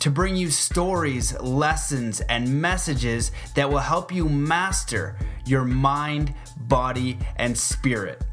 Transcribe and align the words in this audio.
to 0.00 0.10
bring 0.10 0.36
you 0.36 0.50
stories, 0.50 1.38
lessons, 1.40 2.20
and 2.22 2.60
messages 2.60 3.32
that 3.54 3.68
will 3.68 3.78
help 3.78 4.12
you 4.12 4.28
master 4.28 5.16
your 5.44 5.64
mind, 5.64 6.34
body, 6.56 7.18
and 7.36 7.56
spirit. 7.56 8.24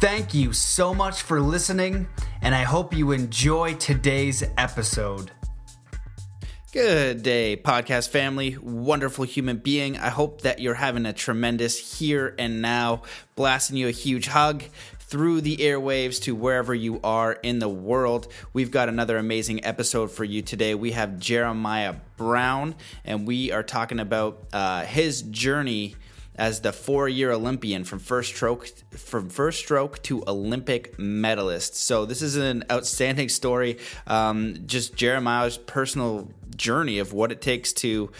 Thank 0.00 0.32
you 0.32 0.52
so 0.52 0.94
much 0.94 1.22
for 1.22 1.40
listening, 1.40 2.08
and 2.40 2.54
I 2.54 2.62
hope 2.62 2.94
you 2.94 3.12
enjoy 3.12 3.74
today's 3.74 4.42
episode. 4.56 5.30
Good 6.72 7.24
day, 7.24 7.56
podcast 7.56 8.10
family, 8.10 8.56
wonderful 8.62 9.24
human 9.24 9.58
being. 9.58 9.98
I 9.98 10.08
hope 10.08 10.42
that 10.42 10.60
you're 10.60 10.74
having 10.74 11.04
a 11.04 11.12
tremendous 11.12 11.98
here 11.98 12.34
and 12.38 12.62
now. 12.62 13.02
Blasting 13.34 13.76
you 13.76 13.88
a 13.88 13.90
huge 13.90 14.28
hug 14.28 14.62
through 15.10 15.40
the 15.40 15.56
airwaves 15.56 16.22
to 16.22 16.36
wherever 16.36 16.72
you 16.72 17.00
are 17.02 17.32
in 17.32 17.58
the 17.58 17.68
world. 17.68 18.32
We've 18.52 18.70
got 18.70 18.88
another 18.88 19.18
amazing 19.18 19.64
episode 19.64 20.12
for 20.12 20.22
you 20.22 20.40
today. 20.40 20.76
We 20.76 20.92
have 20.92 21.18
Jeremiah 21.18 21.96
Brown, 22.16 22.76
and 23.04 23.26
we 23.26 23.50
are 23.50 23.64
talking 23.64 23.98
about 23.98 24.46
uh, 24.52 24.82
his 24.82 25.22
journey 25.22 25.96
as 26.36 26.60
the 26.60 26.72
four-year 26.72 27.32
Olympian 27.32 27.82
from 27.82 27.98
first 27.98 28.34
stroke 28.34 28.68
from 28.92 29.28
first 29.28 29.58
stroke 29.58 30.00
to 30.04 30.22
Olympic 30.28 30.96
medalist. 30.96 31.74
So 31.74 32.06
this 32.06 32.22
is 32.22 32.36
an 32.36 32.64
outstanding 32.70 33.28
story. 33.28 33.78
Um, 34.06 34.58
just 34.66 34.94
Jeremiah's 34.94 35.58
personal 35.58 36.30
journey 36.56 37.00
of 37.00 37.12
what 37.12 37.32
it 37.32 37.40
takes 37.40 37.72
to 37.72 38.12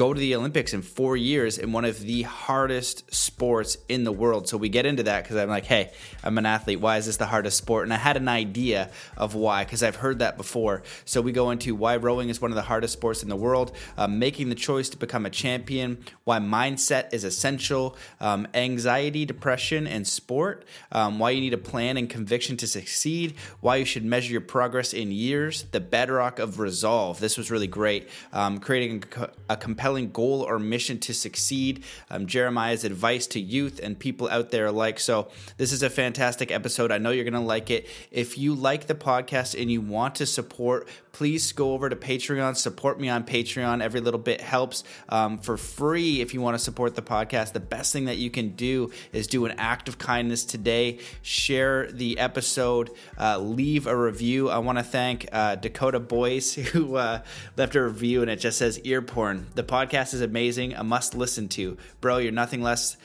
go 0.00 0.14
to 0.14 0.18
the 0.18 0.34
Olympics 0.34 0.72
in 0.72 0.80
four 0.80 1.14
years 1.14 1.58
in 1.58 1.72
one 1.72 1.84
of 1.84 2.00
the 2.00 2.22
hardest 2.22 3.14
sports 3.14 3.76
in 3.86 4.02
the 4.02 4.10
world. 4.10 4.48
So 4.48 4.56
we 4.56 4.70
get 4.70 4.86
into 4.86 5.02
that 5.02 5.24
because 5.24 5.36
I'm 5.36 5.50
like, 5.50 5.66
hey, 5.66 5.92
I'm 6.24 6.38
an 6.38 6.46
athlete. 6.46 6.80
Why 6.80 6.96
is 6.96 7.04
this 7.04 7.18
the 7.18 7.26
hardest 7.26 7.58
sport? 7.58 7.84
And 7.84 7.92
I 7.92 7.98
had 7.98 8.16
an 8.16 8.26
idea 8.26 8.88
of 9.18 9.34
why 9.34 9.62
because 9.62 9.82
I've 9.82 9.96
heard 9.96 10.20
that 10.20 10.38
before. 10.38 10.84
So 11.04 11.20
we 11.20 11.32
go 11.32 11.50
into 11.50 11.74
why 11.74 11.96
rowing 11.96 12.30
is 12.30 12.40
one 12.40 12.50
of 12.50 12.54
the 12.54 12.62
hardest 12.62 12.94
sports 12.94 13.22
in 13.22 13.28
the 13.28 13.36
world, 13.36 13.72
um, 13.98 14.18
making 14.18 14.48
the 14.48 14.54
choice 14.54 14.88
to 14.88 14.96
become 14.96 15.26
a 15.26 15.30
champion, 15.30 16.02
why 16.24 16.38
mindset 16.38 17.12
is 17.12 17.22
essential, 17.22 17.94
um, 18.20 18.48
anxiety, 18.54 19.26
depression, 19.26 19.86
and 19.86 20.08
sport, 20.08 20.64
um, 20.92 21.18
why 21.18 21.28
you 21.28 21.42
need 21.42 21.52
a 21.52 21.58
plan 21.58 21.98
and 21.98 22.08
conviction 22.08 22.56
to 22.56 22.66
succeed, 22.66 23.34
why 23.60 23.76
you 23.76 23.84
should 23.84 24.06
measure 24.06 24.32
your 24.32 24.40
progress 24.40 24.94
in 24.94 25.12
years, 25.12 25.64
the 25.72 25.80
bedrock 25.80 26.38
of 26.38 26.58
resolve. 26.58 27.20
This 27.20 27.36
was 27.36 27.50
really 27.50 27.66
great. 27.66 28.08
Um, 28.32 28.60
creating 28.60 29.04
a 29.50 29.58
compelling 29.58 29.89
compelling 29.90 30.12
goal 30.12 30.42
or 30.42 30.60
mission 30.60 30.98
to 31.00 31.12
succeed. 31.12 31.82
Um, 32.10 32.26
Jeremiah's 32.26 32.84
advice 32.84 33.26
to 33.28 33.40
youth 33.40 33.80
and 33.82 33.98
people 33.98 34.28
out 34.28 34.50
there 34.50 34.66
alike. 34.66 35.00
So, 35.00 35.28
this 35.56 35.72
is 35.72 35.82
a 35.82 35.90
fantastic 35.90 36.52
episode. 36.52 36.92
I 36.92 36.98
know 36.98 37.10
you're 37.10 37.24
going 37.24 37.34
to 37.34 37.40
like 37.40 37.70
it. 37.70 37.88
If 38.12 38.38
you 38.38 38.54
like 38.54 38.86
the 38.86 38.94
podcast 38.94 39.60
and 39.60 39.70
you 39.70 39.80
want 39.80 40.16
to 40.16 40.26
support, 40.26 40.86
please 41.12 41.52
go 41.52 41.72
over 41.72 41.88
to 41.88 41.96
Patreon, 41.96 42.56
support 42.56 43.00
me 43.00 43.08
on 43.08 43.24
Patreon. 43.24 43.82
Every 43.82 44.00
little 44.00 44.20
bit 44.20 44.40
helps 44.40 44.84
um, 45.08 45.38
for 45.38 45.56
free 45.56 46.20
if 46.20 46.34
you 46.34 46.40
want 46.40 46.54
to 46.54 46.58
support 46.58 46.94
the 46.94 47.02
podcast. 47.02 47.52
The 47.52 47.60
best 47.60 47.92
thing 47.92 48.04
that 48.04 48.18
you 48.18 48.30
can 48.30 48.50
do 48.50 48.92
is 49.12 49.26
do 49.26 49.44
an 49.44 49.54
act 49.58 49.88
of 49.88 49.98
kindness 49.98 50.44
today, 50.44 50.98
share 51.22 51.90
the 51.90 52.18
episode, 52.18 52.90
uh, 53.18 53.38
leave 53.38 53.86
a 53.86 53.96
review. 53.96 54.50
I 54.50 54.58
want 54.58 54.78
to 54.78 54.84
thank 54.84 55.28
uh, 55.32 55.56
Dakota 55.56 56.00
Boyce 56.00 56.54
who 56.70 56.96
uh, 56.96 57.22
left 57.56 57.74
a 57.74 57.82
review 57.82 58.22
and 58.22 58.30
it 58.30 58.36
just 58.36 58.58
says 58.58 58.78
ear 58.80 59.02
porn. 59.02 59.48
The 59.54 59.64
podcast 59.64 59.79
podcast 59.80 60.14
is 60.14 60.20
amazing, 60.20 60.74
a 60.74 60.84
must 60.84 61.14
listen 61.14 61.48
to. 61.48 61.76
Bro, 62.00 62.18
you're 62.18 62.32
nothing 62.32 62.62
less. 62.62 62.96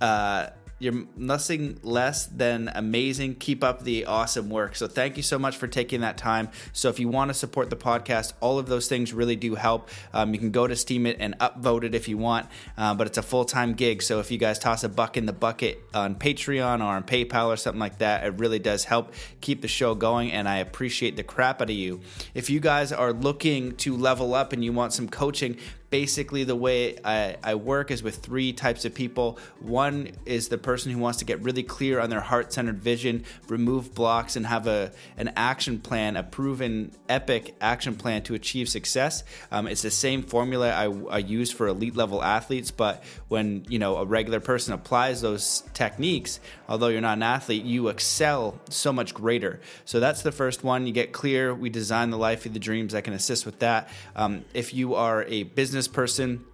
Uh, 0.00 0.48
you're 0.80 1.06
nothing 1.16 1.78
less 1.82 2.26
than 2.26 2.70
amazing. 2.74 3.36
Keep 3.36 3.62
up 3.62 3.84
the 3.84 4.06
awesome 4.06 4.50
work. 4.50 4.74
So, 4.74 4.88
thank 4.88 5.16
you 5.16 5.22
so 5.22 5.38
much 5.38 5.56
for 5.56 5.68
taking 5.68 6.00
that 6.00 6.18
time. 6.18 6.48
So, 6.72 6.88
if 6.88 6.98
you 6.98 7.08
want 7.08 7.28
to 7.28 7.34
support 7.34 7.70
the 7.70 7.76
podcast, 7.76 8.32
all 8.40 8.58
of 8.58 8.66
those 8.66 8.88
things 8.88 9.12
really 9.12 9.36
do 9.36 9.54
help. 9.54 9.88
Um, 10.12 10.34
you 10.34 10.40
can 10.40 10.50
go 10.50 10.66
to 10.66 10.74
Steemit 10.74 11.16
and 11.20 11.38
upvote 11.38 11.84
it 11.84 11.94
if 11.94 12.08
you 12.08 12.18
want, 12.18 12.48
uh, 12.76 12.94
but 12.94 13.06
it's 13.06 13.18
a 13.18 13.22
full 13.22 13.44
time 13.44 13.74
gig. 13.74 14.02
So, 14.02 14.18
if 14.18 14.32
you 14.32 14.36
guys 14.36 14.58
toss 14.58 14.82
a 14.82 14.88
buck 14.88 15.16
in 15.16 15.26
the 15.26 15.32
bucket 15.32 15.80
on 15.94 16.16
Patreon 16.16 16.80
or 16.80 16.96
on 16.96 17.04
PayPal 17.04 17.46
or 17.46 17.56
something 17.56 17.80
like 17.80 17.98
that, 17.98 18.24
it 18.26 18.34
really 18.38 18.58
does 18.58 18.84
help 18.84 19.14
keep 19.40 19.62
the 19.62 19.68
show 19.68 19.94
going. 19.94 20.32
And 20.32 20.48
I 20.48 20.56
appreciate 20.56 21.16
the 21.16 21.22
crap 21.22 21.62
out 21.62 21.70
of 21.70 21.76
you. 21.76 22.00
If 22.34 22.50
you 22.50 22.58
guys 22.58 22.92
are 22.92 23.12
looking 23.12 23.76
to 23.76 23.96
level 23.96 24.34
up 24.34 24.52
and 24.52 24.64
you 24.64 24.72
want 24.72 24.92
some 24.92 25.08
coaching, 25.08 25.56
basically 25.90 26.44
the 26.44 26.56
way 26.56 26.96
I, 27.04 27.36
I, 27.42 27.54
work 27.54 27.90
is 27.90 28.02
with 28.02 28.16
three 28.16 28.52
types 28.52 28.84
of 28.84 28.94
people. 28.94 29.38
One 29.60 30.10
is 30.26 30.48
the 30.48 30.58
person 30.58 30.90
who 30.90 30.98
wants 30.98 31.18
to 31.18 31.24
get 31.24 31.40
really 31.42 31.62
clear 31.62 32.00
on 32.00 32.10
their 32.10 32.20
heart-centered 32.20 32.80
vision, 32.80 33.24
remove 33.48 33.94
blocks, 33.94 34.34
and 34.36 34.46
have 34.46 34.66
a 34.66 34.92
an 35.16 35.32
action 35.36 35.78
plan, 35.78 36.16
a 36.16 36.22
proven 36.22 36.90
epic 37.08 37.54
action 37.60 37.94
plan 37.94 38.22
to 38.24 38.34
achieve 38.34 38.68
success. 38.68 39.22
Um, 39.52 39.68
it's 39.68 39.82
the 39.82 39.90
same 39.90 40.22
formula 40.22 40.72
I, 40.72 40.86
I 41.10 41.18
use 41.18 41.52
for 41.52 41.68
elite 41.68 41.94
level 41.94 42.24
athletes, 42.24 42.70
but 42.70 43.04
when 43.28 43.64
you 43.68 43.78
know 43.78 43.96
a 43.96 44.04
regular 44.04 44.40
person 44.40 44.74
applies 44.74 45.20
those 45.20 45.62
techniques, 45.74 46.40
although 46.68 46.88
you're 46.88 47.02
not 47.02 47.18
an 47.18 47.22
athlete, 47.22 47.64
you 47.64 47.88
excel 47.88 48.58
so 48.68 48.92
much 48.92 49.14
greater. 49.14 49.60
So 49.84 50.00
that's 50.00 50.22
the 50.22 50.32
first 50.32 50.64
one. 50.64 50.86
You 50.86 50.92
get 50.92 51.12
clear. 51.12 51.54
We 51.54 51.70
design 51.70 52.10
the 52.10 52.18
life 52.18 52.46
of 52.46 52.52
the 52.52 52.58
dreams. 52.58 52.94
I 52.94 53.00
can 53.00 53.14
assist 53.14 53.46
with 53.46 53.60
that. 53.60 53.88
Um, 54.16 54.44
if 54.54 54.74
you 54.74 54.96
are 54.96 55.22
a 55.24 55.44
business 55.44 55.73
business 55.74 55.88
person 55.88 56.44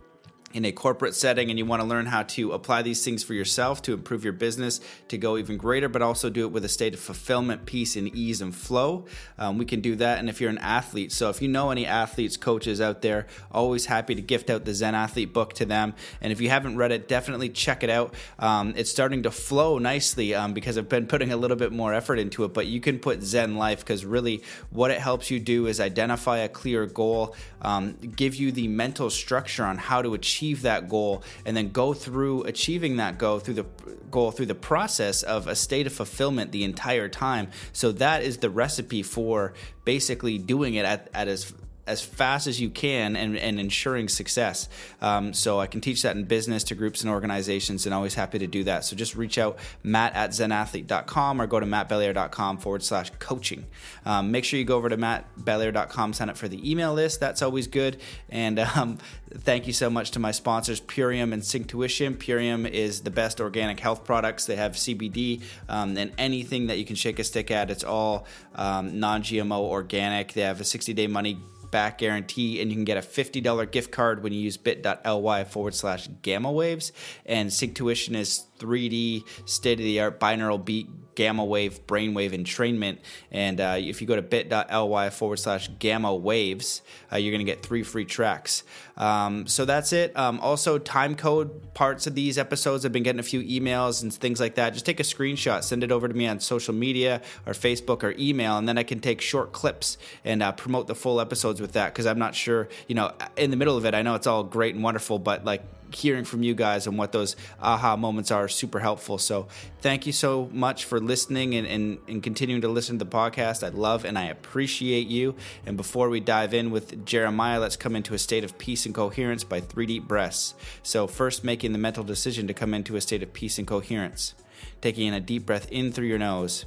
in 0.53 0.65
a 0.65 0.73
corporate 0.73 1.15
setting 1.15 1.49
and 1.49 1.59
you 1.59 1.65
want 1.65 1.81
to 1.81 1.87
learn 1.87 2.07
how 2.07 2.25
to 2.25 2.53
apply 2.53 2.83
these 2.83 3.05
things 3.05 3.23
for 3.23 3.35
yourself 3.35 3.81
to 3.83 3.93
improve 3.93 4.25
your 4.25 4.33
business 4.33 4.81
to 5.09 5.17
go 5.17 5.37
even 5.37 5.57
greater, 5.57 5.89
but 5.89 6.03
also 6.03 6.29
do 6.29 6.45
it 6.45 6.53
with 6.53 6.65
a 6.65 6.69
state 6.69 6.93
of 6.93 7.01
fulfillment, 7.01 7.67
peace, 7.67 7.95
and 7.95 8.09
ease 8.17 8.41
and 8.41 8.55
flow, 8.55 9.05
um, 9.39 9.59
we 9.59 9.65
can 9.65 9.81
do 9.81 9.95
that. 9.97 10.19
And 10.19 10.29
if 10.29 10.41
you're 10.41 10.51
an 10.51 10.59
athlete, 10.59 11.13
so 11.13 11.31
if 11.31 11.41
you 11.41 11.49
know 11.49 11.71
any 11.71 11.87
athletes, 11.87 12.37
coaches 12.37 12.81
out 12.81 13.03
there, 13.03 13.27
always 13.53 13.87
happy 13.87 14.15
to 14.15 14.23
gift 14.23 14.51
out 14.51 14.65
the 14.65 14.75
Zen 14.75 14.95
Athlete 14.95 15.33
book 15.33 15.53
to 15.55 15.65
them. 15.65 15.95
And 16.21 16.33
if 16.33 16.41
you 16.41 16.51
haven't 16.51 16.77
read 16.77 16.91
it, 16.91 17.07
definitely 17.07 17.49
check 17.49 17.85
it 17.85 17.91
out. 17.91 18.15
Um, 18.39 18.75
it's 18.77 18.91
starting 18.91 19.23
to 19.23 19.31
flow 19.31 19.79
nicely 19.79 20.35
um, 20.35 20.53
because 20.53 20.77
I've 20.77 20.89
been 20.89 21.07
putting 21.07 21.33
a 21.33 21.37
little 21.37 21.57
bit 21.57 21.71
more 21.73 21.95
effort 21.95 22.19
into 22.19 22.43
it, 22.45 22.53
but 22.53 22.67
you 22.67 22.81
can 22.81 22.99
put 22.99 23.23
Zen 23.23 23.57
Life 23.57 23.81
because 23.81 24.05
really 24.05 24.43
what 24.71 24.91
it 24.91 24.99
helps 24.99 25.31
you 25.31 25.39
do 25.39 25.67
is 25.67 25.81
identify 25.81 26.39
a 26.39 26.49
clear 26.49 26.87
goal, 26.87 27.37
um, 27.63 27.95
give 28.17 28.35
you 28.35 28.51
the 28.51 28.67
mental 28.67 29.11
structure 29.11 29.65
on 29.65 29.79
how 29.79 30.03
to 30.03 30.15
achieve 30.15 30.40
achieve 30.41 30.63
that 30.63 30.89
goal 30.89 31.23
and 31.45 31.55
then 31.55 31.71
go 31.71 31.93
through 31.93 32.45
achieving 32.45 32.97
that 32.97 33.19
goal 33.19 33.39
through 33.39 33.53
the 33.53 33.67
goal 34.11 34.31
through 34.31 34.47
the 34.47 34.55
process 34.55 35.23
of 35.23 35.47
a 35.47 35.55
state 35.55 35.87
of 35.87 35.93
fulfillment 35.93 36.51
the 36.51 36.65
entire 36.65 37.11
time. 37.11 37.49
So 37.73 37.93
that 37.93 38.23
is 38.23 38.39
the 38.39 38.49
recipe 38.49 39.03
for 39.03 39.53
basically 39.85 40.39
doing 40.39 40.75
it 40.75 40.87
at, 40.87 41.11
at 41.13 41.29
as 41.29 41.53
as 41.91 42.01
fast 42.01 42.47
as 42.47 42.61
you 42.61 42.71
can 42.71 43.17
and, 43.17 43.37
and 43.37 43.59
ensuring 43.59 44.09
success. 44.09 44.69
Um, 45.03 45.35
so 45.35 45.59
I 45.59 45.67
can 45.67 45.81
teach 45.81 46.03
that 46.03 46.15
in 46.17 46.25
business 46.25 46.63
to 46.65 46.77
groups 46.77 47.03
and 47.03 47.11
organizations 47.11 47.85
and 47.85 47.93
always 47.93 48.15
happy 48.15 48.39
to 48.39 48.47
do 48.47 48.63
that. 48.65 48.85
So 48.85 48.95
just 48.95 49.17
reach 49.17 49.39
out, 49.39 49.59
matt 49.83 50.15
at 50.15 50.31
zenathlete.com 50.31 51.43
or 51.43 51.49
go 51.49 51.59
to 51.59 51.67
mattbelair.com 51.67 52.59
forward 52.59 52.85
slash 52.85 53.11
coaching. 53.19 53.67
Um, 54.07 54.31
make 54.31 54.45
sure 54.45 54.59
you 54.59 54.65
go 54.65 54.77
over 54.77 54.89
to 54.89 54.97
mattbelair.com, 54.97 56.13
sign 56.13 56.31
up 56.31 56.37
for 56.37 56.47
the 56.47 56.71
email 56.71 56.95
list. 56.95 57.19
That's 57.19 57.43
always 57.43 57.67
good. 57.67 58.01
And 58.29 58.61
um, 58.61 58.99
thank 59.35 59.67
you 59.67 59.73
so 59.73 59.91
much 59.91 60.13
to 60.13 60.21
my 60.21 60.31
sponsors, 60.31 60.81
Purium 60.81 61.33
and 61.33 61.43
Synctuition. 61.43 62.17
Purium 62.17 62.71
is 62.71 63.01
the 63.01 63.11
best 63.11 63.41
organic 63.41 63.81
health 63.81 64.05
products. 64.05 64.47
They 64.47 64.57
have 64.57 64.73
CBD 64.73 65.43
um, 65.69 65.97
and 65.97 66.13
anything 66.19 66.69
that 66.69 66.79
you 66.79 66.85
can 66.85 66.95
shake 66.95 67.19
a 67.19 67.25
stick 67.25 67.51
at. 67.51 67.69
It's 67.69 67.85
all 67.85 68.27
um, 68.55 69.01
non 69.01 69.23
GMO 69.23 69.59
organic. 69.59 70.35
They 70.35 70.43
have 70.43 70.61
a 70.61 70.65
60 70.65 70.95
day 70.95 71.09
money 71.09 71.41
back 71.71 71.99
guarantee, 71.99 72.61
and 72.61 72.71
you 72.71 72.77
can 72.77 72.85
get 72.85 72.97
a 72.97 73.01
$50 73.01 73.71
gift 73.71 73.91
card 73.93 74.23
when 74.23 74.33
you 74.33 74.41
use 74.41 74.57
bit.ly 74.57 75.45
forward 75.45 75.75
slash 75.75 76.09
gamma 76.23 76.51
waves. 76.51 76.93
And 77.27 77.51
Synctuition 77.51 78.15
is 78.15 78.45
3D 78.61 79.25
state 79.47 79.81
of 79.81 79.85
the 79.85 80.01
art 80.01 80.21
binaural 80.21 80.65
beat 80.65 80.89
gamma 81.21 81.45
wave 81.45 81.87
brainwave 81.87 82.33
entrainment. 82.33 82.99
And 83.31 83.61
uh, 83.61 83.77
if 83.79 84.01
you 84.01 84.07
go 84.07 84.17
to 84.17 84.23
bit.ly 84.23 85.11
forward 85.11 85.39
slash 85.39 85.69
gamma 85.79 86.15
waves, 86.15 86.81
uh, 87.13 87.17
you're 87.17 87.33
going 87.33 87.45
to 87.45 87.53
get 87.53 87.63
three 87.63 87.83
free 87.83 88.07
tracks. 88.07 88.63
Um, 88.97 89.47
so 89.47 89.67
that's 89.67 89.93
it. 89.93 90.17
Um, 90.17 90.41
also, 90.41 90.79
time 90.79 91.15
code 91.15 91.75
parts 91.75 92.07
of 92.07 92.15
these 92.15 92.39
episodes. 92.39 92.87
I've 92.87 92.93
been 92.93 93.03
getting 93.03 93.21
a 93.21 93.23
few 93.23 93.43
emails 93.43 94.03
and 94.03 94.13
things 94.13 94.41
like 94.41 94.55
that. 94.55 94.73
Just 94.73 94.87
take 94.87 95.01
a 95.01 95.03
screenshot, 95.03 95.63
send 95.63 95.85
it 95.85 95.93
over 95.93 96.09
to 96.09 96.15
me 96.15 96.27
on 96.27 96.41
social 96.41 96.75
media 96.75 97.21
or 97.47 97.53
Facebook 97.53 98.03
or 98.03 98.15
email, 98.19 98.57
and 98.57 98.67
then 98.67 98.79
I 98.79 98.83
can 98.83 99.01
take 99.01 99.21
short 99.21 99.53
clips 99.53 99.99
and 100.25 100.43
uh, 100.43 100.53
promote 100.53 100.87
the 100.87 100.95
full 100.95 101.21
episodes 101.21 101.61
with 101.61 101.73
that 101.73 101.93
because 101.93 102.07
I'm 102.07 102.19
not 102.19 102.35
sure, 102.35 102.69
you 102.89 102.95
know, 102.95 103.13
in 103.37 103.51
the 103.51 103.57
middle 103.57 103.77
of 103.77 103.85
it, 103.85 103.95
I 103.95 104.01
know 104.01 104.15
it's 104.15 104.27
all 104.27 104.45
great 104.45 104.75
and 104.75 104.83
wonderful, 104.83 105.19
but 105.19 105.45
like 105.45 105.63
hearing 105.95 106.25
from 106.25 106.43
you 106.43 106.55
guys 106.55 106.87
and 106.87 106.99
what 106.99 107.13
those 107.13 107.37
aha 107.61 107.97
moments 107.97 108.31
are 108.31 108.49
super 108.49 108.81
helpful. 108.81 109.19
So 109.19 109.49
thank 109.81 110.07
you 110.07 110.13
so 110.13 110.49
much 110.53 110.85
for 110.85 111.01
listening 111.01 111.55
and, 111.55 111.67
and, 111.67 111.99
and 112.09 112.23
continuing 112.23 112.63
to 112.63 112.69
listen 112.69 112.99
to 112.99 113.05
the 113.05 113.11
podcast. 113.11 113.65
I 113.65 113.69
love 113.69 114.05
and 114.05 114.19
I 114.19 114.25
appreciate 114.25 115.07
you. 115.07 115.35
And 115.67 115.77
before 115.77 116.09
we 116.09 116.21
dive 116.21 116.55
in 116.55 116.71
with 116.71 117.05
Jeremiah, 117.05 117.61
let's 117.61 117.77
come 117.77 117.97
into 117.97 118.15
a 118.15 118.19
state 118.19 118.45
of 118.45 118.59
peace 118.59 118.87
and 118.87 118.95
coherence 118.95 119.45
by 119.45 119.61
three 119.61 119.87
deep 119.87 120.07
breaths. 120.07 120.55
So 120.83 121.07
first 121.07 121.45
making 121.45 121.73
the 121.73 121.79
mental 121.79 122.05
decision 122.05 122.47
to 122.47 122.55
come 122.55 122.75
into 122.75 122.97
a 122.97 123.01
state 123.01 123.23
of 123.23 123.33
peace 123.33 123.59
and 123.59 123.67
coherence. 123.67 124.35
Taking 124.81 125.09
in 125.09 125.15
a 125.15 125.21
deep 125.21 125.47
breath 125.47 125.71
in 125.71 125.93
through 125.93 126.07
your 126.07 126.19
nose 126.19 126.65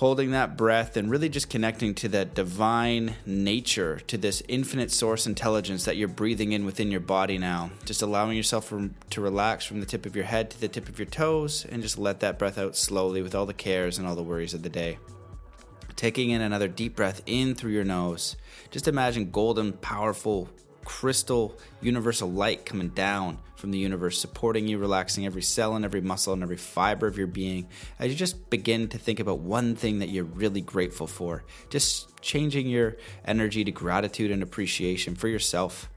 holding 0.00 0.30
that 0.30 0.56
breath 0.56 0.96
and 0.96 1.10
really 1.10 1.28
just 1.28 1.50
connecting 1.50 1.94
to 1.94 2.08
that 2.08 2.34
divine 2.34 3.14
nature, 3.26 4.00
to 4.06 4.16
this 4.16 4.42
infinite 4.48 4.90
source 4.90 5.26
intelligence 5.26 5.84
that 5.84 5.94
you're 5.94 6.08
breathing 6.08 6.52
in 6.52 6.64
within 6.64 6.90
your 6.90 7.00
body 7.00 7.36
now. 7.36 7.70
Just 7.84 8.00
allowing 8.00 8.34
yourself 8.34 8.72
to 9.10 9.20
relax 9.20 9.66
from 9.66 9.78
the 9.78 9.84
tip 9.84 10.06
of 10.06 10.16
your 10.16 10.24
head 10.24 10.50
to 10.52 10.58
the 10.58 10.68
tip 10.68 10.88
of 10.88 10.98
your 10.98 11.04
toes 11.04 11.66
and 11.68 11.82
just 11.82 11.98
let 11.98 12.20
that 12.20 12.38
breath 12.38 12.56
out 12.56 12.78
slowly 12.78 13.20
with 13.20 13.34
all 13.34 13.44
the 13.44 13.52
cares 13.52 13.98
and 13.98 14.08
all 14.08 14.16
the 14.16 14.22
worries 14.22 14.54
of 14.54 14.62
the 14.62 14.70
day. 14.70 14.96
Taking 15.96 16.30
in 16.30 16.40
another 16.40 16.66
deep 16.66 16.96
breath 16.96 17.20
in 17.26 17.54
through 17.54 17.72
your 17.72 17.84
nose. 17.84 18.36
Just 18.70 18.88
imagine 18.88 19.30
golden, 19.30 19.74
powerful, 19.74 20.48
crystal 20.82 21.58
universal 21.82 22.32
light 22.32 22.64
coming 22.64 22.88
down 22.88 23.36
from 23.60 23.70
the 23.70 23.78
universe, 23.78 24.18
supporting 24.18 24.66
you, 24.66 24.78
relaxing 24.78 25.26
every 25.26 25.42
cell 25.42 25.76
and 25.76 25.84
every 25.84 26.00
muscle 26.00 26.32
and 26.32 26.42
every 26.42 26.56
fiber 26.56 27.06
of 27.06 27.18
your 27.18 27.26
being 27.26 27.68
as 27.98 28.10
you 28.10 28.16
just 28.16 28.50
begin 28.50 28.88
to 28.88 28.98
think 28.98 29.20
about 29.20 29.40
one 29.40 29.76
thing 29.76 29.98
that 30.00 30.08
you're 30.08 30.24
really 30.24 30.60
grateful 30.60 31.06
for. 31.06 31.44
Just 31.68 32.20
changing 32.20 32.66
your 32.66 32.96
energy 33.24 33.62
to 33.64 33.70
gratitude 33.70 34.30
and 34.30 34.42
appreciation 34.42 35.14
for 35.14 35.28
yourself. 35.28 35.90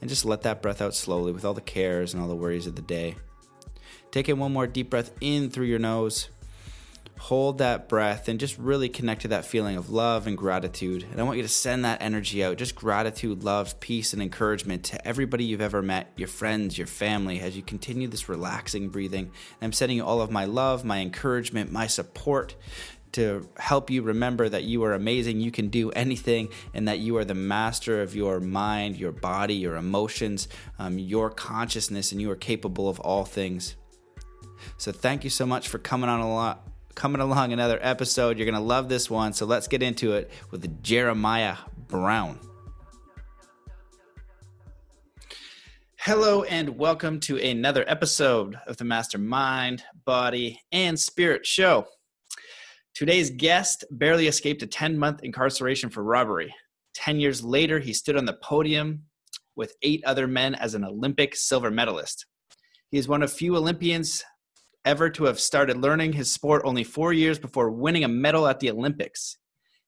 And 0.00 0.08
just 0.08 0.24
let 0.24 0.42
that 0.42 0.62
breath 0.62 0.80
out 0.80 0.94
slowly 0.94 1.32
with 1.32 1.44
all 1.44 1.54
the 1.54 1.60
cares 1.60 2.14
and 2.14 2.22
all 2.22 2.28
the 2.28 2.36
worries 2.36 2.66
of 2.66 2.76
the 2.76 2.82
day. 2.82 3.16
Take 4.10 4.28
in 4.28 4.38
one 4.38 4.52
more 4.52 4.68
deep 4.68 4.90
breath 4.90 5.10
in 5.20 5.50
through 5.50 5.66
your 5.66 5.80
nose 5.80 6.28
hold 7.18 7.58
that 7.58 7.88
breath 7.88 8.28
and 8.28 8.40
just 8.40 8.58
really 8.58 8.88
connect 8.88 9.22
to 9.22 9.28
that 9.28 9.44
feeling 9.44 9.76
of 9.76 9.90
love 9.90 10.26
and 10.26 10.36
gratitude. 10.36 11.06
And 11.10 11.20
I 11.20 11.22
want 11.22 11.36
you 11.36 11.42
to 11.42 11.48
send 11.48 11.84
that 11.84 12.02
energy 12.02 12.44
out 12.44 12.58
just 12.58 12.74
gratitude, 12.74 13.44
love, 13.44 13.78
peace, 13.80 14.12
and 14.12 14.20
encouragement 14.20 14.84
to 14.84 15.06
everybody 15.06 15.44
you've 15.44 15.60
ever 15.60 15.80
met, 15.80 16.12
your 16.16 16.28
friends, 16.28 16.76
your 16.76 16.86
family, 16.86 17.40
as 17.40 17.56
you 17.56 17.62
continue 17.62 18.08
this 18.08 18.28
relaxing 18.28 18.88
breathing. 18.88 19.24
And 19.24 19.62
I'm 19.62 19.72
sending 19.72 19.98
you 19.98 20.04
all 20.04 20.20
of 20.20 20.30
my 20.30 20.44
love, 20.44 20.84
my 20.84 20.98
encouragement, 20.98 21.72
my 21.72 21.86
support 21.86 22.56
to 23.12 23.48
help 23.58 23.90
you 23.90 24.02
remember 24.02 24.48
that 24.48 24.64
you 24.64 24.82
are 24.82 24.92
amazing, 24.92 25.40
you 25.40 25.52
can 25.52 25.68
do 25.68 25.90
anything, 25.92 26.48
and 26.74 26.88
that 26.88 26.98
you 26.98 27.16
are 27.16 27.24
the 27.24 27.32
master 27.32 28.02
of 28.02 28.16
your 28.16 28.40
mind, 28.40 28.96
your 28.96 29.12
body, 29.12 29.54
your 29.54 29.76
emotions, 29.76 30.48
um, 30.80 30.98
your 30.98 31.30
consciousness, 31.30 32.10
and 32.10 32.20
you 32.20 32.28
are 32.32 32.36
capable 32.36 32.88
of 32.88 32.98
all 32.98 33.24
things. 33.24 33.76
So, 34.78 34.90
thank 34.90 35.22
you 35.22 35.30
so 35.30 35.46
much 35.46 35.68
for 35.68 35.78
coming 35.78 36.10
on 36.10 36.18
a 36.18 36.34
lot 36.34 36.73
coming 36.94 37.20
along 37.20 37.52
another 37.52 37.78
episode. 37.82 38.38
You're 38.38 38.46
going 38.46 38.54
to 38.54 38.60
love 38.60 38.88
this 38.88 39.10
one. 39.10 39.32
So 39.32 39.46
let's 39.46 39.68
get 39.68 39.82
into 39.82 40.12
it 40.12 40.30
with 40.50 40.82
Jeremiah 40.82 41.56
Brown. 41.88 42.38
Hello, 45.98 46.42
and 46.44 46.78
welcome 46.78 47.18
to 47.20 47.38
another 47.38 47.84
episode 47.88 48.58
of 48.66 48.76
the 48.76 48.84
Mastermind, 48.84 49.82
Body, 50.04 50.60
and 50.70 50.98
Spirit 51.00 51.46
Show. 51.46 51.86
Today's 52.94 53.30
guest 53.30 53.84
barely 53.90 54.26
escaped 54.26 54.62
a 54.62 54.66
10 54.66 54.98
month 54.98 55.20
incarceration 55.22 55.90
for 55.90 56.04
robbery. 56.04 56.54
10 56.94 57.20
years 57.20 57.42
later, 57.42 57.78
he 57.78 57.92
stood 57.92 58.16
on 58.16 58.26
the 58.26 58.34
podium 58.34 59.04
with 59.56 59.74
eight 59.82 60.04
other 60.04 60.26
men 60.26 60.54
as 60.54 60.74
an 60.74 60.84
Olympic 60.84 61.34
silver 61.34 61.70
medalist. 61.70 62.26
He 62.90 62.98
is 62.98 63.08
one 63.08 63.22
of 63.22 63.32
few 63.32 63.56
Olympians 63.56 64.22
ever 64.84 65.08
to 65.10 65.24
have 65.24 65.40
started 65.40 65.76
learning 65.76 66.12
his 66.12 66.30
sport 66.30 66.62
only 66.64 66.84
four 66.84 67.12
years 67.12 67.38
before 67.38 67.70
winning 67.70 68.04
a 68.04 68.08
medal 68.08 68.46
at 68.46 68.60
the 68.60 68.70
Olympics. 68.70 69.38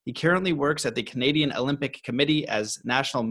He 0.05 0.13
currently 0.13 0.53
works 0.53 0.87
at 0.87 0.95
the 0.95 1.03
Canadian 1.03 1.53
Olympic 1.53 2.03
Committee 2.05 2.47
as 2.47 2.79
National 2.85 3.25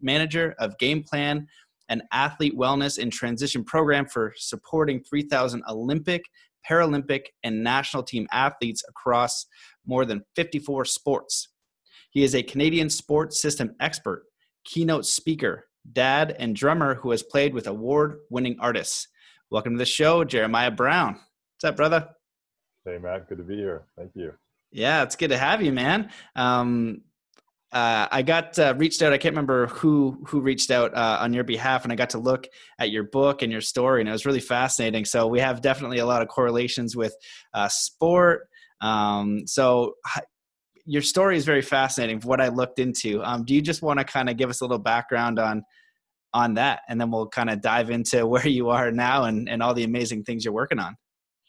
Manager 0.00 0.54
of 0.58 0.78
Game 0.78 1.02
Plan 1.02 1.46
and 1.88 2.02
Athlete 2.12 2.56
Wellness 2.56 2.98
and 3.00 3.12
Transition 3.12 3.64
Program 3.64 4.06
for 4.06 4.32
supporting 4.36 5.02
3,000 5.04 5.62
Olympic, 5.68 6.24
Paralympic, 6.68 7.26
and 7.44 7.62
national 7.62 8.02
team 8.02 8.26
athletes 8.32 8.82
across 8.88 9.46
more 9.86 10.04
than 10.04 10.24
54 10.34 10.84
sports. 10.84 11.48
He 12.10 12.24
is 12.24 12.34
a 12.34 12.42
Canadian 12.42 12.90
sports 12.90 13.40
system 13.40 13.76
expert, 13.78 14.24
keynote 14.64 15.06
speaker, 15.06 15.66
dad, 15.92 16.34
and 16.38 16.56
drummer 16.56 16.96
who 16.96 17.12
has 17.12 17.22
played 17.22 17.54
with 17.54 17.68
award 17.68 18.18
winning 18.30 18.56
artists. 18.58 19.06
Welcome 19.48 19.74
to 19.74 19.78
the 19.78 19.86
show, 19.86 20.24
Jeremiah 20.24 20.72
Brown. 20.72 21.12
What's 21.12 21.64
up, 21.64 21.76
brother? 21.76 22.08
Hey, 22.84 22.98
Matt. 22.98 23.28
Good 23.28 23.38
to 23.38 23.44
be 23.44 23.54
here. 23.54 23.84
Thank 23.96 24.10
you. 24.16 24.32
Yeah, 24.72 25.04
it's 25.04 25.14
good 25.14 25.30
to 25.30 25.38
have 25.38 25.62
you, 25.62 25.70
man. 25.70 26.10
Um, 26.34 27.02
uh, 27.70 28.08
I 28.10 28.22
got 28.22 28.58
uh, 28.58 28.74
reached 28.76 29.02
out. 29.02 29.12
I 29.12 29.18
can't 29.18 29.34
remember 29.34 29.68
who 29.68 30.20
who 30.26 30.40
reached 30.40 30.72
out 30.72 30.92
uh, 30.96 31.18
on 31.20 31.32
your 31.32 31.44
behalf, 31.44 31.84
and 31.84 31.92
I 31.92 31.96
got 31.96 32.10
to 32.10 32.18
look 32.18 32.48
at 32.80 32.90
your 32.90 33.04
book 33.04 33.42
and 33.42 33.52
your 33.52 33.60
story, 33.60 34.00
and 34.00 34.08
it 34.08 34.12
was 34.12 34.26
really 34.26 34.40
fascinating. 34.40 35.04
So 35.04 35.28
we 35.28 35.38
have 35.38 35.60
definitely 35.60 35.98
a 35.98 36.06
lot 36.06 36.22
of 36.22 36.28
correlations 36.28 36.96
with 36.96 37.14
uh, 37.54 37.68
sport. 37.68 38.48
Um, 38.80 39.46
so 39.46 39.94
your 40.86 41.02
story 41.02 41.36
is 41.36 41.44
very 41.44 41.62
fascinating. 41.62 42.20
What 42.22 42.40
I 42.40 42.48
looked 42.48 42.80
into. 42.80 43.22
Um, 43.22 43.44
do 43.44 43.54
you 43.54 43.62
just 43.62 43.80
want 43.80 44.00
to 44.00 44.04
kind 44.04 44.28
of 44.28 44.36
give 44.36 44.50
us 44.50 44.60
a 44.60 44.64
little 44.64 44.78
background 44.78 45.38
on 45.38 45.62
on 46.36 46.52
that 46.54 46.82
and 46.88 47.00
then 47.00 47.10
we'll 47.10 47.26
kind 47.26 47.48
of 47.48 47.60
dive 47.62 47.90
into 47.90 48.26
where 48.32 48.46
you 48.46 48.68
are 48.68 48.92
now 48.92 49.24
and, 49.24 49.48
and 49.48 49.62
all 49.62 49.74
the 49.74 49.84
amazing 49.84 50.22
things 50.22 50.44
you're 50.44 50.54
working 50.54 50.78
on. 50.78 50.94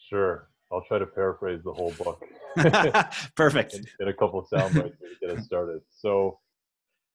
Sure. 0.09 0.47
I'll 0.71 0.83
try 0.87 0.99
to 0.99 1.05
paraphrase 1.05 1.61
the 1.63 1.73
whole 1.73 1.91
book. 1.91 2.21
Perfect. 3.35 3.73
In, 3.73 3.85
in, 3.99 4.07
a 4.07 4.13
couple 4.13 4.39
of 4.39 4.47
sound 4.47 4.73
bites 4.73 4.97
to 4.99 5.27
get 5.27 5.37
us 5.37 5.45
started. 5.45 5.81
So 5.89 6.39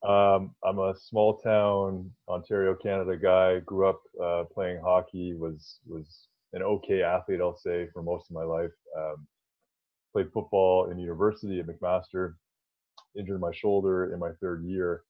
um, 0.08 0.54
i'm 0.64 0.80
a 0.80 0.94
small 0.98 1.38
town 1.38 2.10
ontario 2.28 2.74
canada 2.74 3.16
guy. 3.16 3.60
Grew 3.60 3.88
up 3.88 4.00
uh, 4.22 4.44
playing 4.52 4.80
hockey 4.82 5.34
was 5.34 5.78
was 5.86 6.28
an 6.54 6.62
okay 6.62 7.02
athlete 7.02 7.40
i'll 7.40 7.56
say 7.56 7.88
for 7.92 8.02
most 8.02 8.30
of 8.30 8.34
my 8.34 8.44
life. 8.44 8.70
Um, 8.96 9.26
played 10.12 10.32
football 10.32 10.90
in 10.90 10.98
university 10.98 11.60
at 11.60 11.66
mcmaster 11.66 12.34
injured 13.18 13.40
my 13.40 13.52
shoulder 13.52 14.12
in 14.12 14.18
my 14.18 14.30
third 14.40 14.64
year 14.64 15.02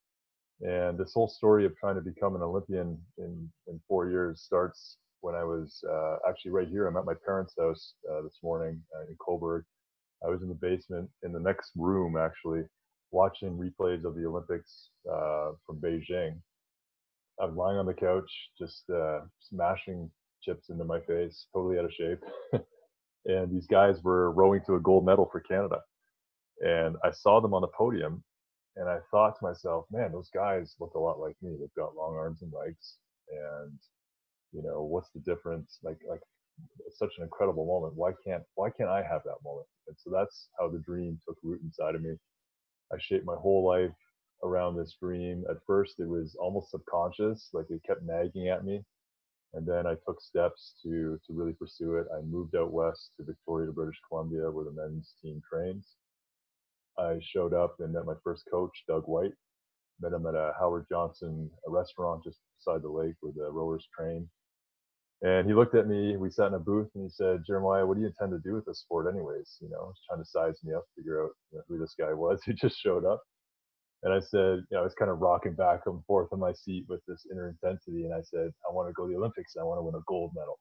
and 0.63 0.97
this 0.97 1.11
whole 1.13 1.27
story 1.27 1.65
of 1.65 1.75
trying 1.77 1.95
to 1.95 2.01
become 2.01 2.35
an 2.35 2.41
Olympian 2.41 2.97
in, 3.17 3.49
in 3.67 3.81
four 3.87 4.09
years 4.09 4.41
starts 4.41 4.97
when 5.19 5.35
I 5.35 5.43
was 5.43 5.83
uh, 5.89 6.17
actually 6.27 6.51
right 6.51 6.67
here. 6.69 6.87
I'm 6.87 6.95
at 6.95 7.05
my 7.05 7.15
parents' 7.25 7.53
house 7.59 7.93
uh, 8.09 8.21
this 8.21 8.37
morning 8.41 8.81
uh, 8.95 9.03
in 9.09 9.15
Cobourg. 9.17 9.63
I 10.25 10.29
was 10.29 10.41
in 10.41 10.47
the 10.47 10.55
basement 10.55 11.09
in 11.23 11.33
the 11.33 11.39
next 11.39 11.71
room, 11.75 12.17
actually, 12.17 12.61
watching 13.11 13.57
replays 13.57 14.05
of 14.05 14.15
the 14.15 14.25
Olympics 14.25 14.89
uh, 15.09 15.51
from 15.65 15.81
Beijing. 15.81 16.39
I 17.41 17.45
was 17.45 17.55
lying 17.55 17.77
on 17.77 17.85
the 17.85 17.93
couch, 17.93 18.29
just 18.57 18.83
uh, 18.89 19.21
smashing 19.39 20.09
chips 20.41 20.69
into 20.69 20.85
my 20.85 21.01
face, 21.01 21.47
totally 21.53 21.77
out 21.77 21.85
of 21.85 21.91
shape. 21.91 22.19
and 23.25 23.51
these 23.51 23.67
guys 23.67 23.97
were 24.01 24.31
rowing 24.31 24.61
to 24.67 24.75
a 24.75 24.79
gold 24.79 25.05
medal 25.05 25.27
for 25.29 25.41
Canada. 25.41 25.79
And 26.61 26.95
I 27.03 27.11
saw 27.11 27.41
them 27.41 27.53
on 27.53 27.61
the 27.61 27.67
podium 27.67 28.23
and 28.75 28.89
I 28.89 28.99
thought 29.11 29.37
to 29.39 29.45
myself, 29.45 29.85
man, 29.91 30.11
those 30.11 30.29
guys 30.33 30.75
look 30.79 30.93
a 30.95 30.99
lot 30.99 31.19
like 31.19 31.35
me. 31.41 31.55
They've 31.59 31.75
got 31.77 31.95
long 31.95 32.15
arms 32.15 32.41
and 32.41 32.51
legs, 32.51 32.97
and 33.29 33.77
you 34.51 34.63
know, 34.63 34.83
what's 34.83 35.09
the 35.11 35.19
difference? 35.19 35.79
Like, 35.83 35.99
like 36.07 36.21
such 36.97 37.11
an 37.17 37.23
incredible 37.23 37.65
moment. 37.65 37.95
Why 37.95 38.11
can't 38.25 38.43
why 38.55 38.69
can't 38.69 38.89
I 38.89 39.03
have 39.03 39.23
that 39.25 39.43
moment? 39.43 39.67
And 39.87 39.95
so 39.97 40.09
that's 40.11 40.49
how 40.59 40.69
the 40.69 40.79
dream 40.79 41.19
took 41.25 41.37
root 41.43 41.61
inside 41.63 41.95
of 41.95 42.01
me. 42.01 42.15
I 42.91 42.97
shaped 42.99 43.25
my 43.25 43.35
whole 43.35 43.65
life 43.65 43.95
around 44.43 44.75
this 44.75 44.95
dream. 44.99 45.43
At 45.49 45.57
first, 45.65 45.99
it 45.99 46.07
was 46.07 46.35
almost 46.39 46.71
subconscious, 46.71 47.49
like 47.53 47.65
it 47.69 47.81
kept 47.85 48.03
nagging 48.03 48.49
at 48.49 48.65
me. 48.65 48.83
And 49.53 49.67
then 49.67 49.85
I 49.85 49.95
took 50.05 50.19
steps 50.19 50.73
to 50.83 51.19
to 51.27 51.33
really 51.33 51.53
pursue 51.53 51.97
it. 51.97 52.07
I 52.15 52.21
moved 52.21 52.55
out 52.55 52.71
west 52.71 53.11
to 53.17 53.23
Victoria, 53.23 53.71
British 53.71 53.99
Columbia, 54.09 54.49
where 54.49 54.65
the 54.65 54.71
men's 54.71 55.13
team 55.21 55.41
trains 55.47 55.85
I 56.97 57.19
showed 57.21 57.53
up 57.53 57.75
and 57.79 57.93
met 57.93 58.05
my 58.05 58.15
first 58.23 58.43
coach, 58.51 58.83
Doug 58.87 59.03
White. 59.05 59.33
Met 60.01 60.13
him 60.13 60.25
at 60.25 60.35
a 60.35 60.53
Howard 60.59 60.85
Johnson 60.89 61.49
a 61.67 61.71
restaurant 61.71 62.23
just 62.23 62.39
beside 62.57 62.81
the 62.81 62.89
lake 62.89 63.15
where 63.21 63.33
the 63.35 63.51
rowers 63.51 63.87
train. 63.97 64.29
And 65.21 65.47
he 65.47 65.53
looked 65.53 65.75
at 65.75 65.87
me. 65.87 66.17
We 66.17 66.29
sat 66.29 66.47
in 66.47 66.55
a 66.55 66.59
booth, 66.59 66.89
and 66.95 67.03
he 67.03 67.09
said, 67.09 67.43
"Jeremiah, 67.47 67.85
what 67.85 67.95
do 67.95 68.01
you 68.01 68.07
intend 68.07 68.31
to 68.31 68.39
do 68.39 68.55
with 68.55 68.65
this 68.65 68.81
sport, 68.81 69.07
anyways?" 69.13 69.57
You 69.61 69.69
know, 69.69 69.93
trying 70.07 70.21
to 70.21 70.29
size 70.29 70.59
me 70.63 70.73
up, 70.73 70.83
figure 70.97 71.23
out 71.23 71.31
you 71.51 71.57
know, 71.59 71.63
who 71.67 71.79
this 71.79 71.95
guy 71.97 72.13
was 72.13 72.41
who 72.45 72.53
just 72.53 72.77
showed 72.77 73.05
up. 73.05 73.23
And 74.03 74.13
I 74.13 74.19
said, 74.19 74.67
you 74.69 74.75
know, 74.75 74.81
I 74.81 74.83
was 74.83 74.95
kind 74.95 75.09
of 75.09 75.19
rocking 75.19 75.55
back 75.55 75.81
and 75.85 76.03
forth 76.05 76.27
on 76.33 76.39
my 76.39 76.51
seat 76.51 76.85
with 76.89 76.99
this 77.07 77.25
inner 77.31 77.49
intensity, 77.49 78.03
and 78.03 78.13
I 78.13 78.21
said, 78.21 78.51
I 78.69 78.73
want 78.73 78.89
to 78.89 78.93
go 78.93 79.07
to 79.07 79.13
the 79.13 79.17
Olympics. 79.17 79.55
And 79.55 79.61
I 79.63 79.65
want 79.65 79.79
to 79.79 79.83
win 79.83 79.95
a 79.95 80.03
gold 80.07 80.31
medal. 80.35 80.59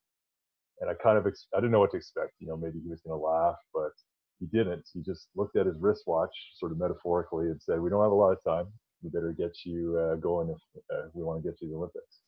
And 0.80 0.88
I 0.90 0.94
kind 0.94 1.18
of, 1.18 1.26
ex- 1.26 1.48
I 1.54 1.58
didn't 1.58 1.72
know 1.72 1.80
what 1.80 1.90
to 1.90 1.96
expect. 1.96 2.34
You 2.38 2.46
know, 2.46 2.56
maybe 2.56 2.78
he 2.80 2.88
was 2.88 3.00
going 3.04 3.18
to 3.18 3.24
laugh, 3.24 3.56
but 3.74 3.90
he 4.42 4.58
didn't. 4.58 4.88
He 4.92 5.00
just 5.02 5.28
looked 5.36 5.56
at 5.56 5.66
his 5.66 5.78
wristwatch, 5.78 6.34
sort 6.56 6.72
of 6.72 6.78
metaphorically, 6.78 7.46
and 7.46 7.62
said, 7.62 7.80
"We 7.80 7.90
don't 7.90 8.02
have 8.02 8.10
a 8.10 8.14
lot 8.14 8.32
of 8.32 8.42
time. 8.42 8.66
We 9.02 9.10
better 9.10 9.32
get 9.32 9.56
you 9.64 9.96
uh, 9.98 10.16
going 10.16 10.50
if 10.50 10.82
uh, 10.92 11.08
we 11.14 11.22
want 11.22 11.42
to 11.42 11.48
get 11.48 11.60
you 11.60 11.68
to 11.68 11.72
the 11.72 11.76
Olympics." 11.76 12.18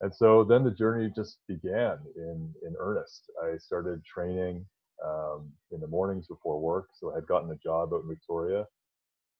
And 0.00 0.14
so 0.14 0.42
then 0.42 0.64
the 0.64 0.70
journey 0.70 1.12
just 1.14 1.38
began 1.46 1.98
in 2.16 2.54
in 2.66 2.74
earnest. 2.78 3.30
I 3.42 3.58
started 3.58 4.02
training 4.04 4.64
um, 5.04 5.52
in 5.70 5.80
the 5.80 5.86
mornings 5.86 6.26
before 6.28 6.60
work. 6.60 6.88
So 6.98 7.12
I 7.12 7.16
had 7.16 7.26
gotten 7.26 7.50
a 7.50 7.56
job 7.56 7.92
out 7.92 8.02
in 8.02 8.08
Victoria, 8.08 8.66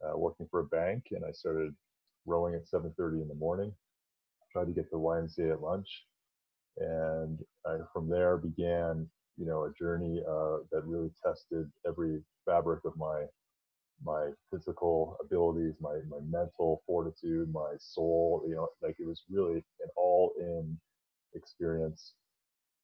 uh, 0.04 0.18
working 0.18 0.46
for 0.50 0.60
a 0.60 0.64
bank, 0.64 1.04
and 1.12 1.24
I 1.24 1.32
started 1.32 1.74
rowing 2.26 2.54
at 2.54 2.68
7:30 2.68 3.22
in 3.22 3.28
the 3.28 3.34
morning. 3.34 3.72
Tried 4.52 4.66
to 4.66 4.72
get 4.72 4.90
to 4.90 4.96
YMCA 4.96 5.52
at 5.52 5.62
lunch, 5.62 5.88
and 6.76 7.40
I, 7.66 7.78
from 7.92 8.08
there 8.10 8.36
began, 8.36 9.08
you 9.36 9.46
know, 9.46 9.64
a 9.64 9.72
journey 9.72 10.22
uh, 10.28 10.58
that 10.72 10.84
really 10.84 11.10
tested 11.24 11.70
every 11.86 12.22
fabric 12.46 12.84
of 12.84 12.96
my 12.96 13.24
my 14.04 14.30
physical 14.50 15.16
abilities, 15.24 15.74
my 15.80 15.98
my 16.08 16.18
mental 16.28 16.82
fortitude, 16.86 17.52
my 17.52 17.74
soul. 17.78 18.44
You 18.46 18.56
know, 18.56 18.68
like 18.82 18.96
it 18.98 19.06
was 19.06 19.22
really 19.30 19.56
an 19.56 19.88
all-in 19.96 20.78
experience. 21.34 22.12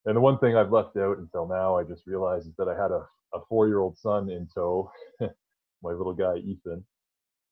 And 0.06 0.16
the 0.16 0.20
one 0.20 0.38
thing 0.38 0.56
I've 0.56 0.72
left 0.72 0.96
out 0.96 1.18
until 1.18 1.46
now, 1.46 1.76
I 1.76 1.84
just 1.84 2.06
realized 2.06 2.46
is 2.46 2.54
that 2.56 2.68
I 2.68 2.80
had 2.80 2.90
a, 2.90 3.06
a 3.34 3.44
four-year-old 3.48 3.98
son 3.98 4.30
in 4.30 4.48
tow, 4.54 4.90
my 5.20 5.90
little 5.92 6.14
guy 6.14 6.36
Ethan, 6.38 6.84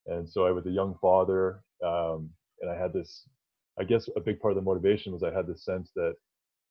and 0.07 0.29
so 0.29 0.47
I 0.47 0.51
was 0.51 0.67
a 0.67 0.71
young 0.71 0.97
father, 1.01 1.61
um, 1.85 2.31
and 2.61 2.71
I 2.71 2.81
had 2.81 2.93
this. 2.93 3.25
I 3.81 3.85
guess 3.85 4.09
a 4.17 4.21
big 4.21 4.41
part 4.41 4.53
of 4.53 4.57
the 4.57 4.63
motivation 4.63 5.13
was 5.13 5.23
I 5.23 5.33
had 5.33 5.47
this 5.47 5.65
sense 5.65 5.93
that, 5.95 6.15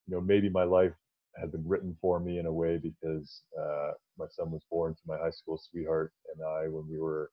you 0.08 0.16
know, 0.16 0.20
maybe 0.20 0.50
my 0.50 0.66
life 0.66 0.92
had 1.40 1.52
been 1.52 1.68
written 1.68 1.96
for 2.02 2.20
me 2.20 2.40
in 2.40 2.46
a 2.46 2.52
way 2.52 2.78
because 2.78 3.44
uh, 3.60 3.92
my 4.18 4.26
son 4.30 4.52
was 4.52 4.64
born 4.70 4.94
to 4.94 5.02
my 5.06 5.18
high 5.18 5.32
school 5.32 5.60
sweetheart 5.60 6.12
and 6.34 6.44
I 6.44 6.68
when 6.68 6.88
we 6.90 7.00
were, 7.00 7.32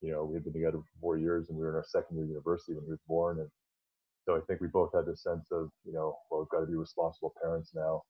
you 0.00 0.10
know, 0.12 0.24
we 0.24 0.34
had 0.34 0.44
been 0.44 0.52
together 0.52 0.78
for 0.78 1.00
four 1.00 1.18
years 1.18 1.48
and 1.48 1.58
we 1.58 1.64
were 1.64 1.70
in 1.70 1.76
our 1.76 1.86
second 1.86 2.16
year 2.16 2.24
of 2.24 2.30
university 2.30 2.74
when 2.74 2.84
he 2.84 2.90
was 2.90 3.00
born. 3.06 3.40
And 3.40 3.48
so 4.26 4.36
I 4.36 4.40
think 4.46 4.60
we 4.60 4.68
both 4.68 4.90
had 4.94 5.06
this 5.06 5.22
sense 5.22 5.48
of, 5.52 5.70
you 5.84 5.92
know, 5.92 6.16
well, 6.30 6.40
we've 6.40 6.48
got 6.48 6.60
to 6.60 6.70
be 6.70 6.76
responsible 6.76 7.34
parents 7.42 7.72
now. 7.74 8.02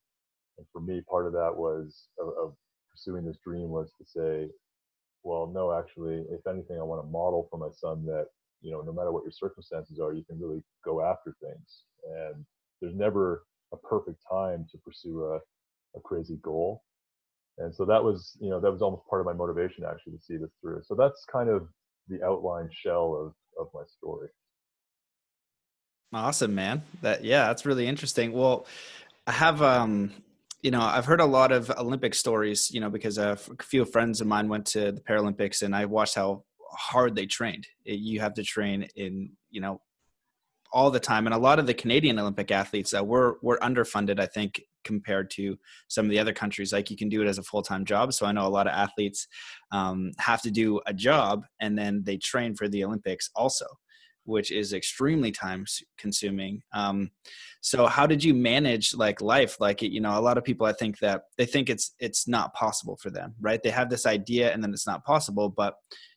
And 0.58 0.66
for 0.72 0.80
me, 0.80 1.02
part 1.08 1.26
of 1.26 1.32
that 1.32 1.54
was 1.54 2.08
of, 2.18 2.28
of 2.40 2.54
pursuing 2.90 3.24
this 3.24 3.38
dream 3.44 3.68
was 3.68 3.90
to 3.98 4.04
say, 4.06 4.48
well, 5.24 5.50
no, 5.52 5.72
actually, 5.72 6.24
if 6.30 6.46
anything, 6.46 6.78
I 6.78 6.82
want 6.82 7.02
to 7.02 7.10
model 7.10 7.48
for 7.50 7.58
my 7.58 7.70
son 7.74 8.04
that, 8.06 8.26
you 8.60 8.70
know, 8.70 8.82
no 8.82 8.92
matter 8.92 9.10
what 9.10 9.24
your 9.24 9.32
circumstances 9.32 9.98
are, 9.98 10.12
you 10.12 10.24
can 10.24 10.38
really 10.38 10.62
go 10.84 11.02
after 11.02 11.34
things. 11.42 11.84
And 12.06 12.44
there's 12.80 12.94
never 12.94 13.44
a 13.74 13.86
perfect 13.86 14.22
time 14.30 14.66
to 14.70 14.78
pursue 14.78 15.24
a, 15.24 15.36
a 15.96 16.00
crazy 16.02 16.38
goal. 16.42 16.82
And 17.58 17.74
so 17.74 17.84
that 17.84 18.02
was, 18.02 18.36
you 18.40 18.50
know, 18.50 18.60
that 18.60 18.70
was 18.70 18.82
almost 18.82 19.06
part 19.08 19.20
of 19.20 19.26
my 19.26 19.32
motivation 19.32 19.84
actually 19.84 20.14
to 20.14 20.22
see 20.22 20.36
this 20.36 20.50
through. 20.60 20.82
So 20.84 20.94
that's 20.94 21.24
kind 21.30 21.48
of 21.48 21.68
the 22.08 22.22
outline 22.24 22.68
shell 22.72 23.14
of, 23.14 23.64
of 23.64 23.70
my 23.72 23.82
story. 23.86 24.28
Awesome, 26.12 26.54
man. 26.54 26.82
That 27.02 27.24
yeah, 27.24 27.46
that's 27.46 27.66
really 27.66 27.86
interesting. 27.86 28.32
Well, 28.32 28.66
I 29.26 29.32
have 29.32 29.62
um 29.62 30.12
you 30.62 30.70
know, 30.70 30.80
I've 30.80 31.04
heard 31.04 31.20
a 31.20 31.26
lot 31.26 31.52
of 31.52 31.70
Olympic 31.70 32.14
stories, 32.14 32.70
you 32.70 32.80
know, 32.80 32.88
because 32.88 33.18
a 33.18 33.36
few 33.60 33.84
friends 33.84 34.22
of 34.22 34.26
mine 34.26 34.48
went 34.48 34.64
to 34.68 34.92
the 34.92 35.00
Paralympics 35.02 35.62
and 35.62 35.76
I 35.76 35.84
watched 35.84 36.14
how 36.14 36.44
hard 36.72 37.14
they 37.14 37.26
trained. 37.26 37.66
You 37.84 38.20
have 38.20 38.32
to 38.34 38.42
train 38.42 38.88
in, 38.96 39.32
you 39.50 39.60
know, 39.60 39.82
all 40.74 40.90
the 40.90 41.00
time. 41.00 41.26
And 41.26 41.34
a 41.34 41.38
lot 41.38 41.58
of 41.58 41.66
the 41.66 41.72
Canadian 41.72 42.18
Olympic 42.18 42.50
athletes 42.50 42.90
that 42.90 43.06
were 43.06 43.38
were 43.40 43.58
underfunded, 43.62 44.20
I 44.20 44.26
think, 44.26 44.60
compared 44.82 45.30
to 45.30 45.56
some 45.88 46.04
of 46.04 46.10
the 46.10 46.18
other 46.18 46.34
countries. 46.34 46.72
Like 46.72 46.90
you 46.90 46.96
can 46.96 47.08
do 47.08 47.22
it 47.22 47.28
as 47.28 47.38
a 47.38 47.42
full 47.42 47.62
time 47.62 47.84
job. 47.84 48.12
So 48.12 48.26
I 48.26 48.32
know 48.32 48.46
a 48.46 48.48
lot 48.48 48.66
of 48.66 48.74
athletes 48.74 49.26
um, 49.70 50.10
have 50.18 50.42
to 50.42 50.50
do 50.50 50.80
a 50.86 50.92
job 50.92 51.44
and 51.60 51.78
then 51.78 52.02
they 52.04 52.18
train 52.18 52.54
for 52.54 52.68
the 52.68 52.84
Olympics 52.84 53.30
also, 53.34 53.66
which 54.24 54.50
is 54.50 54.72
extremely 54.72 55.30
time 55.30 55.64
consuming. 55.96 56.60
Um, 56.72 57.10
so 57.60 57.86
how 57.86 58.06
did 58.06 58.22
you 58.22 58.34
manage 58.34 58.94
like 58.94 59.22
life? 59.22 59.60
Like 59.60 59.80
you 59.80 60.00
know, 60.00 60.18
a 60.18 60.20
lot 60.20 60.36
of 60.36 60.44
people 60.44 60.66
I 60.66 60.72
think 60.72 60.98
that 60.98 61.22
they 61.38 61.46
think 61.46 61.70
it's 61.70 61.94
it's 62.00 62.26
not 62.26 62.52
possible 62.52 62.98
for 63.00 63.10
them, 63.10 63.34
right? 63.40 63.62
They 63.62 63.70
have 63.70 63.90
this 63.90 64.06
idea 64.06 64.52
and 64.52 64.62
then 64.62 64.72
it's 64.72 64.88
not 64.88 65.04
possible, 65.04 65.48
but 65.48 65.76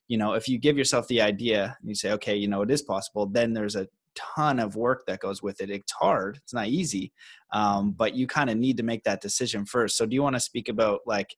you 0.09 0.17
know 0.17 0.33
if 0.33 0.47
you 0.47 0.57
give 0.57 0.77
yourself 0.77 1.05
the 1.09 1.21
idea 1.21 1.75
and 1.81 1.89
you 1.89 1.93
say 1.93 2.13
okay 2.13 2.33
you 2.33 2.47
know 2.47 2.61
it 2.61 2.71
is 2.71 2.81
possible 2.81 3.25
then 3.25 3.51
there's 3.51 3.75
a 3.75 3.85
ton 4.17 4.59
of 4.59 4.75
work 4.75 5.05
that 5.07 5.19
goes 5.19 5.41
with 5.41 5.61
it. 5.61 5.69
It's 5.69 5.91
hard. 5.91 6.37
It's 6.37 6.53
not 6.53 6.67
easy, 6.67 7.13
um, 7.53 7.91
but 7.91 8.15
you 8.15 8.27
kind 8.27 8.49
of 8.49 8.57
need 8.57 8.77
to 8.77 8.83
make 8.83 9.03
that 9.03 9.21
decision 9.21 9.65
first. 9.65 9.97
So, 9.97 10.05
do 10.05 10.15
you 10.15 10.23
want 10.23 10.35
to 10.35 10.39
speak 10.39 10.69
about 10.69 11.01
like 11.05 11.35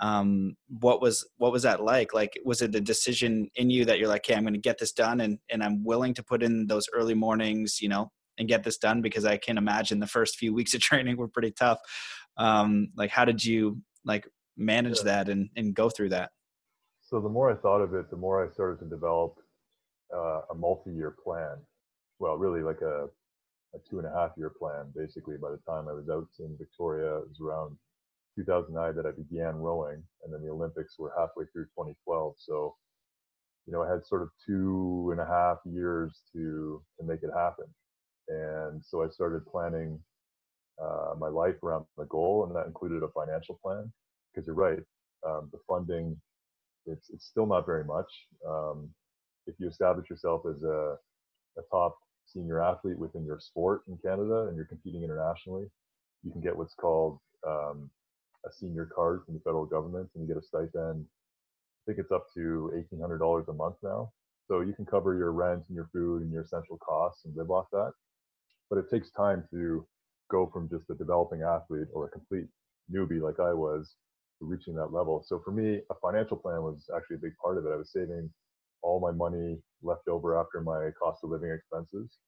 um, 0.00 0.56
what 0.80 1.00
was 1.00 1.26
what 1.36 1.52
was 1.52 1.62
that 1.62 1.82
like? 1.82 2.12
Like, 2.12 2.38
was 2.44 2.62
it 2.62 2.74
a 2.74 2.80
decision 2.80 3.48
in 3.54 3.70
you 3.70 3.84
that 3.84 3.98
you're 3.98 4.08
like, 4.08 4.24
"Okay, 4.28 4.34
I'm 4.34 4.42
going 4.42 4.54
to 4.54 4.60
get 4.60 4.78
this 4.78 4.92
done," 4.92 5.20
and 5.20 5.38
and 5.50 5.62
I'm 5.62 5.84
willing 5.84 6.14
to 6.14 6.22
put 6.22 6.42
in 6.42 6.66
those 6.66 6.86
early 6.92 7.14
mornings, 7.14 7.80
you 7.80 7.88
know, 7.88 8.10
and 8.38 8.48
get 8.48 8.64
this 8.64 8.78
done 8.78 9.02
because 9.02 9.24
I 9.24 9.36
can 9.36 9.56
imagine 9.56 10.00
the 10.00 10.06
first 10.06 10.36
few 10.36 10.52
weeks 10.52 10.74
of 10.74 10.80
training 10.82 11.16
were 11.16 11.28
pretty 11.28 11.52
tough. 11.52 11.78
Um, 12.36 12.88
like, 12.96 13.10
how 13.10 13.24
did 13.24 13.44
you 13.44 13.80
like 14.04 14.28
manage 14.56 15.00
that 15.02 15.28
and 15.28 15.48
and 15.56 15.74
go 15.74 15.88
through 15.88 16.10
that? 16.10 16.30
So 17.02 17.20
the 17.20 17.28
more 17.28 17.50
I 17.50 17.54
thought 17.54 17.80
of 17.80 17.94
it, 17.94 18.10
the 18.10 18.16
more 18.16 18.44
I 18.44 18.52
started 18.52 18.82
to 18.82 18.88
develop 18.88 19.36
uh, 20.14 20.40
a 20.50 20.54
multi-year 20.54 21.16
plan 21.22 21.58
well, 22.18 22.36
really 22.36 22.62
like 22.62 22.80
a, 22.80 23.06
a 23.74 23.78
two 23.88 23.98
and 23.98 24.06
a 24.06 24.12
half 24.14 24.30
year 24.36 24.50
plan. 24.50 24.92
Basically, 24.96 25.36
by 25.40 25.50
the 25.50 25.60
time 25.68 25.88
I 25.88 25.92
was 25.92 26.08
out 26.10 26.28
in 26.38 26.56
Victoria, 26.58 27.18
it 27.18 27.28
was 27.28 27.40
around 27.40 27.76
2009 28.36 28.96
that 28.96 29.06
I 29.06 29.12
began 29.12 29.56
rowing, 29.56 30.02
and 30.22 30.32
then 30.32 30.42
the 30.42 30.50
Olympics 30.50 30.98
were 30.98 31.12
halfway 31.18 31.44
through 31.52 31.64
2012. 31.66 32.34
So, 32.38 32.76
you 33.66 33.72
know, 33.72 33.82
I 33.82 33.90
had 33.90 34.06
sort 34.06 34.22
of 34.22 34.30
two 34.44 35.10
and 35.12 35.20
a 35.20 35.26
half 35.26 35.58
years 35.64 36.20
to 36.32 36.82
to 36.98 37.06
make 37.06 37.22
it 37.22 37.30
happen, 37.34 37.66
and 38.28 38.84
so 38.84 39.02
I 39.02 39.08
started 39.08 39.46
planning 39.46 39.98
uh, 40.82 41.14
my 41.18 41.28
life 41.28 41.62
around 41.62 41.86
the 41.96 42.06
goal, 42.06 42.44
and 42.44 42.54
that 42.56 42.66
included 42.66 43.02
a 43.02 43.08
financial 43.08 43.58
plan. 43.62 43.92
Because 44.32 44.46
you're 44.46 44.56
right, 44.56 44.80
um, 45.26 45.48
the 45.52 45.58
funding 45.68 46.16
it's 46.86 47.10
it's 47.10 47.26
still 47.26 47.46
not 47.46 47.66
very 47.66 47.84
much. 47.84 48.10
Um, 48.46 48.90
if 49.46 49.54
you 49.58 49.68
establish 49.68 50.08
yourself 50.10 50.42
as 50.48 50.62
a 50.62 50.96
a 51.58 51.62
top 51.70 51.96
senior 52.26 52.62
athlete 52.62 52.98
within 52.98 53.24
your 53.24 53.38
sport 53.40 53.82
in 53.88 53.96
Canada 53.98 54.46
and 54.48 54.56
you're 54.56 54.64
competing 54.66 55.02
internationally, 55.02 55.66
you 56.22 56.32
can 56.32 56.40
get 56.40 56.56
what's 56.56 56.74
called 56.74 57.18
um, 57.46 57.90
a 58.46 58.52
senior 58.52 58.88
card 58.94 59.22
from 59.24 59.34
the 59.34 59.40
federal 59.40 59.66
government 59.66 60.08
and 60.14 60.26
you 60.26 60.34
get 60.34 60.42
a 60.42 60.46
stipend. 60.46 61.04
I 61.04 61.82
think 61.86 61.98
it's 61.98 62.12
up 62.12 62.26
to 62.34 62.72
$1,800 62.92 63.48
a 63.48 63.52
month 63.52 63.76
now. 63.82 64.10
So 64.48 64.60
you 64.60 64.74
can 64.74 64.84
cover 64.84 65.16
your 65.16 65.32
rent 65.32 65.64
and 65.68 65.76
your 65.76 65.88
food 65.92 66.22
and 66.22 66.32
your 66.32 66.42
essential 66.42 66.78
costs 66.78 67.24
and 67.24 67.34
live 67.36 67.50
off 67.50 67.66
that. 67.72 67.92
But 68.68 68.78
it 68.78 68.90
takes 68.90 69.10
time 69.10 69.44
to 69.50 69.86
go 70.30 70.50
from 70.52 70.68
just 70.68 70.90
a 70.90 70.94
developing 70.94 71.42
athlete 71.42 71.88
or 71.92 72.06
a 72.06 72.10
complete 72.10 72.46
newbie 72.92 73.20
like 73.20 73.40
I 73.40 73.52
was 73.52 73.94
to 74.38 74.46
reaching 74.46 74.74
that 74.74 74.92
level. 74.92 75.24
So 75.26 75.40
for 75.44 75.52
me, 75.52 75.80
a 75.90 75.94
financial 76.02 76.36
plan 76.36 76.62
was 76.62 76.88
actually 76.94 77.16
a 77.16 77.20
big 77.20 77.32
part 77.42 77.58
of 77.58 77.66
it. 77.66 77.72
I 77.72 77.76
was 77.76 77.92
saving 77.92 78.30
all 78.84 79.00
my 79.00 79.10
money 79.10 79.58
left 79.82 80.08
over 80.08 80.38
after 80.38 80.60
my 80.60 80.90
cost 81.00 81.24
of 81.24 81.30
living 81.30 81.50
expenses 81.50 82.18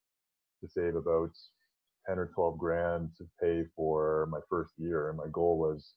to 0.63 0.69
save 0.69 0.97
about 0.97 1.31
10 2.09 2.19
or 2.19 2.31
12 2.35 2.59
grand 2.59 3.11
to 3.19 3.25
pay 3.41 3.65
for 3.77 4.29
my 4.31 4.41
first 4.49 4.73
year. 4.79 5.11
And 5.11 5.19
my 5.19 5.27
goal 5.31 5.59
was 5.59 5.93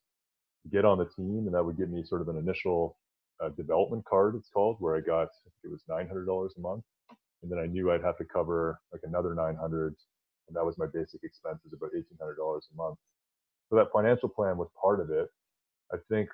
to 0.63 0.69
get 0.69 0.85
on 0.85 0.97
the 0.97 1.05
team, 1.05 1.45
and 1.45 1.53
that 1.53 1.63
would 1.63 1.77
give 1.77 1.89
me 1.89 2.03
sort 2.03 2.21
of 2.21 2.27
an 2.27 2.37
initial 2.37 2.97
uh, 3.43 3.49
development 3.49 4.03
card, 4.05 4.35
it's 4.35 4.49
called, 4.49 4.75
where 4.79 4.97
I 4.97 4.99
got, 4.99 5.29
it 5.63 5.71
was 5.71 5.81
$900 5.89 6.49
a 6.57 6.61
month. 6.61 6.83
And 7.41 7.49
then 7.49 7.59
I 7.59 7.67
knew 7.67 7.91
I'd 7.91 8.03
have 8.03 8.17
to 8.17 8.25
cover 8.25 8.79
like 8.91 9.01
another 9.05 9.33
900 9.33 9.95
and 10.49 10.55
that 10.55 10.65
was 10.65 10.77
my 10.77 10.87
basic 10.91 11.23
expenses, 11.23 11.71
about 11.73 11.91
$1,800 11.93 12.35
a 12.39 12.75
month. 12.75 12.97
So 13.69 13.75
that 13.77 13.91
financial 13.93 14.27
plan 14.27 14.57
was 14.57 14.67
part 14.81 14.99
of 14.99 15.11
it. 15.11 15.29
I 15.93 15.97
think 16.09 16.29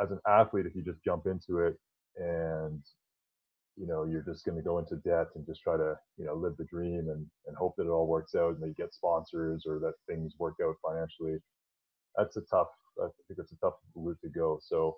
as 0.00 0.10
an 0.10 0.20
athlete, 0.26 0.66
if 0.66 0.74
you 0.74 0.82
just 0.82 1.04
jump 1.04 1.26
into 1.26 1.58
it 1.58 1.76
and 2.16 2.80
you 3.78 3.86
know 3.86 4.04
you're 4.04 4.22
just 4.22 4.44
going 4.44 4.56
to 4.56 4.64
go 4.64 4.78
into 4.78 4.96
debt 4.96 5.28
and 5.34 5.46
just 5.46 5.62
try 5.62 5.76
to 5.76 5.94
you 6.18 6.26
know 6.26 6.34
live 6.34 6.56
the 6.58 6.64
dream 6.64 7.08
and 7.10 7.26
and 7.46 7.56
hope 7.56 7.74
that 7.76 7.86
it 7.86 7.90
all 7.90 8.06
works 8.06 8.34
out 8.34 8.56
and 8.56 8.66
you 8.66 8.74
get 8.76 8.94
sponsors 8.94 9.64
or 9.66 9.78
that 9.78 9.94
things 10.08 10.34
work 10.38 10.54
out 10.62 10.74
financially 10.86 11.38
that's 12.16 12.36
a 12.36 12.42
tough 12.50 12.68
i 13.00 13.06
think 13.28 13.38
that's 13.38 13.52
a 13.52 13.56
tough 13.64 13.74
route 13.94 14.18
to 14.22 14.28
go 14.30 14.58
so 14.62 14.96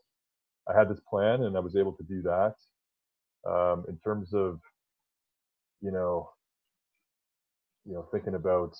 i 0.69 0.77
had 0.79 0.89
this 0.89 1.01
plan 1.09 1.43
and 1.43 1.57
i 1.57 1.61
was 1.61 1.77
able 1.77 1.93
to 1.93 2.05
do 2.05 2.23
that 2.23 2.55
um, 3.51 3.85
in 3.89 3.99
terms 4.05 4.35
of 4.35 4.61
you 5.83 5.91
know 5.93 6.31
you 7.85 7.95
know 7.95 8.07
thinking 8.13 8.35
about 8.35 8.75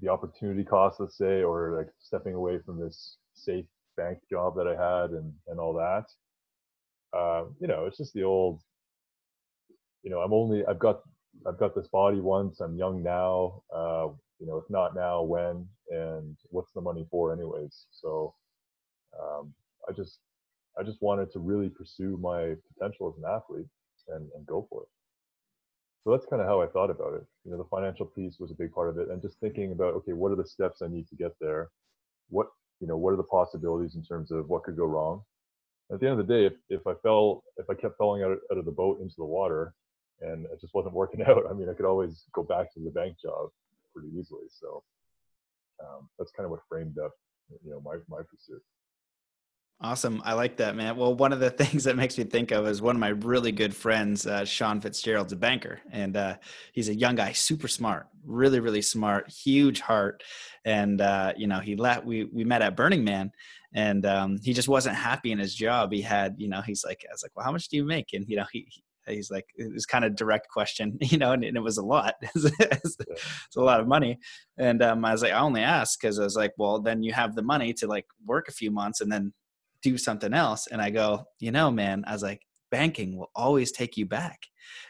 the 0.00 0.08
opportunity 0.08 0.64
cost, 0.64 1.00
let's 1.00 1.18
say, 1.18 1.42
or 1.42 1.76
like 1.76 1.88
stepping 1.98 2.34
away 2.34 2.58
from 2.64 2.80
this 2.80 3.16
safe 3.34 3.66
bank 3.96 4.18
job 4.30 4.54
that 4.56 4.66
I 4.66 4.72
had 4.72 5.10
and 5.10 5.32
and 5.48 5.60
all 5.60 5.74
that. 5.74 6.06
Uh, 7.16 7.44
you 7.60 7.68
know, 7.68 7.86
it's 7.86 7.98
just 7.98 8.14
the 8.14 8.24
old. 8.24 8.60
You 10.02 10.10
know, 10.10 10.20
I'm 10.20 10.32
only 10.32 10.64
I've 10.66 10.78
got 10.78 11.00
I've 11.46 11.58
got 11.58 11.74
this 11.74 11.88
body 11.88 12.20
once. 12.20 12.60
I'm 12.60 12.76
young 12.76 13.02
now. 13.02 13.62
Uh, 13.74 14.08
you 14.38 14.46
know, 14.46 14.56
if 14.56 14.68
not 14.70 14.94
now, 14.94 15.22
when? 15.22 15.66
And 15.90 16.36
what's 16.50 16.72
the 16.72 16.80
money 16.80 17.06
for, 17.10 17.32
anyways? 17.32 17.86
So, 17.90 18.34
um, 19.20 19.52
I 19.88 19.92
just 19.92 20.20
I 20.78 20.82
just 20.82 21.02
wanted 21.02 21.30
to 21.32 21.38
really 21.38 21.68
pursue 21.68 22.18
my 22.20 22.54
potential 22.72 23.12
as 23.12 23.22
an 23.22 23.28
athlete 23.28 23.66
and, 24.08 24.28
and 24.34 24.46
go 24.46 24.66
for 24.70 24.82
it. 24.82 24.88
So 26.04 26.12
that's 26.12 26.26
kind 26.26 26.40
of 26.40 26.48
how 26.48 26.62
I 26.62 26.66
thought 26.66 26.90
about 26.90 27.14
it. 27.14 27.26
You 27.44 27.50
know, 27.50 27.58
the 27.58 27.68
financial 27.70 28.06
piece 28.06 28.38
was 28.40 28.50
a 28.50 28.54
big 28.54 28.72
part 28.72 28.88
of 28.88 28.98
it, 28.98 29.10
and 29.10 29.20
just 29.20 29.38
thinking 29.40 29.72
about 29.72 29.94
okay, 29.94 30.12
what 30.12 30.32
are 30.32 30.36
the 30.36 30.46
steps 30.46 30.80
I 30.82 30.88
need 30.88 31.08
to 31.08 31.16
get 31.16 31.32
there? 31.40 31.68
What 32.30 32.46
you 32.80 32.86
know, 32.86 32.96
what 32.96 33.12
are 33.12 33.18
the 33.18 33.22
possibilities 33.24 33.94
in 33.96 34.02
terms 34.02 34.30
of 34.30 34.48
what 34.48 34.62
could 34.64 34.76
go 34.76 34.86
wrong? 34.86 35.22
At 35.92 36.00
the 36.00 36.08
end 36.08 36.20
of 36.20 36.26
the 36.26 36.32
day, 36.32 36.46
if, 36.46 36.52
if 36.68 36.86
I 36.86 36.94
fell, 37.02 37.42
if 37.56 37.68
I 37.68 37.74
kept 37.74 37.98
falling 37.98 38.22
out, 38.22 38.38
out 38.50 38.58
of 38.58 38.64
the 38.64 38.70
boat 38.70 39.00
into 39.00 39.14
the 39.18 39.24
water, 39.24 39.74
and 40.20 40.46
it 40.46 40.60
just 40.60 40.74
wasn't 40.74 40.94
working 40.94 41.22
out, 41.26 41.44
I 41.48 41.52
mean, 41.52 41.68
I 41.68 41.74
could 41.74 41.86
always 41.86 42.24
go 42.32 42.42
back 42.42 42.72
to 42.74 42.80
the 42.80 42.90
bank 42.90 43.16
job 43.20 43.50
pretty 43.94 44.08
easily. 44.18 44.46
So 44.50 44.82
um, 45.82 46.08
that's 46.18 46.32
kind 46.32 46.44
of 46.44 46.50
what 46.50 46.60
framed 46.68 46.98
up, 46.98 47.12
you 47.64 47.70
know, 47.70 47.80
my 47.80 47.96
my 48.08 48.22
pursuit. 48.22 48.62
Awesome. 49.82 50.20
I 50.26 50.34
like 50.34 50.58
that, 50.58 50.76
man. 50.76 50.94
Well, 50.96 51.14
one 51.14 51.32
of 51.32 51.40
the 51.40 51.50
things 51.62 51.84
that 51.84 51.96
makes 51.96 52.18
me 52.18 52.24
think 52.24 52.50
of 52.50 52.66
is 52.66 52.82
one 52.82 52.96
of 52.96 53.00
my 53.00 53.08
really 53.08 53.50
good 53.50 53.74
friends, 53.74 54.26
uh, 54.26 54.44
Sean 54.44 54.80
Fitzgerald's 54.80 55.32
a 55.32 55.36
banker, 55.36 55.80
and 55.90 56.16
uh, 56.16 56.36
he's 56.74 56.90
a 56.90 56.94
young 56.94 57.14
guy, 57.14 57.32
super 57.32 57.66
smart, 57.66 58.06
really, 58.22 58.60
really 58.60 58.82
smart, 58.82 59.30
huge 59.30 59.80
heart. 59.80 60.22
And, 60.66 61.00
uh, 61.00 61.32
you 61.34 61.46
know, 61.46 61.60
he 61.60 61.76
left, 61.76 62.04
we, 62.04 62.24
we 62.24 62.44
met 62.44 62.60
at 62.60 62.76
Burning 62.76 63.04
Man 63.04 63.32
and 63.72 64.04
um, 64.04 64.38
he 64.42 64.52
just 64.52 64.68
wasn't 64.68 64.96
happy 64.96 65.32
in 65.32 65.38
his 65.38 65.54
job. 65.54 65.92
He 65.92 66.02
had, 66.02 66.34
you 66.38 66.48
know, 66.48 66.60
he's 66.60 66.84
like, 66.84 67.04
I 67.08 67.12
was 67.12 67.22
like, 67.22 67.32
well, 67.34 67.44
how 67.44 67.52
much 67.52 67.68
do 67.68 67.76
you 67.76 67.84
make? 67.84 68.12
And, 68.12 68.28
you 68.28 68.36
know, 68.36 68.46
he, 68.52 68.66
he's 69.12 69.30
like 69.30 69.46
it 69.56 69.72
was 69.72 69.86
kind 69.86 70.04
of 70.04 70.16
direct 70.16 70.48
question 70.48 70.96
you 71.00 71.18
know 71.18 71.32
and, 71.32 71.44
and 71.44 71.56
it 71.56 71.62
was 71.62 71.78
a 71.78 71.84
lot 71.84 72.14
it's, 72.34 72.96
a 73.56 73.60
lot 73.60 73.80
of 73.80 73.86
money 73.86 74.18
and 74.58 74.82
um, 74.82 75.04
i 75.04 75.12
was 75.12 75.22
like 75.22 75.32
i 75.32 75.38
only 75.38 75.62
asked 75.62 75.98
because 76.00 76.18
i 76.18 76.24
was 76.24 76.36
like 76.36 76.52
well 76.58 76.80
then 76.80 77.02
you 77.02 77.12
have 77.12 77.34
the 77.34 77.42
money 77.42 77.72
to 77.72 77.86
like 77.86 78.06
work 78.26 78.48
a 78.48 78.52
few 78.52 78.70
months 78.70 79.00
and 79.00 79.10
then 79.10 79.32
do 79.82 79.98
something 79.98 80.32
else. 80.32 80.66
And 80.66 80.80
I 80.80 80.90
go, 80.90 81.24
you 81.38 81.50
know, 81.50 81.70
man, 81.70 82.04
I 82.06 82.12
was 82.12 82.22
like, 82.22 82.42
banking 82.70 83.18
will 83.18 83.30
always 83.34 83.72
take 83.72 83.96
you 83.96 84.06
back. 84.06 84.40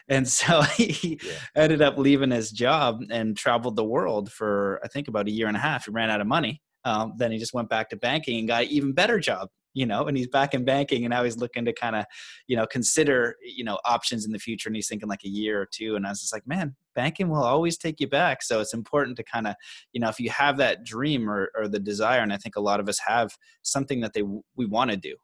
And 0.07 0.27
so 0.27 0.61
he 0.61 1.19
yeah. 1.21 1.33
ended 1.55 1.81
up 1.81 1.97
leaving 1.97 2.31
his 2.31 2.51
job 2.51 3.01
and 3.09 3.35
traveled 3.35 3.75
the 3.75 3.83
world 3.83 4.31
for, 4.31 4.79
I 4.83 4.87
think, 4.87 5.07
about 5.07 5.27
a 5.27 5.31
year 5.31 5.47
and 5.47 5.57
a 5.57 5.61
half. 5.61 5.85
He 5.85 5.91
ran 5.91 6.09
out 6.09 6.21
of 6.21 6.27
money. 6.27 6.61
Um, 6.83 7.13
then 7.17 7.31
he 7.31 7.37
just 7.37 7.53
went 7.53 7.69
back 7.69 7.89
to 7.89 7.95
banking 7.95 8.39
and 8.39 8.47
got 8.47 8.63
an 8.63 8.69
even 8.69 8.93
better 8.93 9.19
job 9.19 9.49
you 9.73 9.85
know 9.85 10.05
and 10.07 10.17
he's 10.17 10.27
back 10.27 10.53
in 10.53 10.65
banking 10.65 11.05
and 11.05 11.11
now 11.11 11.23
he's 11.23 11.37
looking 11.37 11.65
to 11.65 11.73
kind 11.73 11.95
of 11.95 12.05
you 12.47 12.55
know 12.55 12.65
consider 12.65 13.35
you 13.43 13.63
know 13.63 13.79
options 13.85 14.25
in 14.25 14.31
the 14.31 14.39
future 14.39 14.67
and 14.69 14.75
he's 14.75 14.87
thinking 14.87 15.09
like 15.09 15.23
a 15.23 15.29
year 15.29 15.61
or 15.61 15.67
two 15.71 15.95
and 15.95 16.05
i 16.05 16.09
was 16.09 16.19
just 16.19 16.33
like 16.33 16.45
man 16.45 16.75
banking 16.95 17.29
will 17.29 17.43
always 17.43 17.77
take 17.77 17.99
you 17.99 18.07
back. 18.07 18.43
So 18.43 18.59
it's 18.59 18.73
important 18.73 19.17
to 19.17 19.23
kind 19.23 19.47
of 19.47 19.55
you 19.93 20.01
know 20.01 20.09
if 20.09 20.19
you 20.19 20.29
have 20.29 20.57
that 20.57 20.83
dream 20.83 21.29
or, 21.29 21.51
or 21.55 21.67
the 21.67 21.79
desire 21.79 22.21
and 22.21 22.33
i 22.33 22.37
think 22.37 22.55
a 22.55 22.61
lot 22.61 22.79
of 22.79 22.89
us 22.89 22.99
have 23.05 23.35
something 23.61 24.01
that 24.01 24.13
they 24.13 24.23
we 24.55 24.65
want 24.65 24.91
to 24.91 24.97
do 24.97 25.15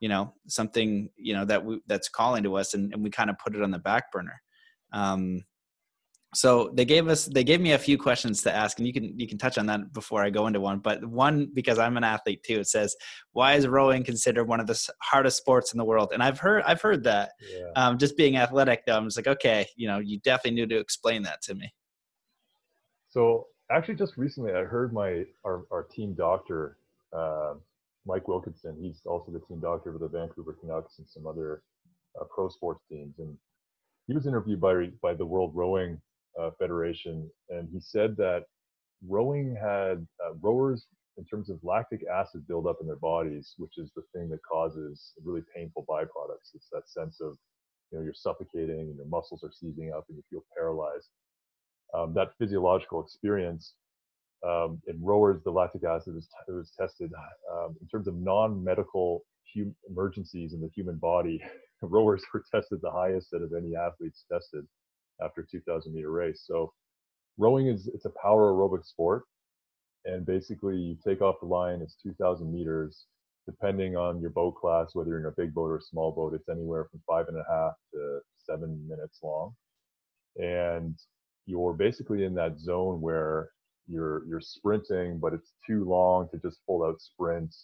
you 0.00 0.08
know 0.08 0.34
something 0.46 1.08
you 1.16 1.34
know 1.34 1.44
that 1.44 1.64
we 1.64 1.80
that's 1.86 2.08
calling 2.08 2.42
to 2.42 2.56
us 2.56 2.74
and, 2.74 2.92
and 2.92 3.02
we 3.02 3.10
kind 3.10 3.30
of 3.30 3.38
put 3.38 3.54
it 3.54 3.62
on 3.62 3.70
the 3.70 3.78
back 3.78 4.10
burner. 4.12 4.40
Um 4.92 5.44
so 6.34 6.70
they 6.74 6.84
gave 6.84 7.08
us 7.08 7.24
they 7.26 7.42
gave 7.42 7.60
me 7.60 7.72
a 7.72 7.78
few 7.78 7.96
questions 7.96 8.42
to 8.42 8.54
ask 8.54 8.78
and 8.78 8.86
you 8.86 8.92
can 8.92 9.18
you 9.18 9.26
can 9.26 9.38
touch 9.38 9.56
on 9.56 9.64
that 9.66 9.92
before 9.92 10.22
i 10.22 10.28
go 10.28 10.46
into 10.46 10.60
one 10.60 10.78
but 10.78 11.02
one 11.04 11.48
because 11.54 11.78
i'm 11.78 11.96
an 11.96 12.04
athlete 12.04 12.42
too 12.42 12.60
it 12.60 12.66
says 12.66 12.94
why 13.32 13.54
is 13.54 13.66
rowing 13.66 14.04
considered 14.04 14.44
one 14.44 14.60
of 14.60 14.66
the 14.66 14.88
hardest 15.00 15.38
sports 15.38 15.72
in 15.72 15.78
the 15.78 15.84
world 15.84 16.10
and 16.12 16.22
i've 16.22 16.38
heard 16.38 16.62
i've 16.66 16.82
heard 16.82 17.02
that 17.02 17.30
yeah. 17.50 17.70
um, 17.76 17.96
just 17.96 18.16
being 18.16 18.36
athletic 18.36 18.84
though 18.84 18.96
i'm 18.96 19.06
just 19.06 19.16
like 19.16 19.26
okay 19.26 19.66
you 19.76 19.88
know 19.88 19.98
you 19.98 20.18
definitely 20.20 20.60
need 20.60 20.68
to 20.68 20.78
explain 20.78 21.22
that 21.22 21.40
to 21.40 21.54
me 21.54 21.72
so 23.08 23.46
actually 23.70 23.94
just 23.94 24.16
recently 24.18 24.52
i 24.52 24.64
heard 24.64 24.92
my 24.92 25.24
our, 25.46 25.64
our 25.70 25.84
team 25.84 26.12
doctor 26.12 26.76
uh, 27.16 27.54
mike 28.04 28.28
wilkinson 28.28 28.76
he's 28.78 29.00
also 29.06 29.32
the 29.32 29.40
team 29.40 29.60
doctor 29.60 29.92
for 29.92 29.98
the 29.98 30.08
vancouver 30.08 30.54
canucks 30.60 30.98
and 30.98 31.08
some 31.08 31.26
other 31.26 31.62
uh, 32.20 32.24
pro 32.24 32.50
sports 32.50 32.84
teams 32.90 33.14
and 33.18 33.34
he 34.06 34.12
was 34.12 34.26
interviewed 34.26 34.60
by 34.60 34.88
by 35.00 35.14
the 35.14 35.24
world 35.24 35.52
rowing 35.54 35.98
uh, 36.40 36.50
Federation, 36.58 37.30
and 37.50 37.68
he 37.72 37.80
said 37.80 38.16
that 38.16 38.44
rowing 39.06 39.56
had 39.60 40.06
uh, 40.24 40.34
rowers 40.40 40.86
in 41.18 41.24
terms 41.24 41.50
of 41.50 41.58
lactic 41.62 42.02
acid 42.12 42.46
buildup 42.46 42.76
in 42.80 42.86
their 42.86 42.96
bodies, 42.96 43.54
which 43.58 43.76
is 43.76 43.90
the 43.96 44.02
thing 44.14 44.28
that 44.30 44.40
causes 44.48 45.12
really 45.24 45.42
painful 45.54 45.84
byproducts. 45.88 46.54
It's 46.54 46.68
that 46.72 46.88
sense 46.88 47.20
of 47.20 47.36
you 47.90 47.98
know 47.98 48.04
you're 48.04 48.14
suffocating 48.14 48.80
and 48.80 48.96
your 48.96 49.06
muscles 49.06 49.42
are 49.42 49.52
seizing 49.52 49.92
up 49.96 50.04
and 50.08 50.16
you 50.16 50.22
feel 50.30 50.44
paralyzed. 50.56 51.08
Um, 51.94 52.12
that 52.14 52.32
physiological 52.38 53.02
experience 53.02 53.74
um, 54.46 54.80
in 54.86 55.02
rowers, 55.02 55.40
the 55.44 55.50
lactic 55.50 55.84
acid 55.84 56.14
was, 56.14 56.26
t- 56.26 56.52
was 56.52 56.72
tested 56.78 57.10
um, 57.52 57.76
in 57.80 57.88
terms 57.88 58.06
of 58.06 58.14
non-medical 58.14 59.22
hum- 59.54 59.74
emergencies 59.88 60.52
in 60.52 60.60
the 60.60 60.70
human 60.74 60.96
body. 60.96 61.40
rowers 61.82 62.22
were 62.34 62.44
tested 62.52 62.78
the 62.82 62.90
highest 62.90 63.28
out 63.34 63.42
of 63.42 63.52
any 63.52 63.74
athletes 63.74 64.24
tested 64.30 64.66
after 65.22 65.42
a 65.42 65.46
2000 65.46 65.92
meter 65.94 66.10
race. 66.10 66.44
So 66.46 66.72
rowing 67.36 67.68
is 67.68 67.88
it's 67.88 68.04
a 68.04 68.12
power 68.22 68.52
aerobic 68.52 68.84
sport, 68.84 69.24
and 70.04 70.26
basically 70.26 70.76
you 70.76 70.96
take 71.06 71.20
off 71.20 71.40
the 71.40 71.46
line. 71.46 71.80
It's 71.82 71.96
2000 72.02 72.52
meters. 72.52 73.06
Depending 73.46 73.96
on 73.96 74.20
your 74.20 74.28
boat 74.28 74.56
class, 74.56 74.90
whether 74.92 75.08
you're 75.08 75.20
in 75.20 75.24
a 75.24 75.30
big 75.30 75.54
boat 75.54 75.70
or 75.70 75.78
a 75.78 75.82
small 75.82 76.12
boat, 76.12 76.34
it's 76.34 76.50
anywhere 76.50 76.86
from 76.90 77.00
five 77.08 77.28
and 77.28 77.38
a 77.38 77.44
half 77.50 77.72
to 77.94 78.20
seven 78.44 78.86
minutes 78.86 79.20
long, 79.22 79.54
and 80.36 80.94
you're 81.46 81.72
basically 81.72 82.24
in 82.24 82.34
that 82.34 82.60
zone 82.60 83.00
where 83.00 83.48
you're 83.88 84.24
you're 84.26 84.40
sprinting, 84.40 85.18
but 85.18 85.32
it's 85.32 85.54
too 85.66 85.84
long 85.84 86.28
to 86.30 86.38
just 86.38 86.58
full 86.66 86.84
out 86.84 87.00
sprint. 87.00 87.54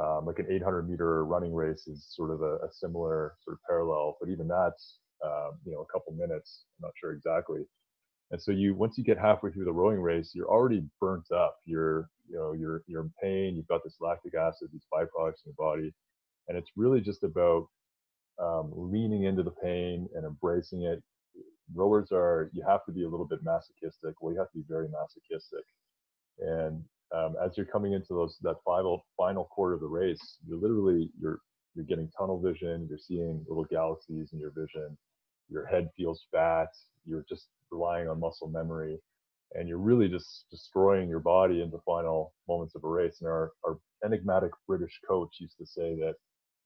Um, 0.00 0.24
like 0.24 0.38
an 0.38 0.46
800 0.48 0.88
meter 0.88 1.24
running 1.24 1.54
race 1.54 1.86
is 1.86 2.06
sort 2.10 2.30
of 2.30 2.42
a, 2.42 2.56
a, 2.56 2.72
similar 2.72 3.34
sort 3.44 3.54
of 3.54 3.60
parallel, 3.68 4.16
but 4.20 4.30
even 4.30 4.48
that's 4.48 4.98
um, 5.24 5.58
you 5.64 5.72
know, 5.72 5.80
a 5.80 5.92
couple 5.92 6.12
minutes. 6.12 6.64
I'm 6.78 6.88
not 6.88 6.92
sure 7.00 7.12
exactly. 7.12 7.62
And 8.30 8.40
so 8.40 8.52
you, 8.52 8.74
once 8.74 8.96
you 8.96 9.04
get 9.04 9.18
halfway 9.18 9.50
through 9.50 9.64
the 9.64 9.72
rowing 9.72 10.00
race, 10.00 10.30
you're 10.34 10.48
already 10.50 10.84
burnt 11.00 11.30
up. 11.32 11.56
You're, 11.64 12.08
you 12.28 12.36
know, 12.36 12.52
you're, 12.52 12.82
you're 12.86 13.02
in 13.02 13.12
pain. 13.20 13.56
You've 13.56 13.66
got 13.66 13.82
this 13.82 13.96
lactic 14.00 14.34
acid, 14.34 14.68
these 14.72 14.86
byproducts 14.92 15.44
in 15.44 15.52
your 15.52 15.54
body, 15.58 15.92
and 16.48 16.56
it's 16.56 16.70
really 16.76 17.00
just 17.00 17.24
about 17.24 17.66
um, 18.40 18.70
leaning 18.74 19.24
into 19.24 19.42
the 19.42 19.50
pain 19.50 20.08
and 20.14 20.24
embracing 20.24 20.82
it. 20.82 21.02
Rowers 21.74 22.08
are, 22.12 22.50
you 22.52 22.64
have 22.66 22.84
to 22.86 22.92
be 22.92 23.04
a 23.04 23.08
little 23.08 23.26
bit 23.26 23.40
masochistic. 23.42 24.14
Well, 24.20 24.32
you 24.32 24.38
have 24.38 24.50
to 24.52 24.58
be 24.58 24.64
very 24.68 24.88
masochistic. 24.88 25.64
And 26.38 26.82
um, 27.14 27.34
as 27.44 27.56
you're 27.56 27.66
coming 27.66 27.92
into 27.92 28.14
those 28.14 28.38
that 28.42 28.56
final 28.64 29.04
final 29.16 29.44
quarter 29.44 29.74
of 29.74 29.80
the 29.80 29.86
race, 29.86 30.38
you're 30.46 30.58
literally 30.58 31.10
you're 31.20 31.40
you're 31.74 31.84
getting 31.84 32.08
tunnel 32.16 32.40
vision. 32.40 32.86
You're 32.88 32.98
seeing 32.98 33.44
little 33.48 33.64
galaxies 33.64 34.30
in 34.32 34.38
your 34.38 34.50
vision 34.50 34.96
your 35.50 35.66
head 35.66 35.88
feels 35.96 36.26
fat, 36.32 36.68
you're 37.04 37.24
just 37.28 37.48
relying 37.70 38.08
on 38.08 38.20
muscle 38.20 38.48
memory, 38.48 38.98
and 39.54 39.68
you're 39.68 39.78
really 39.78 40.08
just 40.08 40.44
destroying 40.50 41.08
your 41.08 41.20
body 41.20 41.62
in 41.62 41.70
the 41.70 41.80
final 41.84 42.32
moments 42.48 42.74
of 42.74 42.84
a 42.84 42.88
race. 42.88 43.18
And 43.20 43.28
our, 43.28 43.52
our 43.66 43.78
enigmatic 44.04 44.52
British 44.66 45.00
coach 45.06 45.36
used 45.40 45.58
to 45.58 45.66
say 45.66 45.96
that 45.96 46.14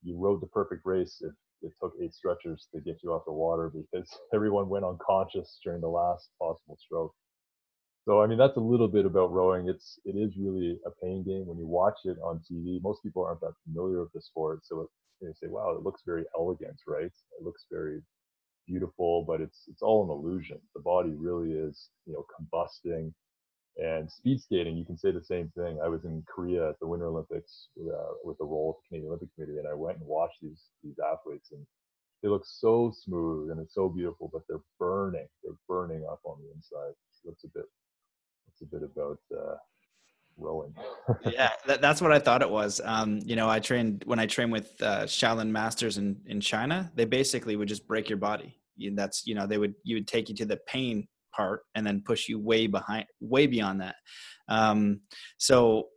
you 0.03 0.17
rode 0.19 0.43
the 0.43 0.47
perfect 0.49 0.83
race 0.85 1.23
if 1.23 1.33
it 1.63 1.73
took 1.81 1.95
eight 2.01 2.15
stretchers 2.15 2.69
to 2.75 2.81
get 2.81 2.99
you 3.03 3.13
off 3.13 3.25
the 3.27 3.33
water 3.33 3.71
because 3.71 4.09
everyone 4.35 4.69
went 4.69 4.85
unconscious 4.85 5.59
during 5.65 5.81
the 5.81 5.89
last 5.89 6.29
possible 6.39 6.79
stroke. 6.79 7.15
So 8.05 8.21
I 8.21 8.27
mean 8.27 8.37
that's 8.37 8.59
a 8.59 8.61
little 8.61 8.89
bit 8.89 9.07
about 9.07 9.33
rowing. 9.33 9.69
It's 9.69 9.99
it 10.05 10.11
is 10.17 10.37
really 10.39 10.79
a 10.85 10.91
pain 11.03 11.25
game 11.25 11.47
when 11.47 11.59
you 11.59 11.67
watch 11.67 11.97
it 12.05 12.19
on 12.23 12.41
TV. 12.51 12.83
Most 12.83 13.03
people 13.03 13.25
aren't 13.25 13.41
that 13.41 13.55
familiar 13.65 14.03
with 14.03 14.13
the 14.13 14.21
sport, 14.21 14.61
so 14.63 14.83
it, 14.83 14.89
they 15.23 15.33
say, 15.33 15.51
"Wow, 15.51 15.71
it 15.71 15.83
looks 15.83 16.03
very 16.05 16.25
elegant, 16.39 16.77
right? 16.87 17.07
It 17.07 17.43
looks 17.43 17.65
very 17.71 18.03
beautiful, 18.67 19.25
but 19.25 19.41
it's 19.41 19.65
it's 19.69 19.83
all 19.83 20.05
an 20.05 20.11
illusion. 20.11 20.59
The 20.75 20.83
body 20.83 21.11
really 21.17 21.53
is, 21.53 21.89
you 22.07 22.13
know, 22.13 22.27
combusting. 22.35 23.13
And 23.77 24.09
speed 24.09 24.41
skating, 24.41 24.77
you 24.77 24.85
can 24.85 24.97
say 24.97 25.11
the 25.11 25.25
same 25.25 25.51
thing. 25.57 25.81
I 25.83 25.89
was 25.89 26.05
in 26.05 26.23
Korea 26.33 26.69
at 26.69 26.79
the 26.79 26.87
Winter 26.87 27.09
Olympics 27.09 27.69
uh, 27.81 28.15
with 28.23 28.39
the 28.39 28.45
role 28.45 28.71
of 28.71 28.77
the 28.77 28.89
Canadian 28.89 29.09
Olympic 29.09 29.35
Committee, 29.35 29.59
and 29.59 29.67
I 29.67 29.75
went 29.75 29.99
and 29.99 30.07
watched 30.07 30.39
these 30.43 30.63
these 30.85 30.97
athletes, 31.01 31.51
and 31.51 31.67
they 32.23 32.29
look 32.29 32.45
so 32.47 32.93
smooth 33.05 33.51
and 33.51 33.61
it's 33.61 33.75
so 33.75 33.89
beautiful, 33.89 34.31
but 34.33 34.43
they're 34.49 34.65
burning. 34.79 35.27
They're 35.43 35.59
burning 35.69 36.07
up 36.11 36.21
on 36.25 36.39
the 36.41 36.51
inside. 36.55 36.95
That's 37.25 37.45
a 37.45 37.49
bit. 37.49 37.67
That's 38.47 38.63
a 38.63 38.67
bit 38.67 38.83
about 38.83 39.19
uh, 39.37 39.57
rowing. 40.37 40.75
yeah, 41.31 41.51
that, 41.67 41.81
that's 41.81 42.01
what 42.01 42.13
I 42.13 42.19
thought 42.19 42.43
it 42.43 42.51
was. 42.51 42.81
Um, 42.85 43.21
you 43.25 43.37
know, 43.37 43.49
I 43.49 43.61
trained 43.61 44.03
when 44.07 44.19
I 44.19 44.27
trained 44.27 44.53
with 44.53 44.75
uh, 44.83 45.05
Shaolin 45.05 45.51
Masters 45.51 45.99
in 45.99 46.17
in 46.27 46.41
China. 46.41 46.91
They 46.95 47.05
basically 47.05 47.57
would 47.57 47.69
just 47.69 47.87
break 47.87 48.09
your 48.09 48.19
body. 48.19 48.59
That's 48.93 49.27
you 49.27 49.35
know 49.35 49.47
they 49.47 49.59
would 49.59 49.75
you 49.85 49.97
would 49.97 50.09
take 50.09 50.29
you 50.29 50.35
to 50.37 50.45
the 50.45 50.59
pain 50.67 51.07
part 51.35 51.63
and 51.75 51.87
then 51.87 52.03
push 52.05 52.29
you 52.29 52.39
way 52.39 52.67
behind 52.67 53.07
way 53.21 53.47
beyond 53.47 53.81
that 53.81 53.97
um, 54.49 55.01
so 55.39 55.89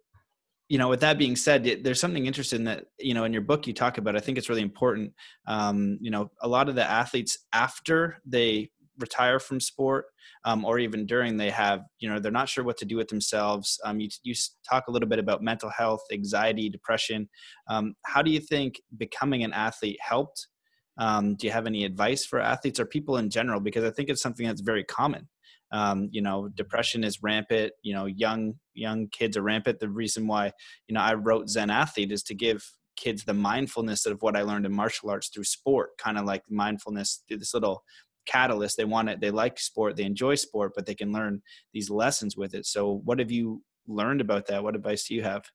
you 0.69 0.77
know 0.77 0.89
with 0.89 0.99
that 0.99 1.17
being 1.17 1.35
said 1.35 1.81
there's 1.83 1.99
something 1.99 2.25
interesting 2.25 2.63
that 2.65 2.85
you 2.99 3.13
know 3.13 3.23
in 3.23 3.33
your 3.33 3.41
book 3.41 3.67
you 3.67 3.73
talk 3.73 3.97
about 3.97 4.17
i 4.17 4.19
think 4.19 4.37
it's 4.37 4.49
really 4.49 4.61
important 4.61 5.13
um, 5.47 5.97
you 6.01 6.11
know 6.11 6.29
a 6.41 6.47
lot 6.47 6.69
of 6.69 6.75
the 6.75 6.83
athletes 6.83 7.37
after 7.53 8.17
they 8.25 8.69
retire 8.99 9.39
from 9.39 9.59
sport 9.59 10.05
um, 10.45 10.65
or 10.65 10.79
even 10.79 11.05
during 11.05 11.37
they 11.37 11.49
have 11.49 11.81
you 11.99 12.09
know 12.09 12.19
they're 12.19 12.31
not 12.31 12.49
sure 12.49 12.63
what 12.63 12.77
to 12.77 12.85
do 12.85 12.97
with 12.97 13.09
themselves. 13.09 13.79
Um, 13.83 13.99
you, 13.99 14.09
you 14.23 14.33
talk 14.69 14.85
a 14.87 14.91
little 14.91 15.09
bit 15.09 15.19
about 15.19 15.41
mental 15.41 15.69
health 15.69 16.01
anxiety 16.11 16.69
depression. 16.69 17.29
Um, 17.69 17.95
how 18.05 18.21
do 18.21 18.31
you 18.31 18.39
think 18.39 18.81
becoming 18.97 19.43
an 19.43 19.53
athlete 19.53 19.99
helped? 20.01 20.47
Um, 20.97 21.35
do 21.35 21.45
you 21.45 21.53
have 21.53 21.67
any 21.67 21.85
advice 21.85 22.25
for 22.25 22.39
athletes 22.39 22.79
or 22.79 22.85
people 22.85 23.17
in 23.17 23.29
general? 23.29 23.59
Because 23.59 23.83
i 23.83 23.91
think 23.91 24.09
it's 24.09 24.21
something 24.21 24.47
that's 24.47 24.61
very 24.61 24.83
common. 24.83 25.27
Um, 25.73 26.07
you 26.11 26.21
know 26.21 26.47
depression 26.47 27.03
is 27.03 27.21
rampant 27.21 27.73
you 27.83 27.93
know 27.93 28.05
young 28.05 28.53
young 28.73 29.09
kids 29.09 29.35
are 29.35 29.41
rampant. 29.41 29.79
The 29.79 29.89
reason 29.89 30.25
why 30.25 30.53
you 30.87 30.93
know 30.95 31.01
i 31.01 31.13
wrote 31.13 31.49
zen 31.49 31.69
athlete 31.69 32.11
is 32.11 32.23
to 32.23 32.35
give 32.35 32.63
kids 32.95 33.25
the 33.25 33.33
mindfulness 33.33 34.05
of 34.05 34.21
what 34.21 34.35
i 34.35 34.41
learned 34.41 34.65
in 34.65 34.73
martial 34.73 35.09
arts 35.09 35.29
through 35.29 35.43
sport 35.43 35.89
kind 35.97 36.17
of 36.17 36.25
like 36.25 36.41
mindfulness 36.49 37.21
through 37.27 37.37
this 37.37 37.53
little 37.53 37.83
catalyst. 38.27 38.77
They 38.77 38.85
want 38.85 39.09
it. 39.09 39.19
They 39.19 39.31
like 39.31 39.59
sport. 39.59 39.95
They 39.95 40.03
enjoy 40.03 40.35
sport, 40.35 40.73
but 40.75 40.85
they 40.85 40.95
can 40.95 41.11
learn 41.11 41.41
these 41.73 41.89
lessons 41.89 42.37
with 42.37 42.53
it. 42.53 42.65
So, 42.65 43.01
what 43.05 43.19
have 43.19 43.31
you 43.31 43.63
learned 43.87 44.21
about 44.21 44.45
that? 44.47 44.63
What 44.63 44.75
advice 44.75 45.07
do 45.07 45.15
you 45.15 45.23
have? 45.23 45.45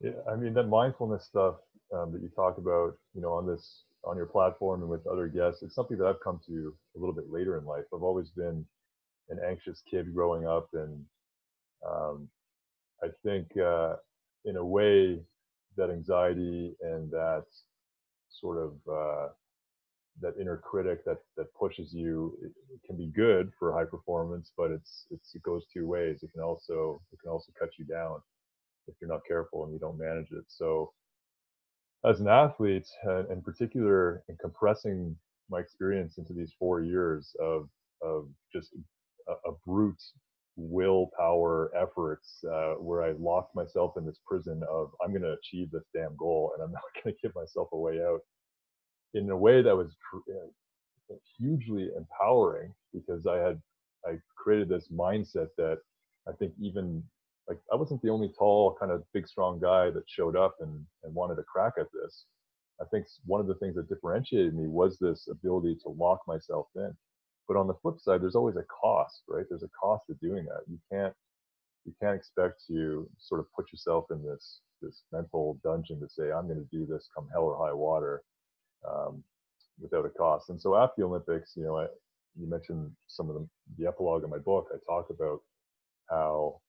Yeah, 0.00 0.12
I 0.30 0.36
mean 0.36 0.54
that 0.54 0.68
mindfulness 0.68 1.24
stuff 1.24 1.56
um, 1.94 2.12
that 2.12 2.22
you 2.22 2.28
talk 2.34 2.58
about, 2.58 2.94
you 3.14 3.20
know, 3.20 3.32
on 3.32 3.46
this 3.46 3.84
on 4.04 4.16
your 4.16 4.26
platform 4.26 4.82
and 4.82 4.90
with 4.90 5.06
other 5.06 5.28
guests, 5.28 5.62
it's 5.62 5.74
something 5.74 5.96
that 5.98 6.06
I've 6.06 6.22
come 6.22 6.40
to 6.46 6.74
a 6.94 6.98
little 6.98 7.14
bit 7.14 7.30
later 7.30 7.56
in 7.58 7.64
life. 7.64 7.84
I've 7.94 8.02
always 8.02 8.30
been 8.30 8.64
an 9.30 9.38
anxious 9.46 9.82
kid 9.90 10.14
growing 10.14 10.46
up, 10.46 10.68
and 10.74 11.04
um, 11.88 12.28
I 13.02 13.08
think 13.24 13.56
uh, 13.56 13.94
in 14.44 14.56
a 14.56 14.64
way 14.64 15.20
that 15.76 15.90
anxiety 15.90 16.74
and 16.82 17.10
that 17.10 17.44
sort 18.28 18.58
of 18.58 18.72
uh, 18.90 19.28
that 20.20 20.34
inner 20.40 20.56
critic 20.58 21.04
that 21.04 21.18
that 21.36 21.52
pushes 21.54 21.92
you 21.92 22.36
can 22.86 22.96
be 22.96 23.08
good 23.14 23.50
for 23.58 23.72
high 23.72 23.84
performance, 23.84 24.52
but 24.56 24.70
it's 24.70 25.06
it's 25.10 25.34
it 25.34 25.42
goes 25.42 25.64
two 25.72 25.86
ways. 25.86 26.22
It 26.22 26.32
can 26.32 26.42
also 26.42 27.02
it 27.12 27.18
can 27.20 27.30
also 27.30 27.52
cut 27.58 27.70
you 27.78 27.84
down 27.84 28.20
if 28.88 28.94
you're 29.00 29.10
not 29.10 29.26
careful 29.26 29.64
and 29.64 29.72
you 29.72 29.78
don't 29.78 29.98
manage 29.98 30.30
it. 30.32 30.44
So 30.48 30.92
as 32.04 32.20
an 32.20 32.28
athlete, 32.28 32.88
uh, 33.06 33.26
in 33.28 33.42
particular, 33.42 34.22
in 34.28 34.36
compressing 34.40 35.16
my 35.50 35.60
experience 35.60 36.18
into 36.18 36.32
these 36.32 36.52
four 36.58 36.82
years 36.82 37.34
of 37.40 37.68
of 38.02 38.28
just 38.52 38.70
a, 39.28 39.32
a 39.50 39.52
brute 39.66 40.02
willpower 40.56 41.72
efforts 41.76 42.44
uh, 42.50 42.74
where 42.74 43.02
I 43.02 43.12
locked 43.18 43.56
myself 43.56 43.94
in 43.96 44.06
this 44.06 44.20
prison 44.26 44.62
of 44.70 44.90
I'm 45.02 45.10
going 45.10 45.22
to 45.22 45.36
achieve 45.38 45.70
this 45.70 45.84
damn 45.94 46.14
goal 46.16 46.52
and 46.54 46.64
I'm 46.64 46.72
not 46.72 46.82
going 47.04 47.14
to 47.14 47.20
give 47.22 47.34
myself 47.34 47.68
a 47.72 47.78
way 47.78 48.00
out 48.02 48.20
in 49.14 49.30
a 49.30 49.36
way 49.36 49.62
that 49.62 49.76
was 49.76 49.96
uh, 50.14 51.14
hugely 51.38 51.90
empowering 51.96 52.72
because 52.92 53.26
I 53.26 53.38
had 53.38 53.60
I 54.06 54.18
created 54.36 54.68
this 54.68 54.88
mindset 54.92 55.48
that 55.56 55.78
I 56.28 56.32
think 56.32 56.52
even 56.60 57.02
like 57.48 57.58
I 57.72 57.76
wasn't 57.76 58.02
the 58.02 58.10
only 58.10 58.30
tall 58.38 58.76
kind 58.78 58.92
of 58.92 59.02
big 59.12 59.26
strong 59.26 59.60
guy 59.60 59.90
that 59.90 60.04
showed 60.06 60.36
up 60.36 60.56
and 60.60 60.84
and 61.04 61.14
wanted 61.14 61.36
to 61.36 61.42
crack 61.44 61.74
at 61.78 61.86
this. 61.92 62.26
I 62.80 62.84
think 62.90 63.06
one 63.24 63.40
of 63.40 63.46
the 63.46 63.54
things 63.54 63.76
that 63.76 63.88
differentiated 63.88 64.54
me 64.54 64.66
was 64.66 64.98
this 64.98 65.28
ability 65.30 65.76
to 65.82 65.90
lock 65.90 66.20
myself 66.26 66.66
in. 66.74 66.94
But 67.46 67.56
on 67.56 67.68
the 67.68 67.74
flip 67.74 68.00
side, 68.00 68.20
there's 68.22 68.34
always 68.34 68.56
a 68.56 68.64
cost, 68.64 69.22
right? 69.28 69.44
There's 69.48 69.62
a 69.62 69.68
cost 69.80 70.06
to 70.08 70.14
doing 70.14 70.44
that. 70.46 70.62
You 70.68 70.78
can't 70.90 71.14
you 71.84 71.94
can't 72.00 72.16
expect 72.16 72.66
to 72.68 73.08
sort 73.18 73.40
of 73.40 73.46
put 73.54 73.70
yourself 73.72 74.06
in 74.10 74.22
this 74.24 74.60
this 74.82 75.02
mental 75.12 75.58
dungeon 75.62 76.00
to 76.00 76.08
say 76.08 76.32
I'm 76.32 76.48
going 76.48 76.58
to 76.58 76.76
do 76.76 76.86
this 76.86 77.08
come 77.14 77.28
hell 77.32 77.44
or 77.44 77.56
high 77.56 77.72
water 77.72 78.22
um, 78.88 79.22
without 79.80 80.06
a 80.06 80.10
cost. 80.10 80.50
And 80.50 80.60
so 80.60 80.76
after 80.76 80.94
the 80.98 81.04
Olympics, 81.04 81.52
you 81.56 81.64
know, 81.64 81.78
I, 81.78 81.86
you 82.38 82.48
mentioned 82.48 82.90
some 83.06 83.28
of 83.30 83.36
the, 83.36 83.48
the 83.78 83.86
epilogue 83.86 84.24
in 84.24 84.30
my 84.30 84.38
book. 84.38 84.68
I 84.72 84.78
talk 84.86 85.10
about 85.10 85.40
how, 86.10 86.60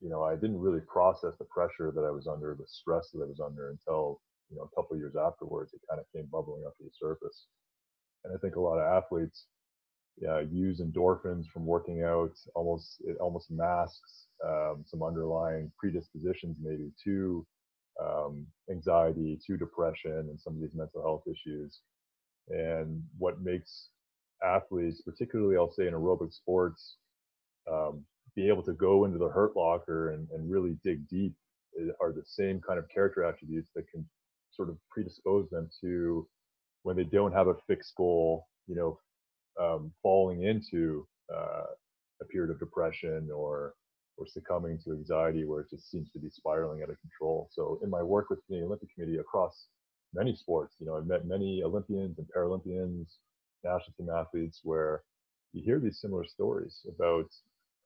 you 0.00 0.08
know, 0.08 0.22
I 0.22 0.34
didn't 0.34 0.60
really 0.60 0.80
process 0.80 1.34
the 1.38 1.44
pressure 1.44 1.92
that 1.94 2.04
I 2.04 2.10
was 2.10 2.26
under, 2.26 2.54
the 2.54 2.66
stress 2.66 3.10
that 3.12 3.22
I 3.22 3.28
was 3.28 3.40
under 3.44 3.70
until, 3.70 4.20
you 4.50 4.56
know, 4.56 4.62
a 4.70 4.74
couple 4.74 4.96
years 4.96 5.14
afterwards. 5.16 5.72
It 5.74 5.80
kind 5.88 6.00
of 6.00 6.06
came 6.14 6.28
bubbling 6.30 6.64
up 6.66 6.76
to 6.78 6.84
the 6.84 6.90
surface. 6.92 7.46
And 8.24 8.34
I 8.34 8.38
think 8.38 8.56
a 8.56 8.60
lot 8.60 8.78
of 8.78 9.02
athletes 9.02 9.46
use 10.50 10.80
endorphins 10.80 11.46
from 11.52 11.64
working 11.66 12.02
out. 12.02 12.32
Almost 12.54 12.96
it 13.04 13.16
almost 13.20 13.50
masks 13.50 14.26
um, 14.46 14.84
some 14.86 15.02
underlying 15.02 15.70
predispositions 15.78 16.56
maybe 16.62 16.90
to 17.04 17.46
um, 18.00 18.46
anxiety 18.70 19.38
to 19.46 19.56
depression 19.56 20.12
and 20.12 20.40
some 20.40 20.54
of 20.54 20.60
these 20.60 20.74
mental 20.74 21.02
health 21.02 21.22
issues. 21.26 21.80
And 22.48 23.02
what 23.18 23.40
makes 23.40 23.88
athletes, 24.42 25.02
particularly 25.02 25.56
I'll 25.56 25.72
say 25.72 25.86
in 25.86 25.94
aerobic 25.94 26.32
sports, 26.32 26.96
um, 27.70 28.04
be 28.34 28.48
able 28.48 28.62
to 28.62 28.72
go 28.72 29.04
into 29.04 29.18
the 29.18 29.28
hurt 29.28 29.56
locker 29.56 30.12
and, 30.12 30.28
and 30.30 30.50
really 30.50 30.78
dig 30.84 31.08
deep 31.08 31.34
eh, 31.78 31.90
are 32.00 32.12
the 32.12 32.22
same 32.24 32.60
kind 32.66 32.78
of 32.78 32.88
character 32.88 33.24
attributes 33.24 33.70
that 33.74 33.88
can 33.92 34.06
sort 34.50 34.68
of 34.68 34.76
predispose 34.90 35.48
them 35.50 35.68
to 35.80 36.26
when 36.82 36.96
they 36.96 37.04
don't 37.04 37.32
have 37.32 37.48
a 37.48 37.56
fixed 37.66 37.94
goal, 37.96 38.46
you 38.66 38.74
know, 38.74 38.98
um, 39.60 39.92
falling 40.02 40.44
into 40.44 41.06
uh, 41.34 41.64
a 42.22 42.24
period 42.26 42.50
of 42.50 42.58
depression 42.58 43.28
or 43.34 43.74
or 44.16 44.26
succumbing 44.26 44.78
to 44.84 44.92
anxiety 44.92 45.44
where 45.44 45.60
it 45.60 45.70
just 45.70 45.90
seems 45.90 46.10
to 46.12 46.18
be 46.18 46.30
spiraling 46.30 46.82
out 46.82 46.90
of 46.90 47.00
control. 47.00 47.48
So 47.52 47.80
in 47.82 47.90
my 47.90 48.02
work 48.02 48.30
with 48.30 48.40
the 48.48 48.62
Olympic 48.62 48.94
Committee 48.94 49.18
across 49.18 49.66
many 50.14 50.34
sports, 50.34 50.76
you 50.78 50.86
know, 50.86 50.96
I've 50.96 51.06
met 51.06 51.26
many 51.26 51.62
Olympians 51.62 52.18
and 52.18 52.26
Paralympians, 52.36 53.16
national 53.64 53.92
team 53.96 54.08
athletes 54.10 54.60
where 54.62 55.02
you 55.52 55.62
hear 55.62 55.80
these 55.80 56.00
similar 56.00 56.24
stories 56.24 56.80
about, 56.88 57.30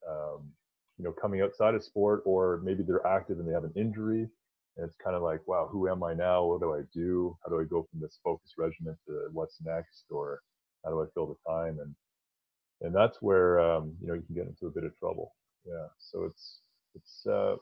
um, 0.09 0.51
you 0.99 1.05
know, 1.05 1.13
coming 1.13 1.43
outside 1.43 1.75
of 1.75 1.85
sport 1.85 2.23
or 2.25 2.61
maybe 2.65 2.83
they're 2.83 3.07
active 3.07 3.39
and 3.39 3.49
they 3.49 3.53
have 3.53 3.65
an 3.65 3.73
injury 3.77 4.29
and 4.77 4.87
it's 4.87 4.97
kind 5.03 5.15
of 5.15 5.23
like, 5.23 5.47
wow, 5.47 5.69
who 5.71 5.89
am 5.89 6.03
I 6.03 6.15
now? 6.15 6.45
What 6.45 6.61
do 6.61 6.75
I 6.75 6.83
do? 6.93 7.37
How 7.45 7.51
do 7.51 7.61
I 7.61 7.65
go 7.65 7.87
from 7.91 8.01
this 8.01 8.19
focus 8.25 8.55
regimen 8.59 8.97
to 9.07 9.29
what's 9.33 9.57
next? 9.65 10.05
Or 10.11 10.41
how 10.85 10.91
do 10.91 11.01
I 11.01 11.07
fill 11.15 11.27
the 11.27 11.51
time? 11.51 11.79
And 11.81 11.95
and 12.81 12.95
that's 12.95 13.19
where 13.23 13.61
um, 13.61 13.95
you 14.01 14.09
know 14.09 14.15
you 14.15 14.23
can 14.23 14.35
get 14.35 14.47
into 14.47 14.67
a 14.67 14.71
bit 14.71 14.85
of 14.85 14.97
trouble 14.99 15.33
yeah 15.67 15.87
so 15.99 16.25
it's 16.25 16.61
it's 16.95 17.27
uh 17.27 17.57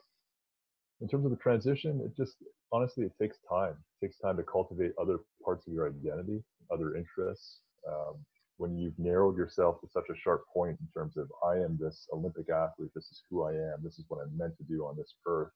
in 1.00 1.08
terms 1.08 1.24
of 1.24 1.30
the 1.30 1.36
transition 1.36 2.00
it 2.04 2.16
just 2.16 2.36
honestly 2.72 3.04
it 3.04 3.12
takes 3.20 3.38
time. 3.48 3.74
It 4.00 4.06
takes 4.06 4.18
time 4.18 4.36
to 4.36 4.42
cultivate 4.42 4.92
other 5.00 5.18
parts 5.44 5.66
of 5.66 5.72
your 5.72 5.88
identity 5.88 6.42
other 6.72 6.96
interests. 6.96 7.60
Um, 7.88 8.24
when 8.58 8.78
you've 8.78 8.98
narrowed 8.98 9.36
yourself 9.36 9.80
to 9.80 9.88
such 9.88 10.04
a 10.10 10.16
sharp 10.16 10.44
point 10.52 10.78
in 10.80 10.86
terms 10.94 11.16
of 11.16 11.26
i 11.44 11.56
am 11.56 11.76
this 11.80 12.06
olympic 12.12 12.48
athlete 12.48 12.90
this 12.94 13.06
is 13.06 13.22
who 13.28 13.42
i 13.42 13.50
am 13.50 13.78
this 13.82 13.98
is 13.98 14.04
what 14.08 14.20
i'm 14.22 14.36
meant 14.36 14.56
to 14.56 14.62
do 14.64 14.84
on 14.86 14.96
this 14.96 15.14
earth 15.26 15.50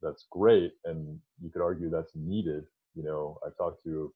that's 0.00 0.26
great 0.30 0.72
and 0.84 1.18
you 1.42 1.50
could 1.50 1.62
argue 1.62 1.90
that's 1.90 2.12
needed. 2.14 2.64
You 2.94 3.02
know 3.02 3.38
i 3.44 3.48
talked 3.58 3.82
to 3.84 4.12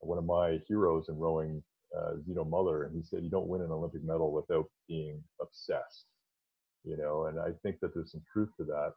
one 0.00 0.18
of 0.18 0.24
my 0.24 0.58
heroes 0.66 1.08
in 1.08 1.16
rowing 1.18 1.62
uh, 1.96 2.14
Xeno 2.26 2.48
Muller, 2.48 2.84
and 2.84 2.96
he 2.96 3.02
said, 3.02 3.22
"You 3.22 3.30
don't 3.30 3.46
win 3.46 3.62
an 3.62 3.70
Olympic 3.70 4.02
medal 4.04 4.32
without 4.32 4.66
being 4.88 5.22
obsessed." 5.40 6.06
You 6.84 6.96
know, 6.96 7.26
and 7.26 7.38
I 7.38 7.50
think 7.62 7.80
that 7.80 7.94
there's 7.94 8.12
some 8.12 8.22
truth 8.32 8.50
to 8.58 8.64
that. 8.64 8.92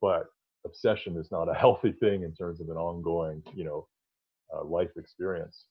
But 0.00 0.26
obsession 0.64 1.16
is 1.16 1.30
not 1.30 1.48
a 1.48 1.54
healthy 1.64 1.92
thing 1.92 2.22
in 2.22 2.34
terms 2.34 2.60
of 2.60 2.68
an 2.68 2.76
ongoing, 2.76 3.42
you 3.54 3.64
know, 3.64 3.86
uh, 4.54 4.64
life 4.64 4.90
experience. 4.96 5.64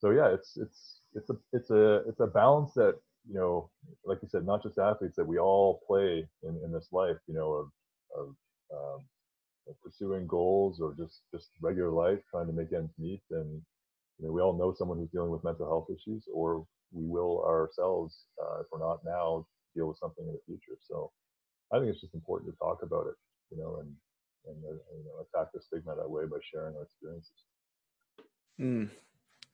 So 0.00 0.10
yeah, 0.10 0.28
it's 0.32 0.56
it's 0.56 1.00
it's 1.14 1.30
a 1.30 1.34
it's 1.52 1.70
a 1.70 2.02
it's 2.08 2.20
a 2.20 2.26
balance 2.26 2.72
that 2.74 2.96
you 3.28 3.34
know, 3.34 3.70
like 4.04 4.18
you 4.22 4.28
said, 4.28 4.44
not 4.44 4.62
just 4.62 4.78
athletes 4.78 5.16
that 5.16 5.26
we 5.26 5.38
all 5.38 5.80
play 5.86 6.26
in, 6.42 6.60
in 6.64 6.72
this 6.72 6.88
life, 6.92 7.16
you 7.28 7.34
know, 7.34 7.52
of 7.52 7.70
of, 8.18 8.28
um, 8.74 9.04
pursuing 9.82 10.26
goals 10.26 10.80
or 10.80 10.94
just 10.94 11.20
just 11.32 11.50
regular 11.60 11.90
life, 11.90 12.18
trying 12.30 12.46
to 12.46 12.52
make 12.52 12.72
ends 12.72 12.92
meet, 12.98 13.22
and 13.30 13.62
you 14.18 14.26
know, 14.26 14.32
we 14.32 14.40
all 14.40 14.58
know 14.58 14.74
someone 14.76 14.98
who's 14.98 15.10
dealing 15.10 15.30
with 15.30 15.44
mental 15.44 15.66
health 15.66 15.86
issues, 15.88 16.24
or 16.34 16.66
we 16.92 17.06
will 17.06 17.44
ourselves, 17.44 18.24
uh, 18.42 18.60
if 18.60 18.66
we're 18.72 18.80
not 18.80 19.00
now, 19.04 19.46
deal 19.74 19.88
with 19.88 19.98
something 19.98 20.26
in 20.26 20.32
the 20.32 20.40
future. 20.46 20.78
So 20.80 21.10
I 21.72 21.78
think 21.78 21.90
it's 21.90 22.00
just 22.00 22.14
important 22.14 22.52
to 22.52 22.58
talk 22.58 22.82
about 22.82 23.06
it, 23.06 23.14
you 23.50 23.58
know, 23.58 23.78
and 23.80 23.92
and 24.46 24.56
uh, 24.64 24.74
you 24.96 25.04
know 25.04 25.22
attack 25.22 25.52
the 25.52 25.60
stigma 25.60 25.94
that 25.96 26.10
way 26.10 26.24
by 26.24 26.38
sharing 26.42 26.76
our 26.76 26.82
experiences. 26.82 27.44
Mm, 28.60 28.90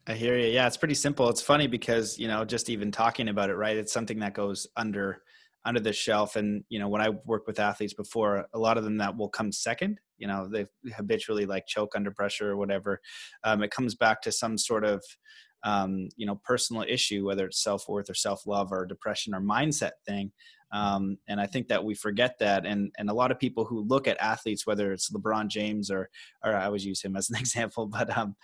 I 0.07 0.15
hear 0.15 0.39
you. 0.39 0.47
Yeah, 0.47 0.67
it's 0.67 0.77
pretty 0.77 0.95
simple. 0.95 1.29
It's 1.29 1.43
funny 1.43 1.67
because 1.67 2.19
you 2.19 2.29
know 2.29 2.45
just 2.45 2.71
even 2.71 2.91
talking 2.91 3.29
about 3.29 3.51
it, 3.51 3.55
right? 3.55 3.77
It's 3.77 3.93
something 3.93 4.19
that 4.21 4.35
goes 4.35 4.67
under 4.77 5.23
under 5.65 5.81
the 5.81 5.93
shelf. 5.93 6.37
And 6.37 6.65
you 6.69 6.79
know 6.79 6.89
when 6.89 7.03
I 7.03 7.11
worked 7.27 7.47
with 7.47 7.61
athletes 7.61 7.95
before, 7.95 8.47
a 8.53 8.59
lot 8.59 8.79
of 8.79 8.85
them 8.85 8.99
that 8.99 9.17
will 9.17 9.29
come 9.29 9.53
second. 9.53 10.01
You 10.17 10.27
know 10.27 10.49
they 10.49 10.67
habitually 10.95 11.47
like 11.47 11.67
choke 11.67 11.95
under 11.95 12.11
pressure 12.11 12.51
or 12.51 12.57
whatever. 12.57 13.01
Um, 13.45 13.63
it 13.63 13.71
comes 13.71 13.95
back 13.95 14.23
to 14.23 14.33
some 14.33 14.59
sort 14.59 14.85
of 14.85 15.05
um, 15.65 16.09
you 16.17 16.27
know 16.27 16.41
personal 16.45 16.85
issue 16.89 17.27
whether 17.27 17.47
it's 17.47 17.63
self-worth 17.63 18.09
or 18.09 18.15
self-love 18.15 18.73
or 18.73 18.87
depression 18.87 19.35
or 19.35 19.41
mindset 19.41 19.93
thing 20.07 20.31
um, 20.71 21.17
and 21.29 21.41
I 21.41 21.47
think 21.47 21.69
that 21.69 21.83
we 21.83 21.95
forget 21.95 22.39
that. 22.41 22.67
And 22.67 22.93
and 22.99 23.09
a 23.09 23.15
lot 23.15 23.31
of 23.31 23.39
people 23.39 23.65
who 23.65 23.81
look 23.81 24.07
at 24.07 24.21
athletes, 24.21 24.67
whether 24.67 24.93
it's 24.93 25.11
LeBron 25.11 25.49
James 25.49 25.91
or 25.91 26.11
or 26.45 26.55
I 26.55 26.67
always 26.67 26.85
use 26.85 27.03
him 27.03 27.17
as 27.17 27.31
an 27.31 27.37
example, 27.41 27.87
but 27.87 28.15
um, 28.17 28.37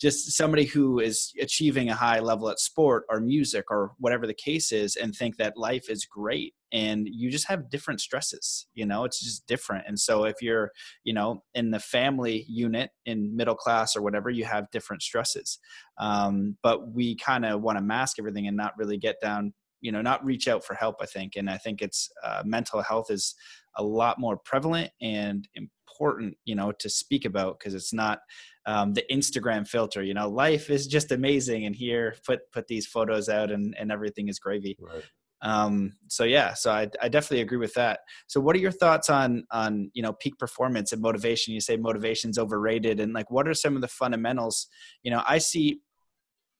just 0.00 0.32
somebody 0.32 0.64
who 0.64 1.00
is 1.00 1.32
achieving 1.40 1.90
a 1.90 1.94
high 1.94 2.20
level 2.20 2.48
at 2.48 2.60
sport 2.60 3.04
or 3.08 3.20
music 3.20 3.64
or 3.70 3.92
whatever 3.98 4.26
the 4.26 4.34
case 4.34 4.70
is, 4.70 4.96
and 4.96 5.14
think 5.14 5.36
that 5.36 5.56
life 5.56 5.90
is 5.90 6.04
great. 6.04 6.54
And 6.72 7.08
you 7.10 7.30
just 7.30 7.48
have 7.48 7.70
different 7.70 8.00
stresses, 8.00 8.66
you 8.74 8.86
know, 8.86 9.04
it's 9.04 9.20
just 9.20 9.46
different. 9.46 9.84
And 9.88 9.98
so 9.98 10.24
if 10.24 10.36
you're, 10.42 10.70
you 11.02 11.14
know, 11.14 11.42
in 11.54 11.70
the 11.70 11.80
family 11.80 12.44
unit 12.48 12.90
in 13.06 13.34
middle 13.34 13.54
class 13.54 13.96
or 13.96 14.02
whatever, 14.02 14.30
you 14.30 14.44
have 14.44 14.70
different 14.70 15.02
stresses. 15.02 15.58
Um, 15.98 16.56
but 16.62 16.92
we 16.92 17.16
kind 17.16 17.44
of 17.44 17.62
want 17.62 17.78
to 17.78 17.82
mask 17.82 18.16
everything 18.18 18.46
and 18.46 18.56
not 18.56 18.74
really 18.76 18.98
get 18.98 19.20
down 19.20 19.52
you 19.80 19.92
know 19.92 20.02
not 20.02 20.24
reach 20.24 20.48
out 20.48 20.64
for 20.64 20.74
help 20.74 20.96
i 21.00 21.06
think 21.06 21.36
and 21.36 21.48
i 21.48 21.56
think 21.56 21.80
it's 21.80 22.10
uh, 22.24 22.42
mental 22.44 22.82
health 22.82 23.10
is 23.10 23.34
a 23.76 23.82
lot 23.82 24.18
more 24.18 24.36
prevalent 24.36 24.90
and 25.00 25.48
important 25.54 26.36
you 26.44 26.54
know 26.54 26.72
to 26.72 26.88
speak 26.88 27.24
about 27.24 27.58
because 27.58 27.74
it's 27.74 27.92
not 27.92 28.20
um, 28.68 28.92
the 28.92 29.04
instagram 29.10 29.66
filter 29.66 30.02
you 30.02 30.14
know 30.14 30.28
life 30.28 30.68
is 30.68 30.86
just 30.86 31.10
amazing 31.10 31.64
and 31.64 31.74
here 31.74 32.14
put 32.26 32.40
put 32.52 32.66
these 32.68 32.86
photos 32.86 33.28
out 33.28 33.50
and 33.50 33.74
and 33.78 33.90
everything 33.90 34.28
is 34.28 34.38
gravy. 34.38 34.76
Right. 34.78 35.04
um 35.42 35.92
so 36.08 36.24
yeah 36.24 36.52
so 36.52 36.70
I, 36.70 36.88
I 37.00 37.08
definitely 37.08 37.40
agree 37.42 37.58
with 37.58 37.74
that. 37.74 38.00
So 38.26 38.40
what 38.40 38.54
are 38.54 38.60
your 38.66 38.78
thoughts 38.82 39.08
on 39.08 39.44
on 39.50 39.90
you 39.94 40.02
know 40.02 40.12
peak 40.12 40.38
performance 40.38 40.92
and 40.92 41.00
motivation? 41.00 41.54
You 41.54 41.60
say 41.60 41.76
motivation's 41.76 42.38
overrated 42.38 43.00
and 43.00 43.12
like 43.12 43.30
what 43.30 43.48
are 43.48 43.54
some 43.54 43.74
of 43.74 43.82
the 43.82 43.88
fundamentals? 43.88 44.68
You 45.02 45.12
know 45.12 45.22
i 45.26 45.38
see 45.38 45.80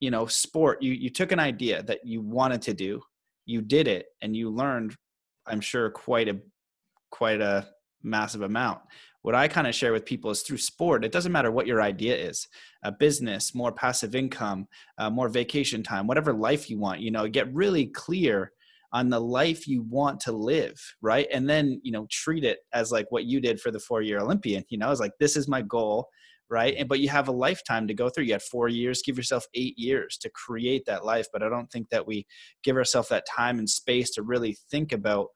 you 0.01 0.11
know 0.11 0.27
sport 0.27 0.83
you 0.83 0.93
you 0.93 1.11
took 1.11 1.33
an 1.33 1.41
idea 1.41 1.83
that 1.83 2.01
you 2.05 2.21
wanted 2.21 2.63
to 2.63 2.75
do 2.75 3.03
you 3.47 3.61
did 3.61 3.89
it 3.89 4.07
and 4.23 4.37
you 4.37 4.51
learned 4.51 4.95
i'm 5.47 5.61
sure 5.61 5.91
quite 5.91 6.29
a 6.29 6.39
quite 7.11 7.41
a 7.41 7.67
massive 8.03 8.43
amount 8.43 8.81
what 9.23 9.35
i 9.35 9.49
kind 9.49 9.67
of 9.67 9.75
share 9.75 9.93
with 9.93 10.05
people 10.05 10.31
is 10.31 10.43
through 10.43 10.59
sport 10.59 11.05
it 11.05 11.13
doesn't 11.13 11.33
matter 11.33 11.51
what 11.51 11.67
your 11.67 11.83
idea 11.83 12.17
is 12.17 12.49
a 12.83 12.93
business 12.93 13.55
more 13.55 13.73
passive 13.73 14.15
income 14.15 14.67
uh, 14.99 15.11
more 15.11 15.29
vacation 15.29 15.83
time 15.83 16.07
whatever 16.07 16.33
life 16.33 16.71
you 16.71 16.79
want 16.79 17.01
you 17.01 17.11
know 17.11 17.29
get 17.29 17.53
really 17.55 17.87
clear 17.87 18.53
on 18.93 19.11
the 19.11 19.21
life 19.21 19.69
you 19.69 19.83
want 19.83 20.21
to 20.21 20.33
live 20.33 20.81
right? 21.03 21.27
And 21.33 21.49
then 21.49 21.81
you 21.83 21.93
know 21.93 22.07
treat 22.11 22.45
it 22.45 22.61
as 22.73 22.91
like 22.91 23.07
what 23.11 23.25
you 23.25 23.41
did 23.41 23.61
for 23.61 23.71
the 23.71 23.81
four 23.81 24.03
year 24.03 24.19
olympian 24.19 24.65
you 24.69 24.79
know 24.79 24.91
it's 24.91 25.01
like 25.01 25.13
this 25.19 25.37
is 25.37 25.49
my 25.49 25.63
goal 25.63 26.09
right? 26.51 26.75
And 26.79 26.89
but 26.89 27.01
you 27.01 27.11
have 27.11 27.29
a 27.29 27.33
lifetime 27.33 27.87
to 27.89 27.95
go 27.95 28.09
through. 28.09 28.25
You 28.25 28.33
had 28.33 28.43
four 28.43 28.69
years 28.69 29.03
give 29.05 29.19
yourself 29.19 29.47
eight 29.53 29.79
years 29.79 30.17
to 30.19 30.31
create 30.31 30.87
that 30.87 31.05
life 31.05 31.27
but 31.33 31.43
i 31.43 31.49
don't 31.49 31.71
think 31.71 31.91
that 31.91 32.07
we 32.07 32.27
give 32.63 32.77
ourselves 32.77 33.11
that 33.11 33.27
time 33.27 33.59
and 33.59 33.69
space 33.69 34.11
to 34.13 34.23
really 34.23 34.57
think 34.71 34.93
about 34.93 35.29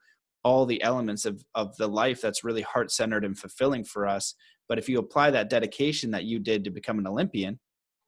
all 0.45 0.67
the 0.67 0.83
elements 0.83 1.25
of 1.25 1.45
of 1.55 1.77
the 1.77 1.89
life 1.89 2.21
that's 2.21 2.45
really 2.45 2.63
heart 2.63 2.91
centered 2.91 3.25
and 3.25 3.39
fulfilling 3.39 3.85
for 3.85 4.07
us. 4.07 4.35
But 4.69 4.79
if 4.79 4.89
you 4.89 4.99
apply 4.99 5.31
that 5.33 5.51
dedication 5.51 6.13
that 6.13 6.25
you 6.25 6.39
did 6.39 6.65
to 6.65 6.71
become 6.71 6.99
an 6.99 7.07
olympian 7.07 7.61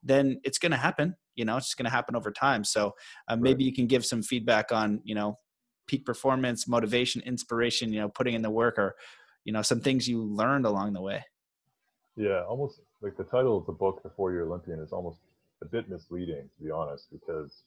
then 0.03 0.39
it's 0.45 0.59
going 0.59 0.73
to 0.73 0.79
happen 0.79 1.17
you 1.35 1.45
know 1.45 1.57
it's 1.57 1.67
just 1.67 1.77
going 1.77 1.85
to 1.85 1.91
happen 1.91 2.17
over 2.17 2.31
time. 2.31 2.65
So 2.65 2.95
uh, 3.29 3.37
maybe 3.37 3.65
right. 3.65 3.71
you 3.71 3.75
can 3.75 3.87
give 3.87 4.05
some 4.05 4.23
feedback 4.23 4.73
on 4.73 5.01
you 5.05 5.15
know 5.15 5.39
peak 5.87 6.05
performance 6.05 6.67
motivation 6.67 7.21
inspiration 7.23 7.93
you 7.93 8.01
know 8.01 8.09
putting 8.09 8.35
in 8.35 8.43
the 8.43 8.51
work 8.51 8.79
or 8.79 8.95
you 9.45 9.53
know 9.53 9.63
some 9.63 9.81
things 9.81 10.09
you 10.09 10.23
learned 10.23 10.67
along 10.67 10.93
the 10.93 11.03
way. 11.03 11.23
Yeah 12.17 12.43
almost 12.45 12.81
like 13.01 13.17
the 13.17 13.25
title 13.25 13.59
of 13.59 13.67
the 13.67 13.73
book, 13.73 14.03
The 14.03 14.11
Four 14.11 14.33
Year 14.33 14.47
Olympian, 14.47 14.79
is 14.81 14.93
almost 14.93 15.19
a 15.63 15.67
bit 15.67 15.89
misleading 15.89 16.49
to 16.57 16.65
be 16.65 16.71
honest, 16.71 17.09
because 17.11 17.63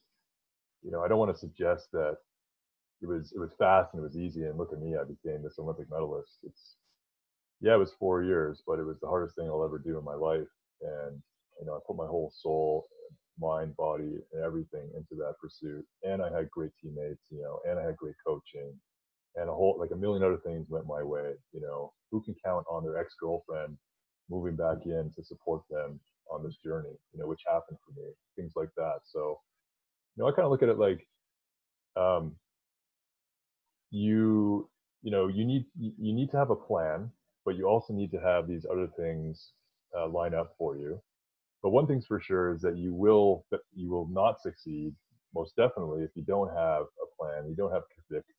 you 0.83 0.91
know 0.91 1.03
I 1.03 1.07
don't 1.07 1.19
want 1.19 1.33
to 1.33 1.39
suggest 1.39 1.91
that 1.91 2.17
it 3.01 3.07
was 3.07 3.31
it 3.35 3.39
was 3.39 3.51
fast 3.57 3.93
and 3.93 4.01
it 4.01 4.07
was 4.07 4.17
easy 4.17 4.43
and 4.43 4.57
look 4.57 4.73
at 4.73 4.79
me, 4.79 4.95
I 4.95 5.03
became 5.03 5.43
this 5.43 5.59
Olympic 5.59 5.89
medalist. 5.89 6.39
It's 6.43 6.75
yeah, 7.61 7.73
it 7.73 7.79
was 7.79 7.93
four 7.99 8.23
years, 8.23 8.61
but 8.67 8.79
it 8.79 8.85
was 8.85 8.99
the 9.01 9.07
hardest 9.07 9.35
thing 9.35 9.47
I'll 9.47 9.63
ever 9.65 9.79
do 9.79 9.97
in 9.97 10.03
my 10.03 10.13
life, 10.15 10.47
and 10.81 11.21
you 11.59 11.65
know 11.65 11.75
I 11.75 11.79
put 11.87 11.97
my 11.97 12.05
whole 12.07 12.31
soul, 12.35 12.87
mind, 13.39 13.75
body, 13.75 14.17
and 14.33 14.43
everything 14.43 14.89
into 14.95 15.15
that 15.15 15.35
pursuit. 15.41 15.85
And 16.03 16.21
I 16.21 16.35
had 16.35 16.51
great 16.51 16.71
teammates, 16.81 17.25
you 17.29 17.41
know, 17.41 17.59
and 17.69 17.79
I 17.79 17.83
had 17.83 17.97
great 17.97 18.15
coaching, 18.25 18.73
and 19.35 19.49
a 19.49 19.53
whole 19.53 19.77
like 19.79 19.91
a 19.91 19.95
million 19.95 20.23
other 20.23 20.41
things 20.45 20.67
went 20.69 20.85
my 20.87 21.03
way. 21.03 21.33
You 21.53 21.61
know, 21.61 21.93
who 22.11 22.21
can 22.23 22.35
count 22.45 22.65
on 22.69 22.83
their 22.83 22.97
ex 22.97 23.15
girlfriend 23.19 23.77
moving 24.29 24.55
back 24.55 24.85
in 24.85 25.11
to 25.15 25.23
support 25.23 25.63
them 25.69 25.99
on 26.31 26.43
this 26.43 26.57
journey, 26.63 26.95
you 27.13 27.19
know, 27.19 27.27
which 27.27 27.41
happened 27.47 27.77
for 27.85 27.99
me, 27.99 28.07
things 28.35 28.53
like 28.55 28.69
that. 28.75 28.99
So, 29.05 29.39
you 30.15 30.23
know, 30.23 30.29
I 30.29 30.31
kind 30.31 30.45
of 30.45 30.51
look 30.51 30.63
at 30.63 30.69
it 30.69 30.79
like, 30.79 31.07
um, 31.95 32.35
you, 33.91 34.69
you 35.01 35.11
know, 35.11 35.27
you 35.27 35.45
need 35.45 35.65
you 35.77 36.13
need 36.13 36.31
to 36.31 36.37
have 36.37 36.49
a 36.49 36.55
plan, 36.55 37.11
but 37.45 37.55
you 37.55 37.65
also 37.67 37.93
need 37.93 38.11
to 38.11 38.19
have 38.19 38.47
these 38.47 38.65
other 38.71 38.87
things 38.97 39.51
uh, 39.97 40.07
line 40.07 40.33
up 40.33 40.53
for 40.57 40.77
you. 40.77 41.01
But 41.63 41.71
one 41.71 41.87
thing's 41.87 42.05
for 42.05 42.19
sure 42.19 42.53
is 42.53 42.61
that 42.61 42.77
you 42.77 42.93
will 42.93 43.45
you 43.73 43.89
will 43.89 44.07
not 44.09 44.41
succeed 44.41 44.93
most 45.33 45.55
definitely 45.55 46.03
if 46.03 46.11
you 46.15 46.23
don't 46.23 46.49
have 46.49 46.83
a 46.83 47.07
plan, 47.17 47.47
you 47.49 47.55
don't 47.55 47.71
have 47.71 47.83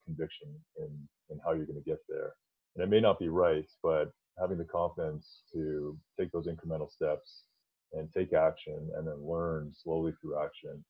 conviction 0.07 0.49
in 0.79 1.09
in 1.31 1.39
how 1.45 1.53
you're 1.53 1.67
going 1.67 1.83
to 1.83 1.91
get 1.91 1.99
there. 2.09 2.33
And 2.75 2.85
it 2.85 2.91
may 2.91 3.01
not 3.01 3.19
be 3.19 3.29
right, 3.29 3.67
but 3.83 4.11
having 4.41 4.59
the 4.59 4.65
confidence 4.65 5.43
to 5.53 5.99
take 6.19 6.31
those 6.33 6.47
incremental 6.47 6.91
steps 6.91 7.43
and 7.93 8.13
take 8.13 8.33
action 8.33 8.91
and 8.97 9.07
then 9.07 9.27
learn 9.27 9.73
slowly 9.75 10.13
through 10.21 10.43
action 10.43 10.85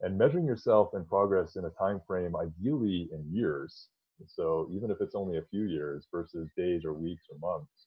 and 0.00 0.18
measuring 0.18 0.46
yourself 0.46 0.90
and 0.94 1.08
progress 1.08 1.56
in 1.56 1.64
a 1.64 1.70
time 1.70 2.00
frame 2.06 2.34
ideally 2.36 3.08
in 3.12 3.24
years 3.32 3.88
so 4.26 4.68
even 4.72 4.90
if 4.90 4.98
it's 5.00 5.14
only 5.14 5.38
a 5.38 5.44
few 5.50 5.64
years 5.64 6.06
versus 6.12 6.48
days 6.56 6.84
or 6.84 6.92
weeks 6.92 7.24
or 7.30 7.38
months 7.38 7.86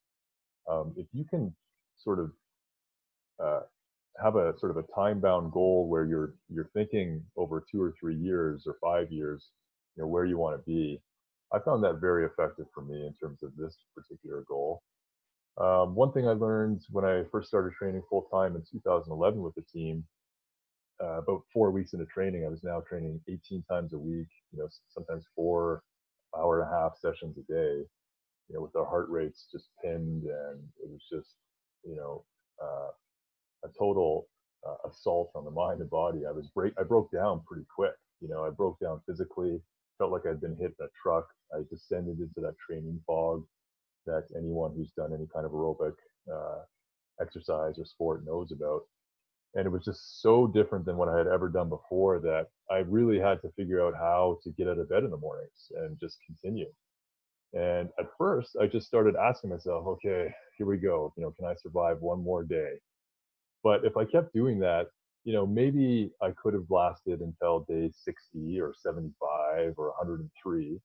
um, 0.70 0.94
if 0.98 1.08
you 1.14 1.24
can 1.26 1.54
sort 1.98 2.20
of 2.20 2.32
uh, 3.44 3.62
have 4.22 4.36
a 4.36 4.58
sort 4.58 4.72
of 4.72 4.78
a 4.78 4.94
time 4.94 5.20
bound 5.20 5.52
goal 5.52 5.88
where 5.88 6.06
you're 6.06 6.36
you're 6.50 6.70
thinking 6.74 7.24
over 7.38 7.64
two 7.72 7.82
or 7.82 7.94
three 8.00 8.16
years 8.16 8.64
or 8.66 8.76
five 8.82 9.12
years 9.12 9.50
you 9.96 10.04
know 10.04 10.08
where 10.08 10.26
you 10.26 10.38
want 10.38 10.58
to 10.58 10.64
be 10.66 11.00
I 11.54 11.60
found 11.60 11.84
that 11.84 12.02
very 12.02 12.26
effective 12.26 12.66
for 12.74 12.82
me 12.82 13.06
in 13.06 13.14
terms 13.14 13.42
of 13.42 13.56
this 13.56 13.76
particular 13.96 14.44
goal. 14.48 14.84
Um, 15.60 15.96
one 15.96 16.12
thing 16.12 16.28
I 16.28 16.34
learned 16.34 16.82
when 16.92 17.06
I 17.06 17.24
first 17.32 17.48
started 17.48 17.74
training 17.74 18.04
full 18.10 18.28
time 18.32 18.56
in 18.56 18.64
2011 18.70 19.42
with 19.42 19.56
the 19.56 19.62
team, 19.62 20.04
uh, 21.02 21.20
about 21.20 21.44
four 21.54 21.72
weeks 21.72 21.94
into 21.94 22.06
training, 22.06 22.46
I 22.46 22.50
was 22.50 22.64
now 22.64 22.82
training 22.82 23.20
18 23.28 23.64
times 23.70 23.94
a 23.94 23.98
week, 23.98 24.28
you 24.52 24.60
know, 24.60 24.68
sometimes 24.90 25.26
four 25.36 25.84
hour 26.38 26.62
and 26.62 26.70
a 26.70 26.76
half 26.76 26.98
sessions 26.98 27.38
a 27.38 27.52
day, 27.52 27.84
you 28.50 28.56
know, 28.56 28.62
with 28.62 28.76
our 28.76 28.86
heart 28.86 29.10
rates 29.10 29.48
just 29.52 29.70
pinned 29.84 30.24
and 30.24 30.60
it 30.84 30.90
was 30.90 31.04
just, 31.12 31.36
you 31.84 31.96
know, 31.96 32.24
uh, 32.62 32.90
a 33.66 33.70
total 33.78 34.28
uh, 34.68 34.90
assault 34.90 35.32
on 35.36 35.46
the 35.46 35.52
mind 35.52 35.82
and 35.82 35.90
body. 35.90 36.26
I 36.28 36.32
was 36.32 36.48
break, 36.54 36.74
I 36.80 36.84
broke 36.84 37.12
down 37.12 37.42
pretty 37.48 37.66
quick. 37.74 37.96
You 38.22 38.30
know, 38.30 38.46
I 38.46 38.50
broke 38.50 38.80
down 38.80 39.02
physically, 39.08 39.62
felt 39.98 40.12
like 40.12 40.26
I'd 40.28 40.42
been 40.42 40.58
hit 40.58 40.74
in 40.80 40.86
a 40.86 40.90
truck. 41.02 41.28
I 41.54 41.62
descended 41.70 42.20
into 42.20 42.42
that 42.42 42.56
training 42.58 43.00
fog 43.06 43.46
that 44.06 44.26
anyone 44.38 44.74
who's 44.76 44.92
done 44.98 45.14
any 45.14 45.28
kind 45.34 45.46
of 45.46 45.52
aerobic 45.52 45.94
uh, 46.34 46.64
exercise 47.22 47.78
or 47.78 47.86
sport 47.86 48.26
knows 48.26 48.52
about. 48.52 48.82
And 49.58 49.66
it 49.66 49.72
was 49.72 49.84
just 49.84 50.22
so 50.22 50.46
different 50.46 50.86
than 50.86 50.98
what 50.98 51.10
I 51.10 51.18
had 51.18 51.26
ever 51.26 51.50
done 51.50 51.68
before 51.68 52.20
that 52.20 52.46
I 52.70 52.78
really 52.78 53.20
had 53.20 53.42
to 53.42 53.52
figure 53.58 53.84
out 53.84 53.96
how 53.96 54.38
to 54.44 54.52
get 54.52 54.68
out 54.68 54.78
of 54.78 54.88
bed 54.88 55.04
in 55.04 55.10
the 55.10 55.18
mornings 55.18 55.72
and 55.76 56.00
just 56.00 56.20
continue. 56.28 56.72
And 57.54 57.90
at 58.00 58.06
first, 58.20 58.56
I 58.62 58.68
just 58.68 58.86
started 58.86 59.16
asking 59.16 59.50
myself, 59.50 59.88
okay, 59.88 60.32
here 60.60 60.68
we 60.68 60.78
go. 60.78 61.12
You 61.18 61.24
know, 61.24 61.32
can 61.32 61.48
I 61.48 61.56
survive 61.56 61.98
one 62.02 62.24
more 62.24 62.44
day? 62.44 62.74
But 63.64 63.84
if 63.84 63.98
I 63.98 64.06
kept 64.06 64.32
doing 64.32 64.60
that, 64.60 64.90
you 65.24 65.34
know, 65.34 65.48
maybe 65.48 66.12
I 66.22 66.32
could 66.32 66.54
have 66.54 66.70
lasted 66.70 67.22
until 67.22 67.66
day 67.68 67.92
60 68.06 68.62
or 68.62 68.76
75 68.78 69.74
or 69.78 69.88
103. 69.98 70.80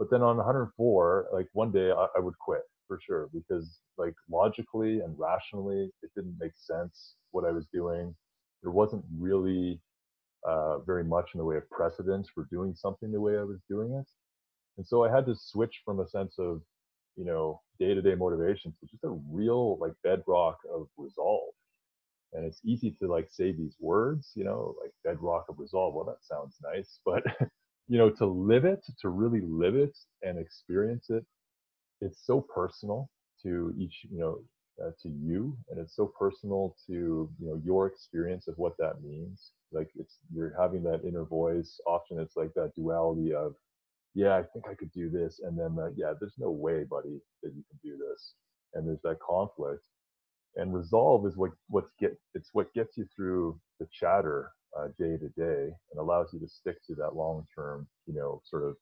But 0.00 0.10
then 0.10 0.22
on 0.22 0.36
104, 0.36 1.28
like 1.32 1.46
one 1.52 1.70
day 1.70 1.92
I, 1.92 2.08
I 2.16 2.18
would 2.18 2.36
quit 2.40 2.62
for 2.86 2.98
sure 3.04 3.28
because 3.32 3.80
like 3.98 4.14
logically 4.30 5.00
and 5.00 5.18
rationally, 5.18 5.90
it 6.02 6.10
didn't 6.14 6.36
make 6.40 6.52
sense 6.56 7.14
what 7.30 7.44
I 7.44 7.52
was 7.52 7.66
doing. 7.72 8.14
There 8.62 8.72
wasn't 8.72 9.04
really 9.18 9.80
uh, 10.46 10.78
very 10.80 11.04
much 11.04 11.30
in 11.34 11.38
the 11.38 11.44
way 11.44 11.56
of 11.56 11.68
precedence 11.70 12.28
for 12.34 12.46
doing 12.50 12.74
something 12.74 13.12
the 13.12 13.20
way 13.20 13.38
I 13.38 13.44
was 13.44 13.60
doing 13.68 13.92
it. 13.92 14.06
And 14.76 14.86
so 14.86 15.04
I 15.04 15.14
had 15.14 15.26
to 15.26 15.34
switch 15.36 15.80
from 15.84 16.00
a 16.00 16.08
sense 16.08 16.34
of, 16.38 16.60
you 17.16 17.24
know, 17.24 17.60
day 17.78 17.94
to 17.94 18.02
day 18.02 18.14
motivation 18.14 18.72
to 18.80 18.86
just 18.86 19.04
a 19.04 19.18
real 19.30 19.78
like 19.78 19.92
bedrock 20.02 20.58
of 20.72 20.88
resolve 20.96 21.52
and 22.32 22.44
it's 22.44 22.60
easy 22.64 22.90
to 22.90 23.06
like 23.06 23.28
say 23.30 23.52
these 23.52 23.76
words 23.80 24.32
you 24.34 24.44
know 24.44 24.74
like 24.82 24.92
bedrock 25.04 25.46
of 25.48 25.58
resolve 25.58 25.94
well 25.94 26.04
that 26.04 26.22
sounds 26.22 26.56
nice 26.62 27.00
but 27.04 27.22
you 27.88 27.98
know 27.98 28.10
to 28.10 28.26
live 28.26 28.64
it 28.64 28.84
to 29.00 29.08
really 29.08 29.40
live 29.42 29.74
it 29.74 29.96
and 30.22 30.38
experience 30.38 31.06
it 31.10 31.24
it's 32.00 32.24
so 32.24 32.40
personal 32.40 33.10
to 33.42 33.72
each 33.78 34.06
you 34.10 34.18
know 34.18 34.38
uh, 34.84 34.90
to 35.02 35.08
you 35.08 35.56
and 35.70 35.80
it's 35.80 35.96
so 35.96 36.12
personal 36.18 36.76
to 36.86 36.92
you 37.38 37.46
know 37.46 37.60
your 37.64 37.86
experience 37.86 38.48
of 38.48 38.54
what 38.58 38.76
that 38.78 39.02
means. 39.02 39.52
Like 39.72 39.88
it's 39.96 40.18
you're 40.32 40.54
having 40.58 40.82
that 40.84 41.04
inner 41.04 41.24
voice. 41.24 41.80
Often 41.86 42.20
it's 42.20 42.36
like 42.36 42.52
that 42.54 42.74
duality 42.74 43.34
of 43.34 43.54
yeah 44.14 44.34
i 44.36 44.42
think 44.42 44.64
i 44.70 44.74
could 44.74 44.90
do 44.92 45.10
this 45.10 45.40
and 45.44 45.58
then 45.58 45.76
uh, 45.78 45.90
yeah 45.94 46.12
there's 46.18 46.38
no 46.38 46.50
way 46.50 46.84
buddy 46.84 47.20
that 47.42 47.52
you 47.54 47.62
can 47.70 47.78
do 47.82 47.96
this. 47.96 48.34
And 48.74 48.86
there's 48.86 49.02
that 49.04 49.18
conflict. 49.20 49.84
And 50.56 50.74
resolve 50.74 51.26
is 51.26 51.36
what 51.36 51.52
what's 51.68 51.92
get 52.00 52.18
it's 52.34 52.50
what 52.52 52.72
gets 52.74 52.96
you 52.96 53.06
through 53.14 53.58
the 53.80 53.88
chatter 53.92 54.52
uh, 54.78 54.88
day 54.98 55.16
to 55.16 55.28
day 55.30 55.72
and 55.90 55.98
allows 56.00 56.28
you 56.32 56.40
to 56.40 56.48
stick 56.48 56.76
to 56.86 56.94
that 56.96 57.14
long 57.14 57.46
term 57.54 57.86
you 58.06 58.14
know 58.14 58.42
sort 58.44 58.64
of 58.64 58.76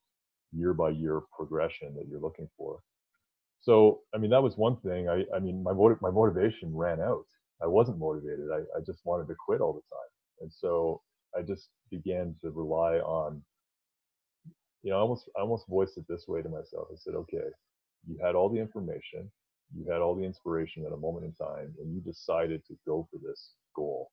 year 0.52 0.72
by 0.72 0.90
year 0.90 1.20
progression 1.36 1.94
that 1.96 2.06
you're 2.08 2.20
looking 2.20 2.48
for 2.56 2.80
so 3.64 4.00
i 4.14 4.18
mean 4.18 4.30
that 4.30 4.42
was 4.42 4.56
one 4.56 4.76
thing. 4.82 5.08
I 5.08 5.24
i 5.36 5.40
mean 5.40 5.62
my 5.62 5.72
motiv- 5.72 6.02
my 6.02 6.10
motivation 6.10 6.74
ran 6.76 7.00
out. 7.00 7.24
I 7.62 7.66
wasn't 7.66 7.98
motivated. 7.98 8.48
I, 8.52 8.60
I 8.78 8.80
just 8.86 9.00
wanted 9.06 9.28
to 9.28 9.36
quit 9.46 9.60
all 9.62 9.72
the 9.72 9.88
time. 9.96 10.12
And 10.42 10.52
so 10.52 11.02
i 11.38 11.42
just 11.42 11.70
began 11.90 12.34
to 12.42 12.50
rely 12.50 12.98
on 12.98 13.42
you 14.82 14.90
know 14.90 14.98
I 14.98 15.00
almost 15.00 15.30
i 15.36 15.40
almost 15.40 15.66
voiced 15.68 15.98
it 15.98 16.06
this 16.08 16.26
way 16.28 16.42
to 16.42 16.48
myself. 16.48 16.88
I 16.92 16.96
said 16.96 17.14
okay 17.14 17.48
you 18.08 18.18
had 18.24 18.34
all 18.34 18.50
the 18.50 18.60
information 18.60 19.30
you 19.76 19.90
had 19.90 20.00
all 20.02 20.14
the 20.14 20.24
inspiration 20.24 20.84
at 20.86 20.92
a 20.92 20.96
moment 21.06 21.24
in 21.26 21.32
time 21.34 21.74
and 21.80 21.92
you 21.94 22.00
decided 22.00 22.62
to 22.66 22.74
go 22.86 23.08
for 23.10 23.18
this 23.26 23.54
goal. 23.74 24.10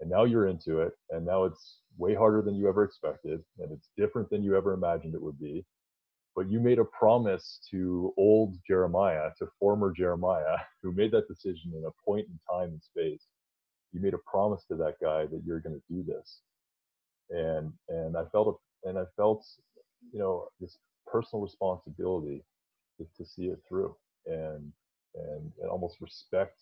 And 0.00 0.10
now 0.10 0.24
you're 0.24 0.48
into 0.48 0.80
it 0.80 0.92
and 1.10 1.26
now 1.26 1.44
it's 1.44 1.78
way 1.98 2.14
harder 2.14 2.42
than 2.42 2.56
you 2.56 2.68
ever 2.68 2.84
expected 2.84 3.40
and 3.60 3.72
it's 3.72 3.90
different 3.96 4.30
than 4.30 4.42
you 4.42 4.56
ever 4.56 4.72
imagined 4.74 5.14
it 5.14 5.22
would 5.22 5.38
be 5.40 5.64
but 6.36 6.48
you 6.48 6.60
made 6.60 6.78
a 6.78 6.84
promise 6.84 7.60
to 7.70 8.12
old 8.16 8.56
jeremiah 8.66 9.30
to 9.38 9.46
former 9.58 9.92
jeremiah 9.92 10.56
who 10.82 10.92
made 10.92 11.10
that 11.10 11.28
decision 11.28 11.72
in 11.76 11.84
a 11.84 12.04
point 12.04 12.26
in 12.26 12.38
time 12.50 12.70
and 12.70 12.82
space 12.82 13.26
you 13.92 14.00
made 14.00 14.14
a 14.14 14.30
promise 14.30 14.64
to 14.68 14.76
that 14.76 14.94
guy 15.02 15.26
that 15.26 15.42
you're 15.44 15.60
going 15.60 15.74
to 15.74 15.94
do 15.94 16.02
this 16.02 16.40
and 17.30 17.72
and 17.88 18.16
i 18.16 18.24
felt 18.32 18.48
a, 18.48 18.88
and 18.88 18.98
i 18.98 19.04
felt 19.16 19.44
you 20.12 20.18
know 20.18 20.46
this 20.60 20.78
personal 21.06 21.42
responsibility 21.42 22.44
to, 22.98 23.06
to 23.16 23.28
see 23.28 23.46
it 23.46 23.58
through 23.68 23.94
and 24.26 24.72
and, 25.14 25.52
and 25.60 25.70
almost 25.70 26.00
respect 26.00 26.60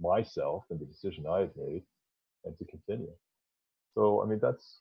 myself 0.00 0.64
and 0.70 0.80
the 0.80 0.84
decision 0.84 1.26
I 1.28 1.40
had 1.40 1.56
made 1.56 1.82
and 2.44 2.56
to 2.58 2.64
continue. 2.64 3.12
So 3.94 4.22
I 4.22 4.26
mean 4.26 4.38
that's 4.40 4.80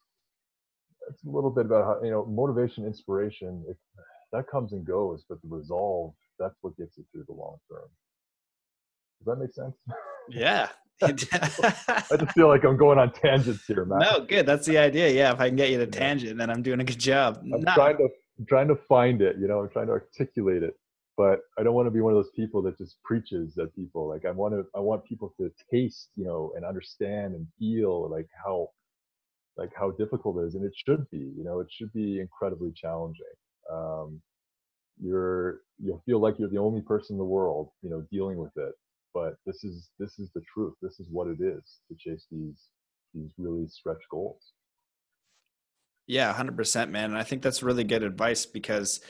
that's 1.07 1.23
a 1.23 1.29
little 1.29 1.49
bit 1.49 1.65
about 1.65 1.85
how 1.85 2.03
you 2.03 2.11
know 2.11 2.25
motivation, 2.25 2.85
inspiration, 2.85 3.63
it, 3.69 3.77
that 4.31 4.47
comes 4.47 4.73
and 4.73 4.85
goes, 4.85 5.23
but 5.27 5.41
the 5.41 5.47
resolve 5.49 6.13
that's 6.39 6.55
what 6.61 6.77
gets 6.77 6.97
you 6.97 7.05
through 7.11 7.23
the 7.27 7.33
long 7.33 7.57
term. 7.69 7.87
Does 9.19 9.25
that 9.25 9.37
make 9.37 9.53
sense? 9.53 9.75
Yeah. 10.29 10.69
I 11.03 11.11
just 11.11 12.31
feel 12.31 12.47
like 12.47 12.63
I'm 12.63 12.77
going 12.77 12.97
on 12.97 13.11
tangents 13.13 13.65
here, 13.67 13.85
Matt. 13.85 13.99
No, 13.99 14.25
good. 14.25 14.45
That's 14.45 14.65
the 14.65 14.77
idea. 14.79 15.09
Yeah, 15.09 15.31
if 15.31 15.39
I 15.39 15.47
can 15.47 15.55
get 15.55 15.69
you 15.69 15.77
to 15.77 15.87
tangent, 15.87 16.37
then 16.37 16.49
I'm 16.49 16.63
doing 16.63 16.79
a 16.79 16.83
good 16.83 16.99
job. 16.99 17.39
I'm 17.43 17.61
No. 17.61 17.73
trying 17.75 17.97
to 17.97 18.09
I'm 18.39 18.45
trying 18.45 18.67
to 18.67 18.75
find 18.75 19.21
it, 19.21 19.37
you 19.39 19.47
know, 19.47 19.59
I'm 19.61 19.69
trying 19.69 19.87
to 19.87 19.93
articulate 19.93 20.63
it. 20.63 20.75
But 21.17 21.39
I 21.57 21.63
don't 21.63 21.73
want 21.73 21.87
to 21.87 21.91
be 21.91 22.01
one 22.01 22.13
of 22.13 22.17
those 22.17 22.31
people 22.35 22.61
that 22.63 22.77
just 22.77 23.01
preaches 23.03 23.57
at 23.57 23.73
people. 23.75 24.07
Like 24.07 24.25
I 24.25 24.31
want 24.31 24.53
to 24.53 24.65
I 24.75 24.79
want 24.79 25.03
people 25.05 25.33
to 25.39 25.51
taste, 25.71 26.09
you 26.15 26.25
know, 26.25 26.51
and 26.55 26.63
understand 26.65 27.33
and 27.35 27.47
feel 27.59 28.09
like 28.09 28.27
how 28.45 28.69
like 29.57 29.71
how 29.77 29.91
difficult 29.91 30.37
it 30.37 30.47
is. 30.47 30.55
And 30.55 30.65
it 30.65 30.73
should 30.85 31.09
be, 31.09 31.31
you 31.37 31.43
know, 31.43 31.59
it 31.59 31.67
should 31.71 31.91
be 31.93 32.19
incredibly 32.19 32.71
challenging. 32.75 33.25
Um 33.71 34.21
you're 34.99 35.61
you'll 35.79 36.01
feel 36.05 36.19
like 36.19 36.39
you're 36.39 36.49
the 36.49 36.57
only 36.57 36.81
person 36.81 37.15
in 37.15 37.19
the 37.19 37.25
world, 37.25 37.69
you 37.81 37.89
know, 37.89 38.03
dealing 38.11 38.37
with 38.37 38.55
it. 38.57 38.73
But 39.13 39.35
this 39.45 39.63
is 39.63 39.89
this 39.99 40.19
is 40.19 40.29
the 40.33 40.41
truth. 40.53 40.73
This 40.81 40.99
is 40.99 41.07
what 41.11 41.27
it 41.27 41.41
is 41.41 41.79
to 41.89 41.95
chase 41.97 42.25
these 42.31 42.69
these 43.13 43.31
really 43.37 43.67
stretch 43.67 44.01
goals. 44.11 44.53
Yeah, 46.07 46.33
100%, 46.33 46.89
man. 46.89 47.11
And 47.11 47.17
I 47.17 47.23
think 47.23 47.41
that's 47.41 47.61
really 47.61 47.83
good 47.83 48.01
advice 48.01 48.45
because, 48.45 49.01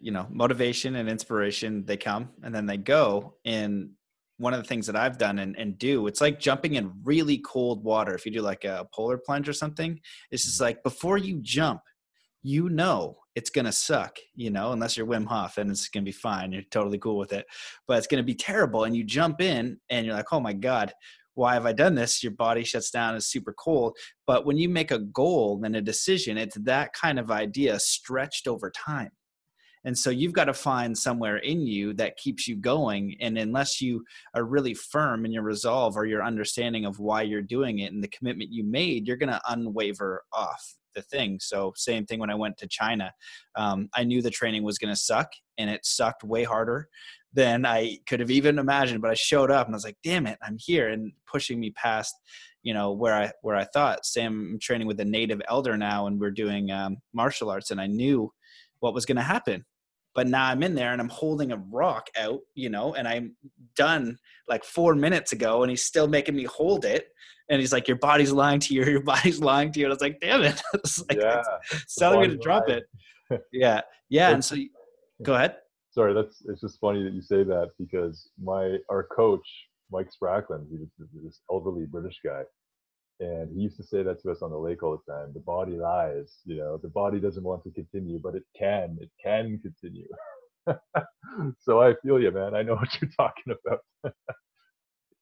you 0.00 0.12
know, 0.12 0.26
motivation 0.30 0.96
and 0.96 1.08
inspiration, 1.08 1.86
they 1.86 1.96
come 1.96 2.28
and 2.42 2.54
then 2.54 2.66
they 2.66 2.76
go. 2.76 3.36
And 3.44 3.92
one 4.38 4.54
of 4.54 4.62
the 4.62 4.68
things 4.68 4.86
that 4.86 4.96
I've 4.96 5.18
done 5.18 5.38
and, 5.38 5.56
and 5.56 5.78
do, 5.78 6.06
it's 6.06 6.20
like 6.20 6.40
jumping 6.40 6.74
in 6.74 6.92
really 7.04 7.38
cold 7.38 7.84
water. 7.84 8.14
If 8.14 8.26
you 8.26 8.32
do 8.32 8.42
like 8.42 8.64
a 8.64 8.86
polar 8.94 9.18
plunge 9.18 9.48
or 9.48 9.52
something, 9.52 10.00
it's 10.30 10.44
just 10.44 10.60
like 10.60 10.82
before 10.82 11.18
you 11.18 11.40
jump, 11.42 11.80
you 12.42 12.68
know 12.68 13.18
it's 13.34 13.50
going 13.50 13.64
to 13.64 13.72
suck, 13.72 14.18
you 14.34 14.50
know, 14.50 14.72
unless 14.72 14.96
you're 14.96 15.06
Wim 15.06 15.26
Hof 15.26 15.58
and 15.58 15.70
it's 15.70 15.88
going 15.88 16.04
to 16.04 16.08
be 16.08 16.12
fine. 16.12 16.52
You're 16.52 16.62
totally 16.70 16.98
cool 16.98 17.16
with 17.16 17.32
it. 17.32 17.46
But 17.86 17.98
it's 17.98 18.06
going 18.06 18.22
to 18.22 18.26
be 18.26 18.34
terrible. 18.34 18.84
And 18.84 18.96
you 18.96 19.04
jump 19.04 19.40
in 19.40 19.78
and 19.88 20.04
you're 20.04 20.14
like, 20.14 20.32
oh 20.32 20.40
my 20.40 20.52
God, 20.52 20.92
why 21.34 21.54
have 21.54 21.64
I 21.64 21.72
done 21.72 21.94
this? 21.94 22.22
Your 22.22 22.32
body 22.32 22.62
shuts 22.62 22.90
down, 22.90 23.16
it's 23.16 23.26
super 23.26 23.54
cold. 23.54 23.96
But 24.26 24.44
when 24.44 24.58
you 24.58 24.68
make 24.68 24.90
a 24.90 24.98
goal 24.98 25.62
and 25.64 25.74
a 25.76 25.80
decision, 25.80 26.36
it's 26.36 26.56
that 26.56 26.92
kind 26.92 27.18
of 27.18 27.30
idea 27.30 27.78
stretched 27.78 28.46
over 28.46 28.70
time. 28.70 29.10
And 29.84 29.96
so 29.96 30.10
you've 30.10 30.32
got 30.32 30.44
to 30.44 30.54
find 30.54 30.96
somewhere 30.96 31.38
in 31.38 31.66
you 31.66 31.92
that 31.94 32.16
keeps 32.16 32.46
you 32.46 32.56
going. 32.56 33.16
And 33.20 33.36
unless 33.36 33.80
you 33.80 34.04
are 34.34 34.44
really 34.44 34.74
firm 34.74 35.24
in 35.24 35.32
your 35.32 35.42
resolve 35.42 35.96
or 35.96 36.06
your 36.06 36.22
understanding 36.22 36.84
of 36.84 37.00
why 37.00 37.22
you're 37.22 37.42
doing 37.42 37.80
it 37.80 37.92
and 37.92 38.02
the 38.02 38.08
commitment 38.08 38.52
you 38.52 38.64
made, 38.64 39.06
you're 39.06 39.16
going 39.16 39.28
to 39.28 39.40
unwaver 39.50 40.18
off 40.32 40.76
the 40.94 41.02
thing. 41.02 41.38
So, 41.40 41.72
same 41.76 42.06
thing 42.06 42.20
when 42.20 42.30
I 42.30 42.34
went 42.34 42.58
to 42.58 42.68
China. 42.68 43.12
Um, 43.56 43.88
I 43.94 44.04
knew 44.04 44.22
the 44.22 44.30
training 44.30 44.62
was 44.62 44.78
going 44.78 44.92
to 44.92 45.00
suck, 45.00 45.32
and 45.58 45.70
it 45.70 45.84
sucked 45.84 46.24
way 46.24 46.44
harder 46.44 46.88
than 47.32 47.64
I 47.64 47.98
could 48.06 48.20
have 48.20 48.30
even 48.30 48.58
imagined. 48.58 49.00
But 49.00 49.10
I 49.10 49.14
showed 49.14 49.50
up 49.50 49.66
and 49.66 49.74
I 49.74 49.76
was 49.76 49.84
like, 49.84 49.96
damn 50.04 50.26
it, 50.26 50.38
I'm 50.42 50.58
here 50.58 50.90
and 50.90 51.12
pushing 51.26 51.58
me 51.58 51.70
past, 51.70 52.14
you 52.62 52.74
know, 52.74 52.92
where 52.92 53.14
I 53.14 53.32
where 53.42 53.56
I 53.56 53.64
thought. 53.64 54.06
Sam, 54.06 54.50
I'm 54.52 54.58
training 54.60 54.86
with 54.86 55.00
a 55.00 55.04
native 55.04 55.40
elder 55.48 55.76
now, 55.76 56.06
and 56.06 56.20
we're 56.20 56.30
doing 56.30 56.70
um, 56.70 56.98
martial 57.12 57.50
arts, 57.50 57.70
and 57.70 57.80
I 57.80 57.86
knew 57.86 58.32
what 58.80 58.94
was 58.94 59.06
going 59.06 59.16
to 59.16 59.22
happen. 59.22 59.64
But 60.14 60.26
now 60.26 60.46
I'm 60.46 60.62
in 60.62 60.74
there 60.74 60.92
and 60.92 61.00
I'm 61.00 61.08
holding 61.08 61.52
a 61.52 61.56
rock 61.56 62.08
out, 62.18 62.40
you 62.54 62.68
know, 62.68 62.94
and 62.94 63.08
I'm 63.08 63.34
done 63.76 64.18
like 64.48 64.64
four 64.64 64.94
minutes 64.94 65.32
ago, 65.32 65.62
and 65.62 65.70
he's 65.70 65.84
still 65.84 66.06
making 66.06 66.36
me 66.36 66.44
hold 66.44 66.84
it. 66.84 67.08
And 67.48 67.60
he's 67.60 67.72
like, 67.72 67.88
"Your 67.88 67.98
body's 67.98 68.32
lying 68.32 68.60
to 68.60 68.74
you. 68.74 68.84
Your 68.96 69.02
body's 69.02 69.40
lying 69.40 69.72
to 69.72 69.80
you." 69.80 69.86
And 69.86 69.92
I 69.92 69.94
was 69.94 70.02
like, 70.02 70.20
"Damn 70.20 70.42
it!" 70.42 70.60
it's 70.74 71.02
like, 71.08 71.18
yeah. 71.18 71.42
it's 71.70 71.94
telling 71.94 72.20
me 72.20 72.28
to 72.28 72.36
drop 72.36 72.68
it. 72.68 72.84
Yeah, 73.52 73.80
yeah. 74.10 74.30
And 74.30 74.44
so, 74.44 74.56
go 75.22 75.34
ahead. 75.34 75.56
sorry 75.90 76.14
that's 76.14 76.42
it's 76.48 76.60
just 76.60 76.80
funny 76.80 77.02
that 77.04 77.12
you 77.12 77.22
say 77.22 77.42
that 77.44 77.68
because 77.78 78.30
my 78.42 78.76
our 78.90 79.06
coach 79.14 79.46
mike 79.90 80.08
Spracklen 80.10 80.66
he 80.70 80.76
was 80.78 80.88
this 81.22 81.40
elderly 81.50 81.86
british 81.86 82.18
guy 82.24 82.42
and 83.22 83.54
he 83.54 83.62
used 83.62 83.76
to 83.76 83.82
say 83.84 84.02
that 84.02 84.20
to 84.20 84.30
us 84.30 84.42
on 84.42 84.50
the 84.50 84.56
lake 84.56 84.82
all 84.82 85.00
the 85.06 85.12
time 85.12 85.32
the 85.32 85.40
body 85.40 85.72
lies 85.72 86.38
you 86.44 86.56
know 86.56 86.76
the 86.76 86.88
body 86.88 87.20
doesn't 87.20 87.44
want 87.44 87.62
to 87.62 87.70
continue 87.70 88.18
but 88.18 88.34
it 88.34 88.44
can 88.58 88.98
it 89.00 89.10
can 89.22 89.58
continue 89.62 90.08
so 91.58 91.80
i 91.80 91.94
feel 92.02 92.20
you 92.20 92.30
man 92.30 92.54
i 92.54 92.62
know 92.62 92.74
what 92.74 93.00
you're 93.00 93.10
talking 93.16 93.54
about 93.64 93.80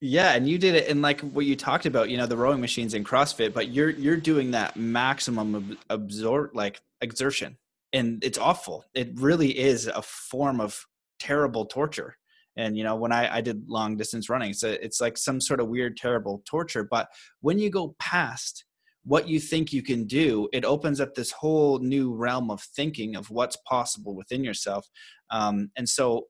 Yeah, 0.02 0.32
and 0.32 0.48
you 0.48 0.56
did 0.56 0.74
it 0.74 0.88
in 0.88 1.02
like 1.02 1.20
what 1.20 1.44
you 1.44 1.56
talked 1.56 1.84
about, 1.84 2.08
you 2.08 2.16
know, 2.16 2.26
the 2.26 2.36
rowing 2.36 2.60
machines 2.60 2.94
in 2.94 3.04
CrossFit, 3.04 3.52
but 3.52 3.68
you're 3.68 3.90
you're 3.90 4.16
doing 4.16 4.52
that 4.52 4.74
maximum 4.74 5.54
ab- 5.54 5.78
absorb 5.90 6.56
like 6.56 6.80
exertion. 7.02 7.58
And 7.92 8.24
it's 8.24 8.38
awful. 8.38 8.84
It 8.94 9.10
really 9.20 9.58
is 9.58 9.88
a 9.88 10.00
form 10.00 10.58
of 10.60 10.86
terrible 11.18 11.66
torture. 11.66 12.16
And 12.56 12.76
you 12.76 12.84
know, 12.84 12.96
when 12.96 13.12
I, 13.12 13.36
I 13.36 13.40
did 13.40 13.68
long 13.68 13.96
distance 13.96 14.28
running, 14.28 14.52
so 14.52 14.68
it's 14.68 15.00
like 15.00 15.16
some 15.16 15.40
sort 15.40 15.60
of 15.60 15.68
weird, 15.68 15.96
terrible 15.96 16.42
torture. 16.44 16.86
But 16.88 17.08
when 17.40 17.58
you 17.58 17.70
go 17.70 17.94
past 17.98 18.64
what 19.04 19.28
you 19.28 19.40
think 19.40 19.72
you 19.72 19.82
can 19.82 20.04
do, 20.04 20.48
it 20.52 20.64
opens 20.64 21.00
up 21.00 21.14
this 21.14 21.32
whole 21.32 21.78
new 21.78 22.14
realm 22.14 22.50
of 22.50 22.60
thinking 22.60 23.16
of 23.16 23.30
what's 23.30 23.56
possible 23.68 24.14
within 24.14 24.44
yourself. 24.44 24.86
Um, 25.30 25.70
and 25.76 25.88
so 25.88 26.26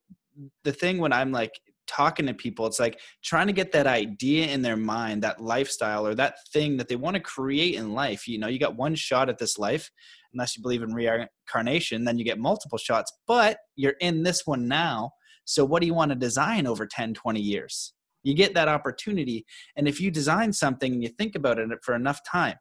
the 0.65 0.73
thing 0.73 0.99
when 0.99 1.13
I'm 1.13 1.33
like 1.33 1.53
talking 1.91 2.27
to 2.27 2.33
people 2.33 2.67
it's 2.67 2.79
like 2.79 3.01
trying 3.25 3.49
to 3.49 3.53
get 3.53 3.73
that 3.73 3.87
idea 3.87 4.47
in 4.47 4.63
their 4.63 4.77
mind 4.77 5.23
that 5.25 5.41
lifestyle 5.41 6.07
or 6.07 6.15
that 6.15 6.37
thing 6.53 6.77
that 6.77 6.87
they 6.87 6.95
want 6.95 7.15
to 7.15 7.21
create 7.21 7.75
in 7.75 7.93
life 7.93 8.29
you 8.29 8.39
know 8.39 8.47
you 8.47 8.61
got 8.61 8.77
one 8.77 8.95
shot 8.95 9.29
at 9.29 9.39
this 9.39 9.59
life 9.59 9.91
unless 10.33 10.57
you 10.57 10.63
believe 10.63 10.83
in 10.83 10.95
reincarnation 10.95 12.05
then 12.05 12.17
you 12.17 12.25
get 12.25 12.39
multiple 12.39 12.79
shots 12.79 13.13
but 13.27 13.59
you're 13.75 13.97
in 14.01 14.23
this 14.23 14.47
one 14.47 14.69
now 14.69 15.11
so 15.45 15.65
what 15.65 15.81
do 15.81 15.87
you 15.87 15.95
want 15.95 16.11
to 16.11 16.17
design 16.17 16.67
over 16.67 16.87
10 16.87 17.15
20 17.15 17.41
years? 17.41 17.93
You 18.23 18.35
get 18.35 18.55
that 18.55 18.69
opportunity 18.69 19.47
and 19.77 19.89
if 19.89 20.01
you 20.01 20.11
design 20.11 20.53
something 20.53 20.93
and 20.93 21.03
you 21.03 21.09
think 21.09 21.35
about 21.35 21.59
it 21.59 21.69
for 21.83 21.95
enough 21.95 22.21
time 22.31 22.57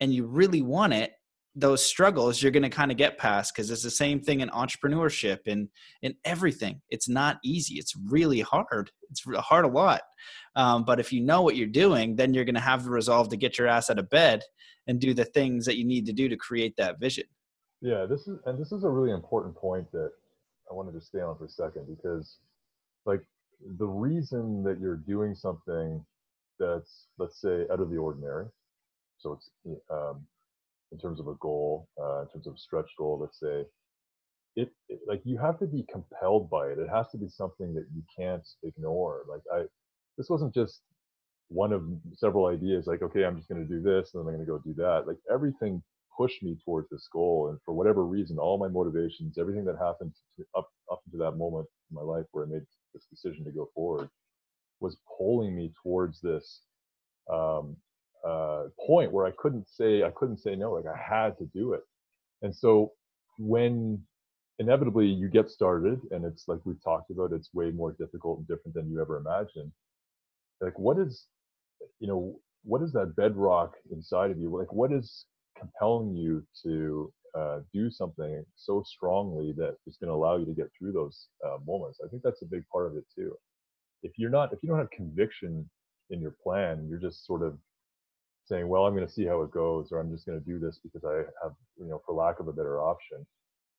and 0.00 0.12
you 0.12 0.26
really 0.26 0.62
want 0.62 0.94
it 0.94 1.12
those 1.58 1.84
struggles 1.84 2.42
you're 2.42 2.52
going 2.52 2.62
to 2.62 2.68
kind 2.68 2.90
of 2.90 2.98
get 2.98 3.16
past 3.16 3.54
because 3.54 3.70
it's 3.70 3.82
the 3.82 3.90
same 3.90 4.20
thing 4.20 4.40
in 4.40 4.50
entrepreneurship 4.50 5.38
and 5.46 5.68
in 6.02 6.14
everything. 6.26 6.82
It's 6.90 7.08
not 7.08 7.38
easy. 7.42 7.76
It's 7.76 7.94
really 8.08 8.40
hard. 8.40 8.90
It's 9.10 9.22
hard 9.38 9.64
a 9.64 9.68
lot. 9.68 10.02
Um, 10.54 10.84
but 10.84 11.00
if 11.00 11.12
you 11.12 11.22
know 11.22 11.40
what 11.40 11.56
you're 11.56 11.66
doing 11.66 12.14
then 12.14 12.34
you're 12.34 12.44
going 12.44 12.54
to 12.54 12.60
have 12.60 12.84
the 12.84 12.90
resolve 12.90 13.30
to 13.30 13.36
get 13.36 13.58
your 13.58 13.68
ass 13.68 13.90
out 13.90 13.98
of 13.98 14.10
bed 14.10 14.42
and 14.86 15.00
do 15.00 15.14
the 15.14 15.24
things 15.24 15.64
that 15.64 15.78
you 15.78 15.84
need 15.84 16.06
to 16.06 16.12
do 16.12 16.28
to 16.28 16.36
create 16.36 16.74
that 16.76 17.00
vision. 17.00 17.24
Yeah 17.80 18.04
this 18.06 18.28
is 18.28 18.38
and 18.44 18.58
this 18.58 18.72
is 18.72 18.84
a 18.84 18.90
really 18.90 19.12
important 19.12 19.54
point 19.56 19.90
that 19.92 20.10
i 20.70 20.74
wanted 20.74 20.92
to 20.92 21.00
stay 21.00 21.20
on 21.20 21.36
for 21.38 21.44
a 21.46 21.48
second 21.48 21.86
because 21.88 22.38
like 23.06 23.22
the 23.78 23.86
reason 23.86 24.62
that 24.62 24.78
you're 24.80 24.96
doing 24.96 25.34
something 25.34 26.04
that's 26.58 27.06
let's 27.18 27.40
say 27.40 27.64
out 27.72 27.80
of 27.80 27.90
the 27.90 27.96
ordinary 27.96 28.46
so 29.18 29.32
it's 29.32 29.50
um, 29.90 30.26
in 30.92 30.98
terms 30.98 31.20
of 31.20 31.28
a 31.28 31.34
goal 31.40 31.88
uh, 32.00 32.22
in 32.22 32.28
terms 32.28 32.46
of 32.46 32.54
a 32.54 32.58
stretch 32.58 32.90
goal 32.98 33.18
let's 33.20 33.40
say 33.40 33.64
it, 34.56 34.70
it, 34.88 35.00
like 35.06 35.22
you 35.24 35.38
have 35.38 35.58
to 35.60 35.66
be 35.66 35.86
compelled 35.92 36.50
by 36.50 36.68
it. 36.68 36.78
It 36.78 36.88
has 36.88 37.10
to 37.12 37.18
be 37.18 37.28
something 37.28 37.74
that 37.74 37.86
you 37.94 38.02
can't 38.16 38.46
ignore. 38.64 39.22
Like 39.28 39.42
i 39.54 39.64
this 40.18 40.30
wasn't 40.30 40.54
just 40.54 40.80
one 41.48 41.72
of 41.72 41.84
several 42.16 42.46
ideas 42.46 42.86
like 42.88 43.02
okay 43.02 43.24
i'm 43.24 43.36
just 43.36 43.48
going 43.48 43.62
to 43.62 43.68
do 43.72 43.80
this 43.80 44.12
and 44.14 44.22
then 44.26 44.34
i'm 44.34 44.36
going 44.36 44.46
to 44.46 44.50
go 44.52 44.58
do 44.58 44.74
that. 44.74 45.06
Like 45.06 45.18
everything 45.32 45.82
pushed 46.16 46.42
me 46.42 46.56
towards 46.64 46.88
this 46.90 47.08
goal 47.12 47.48
and 47.50 47.58
for 47.64 47.74
whatever 47.74 48.04
reason 48.04 48.38
all 48.38 48.58
my 48.58 48.68
motivations 48.68 49.38
everything 49.38 49.64
that 49.64 49.76
happened 49.78 50.12
to, 50.36 50.44
up 50.56 50.68
up 50.92 51.00
to 51.10 51.18
that 51.18 51.32
moment 51.32 51.66
in 51.90 51.94
my 51.94 52.02
life 52.02 52.26
where 52.32 52.44
i 52.44 52.48
made 52.48 52.62
this 52.94 53.06
decision 53.10 53.44
to 53.44 53.50
go 53.50 53.68
forward 53.74 54.08
was 54.80 54.96
pulling 55.18 55.56
me 55.56 55.72
towards 55.82 56.20
this 56.20 56.62
um, 57.32 57.76
uh, 58.26 58.64
point 58.86 59.12
where 59.12 59.26
i 59.26 59.32
couldn't 59.38 59.68
say 59.68 60.02
i 60.02 60.10
couldn't 60.10 60.38
say 60.38 60.56
no 60.56 60.72
like 60.72 60.86
i 60.86 60.98
had 60.98 61.36
to 61.38 61.46
do 61.54 61.72
it. 61.74 61.82
And 62.42 62.54
so 62.54 62.92
when 63.38 64.02
inevitably 64.58 65.06
you 65.06 65.28
get 65.28 65.50
started 65.50 66.00
and 66.10 66.24
it's 66.24 66.44
like 66.48 66.60
we've 66.64 66.82
talked 66.82 67.10
about 67.10 67.32
it's 67.32 67.50
way 67.54 67.70
more 67.70 67.92
difficult 67.98 68.38
and 68.38 68.48
different 68.48 68.74
than 68.74 68.90
you 68.90 69.00
ever 69.00 69.18
imagined 69.18 69.72
like 70.60 70.78
what 70.78 70.98
is 70.98 71.26
you 72.00 72.08
know 72.08 72.38
what 72.64 72.82
is 72.82 72.92
that 72.92 73.14
bedrock 73.16 73.74
inside 73.92 74.30
of 74.30 74.38
you? 74.38 74.56
Like 74.56 74.72
what 74.72 74.92
is 74.92 75.24
compelling 75.58 76.14
you 76.14 76.44
to 76.62 77.12
uh, 77.36 77.60
do 77.72 77.90
something 77.90 78.44
so 78.54 78.82
strongly 78.86 79.52
that 79.52 79.76
is 79.86 79.98
going 79.98 80.08
to 80.08 80.14
allow 80.14 80.36
you 80.36 80.46
to 80.46 80.54
get 80.54 80.70
through 80.78 80.92
those 80.92 81.28
uh, 81.46 81.58
moments 81.66 81.98
i 82.04 82.08
think 82.08 82.22
that's 82.22 82.42
a 82.42 82.46
big 82.46 82.62
part 82.72 82.86
of 82.86 82.96
it 82.96 83.04
too. 83.14 83.36
If 84.02 84.12
you're 84.16 84.30
not 84.30 84.52
if 84.52 84.62
you 84.62 84.68
don't 84.68 84.78
have 84.78 84.90
conviction 84.90 85.68
in 86.10 86.20
your 86.20 86.34
plan 86.42 86.86
you're 86.88 86.98
just 86.98 87.26
sort 87.26 87.42
of 87.42 87.58
saying 88.46 88.68
well 88.68 88.86
i'm 88.86 88.94
going 88.94 89.06
to 89.06 89.12
see 89.12 89.26
how 89.26 89.42
it 89.42 89.50
goes 89.50 89.88
or 89.90 89.98
i'm 89.98 90.10
just 90.10 90.24
going 90.24 90.38
to 90.38 90.46
do 90.46 90.58
this 90.58 90.78
because 90.82 91.04
i 91.04 91.16
have 91.42 91.52
you 91.78 91.86
know 91.88 92.00
for 92.06 92.14
lack 92.14 92.38
of 92.38 92.48
a 92.48 92.52
better 92.52 92.80
option 92.80 93.26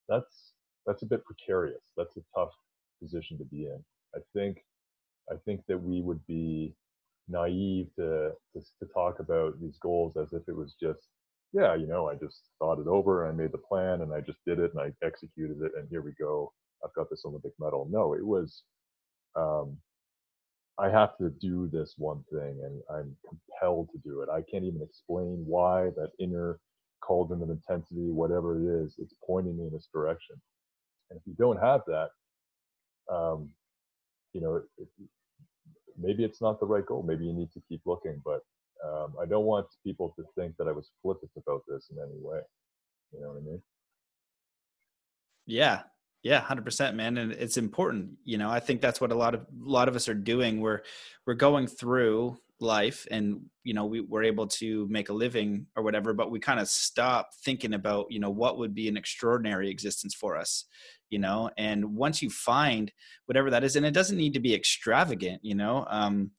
that's 0.09 0.53
that's 0.87 1.03
a 1.03 1.05
bit 1.05 1.23
precarious. 1.25 1.83
That's 1.97 2.15
a 2.17 2.21
tough 2.33 2.53
position 3.01 3.37
to 3.37 3.45
be 3.45 3.65
in. 3.65 3.83
I 4.15 4.19
think 4.33 4.63
i 5.29 5.35
think 5.45 5.61
that 5.67 5.77
we 5.77 6.01
would 6.01 6.25
be 6.25 6.73
naive 7.27 7.87
to, 7.97 8.31
to, 8.53 8.61
to 8.79 8.93
talk 8.93 9.19
about 9.19 9.59
these 9.59 9.77
goals 9.81 10.15
as 10.15 10.31
if 10.31 10.41
it 10.47 10.55
was 10.55 10.75
just 10.81 11.09
yeah 11.53 11.75
you 11.75 11.87
know 11.87 12.09
i 12.09 12.15
just 12.15 12.41
thought 12.59 12.79
it 12.79 12.87
over 12.87 13.25
and 13.25 13.33
i 13.33 13.43
made 13.43 13.51
the 13.51 13.57
plan 13.57 14.01
and 14.01 14.13
i 14.13 14.21
just 14.21 14.39
did 14.45 14.59
it 14.59 14.71
and 14.73 14.81
i 14.81 15.05
executed 15.05 15.57
it 15.61 15.71
and 15.77 15.87
here 15.89 16.01
we 16.01 16.11
go. 16.19 16.51
I've 16.83 16.93
got 16.95 17.09
this 17.09 17.23
olympic 17.25 17.53
medal. 17.59 17.87
No 17.91 18.13
it 18.13 18.25
was 18.25 18.63
um, 19.35 19.77
i 20.79 20.89
have 20.89 21.17
to 21.17 21.29
do 21.41 21.69
this 21.71 21.95
one 21.97 22.23
thing 22.31 22.59
and 22.63 22.81
i'm 22.95 23.15
compelled 23.27 23.89
to 23.91 23.99
do 23.99 24.21
it. 24.21 24.29
I 24.29 24.41
can't 24.51 24.65
even 24.65 24.81
explain 24.81 25.43
why 25.47 25.91
that 25.97 26.11
inner 26.19 26.59
cauldron 27.01 27.43
of 27.43 27.49
intensity 27.49 28.09
whatever 28.11 28.59
it 28.59 28.83
is 28.83 28.95
it's 28.99 29.13
pointing 29.25 29.57
me 29.57 29.65
in 29.67 29.73
this 29.73 29.89
direction. 29.93 30.35
And 31.09 31.19
if 31.19 31.27
you 31.27 31.33
don't 31.39 31.61
have 31.61 31.81
that 31.87 32.09
um, 33.13 33.49
you 34.33 34.41
know 34.41 34.55
it, 34.77 34.87
maybe 35.99 36.23
it's 36.23 36.41
not 36.41 36.59
the 36.59 36.65
right 36.65 36.85
goal. 36.85 37.03
Maybe 37.03 37.25
you 37.25 37.33
need 37.33 37.51
to 37.53 37.61
keep 37.69 37.81
looking, 37.85 38.21
but 38.23 38.41
um, 38.85 39.13
I 39.21 39.25
don't 39.25 39.45
want 39.45 39.67
people 39.83 40.13
to 40.17 40.23
think 40.35 40.55
that 40.57 40.67
I 40.67 40.71
was 40.71 40.91
flippant 41.01 41.31
about 41.37 41.61
this 41.67 41.89
in 41.91 41.97
any 41.97 42.19
way. 42.21 42.39
You 43.13 43.21
know 43.21 43.29
what 43.29 43.37
I 43.37 43.41
mean? 43.41 43.61
Yeah, 45.45 45.81
yeah, 46.23 46.41
hundred 46.41 46.65
percent, 46.65 46.95
man, 46.95 47.17
and 47.17 47.31
it's 47.31 47.57
important. 47.57 48.11
You 48.23 48.37
know, 48.37 48.49
I 48.49 48.59
think 48.59 48.81
that's 48.81 48.99
what 48.99 49.11
a 49.11 49.15
lot 49.15 49.33
of 49.33 49.41
a 49.41 49.45
lot 49.69 49.87
of 49.87 49.95
us 49.95 50.09
are 50.09 50.13
doing. 50.13 50.59
We're 50.59 50.81
we're 51.25 51.35
going 51.35 51.67
through 51.67 52.37
life, 52.59 53.07
and 53.11 53.41
you 53.63 53.73
know, 53.73 53.85
we, 53.85 54.01
we're 54.01 54.23
able 54.23 54.47
to 54.47 54.87
make 54.89 55.09
a 55.09 55.13
living 55.13 55.67
or 55.75 55.83
whatever, 55.83 56.13
but 56.13 56.31
we 56.31 56.39
kind 56.39 56.59
of 56.59 56.67
stop 56.67 57.29
thinking 57.45 57.73
about 57.73 58.07
you 58.09 58.19
know 58.19 58.29
what 58.29 58.57
would 58.57 58.75
be 58.75 58.87
an 58.87 58.97
extraordinary 58.97 59.69
existence 59.69 60.13
for 60.13 60.37
us 60.37 60.65
you 61.09 61.19
know 61.19 61.49
and 61.57 61.95
once 61.95 62.21
you 62.21 62.29
find 62.29 62.91
whatever 63.25 63.49
that 63.49 63.63
is 63.63 63.75
and 63.75 63.85
it 63.85 63.93
doesn't 63.93 64.17
need 64.17 64.33
to 64.33 64.39
be 64.39 64.53
extravagant 64.53 65.39
you 65.43 65.55
know 65.55 65.85
um, 65.89 66.31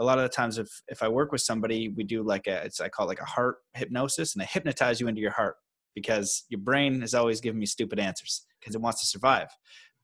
a 0.00 0.04
lot 0.04 0.18
of 0.18 0.24
the 0.24 0.28
times 0.28 0.58
if 0.58 0.82
if 0.88 1.02
i 1.02 1.08
work 1.08 1.30
with 1.30 1.40
somebody 1.40 1.88
we 1.88 2.02
do 2.02 2.22
like 2.22 2.46
a 2.48 2.64
it's 2.64 2.80
i 2.80 2.88
call 2.88 3.06
it 3.06 3.08
like 3.08 3.20
a 3.20 3.24
heart 3.24 3.56
hypnosis 3.74 4.34
and 4.34 4.42
i 4.42 4.46
hypnotize 4.46 5.00
you 5.00 5.06
into 5.06 5.20
your 5.20 5.30
heart 5.30 5.56
because 5.94 6.44
your 6.48 6.60
brain 6.60 7.02
is 7.02 7.14
always 7.14 7.40
giving 7.40 7.60
me 7.60 7.66
stupid 7.66 7.98
answers 7.98 8.46
because 8.60 8.74
it 8.74 8.80
wants 8.80 9.00
to 9.00 9.06
survive. 9.06 9.48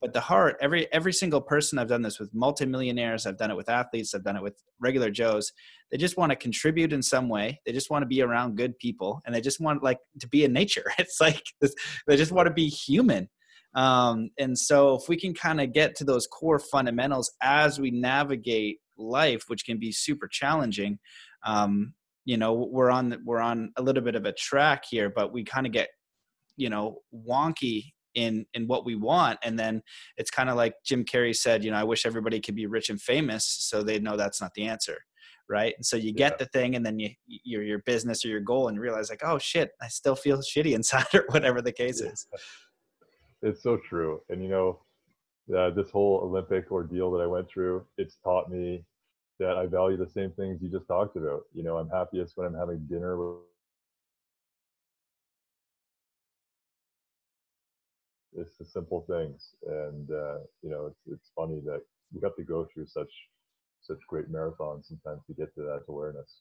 But 0.00 0.12
the 0.12 0.20
heart 0.20 0.56
every 0.60 0.92
every 0.92 1.12
single 1.12 1.40
person 1.40 1.78
i've 1.78 1.88
done 1.88 2.02
this 2.02 2.20
with 2.20 2.32
multimillionaires 2.34 3.26
i've 3.26 3.38
done 3.38 3.50
it 3.50 3.56
with 3.56 3.70
athletes 3.70 4.14
i've 4.14 4.22
done 4.22 4.36
it 4.36 4.42
with 4.42 4.62
regular 4.78 5.10
joes 5.10 5.52
they 5.90 5.96
just 5.96 6.18
want 6.18 6.30
to 6.30 6.36
contribute 6.36 6.92
in 6.92 7.02
some 7.02 7.30
way 7.30 7.58
they 7.64 7.72
just 7.72 7.88
want 7.90 8.02
to 8.02 8.06
be 8.06 8.20
around 8.20 8.56
good 8.56 8.78
people 8.78 9.22
and 9.24 9.34
they 9.34 9.40
just 9.40 9.58
want 9.58 9.82
like 9.82 9.98
to 10.20 10.28
be 10.28 10.44
in 10.44 10.52
nature. 10.52 10.84
It's 10.98 11.18
like 11.18 11.42
they 12.06 12.16
just 12.16 12.30
want 12.30 12.46
to 12.46 12.52
be 12.52 12.68
human 12.68 13.30
um, 13.76 14.30
and 14.38 14.58
so 14.58 14.94
if 14.94 15.08
we 15.08 15.18
can 15.18 15.34
kind 15.34 15.60
of 15.60 15.72
get 15.72 15.94
to 15.96 16.04
those 16.04 16.26
core 16.26 16.58
fundamentals 16.58 17.30
as 17.42 17.78
we 17.78 17.90
navigate 17.90 18.78
life, 18.96 19.44
which 19.48 19.66
can 19.66 19.78
be 19.78 19.92
super 19.92 20.26
challenging, 20.26 20.98
um, 21.44 21.92
you 22.24 22.38
know, 22.38 22.54
we're 22.54 22.90
on 22.90 23.14
we're 23.24 23.40
on 23.40 23.70
a 23.76 23.82
little 23.82 24.02
bit 24.02 24.16
of 24.16 24.24
a 24.24 24.32
track 24.32 24.84
here, 24.90 25.12
but 25.14 25.32
we 25.32 25.44
kind 25.44 25.66
of 25.66 25.72
get, 25.72 25.90
you 26.56 26.70
know, 26.70 26.98
wonky 27.14 27.84
in 28.14 28.46
in 28.54 28.66
what 28.66 28.86
we 28.86 28.96
want 28.96 29.38
and 29.42 29.58
then 29.58 29.82
it's 30.16 30.30
kind 30.30 30.48
of 30.48 30.56
like 30.56 30.72
jim 30.86 31.04
carrey 31.04 31.36
said 31.36 31.62
you 31.62 31.70
know 31.70 31.76
i 31.76 31.84
wish 31.84 32.06
everybody 32.06 32.40
could 32.40 32.54
be 32.54 32.64
rich 32.64 32.88
and 32.88 32.98
famous 32.98 33.44
so 33.46 33.82
they 33.82 33.98
know 33.98 34.16
that's 34.16 34.40
not 34.40 34.50
the 34.54 34.66
answer 34.66 34.96
right 35.50 35.74
and 35.76 35.84
so 35.84 35.98
you 35.98 36.14
get 36.14 36.32
yeah. 36.32 36.36
the 36.38 36.46
thing 36.46 36.76
and 36.76 36.86
then 36.86 36.98
you 36.98 37.10
your 37.26 37.62
your 37.62 37.80
business 37.80 38.24
or 38.24 38.28
your 38.28 38.40
goal 38.40 38.68
and 38.68 38.80
realize 38.80 39.10
like 39.10 39.20
oh 39.22 39.38
shit 39.38 39.68
i 39.82 39.88
still 39.88 40.16
feel 40.16 40.38
shitty 40.38 40.72
inside 40.74 41.04
or 41.12 41.26
whatever 41.28 41.60
the 41.60 41.70
case 41.70 42.00
yeah. 42.02 42.10
is 42.10 42.26
it's 43.42 43.62
so 43.62 43.78
true. 43.78 44.20
And 44.28 44.42
you 44.42 44.48
know, 44.48 44.80
uh, 45.56 45.70
this 45.70 45.90
whole 45.90 46.20
Olympic 46.22 46.70
ordeal 46.70 47.10
that 47.12 47.22
I 47.22 47.26
went 47.26 47.48
through, 47.48 47.84
it's 47.98 48.16
taught 48.24 48.50
me 48.50 48.84
that 49.38 49.56
I 49.56 49.66
value 49.66 49.96
the 49.96 50.08
same 50.08 50.32
things 50.32 50.60
you 50.62 50.70
just 50.70 50.88
talked 50.88 51.16
about. 51.16 51.42
You 51.52 51.62
know, 51.64 51.78
I'm 51.78 51.88
happiest 51.90 52.36
when 52.36 52.46
I'm 52.46 52.54
having 52.54 52.86
dinner 52.88 53.16
with. 53.18 53.40
It's 58.34 58.56
the 58.58 58.64
simple 58.64 59.02
things, 59.08 59.54
and 59.66 60.10
uh, 60.10 60.38
you 60.62 60.70
know, 60.70 60.86
it's 60.86 61.00
it's 61.06 61.30
funny 61.34 61.60
that 61.64 61.82
we 62.14 62.20
have 62.22 62.36
to 62.36 62.44
go 62.44 62.66
through 62.72 62.86
such 62.86 63.12
such 63.82 63.98
great 64.08 64.30
marathons 64.30 64.86
sometimes 64.86 65.22
to 65.26 65.34
get 65.34 65.54
to 65.54 65.62
that 65.62 65.82
awareness. 65.88 66.40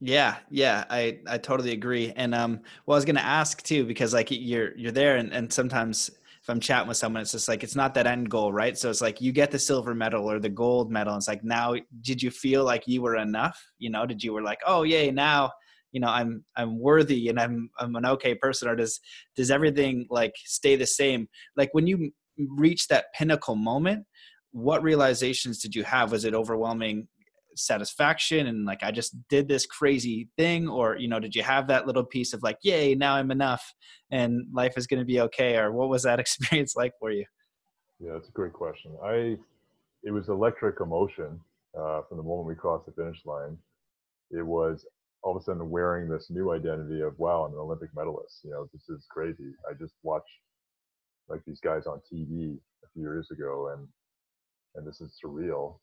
Yeah, 0.00 0.36
yeah, 0.50 0.84
I 0.90 1.18
I 1.26 1.38
totally 1.38 1.72
agree. 1.72 2.12
And 2.14 2.32
um, 2.34 2.60
well, 2.86 2.94
I 2.94 2.98
was 2.98 3.04
gonna 3.04 3.20
ask 3.20 3.62
too 3.62 3.84
because 3.84 4.14
like 4.14 4.28
you're 4.30 4.76
you're 4.76 4.92
there, 4.92 5.16
and 5.16 5.32
and 5.32 5.52
sometimes 5.52 6.08
if 6.40 6.48
I'm 6.48 6.60
chatting 6.60 6.86
with 6.86 6.96
someone, 6.96 7.22
it's 7.22 7.32
just 7.32 7.48
like 7.48 7.64
it's 7.64 7.74
not 7.74 7.94
that 7.94 8.06
end 8.06 8.30
goal, 8.30 8.52
right? 8.52 8.78
So 8.78 8.90
it's 8.90 9.00
like 9.00 9.20
you 9.20 9.32
get 9.32 9.50
the 9.50 9.58
silver 9.58 9.94
medal 9.96 10.30
or 10.30 10.38
the 10.38 10.48
gold 10.48 10.92
medal. 10.92 11.14
And 11.14 11.20
it's 11.20 11.26
like 11.28 11.42
now, 11.42 11.74
did 12.02 12.22
you 12.22 12.30
feel 12.30 12.62
like 12.64 12.86
you 12.86 13.02
were 13.02 13.16
enough? 13.16 13.60
You 13.78 13.90
know, 13.90 14.06
did 14.06 14.22
you 14.22 14.32
were 14.32 14.42
like, 14.42 14.60
oh 14.66 14.84
yay, 14.84 15.10
now 15.10 15.50
you 15.90 16.00
know 16.00 16.08
I'm 16.08 16.44
I'm 16.56 16.78
worthy 16.78 17.28
and 17.28 17.40
I'm 17.40 17.68
I'm 17.80 17.96
an 17.96 18.06
okay 18.06 18.34
person, 18.36 18.68
or 18.68 18.76
does 18.76 19.00
does 19.36 19.50
everything 19.50 20.06
like 20.10 20.34
stay 20.44 20.76
the 20.76 20.86
same? 20.86 21.28
Like 21.56 21.70
when 21.72 21.88
you 21.88 22.12
reach 22.36 22.86
that 22.86 23.06
pinnacle 23.16 23.56
moment, 23.56 24.06
what 24.52 24.82
realizations 24.84 25.58
did 25.58 25.74
you 25.74 25.82
have? 25.84 26.12
Was 26.12 26.24
it 26.24 26.34
overwhelming 26.34 27.08
satisfaction 27.58 28.46
and 28.46 28.64
like 28.64 28.82
I 28.82 28.90
just 28.90 29.16
did 29.28 29.48
this 29.48 29.66
crazy 29.66 30.28
thing 30.36 30.68
or 30.68 30.96
you 30.96 31.08
know 31.08 31.20
did 31.20 31.34
you 31.34 31.42
have 31.42 31.66
that 31.68 31.86
little 31.86 32.04
piece 32.04 32.32
of 32.32 32.42
like 32.42 32.58
yay 32.62 32.94
now 32.94 33.14
I'm 33.14 33.30
enough 33.30 33.74
and 34.10 34.46
life 34.52 34.74
is 34.76 34.86
going 34.86 35.00
to 35.00 35.06
be 35.06 35.20
okay 35.22 35.56
or 35.56 35.72
what 35.72 35.88
was 35.88 36.02
that 36.04 36.20
experience 36.24 36.76
like 36.76 36.92
for 36.98 37.10
you? 37.10 37.24
Yeah, 38.00 38.12
that's 38.12 38.28
a 38.28 38.32
great 38.32 38.52
question. 38.52 38.92
I 39.04 39.38
it 40.04 40.10
was 40.10 40.28
electric 40.28 40.80
emotion 40.80 41.40
uh, 41.78 42.02
from 42.08 42.16
the 42.16 42.22
moment 42.22 42.46
we 42.46 42.54
crossed 42.54 42.86
the 42.86 42.92
finish 42.92 43.24
line. 43.26 43.58
It 44.30 44.46
was 44.46 44.84
all 45.22 45.36
of 45.36 45.42
a 45.42 45.44
sudden 45.44 45.68
wearing 45.70 46.08
this 46.08 46.30
new 46.30 46.52
identity 46.52 47.00
of 47.00 47.18
wow, 47.18 47.44
I'm 47.44 47.52
an 47.52 47.58
Olympic 47.58 47.90
medalist. 47.94 48.40
You 48.44 48.50
know, 48.50 48.68
this 48.72 48.88
is 48.88 49.06
crazy. 49.10 49.52
I 49.68 49.74
just 49.74 49.94
watched 50.02 50.26
like 51.28 51.40
these 51.46 51.60
guys 51.60 51.86
on 51.86 52.00
TV 52.12 52.56
a 52.84 52.88
few 52.92 53.02
years 53.02 53.30
ago, 53.30 53.74
and 53.76 53.88
and 54.76 54.86
this 54.86 55.00
is 55.00 55.18
surreal 55.22 55.78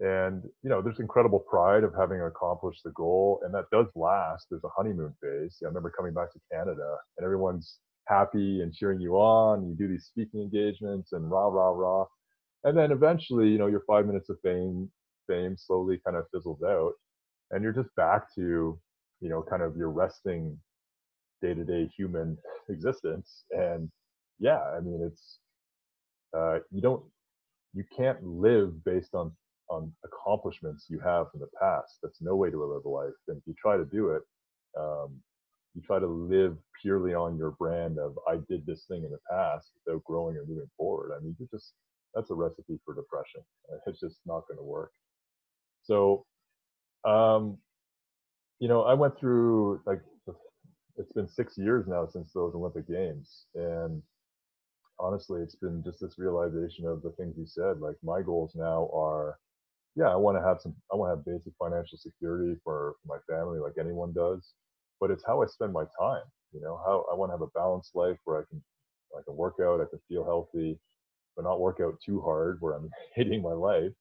and 0.00 0.44
you 0.62 0.70
know 0.70 0.80
there's 0.80 1.00
incredible 1.00 1.40
pride 1.40 1.82
of 1.82 1.92
having 1.98 2.20
accomplished 2.20 2.82
the 2.84 2.90
goal 2.92 3.40
and 3.44 3.52
that 3.54 3.64
does 3.72 3.86
last. 3.94 4.46
There's 4.50 4.64
a 4.64 4.70
honeymoon 4.76 5.14
phase. 5.20 5.58
I 5.62 5.66
remember 5.66 5.92
coming 5.96 6.14
back 6.14 6.32
to 6.32 6.40
canada 6.52 6.96
and 7.16 7.24
everyone's 7.24 7.78
happy 8.06 8.62
and 8.62 8.72
cheering 8.72 9.00
you 9.00 9.16
on. 9.16 9.68
You 9.68 9.74
do 9.74 9.88
these 9.88 10.06
speaking 10.06 10.40
engagements 10.40 11.12
and 11.12 11.30
rah 11.30 11.48
rah 11.48 11.70
rah. 11.70 12.06
And 12.64 12.76
then 12.76 12.92
eventually 12.92 13.48
you 13.48 13.58
know 13.58 13.66
your 13.66 13.82
five 13.86 14.06
minutes 14.06 14.28
of 14.28 14.38
fame 14.42 14.90
fame 15.26 15.56
slowly 15.56 16.00
kind 16.04 16.16
of 16.16 16.24
fizzles 16.32 16.62
out 16.62 16.92
and 17.50 17.62
you're 17.62 17.72
just 17.72 17.94
back 17.96 18.32
to 18.34 18.78
you 19.20 19.28
know 19.28 19.42
kind 19.42 19.62
of 19.62 19.76
your 19.76 19.90
resting 19.90 20.56
day-to-day 21.42 21.90
human 21.96 22.36
existence. 22.68 23.44
And 23.50 23.90
yeah 24.38 24.60
i 24.76 24.80
mean 24.80 25.00
it's 25.04 25.38
uh, 26.36 26.58
you 26.70 26.80
don't 26.80 27.02
you 27.74 27.84
can't 27.96 28.22
live 28.22 28.84
based 28.84 29.14
on 29.14 29.32
on 29.70 29.92
accomplishments 30.04 30.86
you 30.88 30.98
have 31.00 31.30
from 31.30 31.40
the 31.40 31.48
past. 31.60 31.98
That's 32.02 32.20
no 32.20 32.36
way 32.36 32.50
to 32.50 32.64
live 32.64 32.84
a 32.84 32.88
life. 32.88 33.12
And 33.28 33.38
if 33.38 33.42
you 33.46 33.54
try 33.60 33.76
to 33.76 33.84
do 33.84 34.10
it, 34.10 34.22
um, 34.78 35.14
you 35.74 35.82
try 35.82 35.98
to 35.98 36.06
live 36.06 36.56
purely 36.80 37.14
on 37.14 37.36
your 37.36 37.52
brand 37.52 37.98
of 37.98 38.18
I 38.28 38.36
did 38.48 38.66
this 38.66 38.84
thing 38.88 39.04
in 39.04 39.10
the 39.10 39.18
past 39.30 39.70
without 39.84 40.04
growing 40.04 40.36
or 40.36 40.44
moving 40.46 40.70
forward. 40.76 41.12
I 41.16 41.22
mean, 41.22 41.36
you 41.38 41.48
just 41.50 41.72
that's 42.14 42.30
a 42.30 42.34
recipe 42.34 42.78
for 42.84 42.94
depression. 42.94 43.42
It's 43.86 44.00
just 44.00 44.16
not 44.26 44.48
going 44.48 44.58
to 44.58 44.64
work. 44.64 44.92
So, 45.84 46.24
um, 47.04 47.58
you 48.58 48.68
know, 48.68 48.82
I 48.82 48.94
went 48.94 49.18
through 49.18 49.80
like 49.86 50.00
it's 50.96 51.12
been 51.12 51.28
six 51.28 51.56
years 51.56 51.86
now 51.86 52.06
since 52.06 52.32
those 52.32 52.54
Olympic 52.54 52.88
Games, 52.88 53.46
and 53.54 54.02
honestly, 54.98 55.42
it's 55.42 55.54
been 55.54 55.82
just 55.84 56.00
this 56.00 56.18
realization 56.18 56.86
of 56.86 57.02
the 57.02 57.10
things 57.12 57.36
you 57.38 57.46
said. 57.46 57.80
Like 57.80 57.96
my 58.02 58.20
goals 58.20 58.52
now 58.56 58.90
are, 58.92 59.38
yeah, 59.96 60.08
I 60.08 60.16
want 60.16 60.38
to 60.38 60.42
have 60.42 60.60
some, 60.60 60.74
I 60.92 60.96
want 60.96 61.10
to 61.12 61.16
have 61.16 61.24
basic 61.24 61.52
financial 61.58 61.98
security 61.98 62.58
for, 62.64 62.94
for 63.02 63.06
my 63.06 63.18
family, 63.34 63.58
like 63.58 63.74
anyone 63.78 64.12
does. 64.12 64.52
But 65.00 65.10
it's 65.10 65.24
how 65.26 65.42
I 65.42 65.46
spend 65.46 65.72
my 65.72 65.84
time. 66.00 66.24
You 66.52 66.60
know, 66.60 66.80
how 66.84 67.04
I 67.10 67.14
want 67.14 67.30
to 67.30 67.34
have 67.34 67.42
a 67.42 67.58
balanced 67.58 67.94
life 67.94 68.16
where 68.24 68.38
I 68.38 68.44
can, 68.48 68.62
I 69.16 69.22
can 69.24 69.36
work 69.36 69.56
out, 69.62 69.80
I 69.80 69.90
can 69.90 70.00
feel 70.08 70.24
healthy, 70.24 70.78
but 71.36 71.42
not 71.44 71.60
work 71.60 71.78
out 71.80 72.00
too 72.04 72.20
hard 72.20 72.58
where 72.60 72.74
I'm 72.74 72.90
hating 73.14 73.42
my 73.42 73.52
life. 73.52 73.92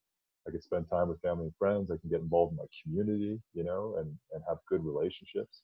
I 0.48 0.52
can 0.52 0.62
spend 0.62 0.90
time 0.90 1.10
with 1.10 1.22
family 1.22 1.46
and 1.46 1.54
friends. 1.60 1.92
I 1.92 1.98
can 1.98 2.10
get 2.10 2.22
involved 2.22 2.54
in 2.54 2.58
my 2.58 2.66
community, 2.84 3.42
you 3.54 3.64
know, 3.64 3.96
and 4.00 4.08
and 4.34 4.44
have 4.48 4.60
good 4.70 4.84
relationships. 4.84 5.62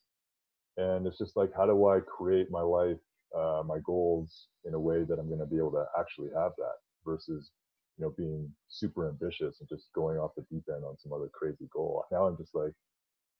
And 0.77 1.07
it's 1.07 1.17
just 1.17 1.37
like, 1.37 1.51
how 1.55 1.65
do 1.65 1.87
I 1.87 1.99
create 2.01 2.51
my 2.51 2.61
life 2.61 2.97
uh, 3.35 3.63
my 3.65 3.79
goals 3.83 4.47
in 4.65 4.73
a 4.73 4.79
way 4.79 5.03
that 5.03 5.19
I'm 5.19 5.27
going 5.27 5.39
to 5.39 5.45
be 5.45 5.57
able 5.57 5.71
to 5.71 5.85
actually 5.99 6.29
have 6.35 6.51
that 6.57 6.77
versus 7.05 7.51
you 7.97 8.05
know 8.05 8.13
being 8.17 8.49
super 8.69 9.09
ambitious 9.09 9.59
and 9.59 9.69
just 9.69 9.87
going 9.93 10.17
off 10.17 10.31
the 10.35 10.45
deep 10.51 10.63
end 10.73 10.83
on 10.83 10.97
some 10.97 11.13
other 11.13 11.29
crazy 11.33 11.67
goal. 11.73 12.03
Now 12.11 12.25
I'm 12.25 12.37
just 12.37 12.55
like 12.55 12.73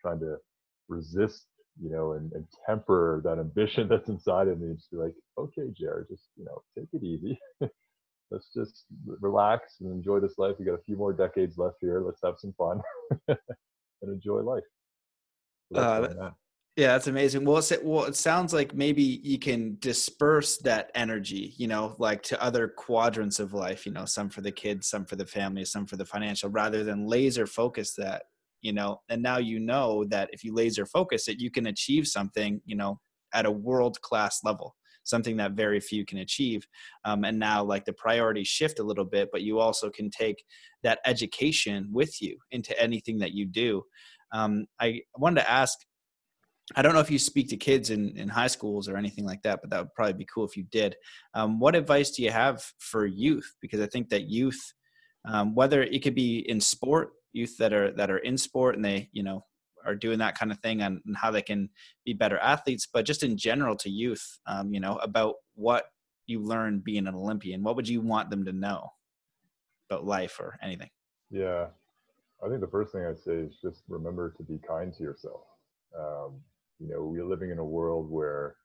trying 0.01 0.19
to 0.19 0.37
resist 0.89 1.45
you 1.81 1.89
know 1.89 2.13
and, 2.13 2.31
and 2.33 2.45
temper 2.67 3.21
that 3.23 3.39
ambition 3.39 3.87
that's 3.89 4.09
inside 4.09 4.47
of 4.47 4.59
me 4.59 4.75
just 4.75 4.91
be 4.91 4.97
like 4.97 5.15
okay 5.37 5.73
jared 5.75 6.07
just 6.09 6.23
you 6.37 6.45
know 6.45 6.61
take 6.77 6.89
it 6.93 7.03
easy. 7.03 7.39
Let's 8.31 8.49
just 8.51 8.85
relax 9.21 9.75
and 9.79 9.91
enjoy 9.91 10.19
this 10.19 10.39
life. 10.39 10.55
We 10.57 10.65
got 10.65 10.73
a 10.73 10.83
few 10.83 10.97
more 10.97 11.13
decades 11.13 11.59
left 11.59 11.77
here. 11.81 12.01
Let's 12.03 12.21
have 12.23 12.35
some 12.39 12.53
fun 12.57 12.81
and 13.27 13.37
enjoy 14.01 14.39
life. 14.39 14.63
So 15.71 15.79
uh, 15.79 16.31
yeah, 16.75 16.87
that's 16.87 17.05
amazing. 17.07 17.45
Well, 17.45 17.57
it, 17.59 17.85
well, 17.85 18.05
it 18.05 18.15
sounds 18.15 18.51
like 18.51 18.73
maybe 18.73 19.03
you 19.03 19.37
can 19.37 19.77
disperse 19.79 20.57
that 20.59 20.89
energy, 20.95 21.53
you 21.57 21.67
know, 21.67 21.95
like 21.99 22.23
to 22.23 22.41
other 22.41 22.67
quadrants 22.67 23.39
of 23.39 23.53
life, 23.53 23.85
you 23.85 23.91
know, 23.91 24.05
some 24.05 24.27
for 24.27 24.41
the 24.41 24.51
kids, 24.51 24.89
some 24.89 25.05
for 25.05 25.15
the 25.15 25.25
family, 25.25 25.65
some 25.65 25.85
for 25.85 25.97
the 25.97 26.05
financial, 26.05 26.49
rather 26.49 26.83
than 26.83 27.05
laser 27.05 27.45
focus 27.45 27.93
that, 27.95 28.23
you 28.61 28.73
know, 28.73 29.01
and 29.09 29.21
now 29.21 29.37
you 29.37 29.59
know 29.59 30.03
that 30.05 30.29
if 30.33 30.43
you 30.43 30.51
laser 30.51 30.87
focus 30.87 31.27
it, 31.27 31.39
you 31.39 31.51
can 31.51 31.67
achieve 31.67 32.07
something, 32.07 32.59
you 32.65 32.75
know, 32.75 32.99
at 33.35 33.45
a 33.45 33.51
world 33.51 34.01
class 34.01 34.39
level, 34.43 34.75
something 35.03 35.37
that 35.37 35.51
very 35.51 35.79
few 35.79 36.03
can 36.05 36.19
achieve. 36.19 36.65
Um, 37.05 37.23
and 37.23 37.37
now, 37.37 37.63
like 37.63 37.85
the 37.85 37.93
priorities 37.93 38.47
shift 38.47 38.79
a 38.79 38.83
little 38.83 39.05
bit, 39.05 39.29
but 39.31 39.43
you 39.43 39.59
also 39.59 39.91
can 39.91 40.09
take 40.09 40.43
that 40.81 40.99
education 41.05 41.89
with 41.91 42.19
you 42.19 42.35
into 42.49 42.79
anything 42.81 43.19
that 43.19 43.33
you 43.33 43.45
do. 43.45 43.83
Um, 44.31 44.65
I 44.79 45.01
wanted 45.15 45.41
to 45.41 45.51
ask 45.51 45.77
I 46.75 46.81
don't 46.81 46.93
know 46.93 47.01
if 47.01 47.11
you 47.11 47.19
speak 47.19 47.49
to 47.49 47.57
kids 47.57 47.89
in, 47.89 48.17
in 48.17 48.29
high 48.29 48.47
schools 48.47 48.87
or 48.87 48.95
anything 48.95 49.25
like 49.25 49.41
that, 49.43 49.59
but 49.61 49.69
that 49.69 49.79
would 49.79 49.93
probably 49.93 50.13
be 50.13 50.27
cool 50.33 50.45
if 50.45 50.55
you 50.55 50.63
did. 50.71 50.95
Um, 51.33 51.59
what 51.59 51.75
advice 51.75 52.11
do 52.11 52.23
you 52.23 52.31
have 52.31 52.63
for 52.79 53.05
youth? 53.05 53.55
Because 53.61 53.81
I 53.81 53.87
think 53.87 54.09
that 54.09 54.29
youth, 54.29 54.73
um, 55.27 55.55
whether 55.55 55.83
it 55.83 56.03
could 56.03 56.15
be 56.15 56.39
in 56.49 56.61
sport, 56.61 57.11
youth 57.33 57.57
that 57.57 57.73
are 57.73 57.91
that 57.93 58.11
are 58.11 58.19
in 58.19 58.37
sport 58.37 58.75
and 58.75 58.85
they, 58.85 59.09
you 59.11 59.23
know, 59.23 59.43
are 59.85 59.95
doing 59.95 60.19
that 60.19 60.37
kind 60.37 60.51
of 60.51 60.59
thing 60.59 60.81
and, 60.81 61.01
how 61.15 61.31
they 61.31 61.41
can 61.41 61.69
be 62.05 62.13
better 62.13 62.37
athletes, 62.37 62.87
but 62.91 63.05
just 63.05 63.23
in 63.23 63.37
general 63.37 63.75
to 63.75 63.89
youth, 63.89 64.39
um, 64.47 64.73
you 64.73 64.79
know, 64.79 64.95
about 64.97 65.35
what 65.55 65.85
you 66.25 66.41
learn 66.41 66.79
being 66.79 67.07
an 67.07 67.15
Olympian. 67.15 67.63
What 67.63 67.75
would 67.75 67.89
you 67.89 67.99
want 67.99 68.29
them 68.29 68.45
to 68.45 68.53
know 68.53 68.87
about 69.89 70.05
life 70.05 70.39
or 70.39 70.57
anything? 70.61 70.89
Yeah, 71.29 71.67
I 72.43 72.47
think 72.47 72.61
the 72.61 72.67
first 72.67 72.93
thing 72.93 73.05
I'd 73.05 73.19
say 73.19 73.33
is 73.33 73.57
just 73.61 73.83
remember 73.89 74.33
to 74.37 74.43
be 74.43 74.59
kind 74.65 74.93
to 74.93 75.03
yourself. 75.03 75.41
Um, 75.97 76.41
you 76.83 76.89
know, 76.89 77.03
we're 77.03 77.25
living 77.25 77.51
in 77.51 77.59
a 77.59 77.65
world 77.65 78.09
where 78.09 78.57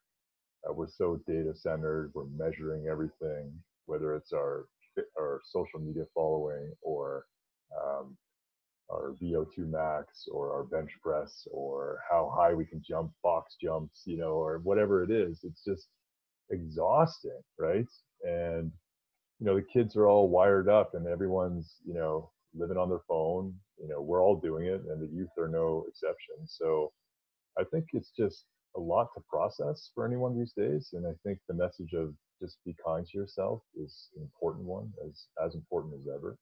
uh, 0.69 0.73
we're 0.73 0.89
so 0.89 1.21
data 1.27 1.55
centered, 1.55 2.11
we're 2.15 2.27
measuring 2.37 2.89
everything, 2.91 3.53
whether 3.87 4.17
it's 4.17 4.33
our 4.33 4.67
our 5.17 5.41
social 5.45 5.79
media 5.79 6.03
following 6.13 6.73
or 6.83 7.25
um, 7.81 8.17
our 8.91 9.15
VO2 9.23 9.71
max 9.71 10.27
or 10.33 10.53
our 10.53 10.65
bench 10.65 10.91
press 11.03 11.47
or 11.53 12.01
how 12.11 12.33
high 12.37 12.55
we 12.55 12.67
can 12.67 12.83
jump 12.87 13.13
box 13.23 13.57
jumps, 13.63 14.03
you 14.07 14.19
know, 14.19 14.33
or 14.33 14.59
whatever 14.65 15.05
it 15.05 15.11
is. 15.13 15.41
It's 15.45 15.63
just 15.65 15.87
exhausting, 16.51 17.41
right? 17.59 17.87
And 18.25 18.73
you 19.41 19.47
know, 19.47 19.57
the 19.57 19.67
kids 19.73 19.97
are 19.97 20.09
all 20.09 20.29
wired 20.29 20.69
up 20.69 20.95
and 20.95 21.07
everyone's, 21.07 21.77
you 21.87 21.95
know, 21.95 22.31
living 22.55 22.77
on 22.79 22.89
their 22.89 23.03
phone. 23.09 23.55
You 23.81 23.89
know, 23.89 24.03
we're 24.03 24.23
all 24.25 24.41
doing 24.41 24.67
it 24.67 24.83
and 24.91 25.01
the 25.01 25.15
youth 25.15 25.31
are 25.39 25.49
no 25.49 25.85
exception. 25.89 26.47
So 26.47 26.93
I 27.59 27.65
think 27.65 27.87
it's 27.93 28.13
just 28.17 28.45
a 28.77 28.81
lot 28.81 29.09
to 29.15 29.23
process 29.29 29.91
for 29.95 30.07
anyone 30.07 30.39
these 30.39 30.53
days. 30.53 30.91
And 30.93 31.07
I 31.07 31.13
think 31.25 31.39
the 31.49 31.55
message 31.55 31.93
of 31.95 32.15
just 32.41 32.59
be 32.65 32.75
kind 32.85 33.07
to 33.07 33.19
yourself 33.19 33.63
is 33.77 34.09
an 34.17 34.23
important 34.23 34.65
one, 34.65 34.93
as 35.07 35.27
as 35.45 35.55
important 35.55 35.95
as 35.95 36.07
ever. 36.15 36.37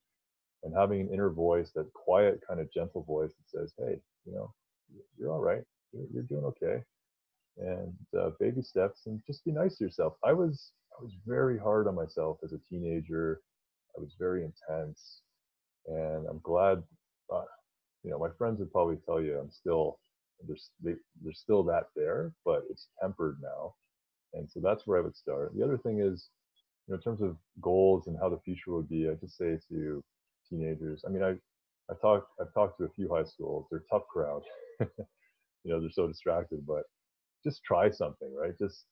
And 0.63 0.75
having 0.75 1.01
an 1.01 1.13
inner 1.13 1.31
voice, 1.31 1.71
that 1.75 1.93
quiet, 1.93 2.41
kind 2.47 2.61
of 2.61 2.73
gentle 2.73 3.05
voice 3.05 3.31
that 3.31 3.59
says, 3.59 3.73
"Hey, 3.79 4.01
you 4.25 4.35
know, 4.35 4.53
you're 5.19 5.33
all 5.33 5.41
right. 5.41 5.63
You're, 5.93 6.07
you're 6.13 6.23
doing 6.25 6.45
okay." 6.45 6.83
And 7.59 7.95
uh, 8.19 8.31
baby 8.39 8.63
steps, 8.63 9.07
and 9.07 9.23
just 9.27 9.45
be 9.45 9.53
nice 9.53 9.79
to 9.79 9.85
yourself. 9.85 10.15
I 10.25 10.33
was 10.33 10.73
I 10.99 11.03
was 11.03 11.13
very 11.27 11.59
hard 11.59 11.87
on 11.89 11.95
myself 11.95 12.39
as 12.45 12.53
a 12.53 12.61
teenager. 12.69 13.41
I 13.97 14.01
was 14.01 14.15
very 14.19 14.45
intense, 14.45 15.23
and 15.87 16.27
I'm 16.29 16.41
glad. 16.43 16.83
Uh, 17.33 17.43
you 18.03 18.11
know, 18.11 18.19
my 18.19 18.29
friends 18.39 18.61
would 18.61 18.73
probably 18.73 18.99
tell 19.05 19.21
you 19.21 19.39
I'm 19.39 19.51
still 19.51 19.99
there's 20.47 20.71
they, 20.83 20.95
there's 21.23 21.41
still 21.41 21.63
that 21.65 21.85
there, 21.95 22.33
but 22.45 22.65
it's 22.71 22.89
tempered 23.01 23.39
now, 23.43 23.75
and 24.35 24.49
so 24.51 24.61
that's 24.61 24.87
where 24.87 24.99
I 24.99 25.03
would 25.03 25.17
start. 25.17 25.53
The 25.57 25.65
other 25.65 25.79
thing 25.79 26.01
is, 26.01 26.29
you 26.87 26.93
know, 26.93 26.97
in 26.97 27.03
terms 27.03 27.23
of 27.23 27.37
goals 27.61 28.07
and 28.07 28.17
how 28.21 28.29
the 28.29 28.41
future 28.45 28.73
would 28.73 28.89
be, 28.89 29.09
I 29.09 29.15
just 29.15 29.37
say 29.37 29.59
to 29.71 30.05
teenagers. 30.49 31.05
I 31.07 31.11
mean, 31.11 31.23
I 31.23 31.37
I 31.91 31.95
talked 32.01 32.29
I've 32.41 32.53
talked 32.55 32.79
to 32.79 32.85
a 32.85 32.91
few 32.91 33.09
high 33.09 33.25
schools. 33.25 33.67
They're 33.71 33.85
tough 33.91 34.07
crowd. 34.13 34.43
you 34.81 34.87
know, 35.65 35.81
they're 35.81 35.91
so 35.91 36.07
distracted, 36.07 36.67
but 36.67 36.85
just 37.45 37.63
try 37.65 37.91
something, 37.91 38.35
right? 38.35 38.57
Just 38.59 38.85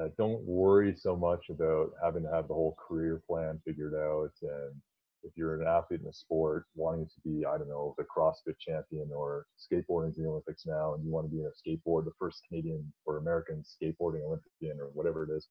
uh, 0.00 0.08
don't 0.18 0.42
worry 0.42 0.94
so 0.96 1.16
much 1.16 1.46
about 1.50 1.90
having 2.02 2.22
to 2.22 2.30
have 2.30 2.48
the 2.48 2.54
whole 2.54 2.76
career 2.78 3.22
plan 3.26 3.60
figured 3.66 3.94
out 3.94 4.30
and 4.42 4.74
if 5.22 5.32
you're 5.36 5.60
an 5.60 5.66
athlete 5.66 6.00
in 6.00 6.08
a 6.08 6.12
sport 6.12 6.66
wanting 6.74 7.06
to 7.06 7.20
be, 7.24 7.44
I 7.44 7.58
don't 7.58 7.68
know, 7.68 7.94
the 7.98 8.04
CrossFit 8.04 8.58
champion 8.58 9.10
or 9.14 9.46
skateboarding 9.58 10.16
in 10.16 10.22
the 10.22 10.30
Olympics 10.30 10.66
now, 10.66 10.94
and 10.94 11.04
you 11.04 11.10
want 11.10 11.26
to 11.26 11.30
be 11.30 11.40
in 11.40 11.46
a 11.46 11.50
skateboard, 11.50 12.04
the 12.04 12.12
first 12.18 12.42
Canadian 12.48 12.92
or 13.06 13.18
American 13.18 13.62
skateboarding 13.62 14.24
Olympian 14.24 14.80
or 14.80 14.90
whatever 14.94 15.24
it 15.24 15.30
is, 15.30 15.48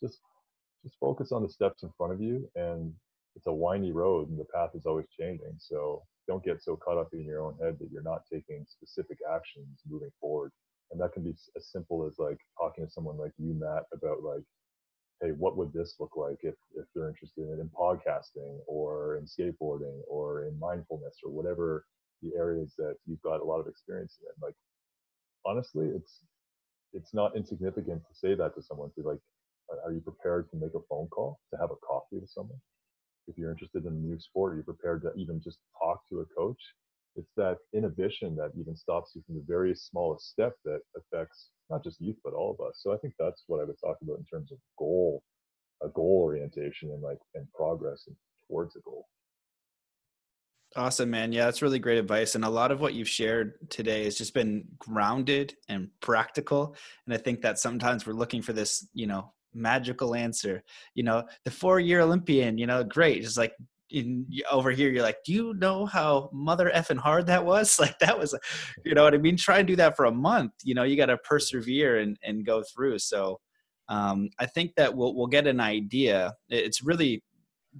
just 0.00 0.20
just 0.82 0.96
focus 1.00 1.32
on 1.32 1.42
the 1.42 1.48
steps 1.48 1.82
in 1.82 1.90
front 1.96 2.12
of 2.12 2.20
you. 2.20 2.48
And 2.54 2.92
it's 3.34 3.46
a 3.46 3.52
windy 3.52 3.92
road, 3.92 4.28
and 4.30 4.38
the 4.38 4.44
path 4.44 4.70
is 4.74 4.86
always 4.86 5.06
changing. 5.18 5.56
So 5.58 6.02
don't 6.28 6.44
get 6.44 6.62
so 6.62 6.76
caught 6.76 6.98
up 6.98 7.08
in 7.12 7.24
your 7.24 7.42
own 7.42 7.56
head 7.60 7.76
that 7.80 7.90
you're 7.90 8.02
not 8.02 8.22
taking 8.32 8.64
specific 8.68 9.18
actions 9.32 9.80
moving 9.88 10.10
forward. 10.20 10.52
And 10.90 11.00
that 11.00 11.12
can 11.12 11.24
be 11.24 11.34
as 11.56 11.70
simple 11.70 12.06
as 12.06 12.18
like 12.18 12.38
talking 12.58 12.86
to 12.86 12.90
someone 12.90 13.18
like 13.18 13.32
you, 13.38 13.54
Matt, 13.54 13.84
about 13.92 14.22
like 14.22 14.44
hey, 15.22 15.30
what 15.30 15.56
would 15.56 15.72
this 15.72 15.94
look 15.98 16.16
like 16.16 16.38
if, 16.42 16.54
if 16.76 16.84
they're 16.94 17.08
interested 17.08 17.48
in, 17.48 17.60
in 17.60 17.70
podcasting 17.70 18.58
or 18.66 19.16
in 19.16 19.24
skateboarding 19.24 20.00
or 20.08 20.44
in 20.44 20.58
mindfulness 20.58 21.16
or 21.24 21.30
whatever 21.30 21.86
the 22.22 22.36
areas 22.36 22.74
that 22.78 22.96
you've 23.06 23.22
got 23.22 23.40
a 23.40 23.44
lot 23.44 23.60
of 23.60 23.66
experience 23.66 24.18
in. 24.20 24.32
Like, 24.42 24.54
honestly, 25.44 25.88
it's 25.94 26.20
it's 26.92 27.12
not 27.12 27.36
insignificant 27.36 28.02
to 28.08 28.14
say 28.14 28.34
that 28.34 28.54
to 28.54 28.62
someone. 28.62 28.90
To 28.94 29.02
like, 29.06 29.18
are 29.84 29.92
you 29.92 30.00
prepared 30.00 30.50
to 30.50 30.56
make 30.56 30.74
a 30.74 30.86
phone 30.88 31.08
call 31.08 31.40
to 31.52 31.60
have 31.60 31.70
a 31.70 31.76
coffee 31.86 32.18
with 32.18 32.30
someone? 32.30 32.58
If 33.28 33.36
you're 33.36 33.50
interested 33.50 33.84
in 33.84 33.92
a 33.92 33.96
new 33.96 34.18
sport, 34.18 34.54
are 34.54 34.56
you 34.56 34.62
prepared 34.62 35.02
to 35.02 35.12
even 35.16 35.40
just 35.42 35.58
talk 35.82 36.08
to 36.10 36.20
a 36.20 36.26
coach? 36.36 36.60
It's 37.16 37.32
that 37.36 37.56
inhibition 37.74 38.36
that 38.36 38.52
even 38.58 38.76
stops 38.76 39.12
you 39.14 39.22
from 39.26 39.36
the 39.36 39.44
very 39.46 39.74
smallest 39.74 40.30
step 40.30 40.52
that 40.64 40.80
affects 40.96 41.50
not 41.70 41.82
just 41.82 42.00
youth 42.00 42.16
but 42.22 42.34
all 42.34 42.56
of 42.58 42.66
us. 42.66 42.80
So 42.82 42.92
I 42.92 42.98
think 42.98 43.14
that's 43.18 43.44
what 43.46 43.60
I 43.60 43.64
would 43.64 43.80
talk 43.84 43.96
about 44.02 44.18
in 44.18 44.24
terms 44.24 44.52
of 44.52 44.58
goal, 44.78 45.22
a 45.82 45.88
goal 45.88 46.20
orientation 46.22 46.90
and 46.90 47.02
like 47.02 47.18
and 47.34 47.46
progress 47.52 48.04
and 48.06 48.16
towards 48.48 48.76
a 48.76 48.80
goal. 48.80 49.06
Awesome, 50.74 51.10
man. 51.10 51.32
Yeah, 51.32 51.46
that's 51.46 51.62
really 51.62 51.78
great 51.78 51.98
advice. 51.98 52.34
And 52.34 52.44
a 52.44 52.50
lot 52.50 52.70
of 52.70 52.80
what 52.80 52.92
you've 52.92 53.08
shared 53.08 53.54
today 53.70 54.04
has 54.04 54.16
just 54.16 54.34
been 54.34 54.64
grounded 54.78 55.54
and 55.70 55.88
practical. 56.00 56.76
And 57.06 57.14
I 57.14 57.18
think 57.18 57.40
that 57.42 57.58
sometimes 57.58 58.06
we're 58.06 58.12
looking 58.12 58.42
for 58.42 58.52
this, 58.52 58.86
you 58.92 59.06
know, 59.06 59.32
magical 59.54 60.14
answer. 60.14 60.62
You 60.94 61.04
know, 61.04 61.24
the 61.44 61.50
four 61.50 61.80
year 61.80 62.00
Olympian, 62.00 62.58
you 62.58 62.66
know, 62.66 62.84
great. 62.84 63.22
Just 63.22 63.38
like 63.38 63.54
in 63.90 64.26
over 64.50 64.70
here 64.70 64.90
you're 64.90 65.02
like 65.02 65.18
do 65.24 65.32
you 65.32 65.54
know 65.54 65.86
how 65.86 66.28
mother 66.32 66.70
effing 66.74 66.98
hard 66.98 67.26
that 67.26 67.44
was? 67.44 67.78
Like 67.86 67.98
that 68.00 68.18
was 68.18 68.34
you 68.84 68.94
know 68.94 69.04
what 69.04 69.14
i 69.14 69.18
mean? 69.18 69.36
Try 69.36 69.58
and 69.58 69.68
do 69.68 69.76
that 69.76 69.96
for 69.96 70.06
a 70.06 70.12
month 70.12 70.52
you 70.64 70.74
know 70.74 70.82
you 70.82 70.96
got 70.96 71.06
to 71.06 71.18
persevere 71.18 71.98
and 71.98 72.16
and 72.22 72.44
go 72.44 72.62
through. 72.62 72.98
So 72.98 73.40
um, 73.88 74.30
i 74.38 74.46
think 74.46 74.72
that 74.76 74.96
we'll 74.96 75.14
we'll 75.14 75.28
get 75.28 75.46
an 75.46 75.60
idea. 75.60 76.34
It's 76.48 76.82
really 76.82 77.22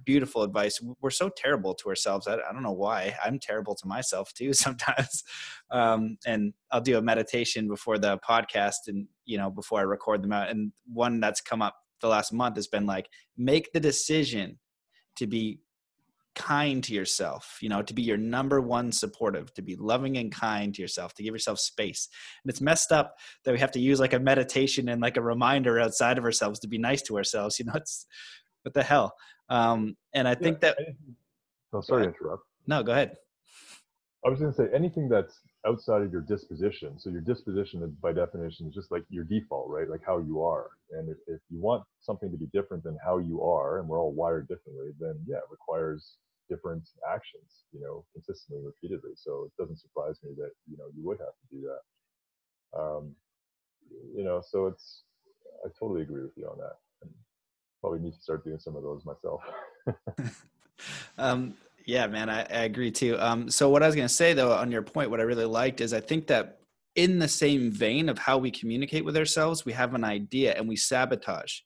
beautiful 0.05 0.43
advice. 0.43 0.79
We're 1.01 1.09
so 1.09 1.29
terrible 1.35 1.73
to 1.75 1.89
ourselves. 1.89 2.27
I, 2.27 2.35
I 2.35 2.53
don't 2.53 2.63
know 2.63 2.71
why. 2.71 3.15
I'm 3.23 3.39
terrible 3.39 3.75
to 3.75 3.87
myself 3.87 4.33
too 4.33 4.53
sometimes. 4.65 5.23
Um, 5.71 6.17
and 6.25 6.53
i'll 6.71 6.81
do 6.81 6.97
a 6.97 7.01
meditation 7.01 7.67
before 7.67 7.97
the 7.97 8.19
podcast 8.19 8.87
and 8.87 9.07
you 9.25 9.37
know 9.37 9.49
before 9.49 9.79
i 9.79 9.83
record 9.83 10.23
them 10.23 10.31
out. 10.31 10.49
And 10.49 10.71
one 10.91 11.19
that's 11.19 11.41
come 11.41 11.61
up 11.61 11.75
the 12.01 12.07
last 12.07 12.31
month 12.31 12.55
has 12.55 12.67
been 12.67 12.85
like 12.85 13.09
make 13.37 13.71
the 13.73 13.79
decision 13.79 14.59
to 15.15 15.27
be 15.27 15.59
kind 16.37 16.83
to 16.83 16.93
yourself, 16.93 17.57
you 17.61 17.67
know, 17.67 17.81
to 17.81 17.93
be 17.93 18.03
your 18.03 18.15
number 18.15 18.61
one 18.61 18.91
supportive, 18.91 19.51
to 19.55 19.61
be 19.63 19.75
loving 19.75 20.17
and 20.17 20.31
kind 20.31 20.73
to 20.75 20.81
yourself, 20.81 21.13
to 21.15 21.23
give 21.23 21.33
yourself 21.33 21.59
space. 21.59 22.07
And 22.43 22.49
it's 22.49 22.61
messed 22.61 22.91
up 22.91 23.15
that 23.43 23.51
we 23.51 23.59
have 23.59 23.71
to 23.71 23.79
use 23.79 23.99
like 23.99 24.13
a 24.13 24.19
meditation 24.19 24.87
and 24.89 25.01
like 25.01 25.17
a 25.17 25.21
reminder 25.21 25.79
outside 25.79 26.17
of 26.17 26.23
ourselves 26.23 26.59
to 26.59 26.67
be 26.67 26.77
nice 26.77 27.01
to 27.03 27.17
ourselves. 27.17 27.57
You 27.57 27.65
know, 27.65 27.73
it's 27.75 28.05
what 28.61 28.75
the 28.75 28.83
hell. 28.83 29.15
Um, 29.49 29.97
and 30.13 30.27
I 30.27 30.35
think 30.35 30.61
that. 30.61 30.77
No, 31.73 31.81
sorry 31.81 32.03
to 32.03 32.09
interrupt. 32.09 32.43
No, 32.67 32.83
go 32.83 32.91
ahead. 32.91 33.15
I 34.25 34.29
was 34.29 34.39
going 34.39 34.51
to 34.51 34.57
say 34.57 34.67
anything 34.75 35.09
that's 35.09 35.39
outside 35.65 36.01
of 36.01 36.11
your 36.11 36.21
disposition. 36.21 36.99
So 36.99 37.09
your 37.09 37.21
disposition, 37.21 37.95
by 38.01 38.13
definition, 38.13 38.67
is 38.67 38.73
just 38.73 38.91
like 38.91 39.03
your 39.09 39.23
default, 39.23 39.69
right? 39.69 39.89
Like 39.89 40.01
how 40.05 40.19
you 40.19 40.43
are. 40.43 40.67
And 40.91 41.09
if, 41.09 41.17
if 41.27 41.39
you 41.49 41.61
want 41.61 41.83
something 42.01 42.31
to 42.31 42.37
be 42.37 42.47
different 42.53 42.83
than 42.83 42.97
how 43.03 43.17
you 43.19 43.41
are, 43.41 43.79
and 43.79 43.87
we're 43.87 43.99
all 43.99 44.13
wired 44.13 44.47
differently, 44.47 44.91
then 44.99 45.15
yeah, 45.25 45.37
it 45.37 45.43
requires 45.49 46.17
different 46.49 46.87
actions, 47.11 47.65
you 47.71 47.81
know, 47.81 48.05
consistently, 48.13 48.63
repeatedly. 48.63 49.11
So 49.15 49.49
it 49.49 49.61
doesn't 49.61 49.79
surprise 49.79 50.19
me 50.23 50.31
that 50.37 50.51
you 50.69 50.77
know 50.77 50.85
you 50.95 51.05
would 51.05 51.19
have 51.19 51.35
to 51.35 51.55
do 51.55 51.67
that. 51.67 52.79
Um, 52.79 53.15
you 54.15 54.23
know, 54.23 54.41
so 54.45 54.67
it's 54.67 55.03
I 55.65 55.69
totally 55.79 56.01
agree 56.01 56.21
with 56.21 56.37
you 56.37 56.47
on 56.47 56.57
that. 56.57 56.77
And 57.01 57.11
probably 57.81 57.99
need 57.99 58.13
to 58.13 58.21
start 58.21 58.43
doing 58.43 58.59
some 58.59 58.75
of 58.75 58.83
those 58.83 59.03
myself. 59.05 59.41
um, 61.17 61.55
yeah, 61.85 62.07
man, 62.07 62.29
I, 62.29 62.41
I 62.41 62.63
agree 62.63 62.91
too. 62.91 63.17
Um, 63.19 63.49
so 63.49 63.69
what 63.69 63.83
I 63.83 63.87
was 63.87 63.95
going 63.95 64.07
to 64.07 64.13
say 64.13 64.33
though, 64.33 64.51
on 64.51 64.71
your 64.71 64.81
point, 64.81 65.09
what 65.09 65.19
I 65.19 65.23
really 65.23 65.45
liked 65.45 65.81
is 65.81 65.93
I 65.93 66.01
think 66.01 66.27
that 66.27 66.59
in 66.95 67.19
the 67.19 67.27
same 67.27 67.71
vein 67.71 68.09
of 68.09 68.17
how 68.17 68.37
we 68.37 68.51
communicate 68.51 69.05
with 69.05 69.15
ourselves, 69.15 69.65
we 69.65 69.73
have 69.73 69.93
an 69.93 70.03
idea 70.03 70.53
and 70.55 70.67
we 70.67 70.75
sabotage 70.75 71.59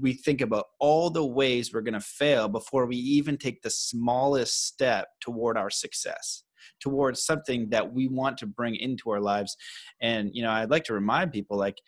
we 0.00 0.14
think 0.14 0.40
about 0.40 0.66
all 0.78 1.10
the 1.10 1.24
ways 1.24 1.72
we're 1.72 1.80
going 1.80 1.94
to 1.94 2.00
fail 2.00 2.48
before 2.48 2.86
we 2.86 2.96
even 2.96 3.36
take 3.36 3.62
the 3.62 3.70
smallest 3.70 4.66
step 4.66 5.08
toward 5.20 5.56
our 5.56 5.70
success 5.70 6.44
towards 6.80 7.24
something 7.24 7.68
that 7.70 7.92
we 7.92 8.08
want 8.08 8.38
to 8.38 8.46
bring 8.46 8.74
into 8.76 9.10
our 9.10 9.20
lives. 9.20 9.56
And 10.00 10.30
you 10.32 10.42
know 10.42 10.50
i'd 10.50 10.70
like 10.70 10.84
to 10.84 10.94
remind 10.94 11.32
people 11.32 11.58
like 11.58 11.80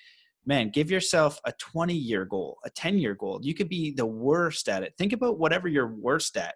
man 0.46 0.70
give 0.70 0.90
yourself 0.90 1.40
a 1.46 1.52
20 1.52 1.94
year 1.94 2.24
goal 2.24 2.58
a 2.64 2.70
10 2.70 2.98
year 2.98 3.14
goal. 3.14 3.40
You 3.42 3.54
could 3.54 3.68
be 3.68 3.92
the 3.92 4.06
worst 4.06 4.68
at 4.68 4.82
it. 4.82 4.94
Think 4.98 5.12
about 5.12 5.38
whatever 5.38 5.68
you're 5.68 5.94
worst 5.94 6.36
at 6.36 6.54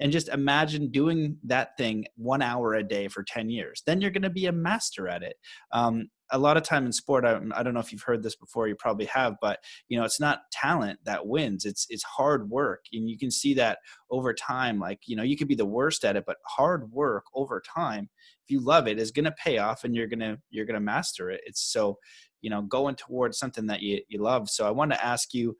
and 0.00 0.12
just 0.12 0.28
imagine 0.28 0.90
doing 0.90 1.36
that 1.44 1.76
thing 1.76 2.06
one 2.16 2.42
hour 2.42 2.74
a 2.74 2.82
day 2.82 3.08
for 3.08 3.22
10 3.22 3.50
years. 3.50 3.82
Then 3.84 4.00
you're 4.00 4.10
going 4.10 4.22
to 4.22 4.30
be 4.30 4.46
a 4.46 4.52
master 4.52 5.08
at 5.08 5.22
it. 5.22 5.36
Um, 5.72 6.08
a 6.30 6.38
lot 6.38 6.56
of 6.56 6.62
time 6.62 6.86
in 6.86 6.92
sport 6.92 7.24
I, 7.24 7.40
I, 7.54 7.62
don't 7.62 7.74
know 7.74 7.80
if 7.80 7.92
you've 7.92 8.02
heard 8.02 8.22
this 8.22 8.36
before 8.36 8.68
you 8.68 8.74
probably 8.74 9.06
have 9.06 9.36
but 9.40 9.60
you 9.88 9.98
know 9.98 10.04
it's 10.04 10.20
not 10.20 10.40
talent 10.52 11.00
that 11.04 11.26
wins 11.26 11.64
it's 11.64 11.86
it's 11.88 12.02
hard 12.02 12.50
work 12.50 12.84
and 12.92 13.08
you 13.08 13.18
can 13.18 13.30
see 13.30 13.54
that 13.54 13.78
over 14.10 14.34
time 14.34 14.78
like 14.78 15.00
you 15.06 15.16
know 15.16 15.22
you 15.22 15.36
could 15.36 15.48
be 15.48 15.54
the 15.54 15.66
worst 15.66 16.04
at 16.04 16.16
it 16.16 16.24
but 16.26 16.36
hard 16.46 16.90
work 16.92 17.24
over 17.34 17.62
time 17.74 18.08
if 18.44 18.50
you 18.50 18.60
love 18.60 18.86
it 18.88 18.98
is 18.98 19.10
going 19.10 19.24
to 19.24 19.32
pay 19.32 19.58
off 19.58 19.84
and 19.84 19.94
you're 19.94 20.06
going 20.06 20.20
to 20.20 20.38
you're 20.50 20.66
going 20.66 20.74
to 20.74 20.80
master 20.80 21.30
it 21.30 21.40
it's 21.46 21.62
so 21.62 21.98
you 22.40 22.50
know 22.50 22.62
going 22.62 22.94
towards 22.94 23.38
something 23.38 23.66
that 23.66 23.82
you, 23.82 24.00
you 24.08 24.20
love. 24.20 24.48
So 24.48 24.66
i 24.66 24.70
want 24.70 24.92
to 24.92 25.04
ask 25.04 25.34
you 25.34 25.56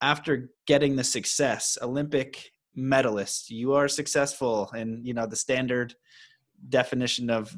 after 0.00 0.50
getting 0.66 0.96
the 0.96 1.04
success 1.04 1.78
olympic 1.82 2.50
medalist 2.74 3.50
you 3.50 3.72
are 3.72 3.88
successful 3.88 4.70
in 4.76 5.00
you 5.02 5.14
know 5.14 5.26
the 5.26 5.36
standard 5.36 5.94
definition 6.68 7.30
of 7.30 7.56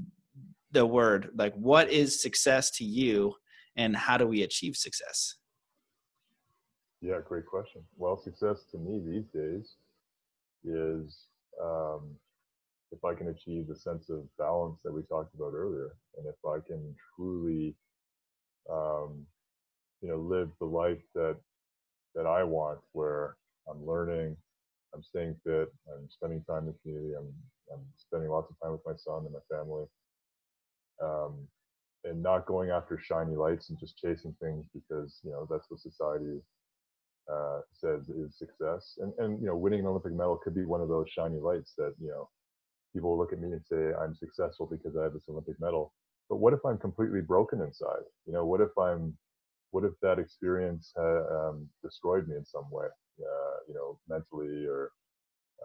the 0.73 0.85
word 0.85 1.31
like 1.35 1.55
what 1.55 1.91
is 1.91 2.21
success 2.23 2.71
to 2.73 2.85
you 2.85 3.35
and 3.77 3.97
how 3.97 4.17
do 4.17 4.27
we 4.27 4.43
achieve 4.43 4.77
success? 4.77 5.37
Yeah 7.01 7.19
great 7.27 7.47
question. 7.47 7.83
Well 7.97 8.17
success 8.17 8.65
to 8.73 8.79
me 8.79 9.01
these 9.05 9.27
days 9.33 9.77
is 10.65 11.27
um, 11.63 12.17
if 12.91 13.05
i 13.05 13.15
can 13.15 13.29
achieve 13.29 13.67
the 13.69 13.77
sense 13.77 14.09
of 14.09 14.25
balance 14.39 14.79
that 14.85 14.93
we 14.93 15.03
talked 15.03 15.35
about 15.35 15.53
earlier 15.55 15.95
and 16.17 16.27
if 16.27 16.37
i 16.47 16.59
can 16.67 16.95
truly 17.15 17.75
um, 18.71 19.25
you 20.01 20.09
know 20.09 20.17
live 20.17 20.51
the 20.59 20.67
life 20.67 21.03
that 21.15 21.37
that 22.15 22.27
i 22.27 22.43
want 22.43 22.79
where 22.93 23.37
i'm 23.71 23.85
learning 23.87 24.37
i'm 24.95 25.03
staying 25.03 25.35
fit 25.45 25.69
i'm 25.95 26.09
spending 26.09 26.43
time 26.45 26.67
in 26.67 26.67
the 26.67 26.79
community 26.83 27.15
i'm 27.19 27.33
i'm 27.73 27.85
spending 27.97 28.31
lots 28.31 28.51
of 28.51 28.57
time 28.63 28.73
with 28.73 28.81
my 28.87 28.97
son 28.97 29.25
and 29.25 29.33
my 29.33 29.57
family 29.57 29.85
um, 31.03 31.47
and 32.05 32.23
not 32.23 32.47
going 32.47 32.71
after 32.71 32.99
shiny 32.99 33.37
lights 33.37 33.71
and 33.71 33.79
just 33.79 33.99
chasing 33.99 34.35
things 34.41 34.67
because 34.73 35.21
you 35.25 35.31
know 35.31 35.47
that's 35.51 35.67
what 35.69 35.81
society 35.81 36.41
uh, 37.31 37.61
says 37.73 38.09
is 38.09 38.39
success. 38.39 38.99
And 38.99 39.13
and 39.19 39.41
you 39.41 39.47
know, 39.47 39.57
winning 39.57 39.81
an 39.81 39.87
Olympic 39.87 40.13
medal 40.13 40.41
could 40.43 40.55
be 40.55 40.65
one 40.65 40.81
of 40.81 40.89
those 40.89 41.09
shiny 41.11 41.39
lights 41.39 41.75
that 41.79 41.95
you 42.01 42.09
know 42.09 42.29
people 42.95 43.19
look 43.19 43.33
at 43.33 43.41
me 43.41 43.53
and 43.53 43.63
say 43.65 43.93
I'm 44.01 44.15
successful 44.15 44.67
because 44.71 44.97
I 44.97 45.05
have 45.05 45.13
this 45.13 45.29
Olympic 45.29 45.61
medal. 45.61 45.93
But 46.29 46.37
what 46.37 46.53
if 46.53 46.61
I'm 46.65 46.79
completely 46.79 47.21
broken 47.21 47.61
inside? 47.61 48.05
You 48.27 48.33
know, 48.33 48.45
what 48.45 48.61
if 48.61 48.77
I'm 48.79 49.17
what 49.71 49.85
if 49.85 49.93
that 50.03 50.19
experience 50.19 50.93
ha, 50.97 51.49
um, 51.49 51.69
destroyed 51.83 52.29
me 52.29 52.37
in 52.37 52.45
some 52.45 52.71
way? 52.71 52.87
Uh, 53.21 53.57
you 53.69 53.75
know, 53.75 53.99
mentally 54.09 54.67
or 54.67 54.93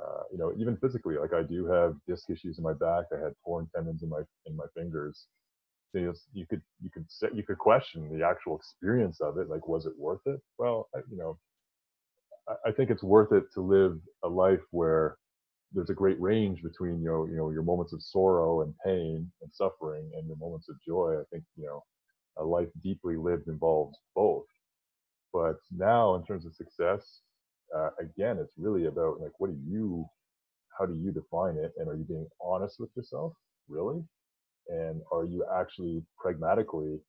uh, 0.01 0.23
you 0.31 0.37
know, 0.37 0.53
even 0.57 0.77
physically, 0.77 1.17
like 1.17 1.33
I 1.33 1.43
do 1.43 1.65
have 1.67 1.95
disc 2.07 2.29
issues 2.29 2.57
in 2.57 2.63
my 2.63 2.73
back. 2.73 3.05
I 3.13 3.23
had 3.23 3.33
torn 3.45 3.69
tendons 3.75 4.03
in 4.03 4.09
my 4.09 4.21
in 4.45 4.55
my 4.55 4.65
fingers. 4.75 5.27
So 5.91 5.99
you, 5.99 6.13
you 6.33 6.45
could 6.47 6.61
you 6.81 6.89
could 6.89 7.05
set, 7.09 7.35
you 7.35 7.43
could 7.43 7.59
question 7.59 8.17
the 8.17 8.25
actual 8.25 8.57
experience 8.57 9.21
of 9.21 9.37
it. 9.37 9.49
Like, 9.49 9.67
was 9.67 9.85
it 9.85 9.93
worth 9.97 10.21
it? 10.25 10.41
Well, 10.57 10.89
I, 10.95 10.99
you 11.09 11.17
know, 11.17 11.37
I, 12.47 12.69
I 12.69 12.71
think 12.71 12.89
it's 12.89 13.03
worth 13.03 13.31
it 13.31 13.45
to 13.53 13.61
live 13.61 13.99
a 14.23 14.29
life 14.29 14.61
where 14.71 15.17
there's 15.73 15.89
a 15.89 15.95
great 15.95 16.19
range 16.21 16.61
between 16.63 17.01
you 17.01 17.09
know 17.09 17.25
you 17.25 17.37
know 17.37 17.51
your 17.51 17.63
moments 17.63 17.93
of 17.93 18.01
sorrow 18.01 18.61
and 18.61 18.73
pain 18.85 19.31
and 19.41 19.51
suffering 19.53 20.09
and 20.15 20.27
your 20.27 20.37
moments 20.37 20.69
of 20.69 20.75
joy. 20.85 21.17
I 21.19 21.23
think 21.31 21.43
you 21.57 21.65
know 21.65 21.83
a 22.37 22.43
life 22.43 22.69
deeply 22.83 23.15
lived 23.15 23.47
involves 23.47 23.97
both. 24.15 24.45
But 25.33 25.57
now, 25.71 26.15
in 26.15 26.25
terms 26.25 26.45
of 26.45 26.55
success, 26.55 27.21
uh, 27.76 27.89
again, 27.99 28.38
it's 28.39 28.53
really 28.57 28.86
about 28.86 29.19
like, 29.19 29.32
what 29.39 29.49
do 29.49 29.57
you, 29.67 30.05
how 30.78 30.86
do 30.86 30.93
you 30.93 31.11
define 31.11 31.57
it? 31.57 31.74
And 31.78 31.88
are 31.88 31.95
you 31.95 32.03
being 32.03 32.28
honest 32.41 32.78
with 32.80 32.89
yourself? 32.95 33.34
Really? 33.67 34.03
And 34.67 35.01
are 35.11 35.26
you 35.26 35.45
actually 35.59 36.03
pragmatically 36.17 36.99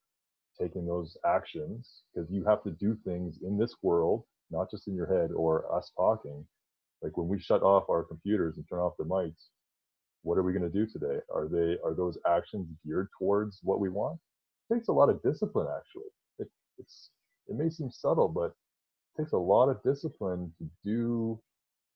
taking 0.61 0.87
those 0.87 1.17
actions? 1.27 2.03
Because 2.15 2.31
you 2.31 2.45
have 2.45 2.62
to 2.65 2.71
do 2.73 2.97
things 3.05 3.39
in 3.43 3.59
this 3.59 3.75
world, 3.83 4.25
not 4.51 4.71
just 4.71 4.89
in 4.89 4.95
your 4.95 5.07
head 5.07 5.31
or 5.35 5.73
us 5.75 5.93
talking. 5.97 6.45
Like 7.03 7.17
when 7.17 7.29
we 7.29 7.39
shut 7.41 7.62
off 7.62 7.85
our 7.91 8.03
computers 8.03 8.57
and 8.57 8.65
turn 8.69 8.81
off 8.81 8.95
the 8.99 9.05
mics, 9.05 9.49
what 10.23 10.39
are 10.39 10.43
we 10.43 10.53
going 10.53 10.71
to 10.71 10.71
do 10.71 10.87
today? 10.87 11.21
Are 11.35 11.49
they 11.49 11.77
are 11.85 11.95
those 11.95 12.17
actions 12.27 12.67
geared 12.85 13.09
towards 13.19 13.61
what 13.62 13.79
we 13.79 13.91
want? 13.91 14.19
It 14.71 14.75
takes 14.75 14.89
a 14.89 14.93
lot 14.93 15.11
of 15.11 15.23
discipline, 15.23 15.69
actually. 15.77 16.09
It, 16.39 16.49
it's 16.79 17.11
it 17.47 17.57
may 17.57 17.69
seem 17.69 17.91
subtle, 17.91 18.29
but 18.29 18.55
takes 19.17 19.33
a 19.33 19.39
lot 19.39 19.69
of 19.69 19.83
discipline 19.83 20.53
to 20.59 20.69
do 20.85 21.41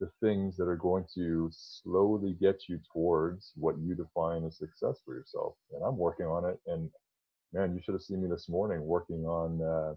the 0.01 0.11
things 0.23 0.57
that 0.57 0.69
are 0.69 0.77
going 0.77 1.05
to 1.15 1.51
slowly 1.53 2.37
get 2.41 2.69
you 2.69 2.79
towards 2.93 3.53
what 3.57 3.77
you 3.81 3.95
define 3.95 4.45
as 4.45 4.59
success 4.59 5.01
for 5.05 5.15
yourself. 5.15 5.55
And 5.73 5.83
I'm 5.85 5.97
working 5.97 6.27
on 6.27 6.45
it. 6.49 6.59
And 6.67 6.91
man, 7.53 7.75
you 7.75 7.81
should 7.83 7.95
have 7.95 8.03
seen 8.03 8.23
me 8.23 8.29
this 8.29 8.49
morning 8.49 8.83
working 8.83 9.25
on 9.27 9.61
uh, 9.63 9.95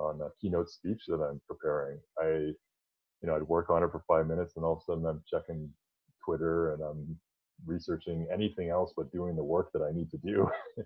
on 0.00 0.20
a 0.20 0.28
keynote 0.40 0.70
speech 0.70 1.02
that 1.08 1.20
I'm 1.20 1.40
preparing. 1.48 1.98
I, 2.18 2.28
you 2.28 3.26
know, 3.26 3.34
I'd 3.34 3.42
work 3.42 3.70
on 3.70 3.82
it 3.82 3.90
for 3.90 4.04
five 4.06 4.28
minutes, 4.28 4.54
and 4.56 4.64
all 4.64 4.74
of 4.74 4.78
a 4.78 4.84
sudden 4.84 5.06
I'm 5.06 5.22
checking 5.28 5.68
Twitter 6.24 6.74
and 6.74 6.82
I'm 6.82 7.18
researching 7.66 8.28
anything 8.32 8.68
else 8.70 8.92
but 8.96 9.10
doing 9.10 9.34
the 9.34 9.42
work 9.42 9.70
that 9.72 9.82
I 9.82 9.92
need 9.92 10.10
to 10.12 10.18
do. 10.18 10.48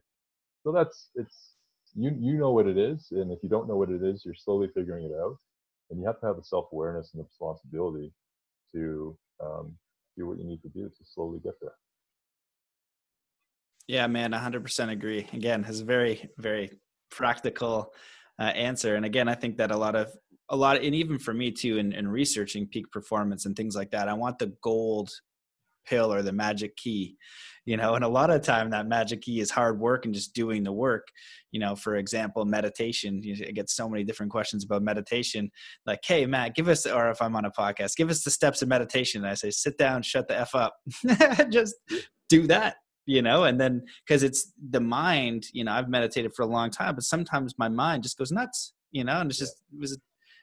so 0.65 0.73
that's 0.73 1.11
it's 1.15 1.53
you 1.95 2.17
you 2.19 2.39
know 2.39 2.53
what 2.53 2.67
it 2.67 2.79
is, 2.79 3.09
and 3.11 3.31
if 3.31 3.43
you 3.43 3.49
don't 3.49 3.69
know 3.69 3.77
what 3.77 3.91
it 3.91 4.03
is, 4.03 4.25
you're 4.25 4.35
slowly 4.35 4.69
figuring 4.75 5.05
it 5.05 5.13
out, 5.13 5.37
and 5.91 6.01
you 6.01 6.07
have 6.07 6.21
to 6.21 6.27
have 6.27 6.37
the 6.37 6.45
self 6.45 6.67
awareness 6.73 7.13
and 7.13 7.21
the 7.21 7.25
responsibility 7.25 8.13
to 8.73 9.17
um, 9.43 9.75
do 10.17 10.27
what 10.27 10.39
you 10.39 10.45
need 10.45 10.63
to 10.63 10.69
do 10.69 10.89
to 10.89 11.05
slowly 11.05 11.39
get 11.43 11.55
there. 11.61 11.75
Yeah, 13.89 14.07
man, 14.07 14.31
100% 14.33 14.91
agree. 14.91 15.27
Again, 15.33 15.65
has 15.65 15.81
a 15.81 15.85
very 15.85 16.31
very 16.39 16.71
practical 17.11 17.93
uh, 18.39 18.45
answer, 18.45 18.95
and 18.95 19.05
again, 19.05 19.29
I 19.29 19.35
think 19.35 19.59
that 19.59 19.71
a 19.71 19.77
lot 19.77 19.95
of 19.95 20.13
a 20.49 20.57
lot 20.57 20.77
of, 20.77 20.83
and 20.83 20.95
even 20.95 21.19
for 21.19 21.35
me 21.35 21.51
too 21.51 21.79
in, 21.79 21.93
in 21.93 22.07
researching 22.07 22.67
peak 22.67 22.91
performance 22.91 23.47
and 23.47 23.57
things 23.57 23.75
like 23.75 23.91
that 23.91 24.09
i 24.09 24.13
want 24.13 24.39
the 24.39 24.53
gold 24.61 25.11
pill 25.85 26.13
or 26.13 26.23
the 26.23 26.33
magic 26.33 26.77
key 26.77 27.17
you 27.65 27.77
know 27.77 27.95
and 27.95 28.05
a 28.05 28.09
lot 28.09 28.31
of 28.31 28.43
time 28.43 28.71
that 28.71 28.87
magic 28.87 29.23
key 29.23 29.41
is 29.41 29.51
hard 29.51 29.79
work 29.79 30.05
and 30.05 30.15
just 30.15 30.35
doing 30.35 30.63
the 30.63 30.73
work. 30.73 31.07
You 31.53 31.61
know 31.61 31.77
for 31.77 31.97
example 31.97 32.45
meditation 32.45 33.23
you 33.23 33.35
get 33.53 33.71
so 33.71 33.89
many 33.89 34.05
different 34.05 34.33
questions 34.33 34.65
about 34.65 34.83
meditation. 34.83 35.51
Like 35.87 36.01
hey 36.05 36.27
matt 36.27 36.55
give 36.55 36.69
us 36.69 36.87
or 36.87 37.11
if 37.11 37.21
i'm 37.23 37.37
on 37.37 37.45
a 37.45 37.51
podcast 37.51 37.97
give 37.97 38.11
us 38.11 38.25
the 38.25 38.31
steps 38.31 38.63
of 38.63 38.69
meditation. 38.69 39.23
And 39.23 39.31
i 39.31 39.35
say 39.35 39.51
sit 39.51 39.79
down 39.79 40.03
shut 40.03 40.29
the 40.29 40.39
f 40.39 40.55
up. 40.55 40.75
Just 41.51 41.75
do 42.29 42.47
that 42.47 42.77
you 43.05 43.21
know 43.21 43.45
and 43.45 43.61
then 43.61 43.83
because 44.07 44.23
it's 44.23 44.53
the 44.71 44.81
mind 44.81 45.45
you 45.53 45.65
know 45.65 45.73
i've 45.73 45.89
meditated 45.89 46.33
for 46.35 46.43
a 46.43 46.47
long 46.47 46.71
time 46.71 46.95
but 46.95 47.03
sometimes 47.03 47.53
my 47.59 47.69
mind 47.69 48.03
just 48.03 48.17
goes 48.17 48.31
nuts 48.31 48.75
you 48.93 49.03
know 49.03 49.21
and 49.21 49.29
it's 49.29 49.41
just 49.41 49.61
it 49.73 49.81
was 49.81 49.99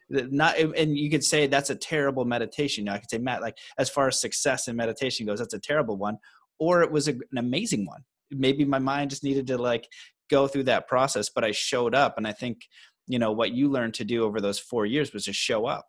not 0.09 0.57
and 0.57 0.97
you 0.97 1.09
could 1.09 1.23
say 1.23 1.47
that's 1.47 1.69
a 1.69 1.75
terrible 1.75 2.25
meditation. 2.25 2.89
I 2.89 2.97
could 2.97 3.09
say 3.09 3.17
matt 3.17 3.41
like 3.41 3.57
as 3.77 3.89
far 3.89 4.07
as 4.07 4.19
success 4.19 4.67
in 4.67 4.75
meditation 4.75 5.25
goes 5.25 5.39
that's 5.39 5.53
a 5.53 5.59
terrible 5.59 5.97
one 5.97 6.17
or 6.59 6.81
it 6.81 6.91
was 6.91 7.07
a, 7.07 7.11
an 7.11 7.37
amazing 7.37 7.85
one. 7.85 8.01
Maybe 8.31 8.65
my 8.65 8.79
mind 8.79 9.09
just 9.09 9.23
needed 9.23 9.47
to 9.47 9.57
like 9.57 9.87
go 10.29 10.47
through 10.47 10.63
that 10.63 10.87
process 10.87 11.29
but 11.29 11.43
i 11.43 11.51
showed 11.51 11.95
up 11.95 12.15
and 12.17 12.27
i 12.27 12.31
think 12.31 12.61
you 13.07 13.19
know 13.19 13.31
what 13.31 13.51
you 13.51 13.67
learned 13.67 13.95
to 13.95 14.05
do 14.05 14.23
over 14.23 14.39
those 14.39 14.59
four 14.59 14.85
years 14.85 15.11
was 15.11 15.25
to 15.25 15.33
show 15.33 15.65
up 15.65 15.85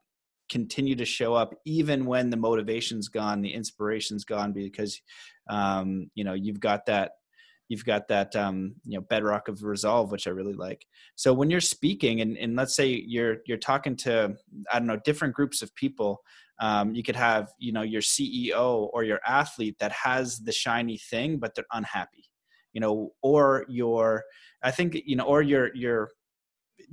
continue 0.51 0.97
to 0.97 1.05
show 1.05 1.35
up 1.35 1.55
even 1.65 2.07
when 2.07 2.31
the 2.31 2.37
motivation's 2.37 3.09
gone 3.09 3.41
the 3.41 3.53
inspiration's 3.53 4.25
gone 4.25 4.53
because 4.53 5.01
um, 5.49 6.11
you 6.15 6.25
know 6.25 6.35
you've 6.35 6.61
got 6.61 6.87
that 6.87 7.13
you've 7.71 7.85
got 7.85 8.09
that 8.09 8.35
um, 8.35 8.75
you 8.85 8.99
know 8.99 9.07
bedrock 9.09 9.49
of 9.49 9.63
resolve 9.63 10.11
which 10.11 10.27
i 10.27 10.31
really 10.31 10.53
like. 10.53 10.85
So 11.15 11.33
when 11.33 11.51
you're 11.51 11.61
speaking 11.61 12.21
and, 12.21 12.37
and 12.37 12.57
let's 12.57 12.75
say 12.75 12.89
you're 13.07 13.39
you're 13.47 13.59
talking 13.59 13.97
to 13.97 14.35
i 14.71 14.79
don't 14.79 14.89
know 14.89 14.99
different 15.05 15.35
groups 15.35 15.63
of 15.63 15.75
people 15.77 16.21
um, 16.61 16.95
you 16.95 17.03
could 17.03 17.17
have 17.17 17.49
you 17.59 17.73
know 17.73 17.83
your 17.83 18.03
ceo 18.03 18.91
or 18.93 19.05
your 19.05 19.21
athlete 19.27 19.77
that 19.79 19.93
has 19.93 20.41
the 20.41 20.53
shiny 20.53 20.99
thing 20.99 21.39
but 21.39 21.55
they're 21.55 21.65
unhappy 21.73 22.29
you 22.73 22.81
know 22.81 23.11
or 23.23 23.65
your 23.69 24.25
i 24.63 24.71
think 24.71 24.99
you 25.07 25.17
know 25.17 25.25
or 25.25 25.41
you're 25.41 25.75
you're 25.75 26.11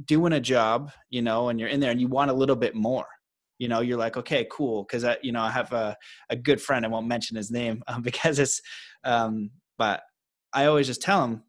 doing 0.05 0.33
a 0.33 0.39
job 0.39 0.91
you 1.09 1.21
know 1.21 1.49
and 1.49 1.59
you're 1.59 1.69
in 1.69 1.79
there 1.79 1.91
and 1.91 1.99
you 1.99 2.07
want 2.07 2.31
a 2.31 2.33
little 2.33 2.55
bit 2.55 2.75
more 2.75 3.07
you 3.57 3.67
know 3.67 3.81
you're 3.81 3.97
like 3.97 4.15
okay 4.15 4.47
cool 4.51 4.83
because 4.83 5.03
i 5.03 5.17
you 5.23 5.31
know 5.31 5.41
i 5.41 5.49
have 5.49 5.73
a, 5.73 5.95
a 6.29 6.35
good 6.35 6.61
friend 6.61 6.85
i 6.85 6.89
won't 6.89 7.07
mention 7.07 7.35
his 7.35 7.51
name 7.51 7.81
um, 7.87 8.01
because 8.01 8.39
it's 8.39 8.61
um, 9.03 9.49
but 9.77 10.01
I 10.57 10.65
always 10.65 10.87
just 10.87 11.03
tell 11.03 11.21
them, 11.21 11.43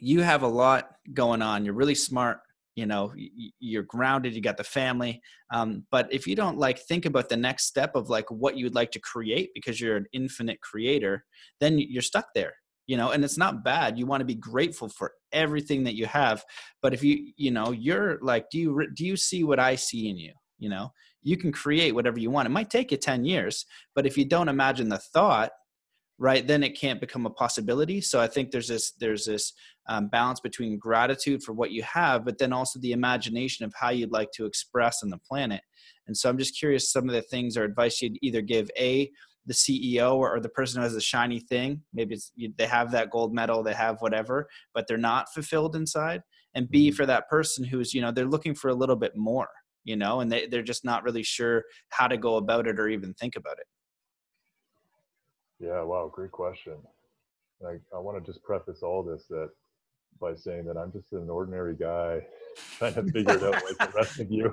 you 0.00 0.22
have 0.22 0.42
a 0.42 0.48
lot 0.48 0.88
going 1.12 1.42
on. 1.42 1.66
You're 1.66 1.74
really 1.74 1.94
smart. 1.94 2.38
You 2.76 2.86
know, 2.86 3.12
you're 3.60 3.82
grounded. 3.82 4.34
You 4.34 4.40
got 4.40 4.56
the 4.56 4.64
family. 4.64 5.20
Um, 5.52 5.84
but 5.90 6.10
if 6.10 6.26
you 6.26 6.34
don't 6.34 6.56
like 6.56 6.78
think 6.78 7.04
about 7.04 7.28
the 7.28 7.36
next 7.36 7.66
step 7.66 7.94
of 7.94 8.08
like 8.08 8.30
what 8.30 8.56
you 8.56 8.64
would 8.64 8.74
like 8.74 8.90
to 8.92 9.00
create 9.00 9.50
because 9.54 9.78
you're 9.78 9.98
an 9.98 10.06
infinite 10.14 10.62
creator, 10.62 11.26
then 11.60 11.78
you're 11.78 12.00
stuck 12.00 12.28
there. 12.34 12.54
You 12.86 12.96
know, 12.96 13.10
and 13.10 13.22
it's 13.22 13.36
not 13.36 13.64
bad. 13.64 13.98
You 13.98 14.06
want 14.06 14.22
to 14.22 14.24
be 14.24 14.34
grateful 14.34 14.88
for 14.88 15.12
everything 15.32 15.84
that 15.84 15.94
you 15.94 16.06
have. 16.06 16.42
But 16.80 16.94
if 16.94 17.04
you, 17.04 17.32
you 17.36 17.50
know, 17.50 17.72
you're 17.72 18.18
like, 18.22 18.46
do 18.50 18.58
you 18.58 18.86
do 18.94 19.04
you 19.04 19.18
see 19.18 19.44
what 19.44 19.60
I 19.60 19.76
see 19.76 20.08
in 20.08 20.16
you? 20.16 20.32
You 20.58 20.70
know, 20.70 20.90
you 21.22 21.36
can 21.36 21.52
create 21.52 21.94
whatever 21.94 22.18
you 22.18 22.30
want. 22.30 22.46
It 22.46 22.50
might 22.50 22.70
take 22.70 22.92
you 22.92 22.96
10 22.96 23.26
years, 23.26 23.66
but 23.94 24.06
if 24.06 24.16
you 24.16 24.24
don't 24.24 24.48
imagine 24.48 24.88
the 24.88 24.98
thought, 24.98 25.50
right 26.22 26.46
then 26.46 26.62
it 26.62 26.78
can't 26.78 27.00
become 27.00 27.26
a 27.26 27.30
possibility. 27.30 28.00
So 28.00 28.20
i 28.20 28.28
think 28.28 28.50
there's 28.50 28.68
this 28.68 28.92
there's 28.92 29.26
this 29.26 29.52
um, 29.88 30.06
balance 30.06 30.38
between 30.38 30.78
gratitude 30.78 31.42
for 31.42 31.52
what 31.52 31.72
you 31.72 31.82
have 31.82 32.24
but 32.24 32.38
then 32.38 32.52
also 32.52 32.78
the 32.78 32.92
imagination 32.92 33.66
of 33.66 33.72
how 33.74 33.90
you'd 33.90 34.12
like 34.12 34.30
to 34.34 34.46
express 34.46 35.02
on 35.02 35.10
the 35.10 35.18
planet. 35.18 35.62
And 36.06 36.16
so 36.16 36.30
i'm 36.30 36.38
just 36.38 36.58
curious 36.58 36.92
some 36.92 37.08
of 37.08 37.14
the 37.14 37.22
things 37.22 37.56
or 37.56 37.64
advice 37.64 38.00
you'd 38.00 38.18
either 38.22 38.40
give 38.40 38.70
a 38.78 39.10
the 39.46 39.54
ceo 39.54 40.14
or, 40.14 40.36
or 40.36 40.40
the 40.40 40.48
person 40.48 40.78
who 40.78 40.84
has 40.84 40.94
a 40.94 41.00
shiny 41.00 41.40
thing. 41.40 41.82
Maybe 41.92 42.14
it's 42.14 42.30
they 42.56 42.66
have 42.66 42.92
that 42.92 43.10
gold 43.10 43.34
medal 43.34 43.64
they 43.64 43.74
have 43.74 43.96
whatever 43.98 44.48
but 44.74 44.86
they're 44.86 45.08
not 45.12 45.32
fulfilled 45.34 45.74
inside. 45.74 46.22
And 46.54 46.70
b 46.70 46.88
mm-hmm. 46.88 46.96
for 46.96 47.06
that 47.06 47.28
person 47.28 47.64
who's 47.64 47.92
you 47.92 48.00
know 48.00 48.12
they're 48.12 48.34
looking 48.34 48.54
for 48.54 48.68
a 48.68 48.74
little 48.82 48.96
bit 49.04 49.16
more 49.16 49.48
you 49.82 49.96
know 49.96 50.20
and 50.20 50.30
they, 50.30 50.46
they're 50.46 50.70
just 50.72 50.84
not 50.84 51.02
really 51.02 51.24
sure 51.24 51.64
how 51.88 52.06
to 52.06 52.16
go 52.16 52.36
about 52.36 52.68
it 52.68 52.78
or 52.78 52.88
even 52.88 53.12
think 53.14 53.34
about 53.34 53.58
it 53.58 53.66
yeah, 55.62 55.80
wow, 55.82 56.10
great 56.12 56.32
question. 56.32 56.74
I, 57.64 57.76
I 57.94 58.00
want 58.00 58.22
to 58.22 58.32
just 58.32 58.42
preface 58.42 58.82
all 58.82 59.04
this 59.04 59.26
that 59.30 59.50
by 60.20 60.34
saying 60.34 60.64
that 60.66 60.76
I'm 60.76 60.92
just 60.92 61.12
an 61.12 61.30
ordinary 61.30 61.74
guy 61.74 62.20
trying 62.78 62.94
to 62.94 63.02
figure 63.04 63.34
it 63.34 63.42
out 63.42 63.62
like 63.64 63.78
the 63.78 63.92
rest 63.94 64.20
of 64.20 64.30
you. 64.30 64.52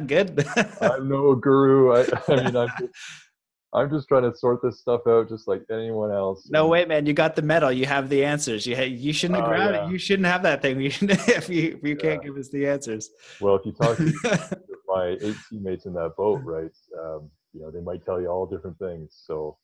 Good. 0.06 0.46
I'm 0.80 1.08
no 1.08 1.34
guru. 1.34 1.92
I, 1.92 2.06
I 2.28 2.44
mean, 2.44 2.56
I'm 2.56 2.68
just, 2.78 2.92
I'm 3.74 3.90
just 3.90 4.08
trying 4.08 4.22
to 4.30 4.36
sort 4.36 4.62
this 4.62 4.78
stuff 4.78 5.02
out 5.08 5.28
just 5.28 5.48
like 5.48 5.62
anyone 5.70 6.12
else. 6.12 6.48
No, 6.50 6.68
wait, 6.68 6.86
man. 6.86 7.04
You 7.04 7.12
got 7.12 7.34
the 7.34 7.42
medal. 7.42 7.72
You 7.72 7.86
have 7.86 8.08
the 8.08 8.24
answers. 8.24 8.66
You 8.66 8.76
you 8.76 9.12
shouldn't 9.12 9.40
have 9.40 9.48
uh, 9.48 9.50
grabbed 9.50 9.74
yeah. 9.74 9.86
it. 9.86 9.90
You 9.90 9.98
shouldn't 9.98 10.26
have 10.26 10.42
that 10.44 10.62
thing. 10.62 10.80
You 10.80 10.90
if 11.02 11.48
you, 11.48 11.78
if 11.78 11.84
you 11.86 11.96
can't 11.96 12.22
give 12.22 12.36
us 12.36 12.48
the 12.48 12.66
answers. 12.66 13.10
Well, 13.40 13.56
if 13.56 13.66
you 13.66 13.72
talk 13.72 13.96
to 13.96 14.60
my 14.86 15.16
eight 15.20 15.36
teammates 15.50 15.86
in 15.86 15.94
that 15.94 16.14
boat, 16.16 16.40
right, 16.44 16.70
um, 16.98 17.28
you 17.52 17.60
know, 17.60 17.70
they 17.70 17.80
might 17.80 18.04
tell 18.04 18.20
you 18.20 18.28
all 18.28 18.46
different 18.46 18.78
things. 18.78 19.20
So 19.26 19.58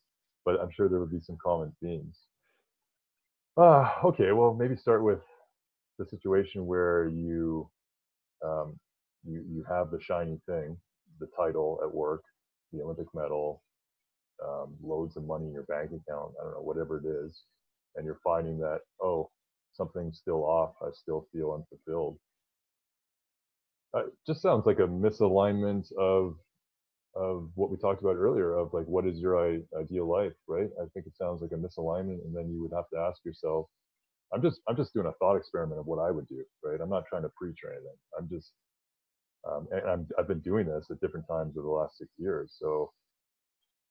but 0.45 0.59
I'm 0.59 0.71
sure 0.71 0.89
there 0.89 0.99
would 0.99 1.11
be 1.11 1.21
some 1.21 1.37
common 1.43 1.73
themes. 1.81 2.17
Uh, 3.57 3.89
okay, 4.05 4.31
well, 4.31 4.53
maybe 4.53 4.75
start 4.75 5.03
with 5.03 5.21
the 5.99 6.05
situation 6.05 6.65
where 6.65 7.07
you 7.07 7.69
um, 8.43 8.77
you 9.25 9.43
you 9.49 9.63
have 9.69 9.91
the 9.91 10.01
shiny 10.01 10.39
thing, 10.47 10.77
the 11.19 11.27
title 11.37 11.79
at 11.83 11.93
work, 11.93 12.23
the 12.71 12.81
Olympic 12.81 13.07
medal, 13.13 13.61
um, 14.43 14.75
loads 14.81 15.17
of 15.17 15.25
money 15.25 15.45
in 15.45 15.53
your 15.53 15.63
bank 15.63 15.87
account. 15.87 16.33
I 16.39 16.43
don't 16.43 16.53
know, 16.53 16.61
whatever 16.61 16.97
it 16.97 17.05
is, 17.05 17.43
and 17.95 18.05
you're 18.05 18.19
finding 18.23 18.57
that 18.59 18.79
oh, 19.01 19.29
something's 19.73 20.17
still 20.17 20.43
off. 20.43 20.73
I 20.81 20.89
still 20.93 21.27
feel 21.31 21.53
unfulfilled. 21.53 22.17
Uh, 23.95 24.07
it 24.07 24.13
just 24.25 24.41
sounds 24.41 24.65
like 24.65 24.79
a 24.79 24.87
misalignment 24.87 25.91
of 25.93 26.35
of 27.15 27.49
what 27.55 27.69
we 27.69 27.77
talked 27.77 28.01
about 28.01 28.15
earlier 28.15 28.55
of 28.55 28.73
like 28.73 28.85
what 28.85 29.05
is 29.05 29.19
your 29.19 29.59
ideal 29.79 30.09
life 30.09 30.33
right? 30.47 30.69
I 30.81 30.85
think 30.93 31.05
it 31.05 31.15
sounds 31.15 31.41
like 31.41 31.51
a 31.51 31.55
misalignment 31.55 32.23
and 32.25 32.35
then 32.35 32.49
you 32.49 32.61
would 32.61 32.75
have 32.75 32.89
to 32.93 32.99
ask 32.99 33.23
yourself 33.25 33.67
i'm 34.33 34.41
just 34.41 34.61
i'm 34.67 34.75
just 34.75 34.93
doing 34.93 35.07
a 35.07 35.11
thought 35.13 35.35
experiment 35.35 35.79
of 35.79 35.85
what 35.85 35.99
i 35.99 36.11
would 36.11 36.27
do 36.27 36.43
right? 36.63 36.81
I'm 36.81 36.89
not 36.89 37.05
trying 37.07 37.23
to 37.23 37.31
preach 37.37 37.59
or 37.63 37.71
anything. 37.71 37.97
I'm 38.17 38.29
just 38.29 38.51
um, 39.49 39.67
and 39.71 39.89
I'm, 39.89 40.07
i've 40.17 40.27
been 40.27 40.39
doing 40.39 40.67
this 40.67 40.87
at 40.89 41.01
different 41.01 41.27
times 41.27 41.57
over 41.57 41.67
the 41.67 41.73
last 41.73 41.97
six 41.97 42.09
years 42.17 42.55
so 42.59 42.91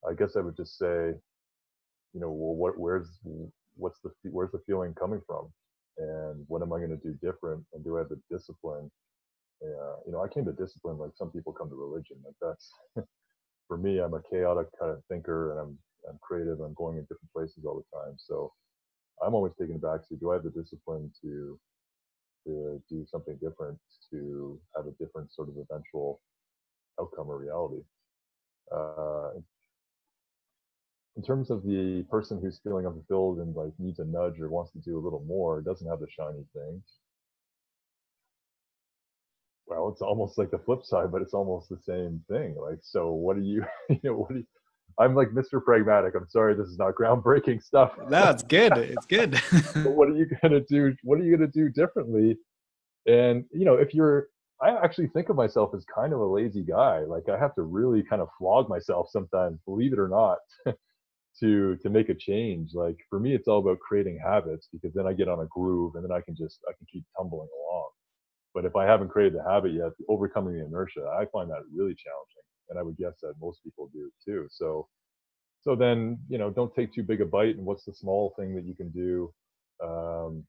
i 0.09 0.15
guess 0.15 0.37
i 0.37 0.41
would 0.41 0.57
just 0.57 0.79
say 0.79 1.13
you 2.15 2.21
know 2.21 2.31
well 2.31 2.55
what 2.55 2.79
where's 2.79 3.09
what's 3.77 3.99
the 4.01 4.11
where's 4.31 4.53
the 4.53 4.63
feeling 4.67 4.95
coming 4.95 5.21
from? 5.27 5.49
And 5.99 6.45
what 6.49 6.63
am 6.63 6.73
i 6.73 6.79
going 6.79 6.91
to 6.91 6.97
do 6.97 7.15
different? 7.23 7.65
And 7.75 7.85
do 7.85 7.97
i 7.97 8.01
have 8.01 8.09
the 8.09 8.21
discipline 8.31 8.91
uh, 9.63 9.97
you 10.07 10.13
know, 10.13 10.23
I 10.23 10.29
came 10.29 10.45
to 10.47 10.53
discipline 10.53 10.99
like 10.99 11.13
some 11.17 11.31
people 11.31 11.53
come 11.53 11.69
to 11.69 11.77
religion. 11.77 12.17
Like 12.25 12.35
that's 12.41 12.73
for 13.69 13.77
me, 13.77 14.01
I'm 14.01 14.15
a 14.15 14.23
chaotic 14.23 14.67
kind 14.79 14.93
of 14.93 15.03
thinker, 15.09 15.53
and 15.53 15.61
I'm 15.61 15.79
I'm 16.09 16.19
creative. 16.21 16.61
I'm 16.61 16.75
going 16.75 16.99
in 16.99 17.05
different 17.05 17.33
places 17.35 17.65
all 17.65 17.77
the 17.77 17.97
time. 17.97 18.17
So 18.19 18.53
I'm 19.25 19.35
always 19.35 19.53
taking 19.59 19.77
it 19.77 19.83
back 19.83 20.07
to 20.09 20.17
do 20.17 20.31
I 20.31 20.35
have 20.35 20.45
the 20.45 20.51
discipline 20.51 21.11
to 21.23 21.59
to 22.47 22.83
do 22.91 23.07
something 23.09 23.39
different, 23.41 23.79
to 24.11 24.61
have 24.77 24.87
a 24.87 24.91
different 24.93 25.33
sort 25.33 25.49
of 25.49 25.55
eventual 25.57 26.21
outcome 27.01 27.31
or 27.31 27.39
reality. 27.39 27.83
Uh, 28.75 29.31
in 31.17 31.23
terms 31.23 31.51
of 31.51 31.63
the 31.63 32.05
person 32.11 32.41
who's 32.41 32.59
feeling 32.65 32.87
unfulfilled 32.87 33.39
and 33.39 33.55
like 33.55 33.73
needs 33.79 34.01
a 34.01 34.05
nudge 34.05 34.41
or 34.41 34.49
wants 34.49 34.73
to 34.73 34.79
do 34.79 34.99
a 34.99 35.05
little 35.05 35.23
more, 35.27 35.61
doesn't 35.61 35.89
have 35.89 36.01
the 36.01 36.09
shiny 36.11 36.45
thing 36.53 36.83
well, 39.77 39.89
it's 39.91 40.03
almost 40.03 40.39
like 40.39 40.51
the 40.51 40.59
flip 40.59 40.85
side, 40.85 41.11
but 41.13 41.23
it's 41.23 41.35
almost 41.35 41.69
the 41.69 41.79
same 41.79 42.23
thing. 42.29 42.57
Like, 42.61 42.79
so 42.83 43.13
what 43.13 43.37
do 43.37 43.43
you, 43.43 43.65
you 43.91 43.99
know, 44.05 44.15
what 44.15 44.31
do 44.31 44.39
you, 44.39 44.47
I'm 44.99 45.15
like 45.15 45.29
Mr. 45.29 45.63
Pragmatic. 45.63 46.15
I'm 46.15 46.29
sorry, 46.29 46.55
this 46.55 46.69
is 46.69 46.79
not 46.79 46.95
groundbreaking 46.95 47.63
stuff. 47.63 47.93
No, 48.09 48.31
it's 48.31 48.43
good. 48.43 48.77
It's 48.77 49.07
good. 49.07 49.33
but 49.75 49.93
what 49.93 50.09
are 50.09 50.17
you 50.17 50.27
gonna 50.43 50.61
do? 50.61 50.95
What 51.03 51.19
are 51.19 51.25
you 51.25 51.37
gonna 51.37 51.51
do 51.51 51.69
differently? 51.71 52.37
And 53.07 53.45
you 53.53 53.65
know, 53.65 53.75
if 53.75 53.95
you're, 53.95 54.29
I 54.61 54.71
actually 54.85 55.09
think 55.09 55.29
of 55.29 55.37
myself 55.37 55.75
as 55.75 55.85
kind 55.93 56.13
of 56.13 56.21
a 56.21 56.27
lazy 56.27 56.63
guy. 56.63 57.01
Like 57.01 57.29
I 57.29 57.39
have 57.39 57.55
to 57.57 57.63
really 57.63 58.03
kind 58.03 58.23
of 58.23 58.29
flog 58.39 58.69
myself 58.69 59.09
sometimes, 59.11 59.61
believe 59.65 59.93
it 59.93 59.99
or 59.99 60.09
not, 60.09 60.39
to 61.41 61.77
to 61.77 61.91
make 61.91 62.11
a 62.11 62.15
change. 62.15 62.71
Like 62.75 62.99
for 63.09 63.19
me, 63.19 63.35
it's 63.35 63.49
all 63.49 63.61
about 63.61 63.81
creating 63.81 64.21
habits 64.23 64.69
because 64.73 64.93
then 64.95 65.07
I 65.07 65.15
get 65.15 65.29
on 65.29 65.41
a 65.41 65.47
groove 65.47 65.95
and 65.95 66.05
then 66.05 66.13
I 66.13 66.21
can 66.21 66.37
just 66.37 66.61
I 66.69 66.73
can 66.77 66.87
keep 66.93 67.05
tumbling 67.17 67.49
along. 67.71 67.91
But 68.55 68.65
if 68.65 68.77
I 68.77 68.85
haven't 68.85 69.09
created 69.09 69.39
the 69.39 69.51
habit 69.51 69.73
yet, 69.73 69.93
overcoming 70.09 70.55
the 70.55 70.65
inertia, 70.67 71.07
I 71.19 71.27
find 71.27 71.51
that 71.51 71.63
really 71.75 71.95
challenging. 71.95 72.45
And 72.71 72.79
I 72.79 72.83
would 72.83 72.97
guess 72.97 73.15
that 73.23 73.35
most 73.41 73.63
people 73.65 73.91
do 73.93 74.11
too. 74.25 74.47
So, 74.51 74.89
so 75.63 75.75
then, 75.77 76.19
you 76.29 76.39
know, 76.39 76.51
don't 76.51 76.75
take 76.75 76.93
too 76.93 77.03
big 77.03 77.21
a 77.21 77.27
bite. 77.27 77.57
And 77.57 77.65
what's 77.65 77.85
the 77.85 77.95
small 77.95 78.35
thing 78.39 78.55
that 78.55 78.65
you 78.65 78.75
can 78.75 78.91
do? 78.91 79.33
Um, 79.83 80.45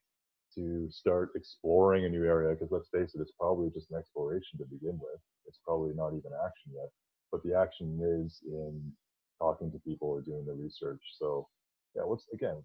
to 0.56 0.88
start 0.92 1.32
exploring 1.36 2.06
a 2.06 2.10
new 2.10 2.26
area 2.26 2.54
because 2.54 2.72
let's 2.72 2.90
face 2.90 3.16
it 3.16 3.22
it's 3.22 3.34
probably 3.40 3.70
just 3.74 3.90
an 3.92 3.98
exploration 3.98 4.58
to 4.58 4.66
begin 4.66 5.00
with 5.02 5.20
it's 5.48 5.60
probably 5.66 5.94
not 5.96 6.10
even 6.10 6.32
action 6.46 6.72
yet 6.74 6.90
but 7.32 7.42
the 7.44 7.56
action 7.56 8.00
is 8.24 8.42
in 8.46 8.92
talking 9.40 9.72
to 9.72 9.80
people 9.80 10.08
or 10.10 10.22
doing 10.22 10.46
the 10.46 10.54
research 10.54 11.02
so 11.18 11.48
yeah 11.96 12.04
what's 12.04 12.26
again 12.34 12.62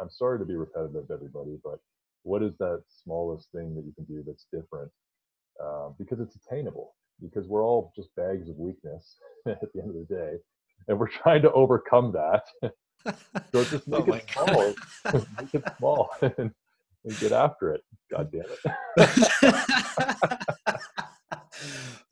i'm 0.00 0.10
sorry 0.10 0.38
to 0.38 0.44
be 0.44 0.54
repetitive 0.56 1.10
everybody 1.10 1.58
but 1.64 1.78
what 2.24 2.42
is 2.42 2.56
that 2.58 2.82
smallest 3.04 3.50
thing 3.52 3.74
that 3.74 3.84
you 3.84 3.92
can 3.94 4.04
do 4.04 4.22
that's 4.26 4.46
different? 4.52 4.90
Uh, 5.62 5.90
because 5.98 6.18
it's 6.20 6.36
attainable 6.36 6.94
because 7.22 7.46
we're 7.46 7.64
all 7.64 7.92
just 7.94 8.14
bags 8.16 8.48
of 8.48 8.56
weakness 8.56 9.16
at 9.46 9.72
the 9.72 9.80
end 9.80 9.90
of 9.90 9.94
the 9.94 10.14
day 10.14 10.32
and 10.88 10.98
we're 10.98 11.08
trying 11.08 11.42
to 11.42 11.52
overcome 11.52 12.12
that. 12.12 12.44
So 13.52 13.62
just 13.64 13.86
make 13.86 14.08
oh 14.08 14.14
it 14.14 14.24
small. 14.30 14.74
Make 15.38 15.54
it 15.54 15.64
small 15.76 16.08
and, 16.22 16.50
and 17.04 17.18
get 17.20 17.32
after 17.32 17.74
it 17.74 17.82
god 18.10 18.32
damn 18.32 18.44
it 18.96 20.80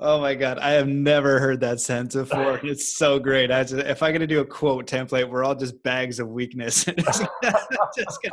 Oh 0.05 0.21
my 0.21 0.35
god, 0.35 0.59
I 0.59 0.73
have 0.73 0.89
never 0.89 1.39
heard 1.39 1.61
that 1.61 1.81
sentence 1.81 2.15
before. 2.15 2.61
It's 2.65 2.97
so 2.97 3.21
great. 3.21 3.53
I 3.53 3.63
just, 3.63 3.75
if 3.75 4.03
I'm 4.03 4.13
gonna 4.13 4.27
do 4.27 4.41
a 4.41 4.45
quote 4.45 4.87
template, 4.87 5.29
we're 5.29 5.45
all 5.45 5.55
just 5.55 5.81
bags 5.85 6.19
of 6.19 6.29
weakness. 6.29 6.85
just 7.05 8.29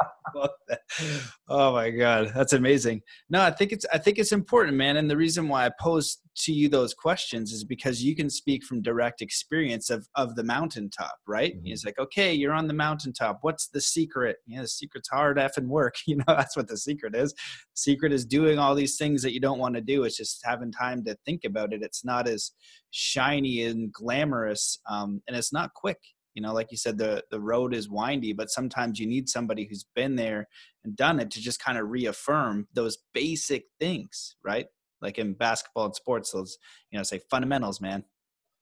oh 1.47 1.74
my 1.74 1.91
god, 1.91 2.32
that's 2.34 2.53
amazing. 2.53 3.01
No, 3.30 3.41
I 3.41 3.51
think 3.51 3.72
it's 3.72 3.86
I 3.93 3.99
think 3.99 4.17
it's 4.17 4.32
important, 4.32 4.78
man. 4.78 4.97
And 4.97 5.09
the 5.09 5.17
reason 5.17 5.47
why 5.47 5.67
I 5.67 5.72
pose 5.80 6.17
to 6.38 6.53
you 6.53 6.70
those 6.70 6.93
questions 6.93 7.51
is 7.51 7.63
because 7.63 8.01
you 8.03 8.15
can 8.15 8.30
speak 8.30 8.63
from 8.63 8.82
direct 8.82 9.22
experience 9.22 9.89
of 9.89 10.07
of 10.15 10.36
the 10.36 10.43
mountaintop, 10.43 11.17
right? 11.28 11.53
Mm-hmm. 11.55 11.65
He's 11.65 11.86
like, 11.86 11.99
okay, 11.99 12.34
you're 12.34 12.53
on 12.53 12.67
the 12.67 12.74
mountaintop. 12.74 13.39
What's 13.41 13.67
the 13.67 13.82
secret? 13.82 14.38
Yeah, 14.47 14.61
the 14.61 14.67
secret's 14.67 15.09
hard 15.09 15.38
effing 15.38 15.67
work. 15.67 15.95
You 16.09 16.15
know, 16.15 16.24
that's 16.28 16.57
what 16.57 16.67
the 16.67 16.78
secret 16.78 17.15
is. 17.15 17.34
The 17.34 17.38
secret 17.76 18.11
is 18.11 18.26
doing 18.26 18.57
all 18.57 18.74
these 18.74 18.97
things 18.97 19.22
that 19.22 19.32
you 19.32 19.39
don't 19.39 19.59
want 19.59 19.76
to 19.76 19.82
do. 19.82 20.05
It's 20.05 20.17
just 20.17 20.41
having 20.43 20.72
time 20.72 21.03
to 21.03 21.09
think 21.26 21.43
about 21.45 21.74
it. 21.74 21.82
It's 21.84 22.05
not 22.05 22.28
as 22.28 22.51
shiny 22.91 23.64
and 23.64 23.91
glamorous, 23.91 24.80
um, 24.89 25.22
and 25.28 25.36
it's 25.36 25.53
not 25.53 25.74
quick. 25.74 25.99
You 26.36 26.43
know 26.43 26.53
like 26.53 26.72
you 26.72 26.78
said 26.78 26.97
the 26.97 27.24
the 27.32 27.39
road 27.41 27.74
is 27.74 27.89
windy 27.89 28.34
but 28.34 28.49
sometimes 28.49 28.99
you 28.99 29.07
need 29.07 29.28
somebody 29.28 29.66
who's 29.66 29.86
been 29.95 30.16
there 30.16 30.47
and 30.84 30.95
done 30.95 31.20
it 31.20 31.32
to 31.32 31.41
just 31.41 31.62
kind 31.62 31.78
of 31.78 31.89
reaffirm 31.89 32.68
those 32.74 32.97
basic 33.14 33.66
things 33.80 34.36
right? 34.43 34.68
Like 35.01 35.18
in 35.18 35.34
basketball 35.34 35.86
and 35.86 35.95
sports 35.95 36.32
those 36.32 36.57
you 36.91 36.97
know 36.97 37.03
say 37.03 37.20
fundamentals 37.30 37.82
man. 37.82 38.05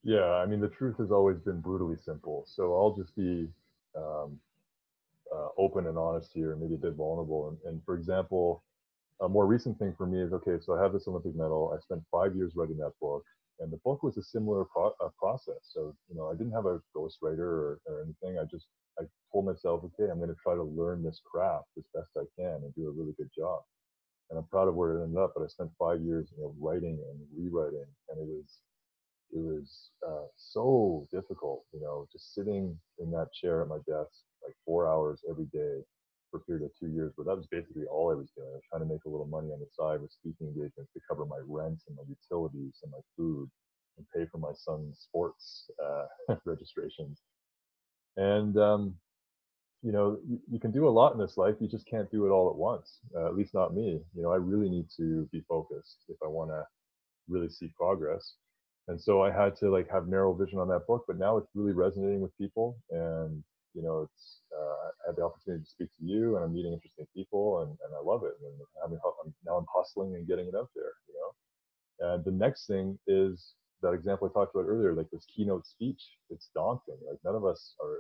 Yeah 0.04 0.26
i 0.42 0.46
mean 0.46 0.62
the 0.62 0.70
truth 0.70 0.98
has 0.98 1.12
always 1.12 1.38
been 1.40 1.60
brutally 1.60 1.98
simple. 1.98 2.46
So 2.48 2.74
i'll 2.74 2.96
just 2.96 3.16
be 3.16 3.48
um, 3.96 4.40
uh, 5.36 5.50
open 5.58 5.88
and 5.88 5.98
honest 5.98 6.32
here 6.34 6.56
maybe 6.56 6.76
a 6.76 6.78
bit 6.78 6.94
vulnerable. 6.94 7.50
And, 7.50 7.58
and 7.66 7.84
for 7.84 7.96
example 7.96 8.64
a 9.22 9.30
more 9.30 9.48
recent 9.48 9.78
thing 9.80 9.94
for 9.98 10.06
me 10.06 10.22
is 10.22 10.34
okay 10.34 10.58
so 10.62 10.78
i 10.78 10.82
have 10.82 10.94
this 10.94 11.08
olympic 11.08 11.36
medal 11.36 11.74
i 11.76 11.80
spent 11.82 12.02
five 12.12 12.36
years 12.36 12.54
writing 12.56 12.78
that 12.78 12.94
book 13.02 13.24
and 13.60 13.72
the 13.72 13.78
book 13.78 14.04
was 14.04 14.18
a 14.18 14.24
similar 14.24 14.66
pro- 14.66 14.94
process. 15.18 15.62
So 15.64 15.96
you 16.10 16.16
know, 16.16 16.30
I 16.30 16.34
didn't 16.34 16.54
have 16.54 16.66
a 16.66 16.80
ghostwriter 16.96 17.40
or, 17.40 17.80
or 17.88 18.04
anything. 18.04 18.40
I 18.40 18.46
just 18.46 18.68
I 19.00 19.04
told 19.32 19.46
myself, 19.46 19.82
okay, 19.84 20.10
I'm 20.12 20.18
going 20.20 20.30
to 20.30 20.42
try 20.42 20.56
to 20.56 20.64
learn 20.64 21.04
this 21.04 21.22
craft 21.30 21.68
as 21.78 21.84
best 21.94 22.10
I 22.18 22.26
can 22.40 22.62
and 22.64 22.74
do 22.76 22.88
a 22.88 22.92
really 22.92 23.14
good 23.18 23.30
job. 23.36 23.62
And 24.30 24.40
I'm 24.40 24.46
proud 24.46 24.68
of 24.68 24.76
where 24.76 24.98
it 24.98 25.04
ended 25.04 25.18
up. 25.18 25.34
But 25.36 25.44
I 25.44 25.48
spent 25.48 25.72
five 25.80 26.02
years, 26.02 26.30
you 26.36 26.44
know, 26.44 26.56
writing 26.60 27.00
and 27.10 27.20
rewriting, 27.36 27.86
and 28.10 28.20
it 28.20 28.28
was 28.28 28.60
it 29.32 29.40
was 29.40 29.92
uh, 30.08 30.28
so 30.36 31.08
difficult. 31.12 31.64
You 31.74 31.82
know, 31.82 32.08
just 32.12 32.34
sitting 32.34 32.78
in 33.00 33.12
that 33.12 33.32
chair 33.34 33.62
at 33.62 33.70
my 33.70 33.78
desk 33.88 34.12
like 34.44 34.56
four 34.66 34.88
hours 34.88 35.22
every 35.30 35.48
day 35.52 35.82
for 36.30 36.38
a 36.38 36.44
period 36.44 36.66
of 36.66 36.72
two 36.80 36.88
years, 36.88 37.14
but 37.18 37.26
that 37.26 37.36
was 37.36 37.48
basically 37.48 37.86
all 37.86 38.12
I 38.12 38.16
was 38.16 38.30
doing. 38.36 38.50
I 38.52 38.56
was 38.56 38.68
trying 38.70 38.84
to 38.84 38.94
make 38.94 39.06
a 39.06 39.10
little 39.10 39.28
money 39.28 39.50
on 39.52 39.60
the 39.60 39.68
side 39.78 40.02
with 40.02 40.12
speaking 40.12 40.48
engagements 40.48 40.92
to 40.94 41.02
cover 41.08 41.26
my 41.26 41.40
rent 41.48 41.82
and 41.88 41.96
my 41.96 42.04
utilities 42.08 42.80
and 42.84 42.92
my 42.92 43.00
food 43.16 43.50
and 43.98 44.06
pay 44.16 44.30
for 44.32 44.38
my 44.38 44.52
son's 44.54 45.00
sports 45.00 45.70
uh, 45.84 46.36
registrations. 46.46 47.22
And, 48.18 48.58
um, 48.58 48.96
you 49.84 49.92
know, 49.92 50.18
you, 50.28 50.40
you, 50.50 50.60
can 50.60 50.72
do 50.72 50.88
a 50.88 50.90
lot 50.90 51.14
in 51.14 51.20
this 51.20 51.38
life. 51.38 51.56
You 51.60 51.68
just 51.68 51.88
can't 51.88 52.10
do 52.12 52.26
it 52.26 52.30
all 52.30 52.50
at 52.50 52.56
once. 52.56 53.00
Uh, 53.16 53.28
at 53.28 53.36
least 53.36 53.54
not 53.54 53.76
me. 53.76 54.02
You 54.16 54.24
know, 54.24 54.32
I 54.32 54.38
really 54.38 54.70
need 54.70 54.88
to 54.98 55.30
be 55.32 55.44
focused 55.48 56.06
if 56.10 56.18
I 56.24 56.28
want 56.28 56.50
to 56.50 56.64
really 57.30 57.50
see 57.50 57.72
progress. 57.78 58.34
And 58.88 59.00
so 59.00 59.22
I 59.22 59.32
had 59.32 59.56
to 59.58 59.70
like 59.70 59.90
have 59.92 60.08
narrow 60.08 60.34
vision 60.34 60.60
on 60.60 60.68
that 60.70 60.88
book, 60.88 61.04
but 61.08 61.20
now 61.20 61.38
it's 61.38 61.50
really 61.54 61.74
resonating 61.74 62.22
with 62.22 62.36
people. 62.38 62.78
And 62.90 63.44
you 63.78 63.84
know, 63.84 64.10
it's 64.10 64.42
uh, 64.50 64.90
I 64.90 65.14
had 65.14 65.18
the 65.18 65.24
opportunity 65.24 65.64
to 65.64 65.70
speak 65.70 65.90
to 66.00 66.04
you, 66.06 66.36
and 66.36 66.46
I'm 66.46 66.54
meeting 66.54 66.74
interesting 66.74 67.06
people, 67.16 67.62
and, 67.62 67.70
and 67.70 67.94
I 67.94 68.02
love 68.04 68.24
it. 68.26 68.34
And 68.42 68.58
I'm, 68.84 68.94
I'm, 68.98 69.34
now 69.46 69.58
I'm 69.58 69.68
hustling 69.74 70.16
and 70.16 70.28
getting 70.28 70.48
it 70.50 70.56
out 70.58 70.72
there, 70.76 70.94
you 71.08 71.16
know. 71.16 71.32
And 72.16 72.26
the 72.26 72.32
next 72.32 72.68
thing 72.68 73.00
is 73.08 73.54
that 73.84 73.94
example 73.94 74.30
I 74.30 74.34
talked 74.34 74.56
about 74.56 74.68
earlier, 74.68 74.96
like 74.96 75.12
this 75.12 75.28
keynote 75.36 75.68
speech. 75.68 76.02
It's 76.32 76.50
daunting. 76.56 76.98
Like 77.08 77.20
none 77.24 77.36
of 77.36 77.46
us 77.46 77.76
are. 77.84 78.00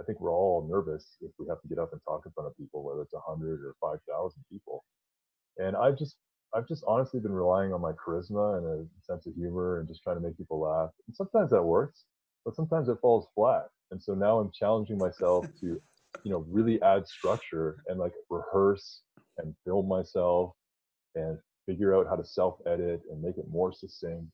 I 0.00 0.04
think 0.04 0.20
we're 0.20 0.32
all 0.34 0.68
nervous 0.70 1.16
if 1.22 1.30
we 1.38 1.46
have 1.48 1.62
to 1.62 1.68
get 1.68 1.78
up 1.78 1.92
and 1.92 2.00
talk 2.04 2.22
in 2.26 2.32
front 2.32 2.48
of 2.48 2.56
people, 2.58 2.84
whether 2.84 3.02
it's 3.02 3.14
hundred 3.26 3.62
or 3.64 3.74
five 3.80 4.00
thousand 4.10 4.44
people. 4.52 4.84
And 5.58 5.76
I've 5.76 5.98
just 5.98 6.16
I've 6.54 6.68
just 6.68 6.84
honestly 6.88 7.20
been 7.20 7.32
relying 7.32 7.72
on 7.74 7.80
my 7.82 7.92
charisma 7.92 8.58
and 8.58 8.66
a 8.66 8.86
sense 9.12 9.26
of 9.26 9.34
humor 9.34 9.80
and 9.80 9.88
just 9.88 10.02
trying 10.02 10.16
to 10.16 10.22
make 10.22 10.38
people 10.38 10.60
laugh. 10.60 10.90
And 11.08 11.16
sometimes 11.16 11.50
that 11.50 11.62
works, 11.62 12.04
but 12.44 12.56
sometimes 12.56 12.88
it 12.88 12.98
falls 13.02 13.28
flat. 13.34 13.68
And 13.90 14.02
so 14.02 14.14
now 14.14 14.38
I'm 14.38 14.50
challenging 14.52 14.98
myself 14.98 15.46
to, 15.60 15.80
you 16.24 16.30
know, 16.30 16.44
really 16.48 16.80
add 16.82 17.06
structure 17.06 17.76
and 17.88 17.98
like 17.98 18.12
rehearse 18.30 19.02
and 19.38 19.54
film 19.64 19.88
myself 19.88 20.52
and 21.14 21.38
figure 21.66 21.94
out 21.94 22.06
how 22.08 22.16
to 22.16 22.24
self 22.24 22.58
edit 22.66 23.02
and 23.10 23.22
make 23.22 23.38
it 23.38 23.48
more 23.48 23.72
succinct 23.72 24.26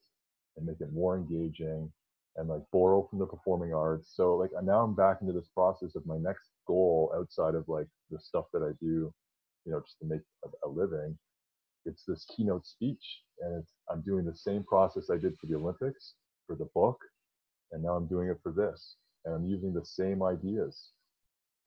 and 0.57 0.65
make 0.65 0.81
it 0.81 0.93
more 0.93 1.15
engaging 1.15 1.91
and 2.37 2.47
like 2.47 2.61
borrow 2.71 3.07
from 3.09 3.19
the 3.19 3.25
performing 3.25 3.73
arts. 3.73 4.13
So 4.15 4.35
like 4.35 4.51
now 4.63 4.83
I'm 4.83 4.95
back 4.95 5.17
into 5.21 5.33
this 5.33 5.49
process 5.53 5.95
of 5.95 6.05
my 6.05 6.17
next 6.17 6.49
goal 6.65 7.13
outside 7.15 7.55
of 7.55 7.67
like 7.67 7.87
the 8.09 8.19
stuff 8.19 8.45
that 8.53 8.63
I 8.63 8.71
do, 8.79 9.13
you 9.65 9.71
know, 9.71 9.81
just 9.81 9.99
to 9.99 10.07
make 10.07 10.21
a, 10.45 10.67
a 10.67 10.69
living. 10.69 11.17
It's 11.85 12.03
this 12.07 12.25
keynote 12.35 12.65
speech, 12.67 13.21
and 13.41 13.63
I'm 13.89 14.01
doing 14.01 14.23
the 14.23 14.35
same 14.35 14.63
process 14.63 15.09
I 15.09 15.17
did 15.17 15.35
for 15.39 15.47
the 15.47 15.55
Olympics, 15.55 16.13
for 16.45 16.55
the 16.55 16.69
book, 16.75 16.99
and 17.71 17.81
now 17.81 17.95
I'm 17.95 18.07
doing 18.07 18.29
it 18.29 18.37
for 18.43 18.51
this 18.51 18.97
and 19.25 19.33
I'm 19.35 19.45
using 19.45 19.73
the 19.73 19.85
same 19.85 20.23
ideas 20.23 20.91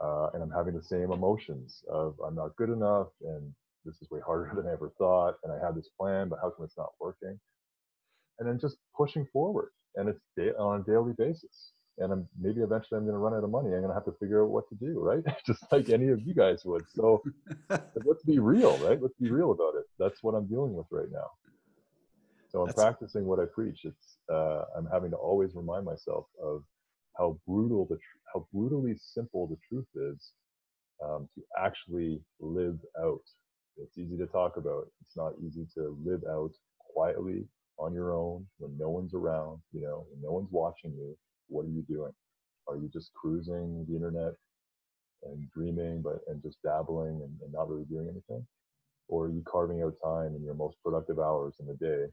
uh, 0.01 0.29
and 0.35 0.43
I'm 0.43 0.51
having 0.51 0.75
the 0.75 0.83
same 0.83 1.13
emotions 1.13 1.83
of 1.91 2.15
I'm 2.27 2.35
not 2.35 2.57
good 2.57 2.71
enough 2.71 3.09
and 3.23 3.53
this 3.85 3.97
is 4.01 4.11
way 4.11 4.21
harder 4.25 4.53
than 4.57 4.67
I 4.67 4.73
ever 4.73 4.93
thought 4.99 5.37
and 5.43 5.53
I 5.53 5.65
had 5.65 5.75
this 5.75 5.89
plan 5.99 6.29
but 6.29 6.39
how 6.43 6.51
come 6.51 6.65
it's 6.65 6.79
not 6.79 6.93
working? 7.01 7.39
And 8.39 8.49
then 8.49 8.59
just 8.59 8.77
pushing 8.97 9.27
forward 9.33 9.71
and 9.97 10.09
it's 10.09 10.21
da- 10.37 10.57
on 10.59 10.81
a 10.81 10.85
daily 10.85 11.13
basis. 11.17 11.73
And 11.99 12.13
I'm 12.13 12.29
maybe 12.41 12.61
eventually 12.61 12.99
I'm 12.99 13.05
going 13.05 13.15
to 13.15 13.19
run 13.19 13.35
out 13.35 13.45
of 13.45 13.51
money. 13.51 13.69
I'm 13.69 13.79
going 13.79 13.89
to 13.89 13.95
have 13.95 14.05
to 14.07 14.17
figure 14.19 14.43
out 14.43 14.51
what 14.51 14.69
to 14.69 14.75
do 14.75 14.99
right? 14.99 15.23
Just 15.47 15.65
like 15.71 15.91
any 15.91 16.09
of 16.09 16.21
you 16.27 16.35
guys 16.35 16.65
would. 16.65 16.83
So 16.93 17.23
let's 17.71 18.25
be 18.25 18.41
real 18.41 18.77
right? 18.79 19.01
Let's 19.01 19.15
be 19.21 19.31
real 19.31 19.53
about 19.53 19.77
it. 19.77 19.85
That's 19.99 20.21
what 20.23 20.35
I'm 20.35 20.47
dealing 20.47 20.75
with 20.75 20.87
right 20.91 21.11
now. 21.13 21.31
So 22.55 22.61
I'm 22.61 22.67
That's... 22.67 22.81
practicing 22.81 23.27
what 23.27 23.41
I 23.41 23.47
preach. 23.47 23.85
It's 23.85 24.17
uh, 24.33 24.65
I'm 24.77 24.87
having 24.93 25.11
to 25.11 25.17
always 25.17 25.55
remind 25.55 25.85
myself 25.85 26.27
of 26.43 26.63
how 27.19 27.39
brutal 27.47 27.87
the 27.87 27.97
tr- 27.97 28.23
how 28.33 28.47
brutally 28.53 28.95
simple 28.97 29.47
the 29.49 29.59
truth 29.69 29.87
is 29.97 30.33
um, 31.05 31.29
to 31.35 31.43
actually 31.59 32.21
live 32.41 32.79
out. 33.01 33.23
It's 33.77 33.99
easy 33.99 34.17
to 34.19 34.27
talk 34.27 34.57
about. 34.57 34.87
It's 35.03 35.17
not 35.17 35.33
easy 35.45 35.67
to 35.75 35.97
live 36.05 36.23
out 36.31 36.53
quietly 36.95 37.45
on 37.79 37.93
your 37.95 38.12
own 38.15 38.47
when 38.59 38.77
no 38.79 38.91
one's 38.91 39.15
around. 39.15 39.61
You 39.73 39.83
know, 39.83 40.07
when 40.11 40.23
no 40.23 40.33
one's 40.33 40.51
watching 40.51 40.93
you. 40.93 41.17
What 41.49 41.67
are 41.67 41.71
you 41.71 41.83
doing? 41.89 42.12
Are 42.69 42.77
you 42.77 42.89
just 42.93 43.12
cruising 43.15 43.85
the 43.89 43.95
internet 43.97 44.35
and 45.25 45.51
dreaming, 45.51 46.03
but 46.03 46.21
and 46.29 46.43
just 46.43 46.62
dabbling 46.62 47.21
and, 47.23 47.33
and 47.43 47.53
not 47.53 47.69
really 47.69 47.85
doing 47.85 48.09
anything? 48.09 48.47
Or 49.09 49.27
are 49.27 49.31
you 49.31 49.43
carving 49.47 49.83
out 49.83 49.95
time 50.05 50.35
in 50.37 50.45
your 50.45 50.55
most 50.55 50.77
productive 50.85 51.19
hours 51.19 51.55
in 51.61 51.67
the 51.67 51.75
day 51.75 52.07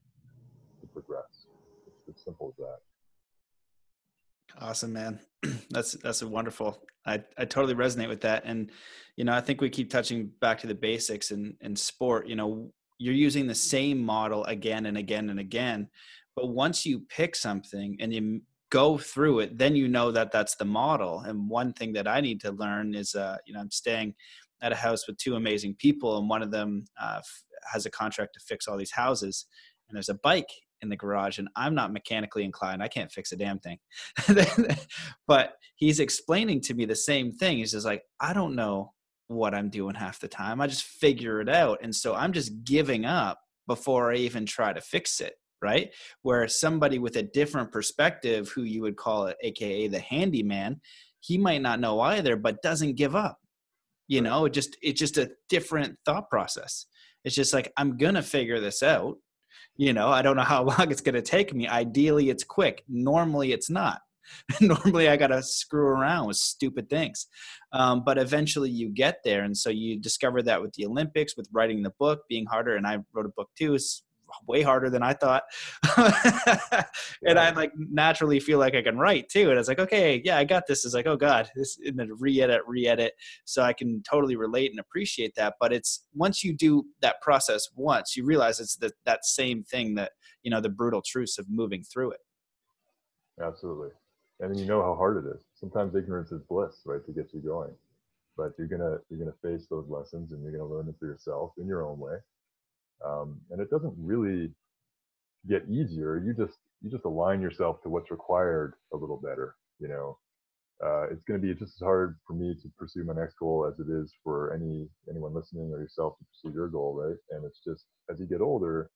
to 0.82 0.88
progress? 0.94 1.46
It's 2.08 2.20
as 2.20 2.24
simple 2.24 2.50
as 2.50 2.58
that. 2.58 2.91
Awesome, 4.60 4.94
man. 4.94 5.20
that's 5.70 5.94
that's 5.94 6.22
a 6.22 6.28
wonderful. 6.28 6.82
I 7.06 7.24
I 7.38 7.46
totally 7.46 7.74
resonate 7.74 8.10
with 8.10 8.22
that, 8.22 8.44
and 8.46 8.72
you 9.16 9.24
know 9.24 9.34
I 9.34 9.42
think 9.42 9.62
we 9.62 9.70
keep 9.70 9.90
touching 9.90 10.32
back 10.40 10.60
to 10.60 10.68
the 10.68 10.76
basics 10.76 11.32
in 11.32 11.56
in 11.62 11.76
sport. 11.76 12.28
You 12.28 12.36
know, 12.36 12.72
you're 12.98 13.14
using 13.14 13.48
the 13.48 13.56
same 13.56 14.00
model 14.00 14.44
again 14.46 14.86
and 14.86 14.98
again 14.98 15.30
and 15.30 15.40
again, 15.40 15.90
but 16.36 16.48
once 16.48 16.86
you 16.86 17.02
pick 17.10 17.36
something 17.36 17.98
and 18.00 18.14
you 18.14 18.42
go 18.70 18.98
through 18.98 19.40
it, 19.40 19.58
then 19.58 19.76
you 19.76 19.88
know 19.88 20.12
that 20.12 20.32
that's 20.32 20.56
the 20.56 20.66
model. 20.66 21.20
And 21.20 21.50
one 21.50 21.74
thing 21.74 21.94
that 21.94 22.08
I 22.08 22.22
need 22.22 22.40
to 22.42 22.52
learn 22.52 22.96
is, 22.96 23.16
uh, 23.16 23.38
you 23.46 23.54
know, 23.54 23.60
I'm 23.60 23.70
staying 23.70 24.16
at 24.62 24.72
a 24.72 24.76
house 24.76 25.08
with 25.08 25.18
two 25.18 25.36
amazing 25.36 25.76
people, 25.76 26.18
and 26.18 26.30
one 26.30 26.42
of 26.42 26.52
them 26.52 26.86
uh, 27.00 27.22
has 27.72 27.86
a 27.86 27.92
contract 27.92 28.34
to 28.36 28.40
fix 28.40 28.68
all 28.68 28.78
these 28.78 28.92
houses, 28.92 29.46
and 29.90 29.96
there's 29.96 30.10
a 30.10 30.16
bike 30.16 30.50
in 30.82 30.90
the 30.90 30.96
garage 30.96 31.38
and 31.38 31.48
I'm 31.56 31.76
not 31.76 31.94
mechanically 31.94 32.44
inclined. 32.44 32.82
I 32.82 32.88
can't 32.88 33.12
fix 33.12 33.32
a 33.32 33.36
damn 33.36 33.60
thing. 33.60 33.78
but 35.28 35.54
he's 35.76 36.00
explaining 36.00 36.62
to 36.62 36.74
me 36.74 36.86
the 36.86 36.96
same 36.96 37.32
thing. 37.32 37.58
He's 37.58 37.72
just 37.72 37.86
like, 37.86 38.04
I 38.20 38.34
don't 38.34 38.56
know 38.56 38.94
what 39.28 39.54
I'm 39.54 39.70
doing 39.70 39.96
half 39.96 40.20
the 40.20 40.28
time. 40.28 40.62
I 40.62 40.68
just 40.68 40.84
figure 40.84 41.42
it 41.42 41.50
out. 41.50 41.80
And 41.82 41.96
so 41.96 42.16
I'm 42.16 42.34
just 42.34 42.64
giving 42.64 43.06
up 43.06 43.40
before 43.68 44.12
I 44.12 44.16
even 44.16 44.46
try 44.46 44.74
to 44.74 44.82
fix 44.82 45.22
it, 45.22 45.36
right? 45.62 45.92
Where 46.24 46.48
somebody 46.48 47.00
with 47.00 47.16
a 47.16 47.24
different 47.24 47.72
perspective, 47.72 48.50
who 48.50 48.64
you 48.64 48.82
would 48.82 48.98
call 48.98 49.28
it, 49.28 49.38
AKA 49.42 49.88
the 49.88 50.00
handyman, 50.00 50.82
he 51.22 51.38
might 51.38 51.62
not 51.62 51.80
know 51.80 52.00
either, 52.02 52.36
but 52.36 52.62
doesn't 52.62 52.96
give 52.96 53.16
up. 53.16 53.38
You 54.08 54.22
know, 54.22 54.46
it 54.46 54.54
just 54.54 54.76
it's 54.82 55.00
just 55.00 55.18
a 55.18 55.32
different 55.48 55.98
thought 56.06 56.30
process. 56.30 56.86
It's 57.24 57.36
just 57.36 57.54
like 57.54 57.72
I'm 57.78 57.98
gonna 57.98 58.24
figure 58.24 58.60
this 58.60 58.84
out. 58.84 59.18
You 59.78 59.94
know, 59.94 60.10
I 60.10 60.22
don't 60.22 60.36
know 60.36 60.44
how 60.44 60.64
long 60.78 60.92
it's 60.92 61.02
gonna 61.02 61.22
take 61.22 61.54
me. 61.54 61.68
Ideally, 61.68 62.30
it's 62.30 62.44
quick. 62.44 62.84
Normally, 62.88 63.52
it's 63.52 63.70
not. 63.70 64.02
normally 64.62 65.10
i 65.10 65.18
gotta 65.18 65.42
screw 65.42 65.88
around 65.88 66.28
with 66.28 66.38
stupid 66.38 66.90
things 66.90 67.28
um, 67.74 68.04
but 68.06 68.18
eventually 68.18 68.70
you 68.70 68.90
get 68.90 69.18
there 69.24 69.44
and 69.44 69.58
so 69.58 69.70
you 69.70 70.00
discover 70.00 70.42
that 70.42 70.62
with 70.62 70.72
the 70.74 70.86
olympics 70.86 71.36
with 71.36 71.50
writing 71.52 71.82
the 71.82 71.92
book 72.00 72.22
being 72.30 72.46
harder 72.46 72.76
and 72.76 72.88
i 72.88 72.98
wrote 73.14 73.26
a 73.26 73.34
book 73.36 73.50
too 73.58 73.78
way 74.48 74.62
harder 74.62 74.90
than 74.90 75.04
i 75.04 75.14
thought. 75.14 75.44
And 77.26 77.38
i 77.38 77.52
like 77.52 77.72
naturally 77.78 78.40
feel 78.40 78.60
like 78.60 78.76
i 78.76 78.82
can 78.82 78.98
write 78.98 79.30
too. 79.30 79.50
And 79.50 79.60
it's 79.60 79.68
like 79.68 79.80
okay 79.80 80.22
yeah 80.24 80.38
i 80.38 80.44
got 80.44 80.68
this. 80.68 80.86
It's 80.86 80.94
like 80.94 81.08
oh 81.08 81.18
god 81.18 81.50
this 81.56 81.78
and 81.86 81.98
then 81.98 82.10
re-edit 82.20 82.62
re-edit. 82.68 83.14
So 83.46 83.62
i 83.62 83.74
can 83.74 84.02
totally 84.04 84.36
relate 84.36 84.72
and 84.72 84.80
appreciate 84.80 85.36
that. 85.36 85.56
But 85.60 85.74
it's 85.74 86.06
once 86.14 86.44
you 86.44 86.54
do 86.54 86.86
that 87.02 87.22
process 87.22 87.70
once 87.76 88.16
you 88.16 88.26
realize 88.26 88.60
it's 88.60 88.76
the, 88.76 88.92
that 89.06 89.26
same 89.26 89.64
thing 89.64 89.96
that 89.96 90.12
you 90.44 90.52
know 90.52 90.62
the 90.62 90.70
brutal 90.70 91.02
truths 91.06 91.38
of 91.38 91.46
moving 91.50 91.84
through 91.84 92.12
it. 92.12 92.20
Absolutely. 93.42 93.90
And 94.40 94.52
then 94.52 94.60
you 94.60 94.66
know 94.66 94.82
how 94.82 94.96
hard 94.96 95.24
it 95.24 95.30
is. 95.30 95.42
Sometimes 95.54 95.96
ignorance 95.96 96.32
is 96.32 96.42
bliss, 96.42 96.82
right, 96.86 97.06
to 97.06 97.12
get 97.12 97.34
you 97.34 97.42
going. 97.42 97.72
But 98.36 98.54
you're 98.58 98.68
gonna 98.68 98.98
you're 99.10 99.20
gonna 99.20 99.36
face 99.42 99.68
those 99.70 99.88
lessons, 99.88 100.32
and 100.32 100.42
you're 100.44 100.52
gonna 100.52 100.66
learn 100.66 100.88
them 100.88 100.96
for 101.00 101.06
yourself 101.06 101.52
in 101.58 101.68
your 101.68 101.86
own 101.86 102.00
way. 102.00 102.16
Um, 103.06 103.42
and 103.50 103.62
it 103.62 103.70
doesn't 103.70 103.94
really 103.98 104.52
get 105.50 105.64
easier. 105.70 106.18
You 106.24 106.34
just 106.34 106.58
you 106.82 106.90
just 106.90 107.06
align 107.06 107.42
yourself 107.42 107.82
to 107.84 107.90
what's 107.90 108.12
required 108.12 108.74
a 108.94 108.98
little 108.98 109.18
better. 109.18 109.56
You 109.80 109.88
know, 109.88 110.18
uh, 110.84 111.04
it's 111.12 111.24
going 111.24 111.40
to 111.42 111.48
be 111.48 111.54
just 111.54 111.76
as 111.76 111.84
hard 111.84 112.18
for 112.26 112.34
me 112.34 112.56
to 112.62 112.70
pursue 112.78 113.04
my 113.04 113.14
next 113.14 113.36
goal 113.40 113.68
as 113.72 113.80
it 113.80 113.92
is 113.92 114.14
for 114.24 114.54
any 114.54 114.88
anyone 115.10 115.34
listening 115.34 115.72
or 115.72 115.80
yourself 115.80 116.18
to 116.18 116.26
pursue 116.26 116.56
your 116.56 116.70
goal, 116.70 116.96
right? 116.96 117.18
And 117.32 117.46
it's 117.46 117.60
just 117.66 117.86
as 118.12 118.20
you 118.20 118.26
get 118.28 118.42
older, 118.42 118.90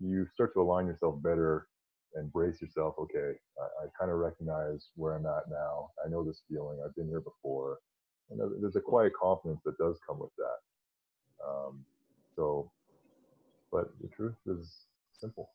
you 0.00 0.26
start 0.34 0.52
to 0.54 0.60
align 0.60 0.86
yourself 0.86 1.22
better 1.22 1.66
and 2.14 2.32
brace 2.32 2.60
yourself. 2.60 2.94
Okay, 2.98 3.32
I, 3.58 3.84
I 3.84 3.86
kind 3.98 4.10
of 4.10 4.18
recognize 4.18 4.88
where 4.96 5.14
I'm 5.14 5.26
at 5.26 5.50
now. 5.50 5.90
I 6.04 6.08
know 6.10 6.24
this 6.24 6.42
feeling. 6.48 6.78
I've 6.84 6.94
been 6.94 7.08
here 7.08 7.20
before, 7.22 7.78
and 8.30 8.40
there's 8.60 8.76
a 8.76 8.80
quiet 8.80 9.12
confidence 9.20 9.60
that 9.64 9.78
does 9.78 9.98
come 10.06 10.18
with 10.18 10.32
that. 10.36 11.46
Um, 11.46 11.84
so, 12.36 12.70
but 13.70 13.90
the 14.00 14.08
truth 14.08 14.36
is 14.46 14.86
simple 15.12 15.50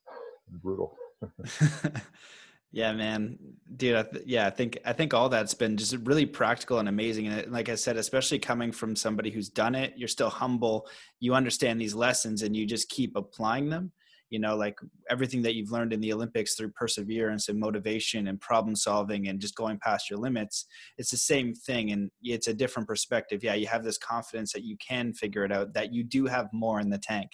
and 0.52 0.62
brutal. 0.62 0.96
yeah, 2.72 2.94
man, 2.94 3.38
dude. 3.76 3.96
I 3.96 4.04
th- 4.04 4.26
yeah, 4.26 4.48
I 4.48 4.50
think 4.50 4.78
I 4.86 4.94
think 4.94 5.14
all 5.14 5.30
that's 5.30 5.54
been 5.54 5.78
just 5.78 5.96
really 6.04 6.26
practical 6.26 6.80
and 6.80 6.90
amazing. 6.90 7.28
And 7.28 7.52
like 7.52 7.70
I 7.70 7.76
said, 7.76 7.98
especially 7.98 8.40
coming 8.40 8.72
from 8.72 8.96
somebody 8.96 9.32
who's 9.32 9.50
done 9.50 9.76
it, 9.76 9.94
you're 9.96 10.08
still 10.08 10.30
humble. 10.30 10.88
You 11.20 11.34
understand 11.34 11.80
these 11.80 11.96
lessons, 11.96 12.44
and 12.44 12.56
you 12.56 12.66
just 12.66 12.90
keep 12.90 13.16
applying 13.16 13.70
them 13.70 13.92
you 14.30 14.40
know 14.40 14.56
like 14.56 14.80
everything 15.10 15.42
that 15.42 15.56
you've 15.56 15.72
learned 15.72 15.94
in 15.94 16.02
the 16.02 16.12
olympics 16.12 16.56
through 16.56 16.70
perseverance 16.72 17.50
and 17.50 17.60
motivation 17.60 18.28
and 18.28 18.42
problem 18.42 18.76
solving 18.76 19.28
and 19.28 19.40
just 19.40 19.56
going 19.56 19.78
past 19.80 20.10
your 20.10 20.20
limits 20.20 20.66
it's 20.98 21.12
the 21.12 21.18
same 21.18 21.54
thing 21.54 21.92
and 21.92 22.10
it's 22.22 22.48
a 22.48 22.54
different 22.54 22.88
perspective 22.88 23.44
yeah 23.44 23.54
you 23.54 23.68
have 23.68 23.84
this 23.84 23.98
confidence 23.98 24.52
that 24.52 24.64
you 24.64 24.76
can 24.78 25.14
figure 25.14 25.44
it 25.44 25.52
out 25.52 25.74
that 25.74 25.94
you 25.94 26.04
do 26.04 26.26
have 26.26 26.48
more 26.52 26.80
in 26.80 26.90
the 26.90 26.98
tank 26.98 27.30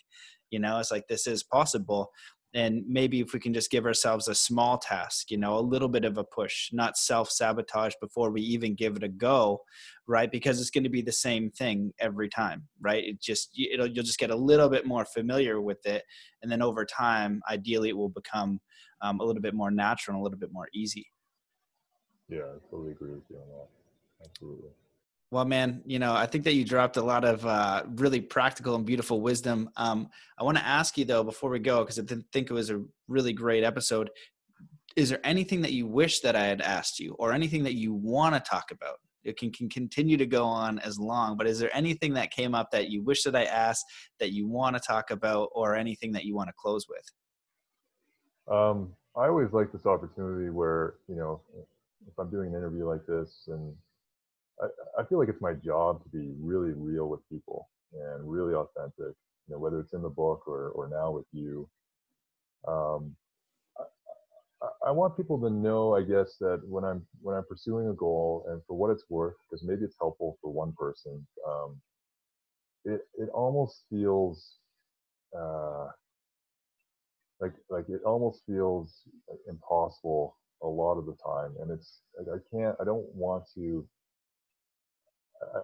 you 0.51 0.59
know 0.59 0.79
it's 0.79 0.91
like 0.91 1.07
this 1.07 1.27
is 1.27 1.43
possible. 1.43 2.11
And 2.53 2.83
maybe 2.85 3.21
if 3.21 3.31
we 3.31 3.39
can 3.39 3.53
just 3.53 3.71
give 3.71 3.85
ourselves 3.85 4.27
a 4.27 4.35
small 4.35 4.77
task 4.77 5.31
you 5.31 5.37
know 5.37 5.57
a 5.57 5.61
little 5.73 5.87
bit 5.87 6.03
of 6.03 6.17
a 6.17 6.23
push 6.25 6.69
not 6.73 6.97
self-sabotage 6.97 7.93
before 8.01 8.29
we 8.29 8.41
even 8.41 8.75
give 8.75 8.97
it 8.97 9.03
a 9.03 9.07
go 9.07 9.61
right? 10.07 10.29
Because 10.29 10.59
it's 10.59 10.69
going 10.69 10.83
to 10.83 10.89
be 10.89 11.01
the 11.01 11.13
same 11.13 11.49
thing 11.49 11.93
every 11.99 12.27
time 12.27 12.67
right? 12.81 13.03
It 13.03 13.21
just 13.21 13.57
it'll 13.57 13.87
you'll 13.87 14.03
just 14.03 14.19
get 14.19 14.31
a 14.31 14.35
little 14.35 14.67
bit 14.67 14.85
more 14.85 15.05
familiar 15.05 15.61
with 15.61 15.85
it. 15.85 16.03
And 16.41 16.51
then 16.51 16.61
over 16.61 16.83
time 16.85 17.41
ideally 17.49 17.89
it 17.89 17.97
will 17.97 18.09
become 18.09 18.59
um, 19.01 19.19
a 19.21 19.23
little 19.23 19.41
bit 19.41 19.53
more 19.53 19.71
natural 19.71 20.15
and 20.15 20.21
a 20.21 20.23
little 20.23 20.39
bit 20.39 20.51
more 20.51 20.67
easy. 20.73 21.07
Yeah 22.27 22.39
i 22.39 22.69
totally 22.69 22.91
agree 22.91 23.13
with 23.13 23.23
you 23.29 23.37
on 23.37 23.47
that. 23.57 23.67
Absolutely 24.25 24.71
well, 25.31 25.45
man, 25.45 25.81
you 25.85 25.97
know, 25.97 26.13
I 26.13 26.25
think 26.25 26.43
that 26.43 26.55
you 26.55 26.65
dropped 26.65 26.97
a 26.97 27.01
lot 27.01 27.23
of 27.23 27.45
uh, 27.45 27.83
really 27.95 28.19
practical 28.19 28.75
and 28.75 28.85
beautiful 28.85 29.21
wisdom. 29.21 29.69
Um, 29.77 30.09
I 30.37 30.43
want 30.43 30.57
to 30.57 30.65
ask 30.65 30.97
you 30.97 31.05
though, 31.05 31.23
before 31.23 31.49
we 31.49 31.59
go, 31.59 31.79
because 31.79 31.97
I 31.97 32.01
didn't 32.01 32.27
think 32.33 32.49
it 32.49 32.53
was 32.53 32.69
a 32.69 32.83
really 33.07 33.31
great 33.31 33.63
episode. 33.63 34.09
Is 34.97 35.09
there 35.09 35.21
anything 35.23 35.61
that 35.61 35.71
you 35.71 35.87
wish 35.87 36.19
that 36.19 36.35
I 36.35 36.43
had 36.43 36.59
asked 36.61 36.99
you, 36.99 37.15
or 37.17 37.31
anything 37.31 37.63
that 37.63 37.75
you 37.75 37.93
want 37.93 38.35
to 38.35 38.41
talk 38.41 38.71
about? 38.71 38.97
It 39.23 39.37
can, 39.37 39.53
can 39.53 39.69
continue 39.69 40.17
to 40.17 40.25
go 40.25 40.43
on 40.43 40.79
as 40.79 40.99
long, 40.99 41.37
but 41.37 41.47
is 41.47 41.59
there 41.59 41.73
anything 41.73 42.13
that 42.15 42.31
came 42.31 42.53
up 42.53 42.71
that 42.71 42.89
you 42.89 43.01
wish 43.01 43.23
that 43.23 43.35
I 43.35 43.45
asked 43.45 43.85
that 44.19 44.33
you 44.33 44.49
want 44.49 44.75
to 44.75 44.81
talk 44.81 45.11
about, 45.11 45.49
or 45.53 45.75
anything 45.77 46.11
that 46.11 46.25
you 46.25 46.35
want 46.35 46.49
to 46.49 46.53
close 46.59 46.87
with? 46.89 47.05
Um, 48.53 48.93
I 49.15 49.27
always 49.27 49.53
like 49.53 49.71
this 49.71 49.85
opportunity 49.85 50.49
where 50.49 50.95
you 51.07 51.15
know, 51.15 51.39
if 52.05 52.19
I'm 52.19 52.29
doing 52.29 52.49
an 52.49 52.55
interview 52.55 52.85
like 52.85 53.05
this 53.05 53.43
and 53.47 53.73
I, 54.61 55.01
I 55.01 55.05
feel 55.05 55.19
like 55.19 55.29
it's 55.29 55.41
my 55.41 55.53
job 55.53 56.03
to 56.03 56.09
be 56.09 56.33
really 56.39 56.71
real 56.73 57.09
with 57.09 57.27
people 57.29 57.69
and 57.93 58.29
really 58.29 58.53
authentic. 58.53 59.15
You 59.47 59.55
know, 59.55 59.59
whether 59.59 59.79
it's 59.79 59.93
in 59.93 60.01
the 60.01 60.09
book 60.09 60.47
or 60.47 60.69
or 60.69 60.87
now 60.87 61.11
with 61.11 61.25
you. 61.33 61.69
Um, 62.67 63.15
I, 64.61 64.89
I 64.89 64.91
want 64.91 65.17
people 65.17 65.39
to 65.41 65.49
know, 65.49 65.95
I 65.95 66.03
guess, 66.03 66.37
that 66.39 66.61
when 66.67 66.83
I'm 66.83 67.05
when 67.21 67.35
I'm 67.35 67.45
pursuing 67.45 67.87
a 67.89 67.93
goal, 67.93 68.45
and 68.49 68.61
for 68.67 68.77
what 68.77 68.91
it's 68.91 69.05
worth, 69.09 69.35
because 69.49 69.63
maybe 69.65 69.83
it's 69.83 69.97
helpful 69.99 70.37
for 70.41 70.51
one 70.51 70.73
person, 70.77 71.25
um, 71.47 71.81
it 72.85 73.01
it 73.17 73.29
almost 73.29 73.83
feels 73.89 74.57
uh, 75.37 75.87
like 77.39 77.53
like 77.69 77.85
it 77.89 78.01
almost 78.05 78.43
feels 78.45 79.01
impossible 79.47 80.37
a 80.63 80.67
lot 80.67 80.97
of 80.97 81.05
the 81.05 81.15
time, 81.25 81.55
and 81.61 81.71
it's 81.71 82.01
I 82.19 82.37
can't 82.55 82.75
I 82.79 82.83
don't 82.83 83.07
want 83.15 83.45
to 83.55 83.87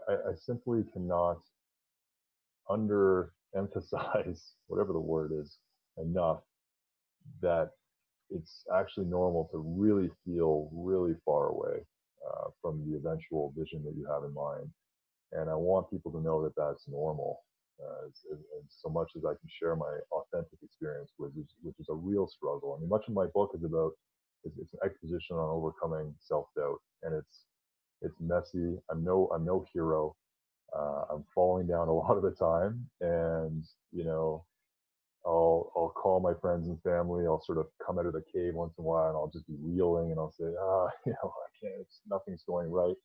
I, 0.09 0.13
I 0.31 0.35
simply 0.35 0.83
cannot 0.93 1.39
underemphasize 2.69 4.51
whatever 4.67 4.93
the 4.93 4.99
word 4.99 5.31
is 5.33 5.57
enough 5.97 6.41
that 7.41 7.71
it's 8.29 8.63
actually 8.75 9.05
normal 9.05 9.49
to 9.51 9.57
really 9.57 10.09
feel 10.25 10.69
really 10.73 11.15
far 11.25 11.47
away 11.47 11.85
uh, 12.27 12.49
from 12.61 12.83
the 12.85 12.97
eventual 12.97 13.53
vision 13.57 13.83
that 13.85 13.95
you 13.95 14.05
have 14.05 14.23
in 14.23 14.33
mind. 14.33 14.69
And 15.33 15.49
I 15.49 15.55
want 15.55 15.89
people 15.89 16.11
to 16.11 16.21
know 16.21 16.43
that 16.43 16.55
that's 16.55 16.87
normal. 16.87 17.39
Uh, 17.79 18.07
as, 18.07 18.13
as, 18.33 18.63
so 18.69 18.89
much 18.89 19.11
as 19.15 19.23
I 19.23 19.37
can 19.37 19.49
share 19.61 19.75
my 19.75 19.99
authentic 20.11 20.57
experience, 20.63 21.11
which 21.17 21.33
is, 21.37 21.45
which 21.61 21.75
is 21.79 21.87
a 21.89 21.93
real 21.93 22.27
struggle. 22.27 22.75
I 22.75 22.81
mean, 22.81 22.89
much 22.89 23.05
of 23.07 23.13
my 23.13 23.27
book 23.35 23.51
is 23.53 23.63
about 23.63 23.91
it's, 24.43 24.57
it's 24.57 24.73
an 24.73 24.79
exposition 24.83 25.35
on 25.35 25.49
overcoming 25.49 26.13
self 26.19 26.47
doubt, 26.55 26.79
and 27.03 27.13
it's 27.13 27.45
it's 28.01 28.19
messy. 28.19 28.77
I'm 28.89 29.03
no 29.03 29.29
I'm 29.33 29.45
no 29.45 29.65
hero. 29.73 30.15
Uh, 30.77 31.03
I'm 31.13 31.23
falling 31.33 31.67
down 31.67 31.87
a 31.87 31.93
lot 31.95 32.17
of 32.17 32.23
the 32.23 32.31
time, 32.31 32.89
and 33.01 33.63
you 33.91 34.03
know, 34.03 34.45
I'll 35.25 35.71
I'll 35.75 35.93
call 35.95 36.19
my 36.19 36.33
friends 36.41 36.67
and 36.67 36.81
family. 36.83 37.25
I'll 37.25 37.43
sort 37.43 37.57
of 37.57 37.67
come 37.85 37.99
out 37.99 38.05
of 38.05 38.13
the 38.13 38.23
cave 38.33 38.53
once 38.53 38.73
in 38.77 38.83
a 38.83 38.87
while, 38.87 39.07
and 39.07 39.15
I'll 39.15 39.31
just 39.33 39.47
be 39.47 39.55
reeling, 39.61 40.11
and 40.11 40.19
I'll 40.19 40.33
say, 40.39 40.45
ah, 40.59 40.87
you 41.05 41.13
know, 41.13 41.33
I 41.33 41.49
can't. 41.61 41.81
It's, 41.81 42.01
nothing's 42.09 42.43
going 42.47 42.69
right, 42.69 42.95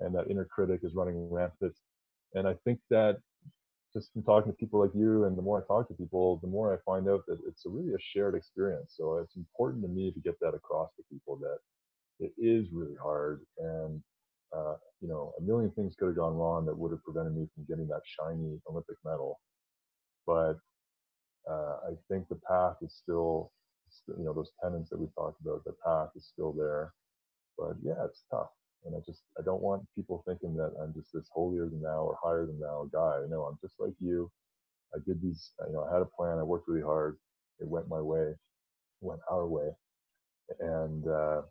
and 0.00 0.14
that 0.14 0.30
inner 0.30 0.44
critic 0.44 0.80
is 0.82 0.94
running 0.94 1.30
rampant. 1.30 1.74
And 2.34 2.46
I 2.46 2.54
think 2.64 2.78
that 2.90 3.20
just 3.94 4.12
from 4.12 4.22
talking 4.22 4.52
to 4.52 4.56
people 4.56 4.80
like 4.80 4.94
you, 4.94 5.24
and 5.24 5.36
the 5.36 5.42
more 5.42 5.62
I 5.62 5.66
talk 5.66 5.88
to 5.88 5.94
people, 5.94 6.38
the 6.42 6.48
more 6.48 6.74
I 6.74 6.78
find 6.84 7.08
out 7.08 7.24
that 7.26 7.38
it's 7.48 7.64
a 7.64 7.70
really 7.70 7.94
a 7.94 7.98
shared 8.00 8.34
experience. 8.34 8.94
So 8.96 9.16
it's 9.16 9.36
important 9.36 9.82
to 9.82 9.88
me 9.88 10.12
to 10.12 10.20
get 10.20 10.38
that 10.40 10.54
across 10.54 10.90
to 10.96 11.02
people 11.10 11.36
that 11.38 11.58
it 12.20 12.32
is 12.38 12.68
really 12.72 12.96
hard, 13.02 13.40
and 13.58 14.02
uh, 14.56 14.74
you 15.00 15.08
know, 15.08 15.32
a 15.38 15.42
million 15.42 15.70
things 15.72 15.94
could 15.98 16.06
have 16.06 16.16
gone 16.16 16.34
wrong 16.34 16.66
that 16.66 16.76
would 16.76 16.92
have 16.92 17.04
prevented 17.04 17.36
me 17.36 17.46
from 17.54 17.64
getting 17.68 17.88
that 17.88 18.02
shiny 18.04 18.60
Olympic 18.68 18.96
medal. 19.04 19.40
But 20.26 20.58
uh, 21.50 21.76
I 21.88 21.94
think 22.10 22.28
the 22.28 22.40
path 22.48 22.76
is 22.82 22.94
still, 22.94 23.52
you 24.06 24.24
know, 24.24 24.34
those 24.34 24.52
tenets 24.62 24.90
that 24.90 25.00
we 25.00 25.06
talked 25.14 25.40
about, 25.40 25.64
the 25.64 25.74
path 25.84 26.10
is 26.16 26.26
still 26.32 26.52
there. 26.52 26.92
But 27.56 27.76
yeah, 27.82 28.04
it's 28.04 28.24
tough. 28.30 28.50
And 28.84 28.94
I 28.94 29.00
just, 29.06 29.22
I 29.38 29.42
don't 29.44 29.62
want 29.62 29.86
people 29.96 30.22
thinking 30.26 30.54
that 30.56 30.72
I'm 30.80 30.94
just 30.94 31.12
this 31.12 31.28
holier 31.32 31.68
than 31.68 31.82
thou 31.82 32.04
or 32.04 32.18
higher 32.22 32.46
than 32.46 32.60
thou 32.60 32.88
guy. 32.92 33.20
No, 33.28 33.44
I'm 33.44 33.58
just 33.60 33.74
like 33.78 33.94
you. 34.00 34.30
I 34.94 34.98
did 35.06 35.20
these, 35.22 35.50
you 35.66 35.74
know, 35.74 35.84
I 35.84 35.92
had 35.92 36.02
a 36.02 36.06
plan. 36.16 36.38
I 36.38 36.42
worked 36.42 36.68
really 36.68 36.82
hard. 36.82 37.18
It 37.60 37.68
went 37.68 37.88
my 37.88 38.00
way, 38.00 38.34
went 39.00 39.20
our 39.30 39.46
way. 39.46 39.68
And 40.60 41.06
uh, 41.06 41.42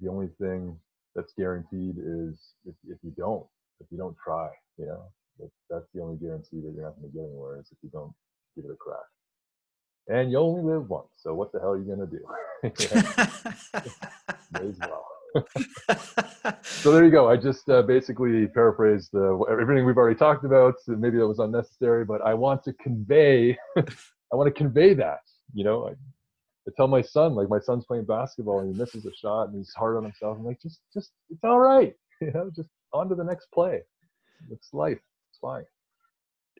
the 0.00 0.08
only 0.08 0.28
thing 0.40 0.78
that's 1.16 1.32
guaranteed 1.32 1.96
is 1.98 2.52
if, 2.66 2.74
if 2.86 2.98
you 3.02 3.12
don't, 3.16 3.44
if 3.80 3.86
you 3.90 3.98
don't 3.98 4.16
try, 4.22 4.48
you 4.78 4.86
know, 4.86 5.02
That's, 5.40 5.52
that's 5.68 5.86
the 5.94 6.02
only 6.02 6.16
guarantee 6.16 6.60
that 6.60 6.72
you're 6.74 6.84
not 6.84 6.96
going 7.00 7.10
to 7.10 7.16
get 7.16 7.24
anywhere 7.24 7.58
is 7.58 7.68
if 7.72 7.78
you 7.82 7.90
don't 7.90 8.12
give 8.54 8.66
it 8.66 8.70
a 8.70 8.76
crack. 8.76 8.98
And 10.08 10.30
you 10.30 10.38
only 10.38 10.62
live 10.62 10.88
once, 10.88 11.08
so 11.16 11.34
what 11.34 11.50
the 11.52 11.58
hell 11.58 11.72
are 11.72 11.78
you 11.78 11.84
going 11.84 11.98
to 11.98 12.06
do? 12.06 12.20
May 14.52 14.68
as 14.68 14.78
well. 14.78 15.06
so 16.62 16.92
there 16.92 17.04
you 17.04 17.10
go. 17.10 17.28
I 17.28 17.36
just 17.36 17.68
uh, 17.68 17.82
basically 17.82 18.46
paraphrased 18.46 19.14
uh, 19.14 19.40
everything 19.42 19.84
we've 19.84 19.96
already 19.96 20.16
talked 20.16 20.44
about. 20.44 20.74
Maybe 20.86 21.18
that 21.18 21.26
was 21.26 21.40
unnecessary, 21.40 22.04
but 22.04 22.22
I 22.22 22.34
want 22.34 22.62
to 22.64 22.72
convey. 22.74 23.58
I 23.76 24.36
want 24.36 24.46
to 24.46 24.56
convey 24.56 24.94
that. 24.94 25.20
You 25.54 25.64
know, 25.64 25.94
I, 26.68 26.70
tell 26.76 26.88
my 26.88 27.02
son, 27.02 27.34
like 27.34 27.48
my 27.48 27.60
son's 27.60 27.84
playing 27.84 28.04
basketball 28.04 28.60
and 28.60 28.72
he 28.72 28.78
misses 28.78 29.06
a 29.06 29.14
shot 29.14 29.48
and 29.48 29.56
he's 29.56 29.72
hard 29.74 29.96
on 29.96 30.04
himself. 30.04 30.36
I'm 30.38 30.44
like, 30.44 30.60
just, 30.60 30.80
just, 30.92 31.12
it's 31.30 31.44
all 31.44 31.60
right. 31.60 31.94
You 32.22 32.32
know, 32.32 32.50
just 32.56 32.70
on 32.94 33.10
to 33.10 33.14
the 33.14 33.22
next 33.22 33.52
play. 33.52 33.82
It's 34.50 34.72
life. 34.72 34.98
It's 35.30 35.38
fine. 35.38 35.64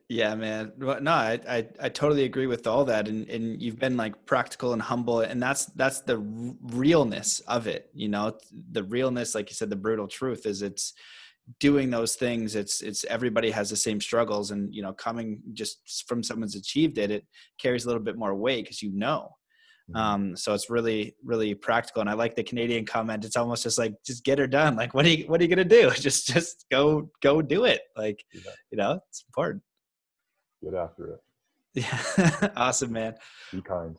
Yeah, 0.09 0.35
man. 0.35 0.71
No, 0.77 1.11
I, 1.11 1.39
I, 1.49 1.67
I 1.81 1.89
totally 1.89 2.23
agree 2.23 2.47
with 2.47 2.65
all 2.65 2.85
that, 2.85 3.09
and 3.09 3.27
and 3.29 3.61
you've 3.61 3.77
been 3.77 3.97
like 3.97 4.25
practical 4.25 4.71
and 4.71 4.81
humble, 4.81 5.19
and 5.19 5.43
that's 5.43 5.65
that's 5.65 5.99
the 5.99 6.17
realness 6.61 7.41
of 7.41 7.67
it. 7.67 7.89
You 7.93 8.07
know, 8.07 8.37
the 8.71 8.83
realness, 8.83 9.35
like 9.35 9.49
you 9.49 9.55
said, 9.55 9.69
the 9.69 9.75
brutal 9.75 10.07
truth 10.07 10.45
is 10.45 10.61
it's 10.61 10.93
doing 11.59 11.89
those 11.89 12.15
things. 12.15 12.55
It's 12.55 12.81
it's 12.81 13.03
everybody 13.05 13.51
has 13.51 13.69
the 13.69 13.75
same 13.75 13.99
struggles, 13.99 14.51
and 14.51 14.73
you 14.73 14.81
know, 14.81 14.93
coming 14.93 15.41
just 15.51 16.05
from 16.07 16.23
someone's 16.23 16.55
achieved 16.55 16.97
it, 16.97 17.11
it 17.11 17.25
carries 17.59 17.83
a 17.83 17.87
little 17.87 18.03
bit 18.03 18.17
more 18.17 18.33
weight 18.33 18.63
because 18.63 18.81
you 18.81 18.91
know. 18.93 19.35
Mm-hmm. 19.89 19.97
Um, 19.97 20.35
so 20.35 20.53
it's 20.53 20.69
really, 20.69 21.15
really 21.23 21.53
practical. 21.53 22.01
And 22.01 22.09
I 22.09 22.13
like 22.13 22.35
the 22.35 22.43
Canadian 22.43 22.85
comment. 22.85 23.23
It's 23.23 23.37
almost 23.37 23.63
just 23.63 23.77
like, 23.77 23.93
just 24.05 24.23
get 24.23 24.37
her 24.39 24.47
done. 24.47 24.75
Like, 24.75 24.93
what 24.93 25.05
are 25.05 25.09
you, 25.09 25.27
what 25.27 25.39
are 25.39 25.43
you 25.43 25.53
going 25.53 25.67
to 25.67 25.75
do? 25.81 25.89
Just, 25.97 26.27
just 26.27 26.65
go, 26.71 27.09
go 27.21 27.41
do 27.41 27.65
it. 27.65 27.81
Like, 27.95 28.23
yeah. 28.33 28.51
you 28.71 28.77
know, 28.77 28.99
it's 29.09 29.23
important. 29.27 29.63
Get 30.63 30.73
after 30.73 31.13
it. 31.13 31.19
Yeah. 31.73 32.49
awesome, 32.55 32.91
man. 32.91 33.15
Be 33.51 33.61
kind. 33.61 33.97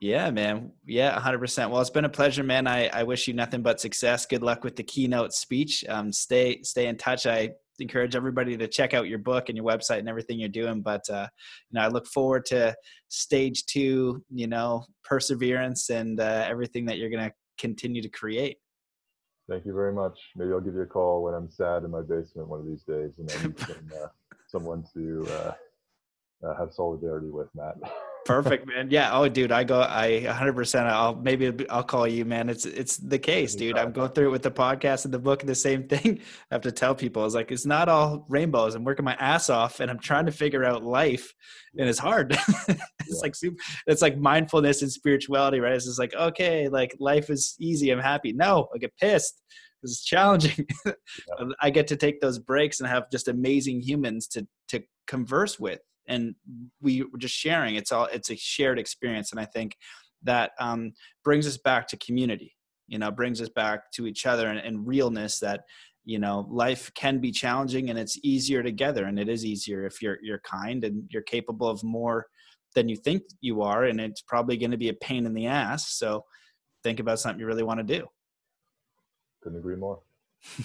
Yeah, 0.00 0.30
man. 0.30 0.72
Yeah, 0.84 1.18
100%. 1.18 1.70
Well, 1.70 1.80
it's 1.80 1.90
been 1.90 2.04
a 2.04 2.10
pleasure, 2.10 2.42
man. 2.42 2.66
I, 2.66 2.88
I 2.88 3.02
wish 3.04 3.26
you 3.26 3.34
nothing 3.34 3.62
but 3.62 3.80
success. 3.80 4.26
Good 4.26 4.42
luck 4.42 4.64
with 4.64 4.76
the 4.76 4.82
keynote 4.82 5.32
speech. 5.32 5.84
Um, 5.88 6.12
stay, 6.12 6.62
stay 6.62 6.88
in 6.88 6.96
touch. 6.96 7.26
I 7.26 7.52
encourage 7.80 8.16
everybody 8.16 8.56
to 8.56 8.68
check 8.68 8.94
out 8.94 9.08
your 9.08 9.18
book 9.18 9.48
and 9.48 9.56
your 9.56 9.66
website 9.66 9.98
and 9.98 10.08
everything 10.08 10.38
you're 10.38 10.48
doing. 10.48 10.82
But 10.82 11.08
uh, 11.10 11.26
you 11.70 11.78
know, 11.78 11.84
I 11.84 11.88
look 11.88 12.06
forward 12.06 12.46
to 12.46 12.74
stage 13.08 13.66
two. 13.66 14.24
You 14.30 14.46
know, 14.46 14.84
perseverance 15.04 15.90
and 15.90 16.20
uh, 16.20 16.44
everything 16.48 16.86
that 16.86 16.98
you're 16.98 17.10
going 17.10 17.28
to 17.28 17.34
continue 17.58 18.02
to 18.02 18.08
create. 18.08 18.58
Thank 19.48 19.66
you 19.66 19.74
very 19.74 19.92
much. 19.92 20.18
Maybe 20.36 20.52
I'll 20.52 20.60
give 20.60 20.74
you 20.74 20.82
a 20.82 20.86
call 20.86 21.22
when 21.22 21.34
I'm 21.34 21.50
sad 21.50 21.84
in 21.84 21.90
my 21.90 22.00
basement 22.00 22.48
one 22.48 22.60
of 22.60 22.66
these 22.66 22.82
days, 22.82 23.18
and 23.18 23.30
I 23.30 23.46
need 23.46 23.58
some, 23.58 23.90
uh, 24.02 24.06
someone 24.46 24.84
to 24.94 25.26
uh, 26.44 26.54
have 26.56 26.72
solidarity 26.72 27.30
with, 27.30 27.48
Matt. 27.54 27.76
Perfect, 28.24 28.66
man. 28.66 28.88
Yeah. 28.90 29.10
Oh, 29.12 29.28
dude, 29.28 29.52
I 29.52 29.64
go. 29.64 29.80
I 29.82 30.22
100. 30.24 30.54
percent 30.54 30.86
I'll 30.86 31.14
maybe 31.14 31.52
I'll 31.68 31.82
call 31.82 32.08
you, 32.08 32.24
man. 32.24 32.48
It's 32.48 32.64
it's 32.64 32.96
the 32.96 33.18
case, 33.18 33.54
dude. 33.54 33.76
I'm 33.76 33.92
going 33.92 34.12
through 34.12 34.28
it 34.28 34.30
with 34.30 34.42
the 34.42 34.50
podcast 34.50 35.04
and 35.04 35.12
the 35.12 35.18
book 35.18 35.42
and 35.42 35.48
the 35.48 35.54
same 35.54 35.82
thing. 35.88 36.20
I 36.50 36.54
have 36.54 36.62
to 36.62 36.72
tell 36.72 36.94
people, 36.94 37.20
I 37.20 37.26
was 37.26 37.34
like, 37.34 37.52
it's 37.52 37.66
not 37.66 37.90
all 37.90 38.24
rainbows. 38.30 38.76
I'm 38.76 38.84
working 38.84 39.04
my 39.04 39.14
ass 39.16 39.50
off, 39.50 39.80
and 39.80 39.90
I'm 39.90 39.98
trying 39.98 40.24
to 40.24 40.32
figure 40.32 40.64
out 40.64 40.82
life, 40.82 41.34
and 41.76 41.86
it's 41.86 41.98
hard. 41.98 42.32
it's 42.68 42.68
yeah. 42.68 43.20
like 43.20 43.34
super, 43.34 43.56
it's 43.86 44.00
like 44.00 44.16
mindfulness 44.16 44.80
and 44.80 44.90
spirituality, 44.90 45.60
right? 45.60 45.74
It's 45.74 45.84
just 45.84 45.98
like 45.98 46.14
okay, 46.14 46.70
like 46.70 46.96
life 46.98 47.28
is 47.28 47.54
easy. 47.60 47.90
I'm 47.90 47.98
happy. 47.98 48.32
No, 48.32 48.68
I 48.74 48.78
get 48.78 48.96
pissed 48.96 49.42
it's 49.82 50.02
challenging. 50.02 50.66
Yeah. 50.86 50.92
I 51.60 51.68
get 51.68 51.86
to 51.88 51.96
take 51.96 52.20
those 52.20 52.38
breaks 52.38 52.80
and 52.80 52.88
have 52.88 53.10
just 53.10 53.28
amazing 53.28 53.82
humans 53.82 54.26
to 54.28 54.46
to 54.68 54.82
converse 55.06 55.60
with 55.60 55.80
and 56.06 56.34
we 56.80 57.02
were 57.02 57.18
just 57.18 57.34
sharing. 57.34 57.76
It's 57.76 57.92
all 57.92 58.06
it's 58.06 58.30
a 58.30 58.36
shared 58.36 58.78
experience 58.78 59.32
and 59.32 59.40
i 59.40 59.44
think 59.44 59.76
that 60.22 60.52
um, 60.58 60.92
brings 61.22 61.46
us 61.46 61.58
back 61.58 61.86
to 61.88 61.96
community 61.98 62.54
you 62.86 62.98
know 62.98 63.10
brings 63.10 63.40
us 63.40 63.48
back 63.48 63.90
to 63.92 64.06
each 64.06 64.26
other 64.26 64.48
and, 64.48 64.58
and 64.58 64.86
realness 64.86 65.38
that 65.38 65.62
you 66.04 66.18
know 66.18 66.46
life 66.50 66.92
can 66.94 67.18
be 67.18 67.30
challenging 67.30 67.90
and 67.90 67.98
it's 67.98 68.18
easier 68.22 68.62
together 68.62 69.04
and 69.04 69.18
it 69.18 69.28
is 69.28 69.44
easier 69.44 69.86
if 69.86 70.02
you're 70.02 70.18
you're 70.22 70.40
kind 70.40 70.84
and 70.84 71.04
you're 71.10 71.22
capable 71.22 71.68
of 71.68 71.82
more 71.82 72.26
than 72.74 72.88
you 72.88 72.96
think 72.96 73.22
you 73.40 73.62
are 73.62 73.84
and 73.84 74.00
it's 74.00 74.20
probably 74.20 74.56
going 74.56 74.70
to 74.70 74.76
be 74.76 74.88
a 74.88 74.94
pain 74.94 75.26
in 75.26 75.34
the 75.34 75.46
ass. 75.46 75.92
So 75.92 76.24
think 76.82 77.00
about 77.00 77.20
something 77.20 77.40
you 77.40 77.46
really 77.46 77.62
want 77.62 77.78
to 77.78 77.98
do. 77.98 78.06
Couldn't 79.42 79.58
agree 79.58 79.76
more. 79.76 80.00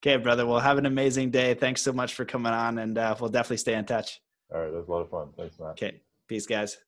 Okay 0.00 0.16
brother. 0.16 0.46
Well 0.46 0.60
have 0.60 0.78
an 0.78 0.86
amazing 0.86 1.32
day. 1.32 1.52
Thanks 1.52 1.82
so 1.82 1.92
much 1.92 2.14
for 2.14 2.24
coming 2.24 2.52
on 2.52 2.78
and 2.78 2.96
uh, 2.96 3.16
we'll 3.20 3.30
definitely 3.30 3.56
stay 3.58 3.74
in 3.74 3.84
touch 3.84 4.20
all 4.52 4.60
right, 4.60 4.70
that 4.70 4.76
was 4.76 4.88
a 4.88 4.90
lot 4.90 5.02
of 5.02 5.10
fun. 5.10 5.28
Thanks, 5.36 5.58
Matt. 5.58 5.70
Okay. 5.70 6.00
Peace, 6.28 6.46
guys. 6.46 6.78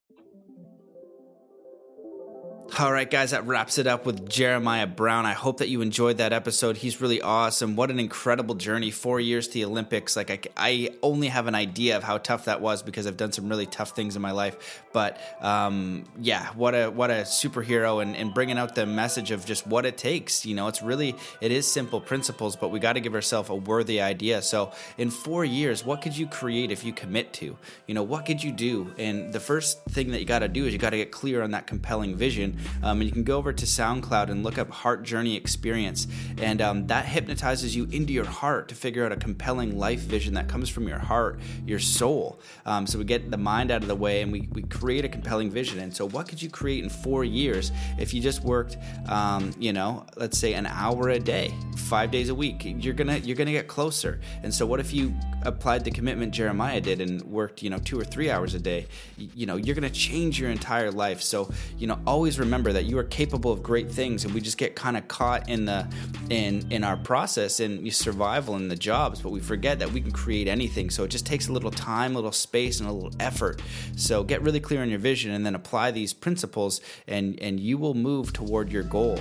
All 2.76 2.92
right, 2.92 3.10
guys, 3.10 3.30
that 3.30 3.46
wraps 3.46 3.78
it 3.78 3.86
up 3.86 4.04
with 4.04 4.28
Jeremiah 4.28 4.86
Brown. 4.86 5.24
I 5.26 5.32
hope 5.32 5.58
that 5.58 5.68
you 5.68 5.80
enjoyed 5.80 6.18
that 6.18 6.32
episode. 6.32 6.76
He's 6.76 7.00
really 7.00 7.20
awesome. 7.20 7.74
What 7.74 7.90
an 7.90 7.98
incredible 7.98 8.54
journey. 8.54 8.90
Four 8.90 9.18
years 9.18 9.48
to 9.48 9.54
the 9.54 9.64
Olympics. 9.64 10.16
Like, 10.16 10.30
I, 10.30 10.40
I 10.56 10.90
only 11.02 11.28
have 11.28 11.46
an 11.46 11.54
idea 11.56 11.96
of 11.96 12.04
how 12.04 12.18
tough 12.18 12.44
that 12.44 12.60
was 12.60 12.82
because 12.82 13.06
I've 13.06 13.16
done 13.16 13.32
some 13.32 13.48
really 13.48 13.66
tough 13.66 13.96
things 13.96 14.16
in 14.16 14.22
my 14.22 14.30
life. 14.32 14.84
But 14.92 15.18
um, 15.40 16.04
yeah, 16.20 16.52
what 16.52 16.74
a 16.74 16.88
what 16.90 17.10
a 17.10 17.22
superhero 17.22 18.02
and, 18.02 18.14
and 18.14 18.32
bringing 18.34 18.58
out 18.58 18.74
the 18.74 18.86
message 18.86 19.30
of 19.30 19.46
just 19.46 19.66
what 19.66 19.86
it 19.86 19.96
takes. 19.96 20.44
You 20.44 20.54
know, 20.54 20.68
it's 20.68 20.82
really, 20.82 21.16
it 21.40 21.50
is 21.50 21.66
simple 21.66 22.00
principles, 22.00 22.54
but 22.54 22.68
we 22.68 22.78
got 22.78 22.92
to 22.92 23.00
give 23.00 23.14
ourselves 23.14 23.48
a 23.48 23.54
worthy 23.54 24.00
idea. 24.00 24.42
So, 24.42 24.72
in 24.98 25.10
four 25.10 25.44
years, 25.44 25.84
what 25.84 26.02
could 26.02 26.16
you 26.16 26.26
create 26.26 26.70
if 26.70 26.84
you 26.84 26.92
commit 26.92 27.32
to? 27.34 27.56
You 27.86 27.94
know, 27.94 28.04
what 28.04 28.26
could 28.26 28.42
you 28.42 28.52
do? 28.52 28.92
And 28.98 29.32
the 29.32 29.40
first 29.40 29.82
thing 29.86 30.10
that 30.10 30.20
you 30.20 30.26
got 30.26 30.40
to 30.40 30.48
do 30.48 30.66
is 30.66 30.72
you 30.72 30.78
got 30.78 30.90
to 30.90 30.98
get 30.98 31.10
clear 31.10 31.42
on 31.42 31.52
that 31.52 31.66
compelling 31.66 32.14
vision 32.14 32.57
um, 32.82 33.00
and 33.00 33.04
you 33.04 33.12
can 33.12 33.24
go 33.24 33.36
over 33.36 33.52
to 33.52 33.64
SoundCloud 33.64 34.30
and 34.30 34.42
look 34.42 34.58
up 34.58 34.70
Heart 34.70 35.02
Journey 35.02 35.36
Experience. 35.36 36.06
And 36.38 36.60
um, 36.60 36.86
that 36.88 37.06
hypnotizes 37.06 37.74
you 37.74 37.88
into 37.90 38.12
your 38.12 38.24
heart 38.24 38.68
to 38.68 38.74
figure 38.74 39.04
out 39.04 39.12
a 39.12 39.16
compelling 39.16 39.78
life 39.78 40.00
vision 40.00 40.34
that 40.34 40.48
comes 40.48 40.68
from 40.68 40.88
your 40.88 40.98
heart, 40.98 41.40
your 41.66 41.78
soul. 41.78 42.40
Um, 42.66 42.86
so 42.86 42.98
we 42.98 43.04
get 43.04 43.30
the 43.30 43.36
mind 43.36 43.70
out 43.70 43.82
of 43.82 43.88
the 43.88 43.94
way 43.94 44.22
and 44.22 44.32
we, 44.32 44.48
we 44.52 44.62
create 44.62 45.04
a 45.04 45.08
compelling 45.08 45.50
vision. 45.50 45.78
And 45.78 45.94
so, 45.94 46.06
what 46.08 46.28
could 46.28 46.40
you 46.40 46.50
create 46.50 46.82
in 46.84 46.90
four 46.90 47.24
years 47.24 47.72
if 47.98 48.12
you 48.12 48.20
just 48.20 48.42
worked, 48.42 48.76
um, 49.08 49.52
you 49.58 49.72
know, 49.72 50.04
let's 50.16 50.38
say 50.38 50.54
an 50.54 50.66
hour 50.66 51.10
a 51.10 51.18
day, 51.18 51.54
five 51.76 52.10
days 52.10 52.28
a 52.28 52.34
week? 52.34 52.62
You're 52.64 52.94
gonna 52.94 53.18
you're 53.18 53.36
gonna 53.36 53.52
get 53.52 53.68
closer. 53.68 54.20
And 54.42 54.52
so, 54.52 54.66
what 54.66 54.80
if 54.80 54.92
you 54.92 55.14
applied 55.42 55.84
the 55.84 55.90
commitment 55.90 56.32
Jeremiah 56.32 56.80
did 56.80 57.00
and 57.00 57.22
worked, 57.22 57.62
you 57.62 57.70
know, 57.70 57.78
two 57.78 57.98
or 57.98 58.04
three 58.04 58.30
hours 58.30 58.54
a 58.54 58.58
day? 58.58 58.86
You 59.16 59.46
know, 59.46 59.56
you're 59.56 59.74
gonna 59.74 59.90
change 59.90 60.40
your 60.40 60.50
entire 60.50 60.90
life. 60.90 61.22
So, 61.22 61.50
you 61.78 61.86
know, 61.86 61.98
always 62.06 62.38
remember 62.38 62.47
that 62.72 62.84
you 62.84 62.98
are 62.98 63.04
capable 63.04 63.52
of 63.52 63.62
great 63.62 63.90
things 63.90 64.24
and 64.24 64.34
we 64.34 64.40
just 64.40 64.58
get 64.58 64.74
kind 64.74 64.96
of 64.96 65.06
caught 65.08 65.48
in 65.48 65.64
the 65.64 65.86
in 66.30 66.66
in 66.70 66.84
our 66.84 66.96
process 66.96 67.60
in 67.60 67.88
survival 67.90 68.56
in 68.56 68.68
the 68.68 68.76
jobs 68.76 69.20
but 69.20 69.30
we 69.30 69.40
forget 69.40 69.78
that 69.78 69.90
we 69.90 70.00
can 70.00 70.10
create 70.10 70.48
anything. 70.48 70.90
So 70.90 71.04
it 71.04 71.08
just 71.08 71.26
takes 71.26 71.48
a 71.48 71.52
little 71.52 71.70
time 71.70 72.12
a 72.12 72.14
little 72.16 72.32
space 72.32 72.80
and 72.80 72.88
a 72.88 72.92
little 72.92 73.12
effort. 73.20 73.62
So 73.96 74.24
get 74.24 74.42
really 74.42 74.60
clear 74.60 74.82
on 74.82 74.90
your 74.90 74.98
vision 74.98 75.32
and 75.32 75.44
then 75.44 75.54
apply 75.54 75.90
these 75.90 76.12
principles 76.12 76.80
and 77.06 77.38
and 77.40 77.60
you 77.60 77.78
will 77.78 77.94
move 77.94 78.32
toward 78.32 78.70
your 78.70 78.82
goal 78.82 79.18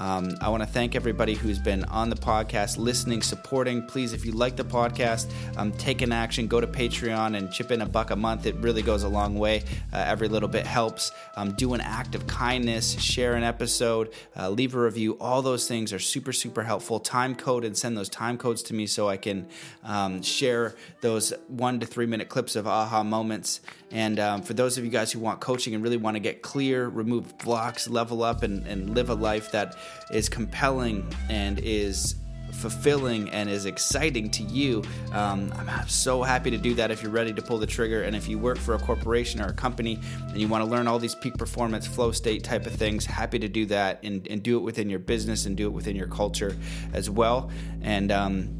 um, 0.00 0.34
I 0.40 0.48
want 0.48 0.62
to 0.62 0.68
thank 0.68 0.96
everybody 0.96 1.34
who's 1.34 1.58
been 1.58 1.84
on 1.84 2.08
the 2.08 2.16
podcast, 2.16 2.78
listening, 2.78 3.20
supporting. 3.20 3.86
Please, 3.86 4.14
if 4.14 4.24
you 4.24 4.32
like 4.32 4.56
the 4.56 4.64
podcast, 4.64 5.30
um, 5.58 5.72
take 5.72 6.00
an 6.00 6.10
action. 6.10 6.46
Go 6.46 6.58
to 6.58 6.66
Patreon 6.66 7.36
and 7.36 7.52
chip 7.52 7.70
in 7.70 7.82
a 7.82 7.86
buck 7.86 8.10
a 8.10 8.16
month. 8.16 8.46
It 8.46 8.54
really 8.56 8.80
goes 8.80 9.02
a 9.02 9.08
long 9.08 9.38
way. 9.38 9.62
Uh, 9.92 10.02
every 10.06 10.28
little 10.28 10.48
bit 10.48 10.66
helps. 10.66 11.12
Um, 11.36 11.52
do 11.52 11.74
an 11.74 11.82
act 11.82 12.14
of 12.14 12.26
kindness, 12.26 12.98
share 12.98 13.34
an 13.34 13.42
episode, 13.42 14.12
uh, 14.38 14.48
leave 14.48 14.74
a 14.74 14.80
review. 14.80 15.18
All 15.20 15.42
those 15.42 15.68
things 15.68 15.92
are 15.92 15.98
super, 15.98 16.32
super 16.32 16.62
helpful. 16.62 16.98
Time 16.98 17.34
code 17.34 17.64
and 17.64 17.76
send 17.76 17.96
those 17.96 18.08
time 18.08 18.38
codes 18.38 18.62
to 18.64 18.74
me 18.74 18.86
so 18.86 19.06
I 19.06 19.18
can 19.18 19.48
um, 19.84 20.22
share 20.22 20.74
those 21.02 21.34
one 21.48 21.78
to 21.80 21.86
three 21.86 22.06
minute 22.06 22.30
clips 22.30 22.56
of 22.56 22.66
aha 22.66 23.02
moments. 23.02 23.60
And 23.92 24.20
um, 24.20 24.42
for 24.42 24.54
those 24.54 24.78
of 24.78 24.84
you 24.84 24.90
guys 24.90 25.10
who 25.10 25.18
want 25.18 25.40
coaching 25.40 25.74
and 25.74 25.82
really 25.82 25.96
want 25.96 26.14
to 26.14 26.20
get 26.20 26.42
clear, 26.42 26.88
remove 26.88 27.36
blocks, 27.38 27.88
level 27.88 28.22
up, 28.22 28.42
and, 28.42 28.66
and 28.66 28.94
live 28.94 29.10
a 29.10 29.14
life 29.14 29.50
that 29.52 29.76
is 30.10 30.28
compelling 30.28 31.12
and 31.28 31.58
is 31.58 32.16
fulfilling 32.52 33.30
and 33.30 33.48
is 33.48 33.64
exciting 33.64 34.30
to 34.30 34.42
you, 34.42 34.82
um, 35.12 35.52
I'm 35.56 35.88
so 35.88 36.22
happy 36.22 36.50
to 36.50 36.58
do 36.58 36.74
that 36.74 36.90
if 36.90 37.02
you're 37.02 37.12
ready 37.12 37.32
to 37.32 37.42
pull 37.42 37.58
the 37.58 37.66
trigger. 37.66 38.02
And 38.02 38.14
if 38.14 38.28
you 38.28 38.38
work 38.38 38.58
for 38.58 38.74
a 38.74 38.78
corporation 38.78 39.40
or 39.40 39.46
a 39.46 39.52
company 39.52 39.98
and 40.28 40.38
you 40.38 40.48
want 40.48 40.64
to 40.64 40.70
learn 40.70 40.86
all 40.86 40.98
these 40.98 41.14
peak 41.14 41.34
performance, 41.34 41.86
flow 41.86 42.12
state 42.12 42.44
type 42.44 42.66
of 42.66 42.72
things, 42.72 43.04
happy 43.06 43.38
to 43.38 43.48
do 43.48 43.66
that 43.66 44.00
and, 44.02 44.26
and 44.28 44.42
do 44.42 44.56
it 44.56 44.60
within 44.60 44.90
your 44.90 44.98
business 44.98 45.46
and 45.46 45.56
do 45.56 45.66
it 45.66 45.72
within 45.72 45.96
your 45.96 46.08
culture 46.08 46.56
as 46.92 47.08
well. 47.08 47.50
And, 47.82 48.12
um, 48.12 48.59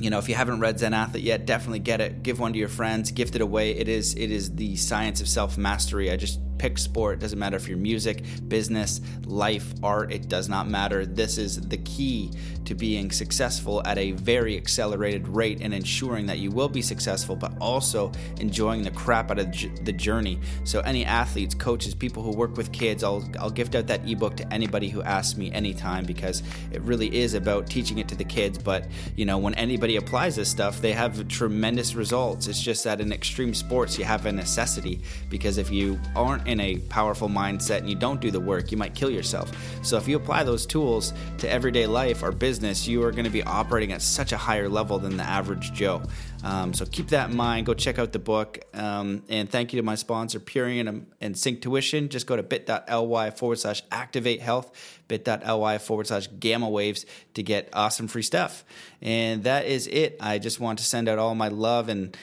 you 0.00 0.10
know 0.10 0.18
if 0.18 0.28
you 0.28 0.34
haven't 0.34 0.60
read 0.60 0.78
zen 0.78 0.94
athlete 0.94 1.22
yet 1.22 1.46
definitely 1.46 1.78
get 1.78 2.00
it. 2.00 2.22
Give 2.22 2.38
one 2.38 2.52
to 2.52 2.58
your 2.58 2.68
friends. 2.68 3.10
Gift 3.10 3.34
it 3.34 3.40
away. 3.40 3.72
It 3.72 3.88
is 3.88 4.14
it 4.14 4.30
is 4.30 4.54
the 4.54 4.76
science 4.76 5.20
of 5.20 5.28
self 5.28 5.56
mastery 5.56 6.10
i 6.10 6.16
just 6.16 6.40
pick 6.64 6.78
sport, 6.78 7.18
it 7.18 7.20
doesn't 7.20 7.38
matter 7.38 7.58
if 7.58 7.68
you're 7.68 7.76
music, 7.76 8.24
business, 8.48 9.02
life, 9.26 9.74
art, 9.82 10.10
it 10.10 10.30
does 10.30 10.48
not 10.48 10.66
matter. 10.66 11.04
This 11.04 11.36
is 11.36 11.60
the 11.60 11.76
key 11.76 12.30
to 12.64 12.74
being 12.74 13.10
successful 13.10 13.82
at 13.84 13.98
a 13.98 14.12
very 14.12 14.56
accelerated 14.56 15.28
rate 15.28 15.58
and 15.60 15.74
ensuring 15.74 16.24
that 16.24 16.38
you 16.38 16.50
will 16.50 16.70
be 16.70 16.80
successful, 16.80 17.36
but 17.36 17.52
also 17.60 18.10
enjoying 18.40 18.82
the 18.82 18.90
crap 18.92 19.30
out 19.30 19.38
of 19.38 19.52
the 19.84 19.92
journey. 19.92 20.40
So, 20.64 20.80
any 20.80 21.04
athletes, 21.04 21.54
coaches, 21.54 21.94
people 21.94 22.22
who 22.22 22.30
work 22.30 22.56
with 22.56 22.72
kids, 22.72 23.04
I'll, 23.04 23.28
I'll 23.38 23.50
gift 23.50 23.74
out 23.74 23.86
that 23.88 24.08
ebook 24.08 24.34
to 24.38 24.50
anybody 24.50 24.88
who 24.88 25.02
asks 25.02 25.36
me 25.36 25.52
anytime 25.52 26.06
because 26.06 26.42
it 26.72 26.80
really 26.80 27.14
is 27.14 27.34
about 27.34 27.66
teaching 27.66 27.98
it 27.98 28.08
to 28.08 28.14
the 28.14 28.24
kids. 28.24 28.56
But, 28.56 28.86
you 29.16 29.26
know, 29.26 29.36
when 29.36 29.52
anybody 29.56 29.96
applies 29.96 30.36
this 30.36 30.48
stuff, 30.48 30.80
they 30.80 30.92
have 30.92 31.28
tremendous 31.28 31.94
results. 31.94 32.46
It's 32.46 32.62
just 32.62 32.84
that 32.84 33.02
in 33.02 33.12
extreme 33.12 33.52
sports, 33.52 33.98
you 33.98 34.06
have 34.06 34.24
a 34.24 34.32
necessity 34.32 35.02
because 35.28 35.58
if 35.58 35.70
you 35.70 36.00
aren't 36.16 36.46
in 36.46 36.53
a 36.60 36.78
powerful 36.88 37.28
mindset 37.28 37.78
and 37.78 37.88
you 37.88 37.96
don't 37.96 38.20
do 38.20 38.30
the 38.30 38.40
work, 38.40 38.70
you 38.70 38.76
might 38.76 38.94
kill 38.94 39.10
yourself. 39.10 39.52
So, 39.82 39.96
if 39.96 40.08
you 40.08 40.16
apply 40.16 40.44
those 40.44 40.66
tools 40.66 41.12
to 41.38 41.50
everyday 41.50 41.86
life 41.86 42.22
or 42.22 42.32
business, 42.32 42.86
you 42.86 43.02
are 43.04 43.12
going 43.12 43.24
to 43.24 43.30
be 43.30 43.42
operating 43.42 43.92
at 43.92 44.02
such 44.02 44.32
a 44.32 44.36
higher 44.36 44.68
level 44.68 44.98
than 44.98 45.16
the 45.16 45.24
average 45.24 45.72
Joe. 45.72 46.02
Um, 46.44 46.74
so 46.74 46.84
keep 46.84 47.08
that 47.08 47.30
in 47.30 47.36
mind. 47.36 47.64
Go 47.64 47.72
check 47.72 47.98
out 47.98 48.12
the 48.12 48.18
book. 48.18 48.60
Um, 48.74 49.22
and 49.30 49.48
thank 49.48 49.72
you 49.72 49.80
to 49.80 49.82
my 49.82 49.94
sponsor, 49.94 50.38
Purium 50.38 51.06
and 51.20 51.34
Synctuition. 51.34 52.10
Just 52.10 52.26
go 52.26 52.36
to 52.36 52.42
bit.ly 52.42 53.30
forward 53.30 53.58
slash 53.58 53.82
activate 53.90 54.42
health, 54.42 54.70
bit.ly 55.08 55.78
forward 55.78 56.06
slash 56.06 56.28
gamma 56.38 56.68
waves 56.68 57.06
to 57.32 57.42
get 57.42 57.70
awesome 57.72 58.08
free 58.08 58.22
stuff. 58.22 58.62
And 59.00 59.44
that 59.44 59.64
is 59.64 59.86
it. 59.86 60.18
I 60.20 60.38
just 60.38 60.60
want 60.60 60.80
to 60.80 60.84
send 60.84 61.08
out 61.08 61.18
all 61.18 61.34
my 61.34 61.48
love 61.48 61.88
and 61.88 62.14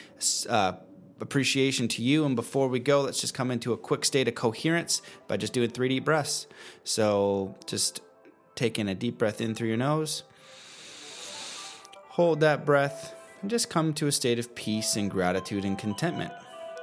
uh, 0.48 0.74
appreciation 1.22 1.88
to 1.88 2.02
you. 2.02 2.26
And 2.26 2.36
before 2.36 2.68
we 2.68 2.80
go, 2.80 3.00
let's 3.00 3.20
just 3.20 3.32
come 3.32 3.50
into 3.50 3.72
a 3.72 3.76
quick 3.78 4.04
state 4.04 4.28
of 4.28 4.34
coherence 4.34 5.00
by 5.28 5.38
just 5.38 5.52
doing 5.52 5.70
three 5.70 5.88
deep 5.88 6.04
breaths. 6.04 6.46
So 6.84 7.54
just 7.64 8.02
taking 8.56 8.88
a 8.88 8.94
deep 8.94 9.16
breath 9.16 9.40
in 9.40 9.54
through 9.54 9.68
your 9.68 9.76
nose, 9.78 10.24
hold 12.10 12.40
that 12.40 12.66
breath 12.66 13.14
and 13.40 13.48
just 13.48 13.70
come 13.70 13.94
to 13.94 14.08
a 14.08 14.12
state 14.12 14.38
of 14.38 14.54
peace 14.54 14.96
and 14.96 15.10
gratitude 15.10 15.64
and 15.64 15.78
contentment. 15.78 16.32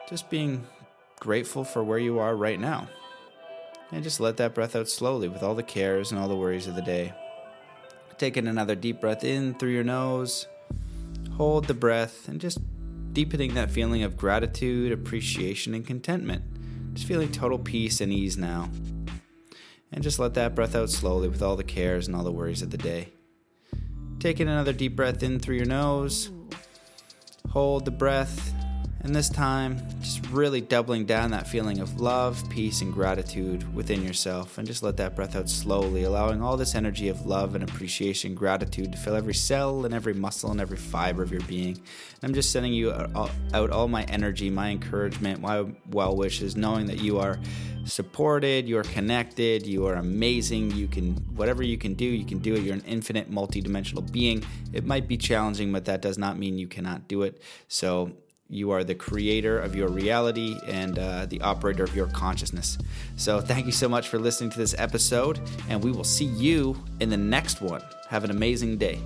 Just 0.10 0.30
being 0.30 0.66
grateful 1.20 1.64
for 1.64 1.84
where 1.84 2.00
you 2.00 2.18
are 2.18 2.36
right 2.36 2.60
now. 2.60 2.88
And 3.92 4.04
just 4.04 4.20
let 4.20 4.38
that 4.38 4.56
breath 4.56 4.76
out 4.76 4.88
slowly 4.88 5.28
with 5.28 5.44
all 5.44 5.56
the 5.56 5.64
cares 5.64 6.12
and 6.12 6.20
all 6.20 6.28
the 6.28 6.36
worries 6.36 6.68
of 6.68 6.76
the 6.76 6.82
day. 6.82 7.14
Taking 8.18 8.48
another 8.48 8.76
deep 8.76 9.02
breath 9.02 9.24
in 9.24 9.54
through 9.56 9.72
your 9.72 9.84
nose. 9.84 10.48
Hold 11.38 11.66
the 11.66 11.74
breath 11.74 12.28
and 12.28 12.40
just 12.40 12.60
deepening 13.20 13.54
that 13.54 13.70
feeling 13.70 14.02
of 14.02 14.16
gratitude, 14.16 14.94
appreciation, 14.94 15.74
and 15.74 15.86
contentment. 15.86 16.42
Just 16.94 17.06
feeling 17.06 17.30
total 17.30 17.60
peace 17.60 18.00
and 18.00 18.14
ease 18.14 18.38
now. 18.38 18.70
And 19.92 20.02
just 20.02 20.20
let 20.20 20.36
that 20.36 20.56
breath 20.56 20.74
out 20.74 20.90
slowly 20.90 21.28
with 21.28 21.42
all 21.42 21.58
the 21.58 21.64
cares 21.66 22.08
and 22.08 22.16
all 22.16 22.24
the 22.24 22.32
worries 22.32 22.62
of 22.62 22.70
the 22.70 22.78
day. 22.78 23.10
Taking 24.20 24.48
another 24.48 24.72
deep 24.72 24.96
breath 24.96 25.22
in 25.22 25.38
through 25.38 25.58
your 25.58 25.66
nose. 25.66 26.32
Hold 27.50 27.84
the 27.84 27.92
breath. 27.92 28.54
And 29.02 29.16
this 29.16 29.30
time, 29.30 29.80
just 30.02 30.26
really 30.30 30.60
doubling 30.60 31.06
down 31.06 31.32
that 31.32 31.48
feeling 31.48 31.80
of 31.80 32.02
love, 32.02 32.44
peace, 32.50 32.82
and 32.82 32.94
gratitude 32.94 33.74
within 33.74 34.04
yourself. 34.04 34.58
And 34.58 34.68
just 34.68 34.84
let 34.84 34.98
that 34.98 35.16
breath 35.16 35.38
out 35.38 35.50
slowly, 35.50 36.04
allowing 36.04 36.42
all 36.42 36.58
this 36.58 36.76
energy 36.76 37.08
of 37.08 37.26
love 37.26 37.56
and 37.56 37.64
appreciation, 37.64 38.36
gratitude 38.36 38.92
to 38.92 38.98
fill 38.98 39.16
every 39.16 39.34
cell 39.34 39.86
and 39.86 39.94
every 39.94 40.14
muscle 40.14 40.52
and 40.52 40.60
every 40.60 40.76
fiber 40.76 41.24
of 41.24 41.32
your 41.32 41.42
being. 41.42 41.76
And 41.76 42.24
I'm 42.24 42.34
just 42.34 42.52
sending 42.52 42.74
you 42.74 42.92
out 42.92 43.70
all 43.70 43.88
my 43.88 44.04
energy, 44.04 44.50
my 44.50 44.70
encouragement, 44.70 45.40
my 45.40 45.66
well 45.92 46.18
wishes, 46.18 46.58
knowing 46.58 46.86
that 46.88 47.00
you 47.00 47.20
are 47.20 47.40
supported, 47.86 48.68
you 48.68 48.78
are 48.78 48.84
connected, 48.84 49.66
you 49.66 49.86
are 49.88 49.96
amazing. 49.96 50.72
You 50.72 50.88
can, 50.88 51.14
whatever 51.36 51.64
you 51.64 51.78
can 51.78 51.94
do, 51.94 52.06
you 52.06 52.26
can 52.26 52.40
do 52.40 52.56
it. 52.56 52.64
You're 52.64 52.76
an 52.76 52.84
infinite, 52.86 53.32
multidimensional 53.32 54.12
being. 54.12 54.44
It 54.74 54.86
might 54.86 55.08
be 55.08 55.16
challenging, 55.18 55.72
but 55.72 55.86
that 55.86 56.02
does 56.02 56.18
not 56.18 56.38
mean 56.38 56.58
you 56.58 56.68
cannot 56.68 57.08
do 57.08 57.24
it. 57.24 57.42
So, 57.70 58.12
you 58.50 58.72
are 58.72 58.84
the 58.84 58.96
creator 58.96 59.60
of 59.60 59.76
your 59.76 59.90
reality 59.90 60.60
and 60.68 60.98
uh, 60.98 61.26
the 61.28 61.40
operator 61.42 61.84
of 61.84 61.96
your 61.96 62.08
consciousness. 62.08 62.78
So, 63.16 63.40
thank 63.40 63.66
you 63.66 63.72
so 63.72 63.88
much 63.88 64.08
for 64.08 64.18
listening 64.18 64.50
to 64.52 64.58
this 64.58 64.76
episode, 64.78 65.40
and 65.70 65.84
we 65.84 65.92
will 65.92 66.04
see 66.04 66.26
you 66.26 66.76
in 67.00 67.10
the 67.10 67.18
next 67.18 67.62
one. 67.62 67.84
Have 68.10 68.24
an 68.24 68.32
amazing 68.32 68.78
day. 68.78 69.00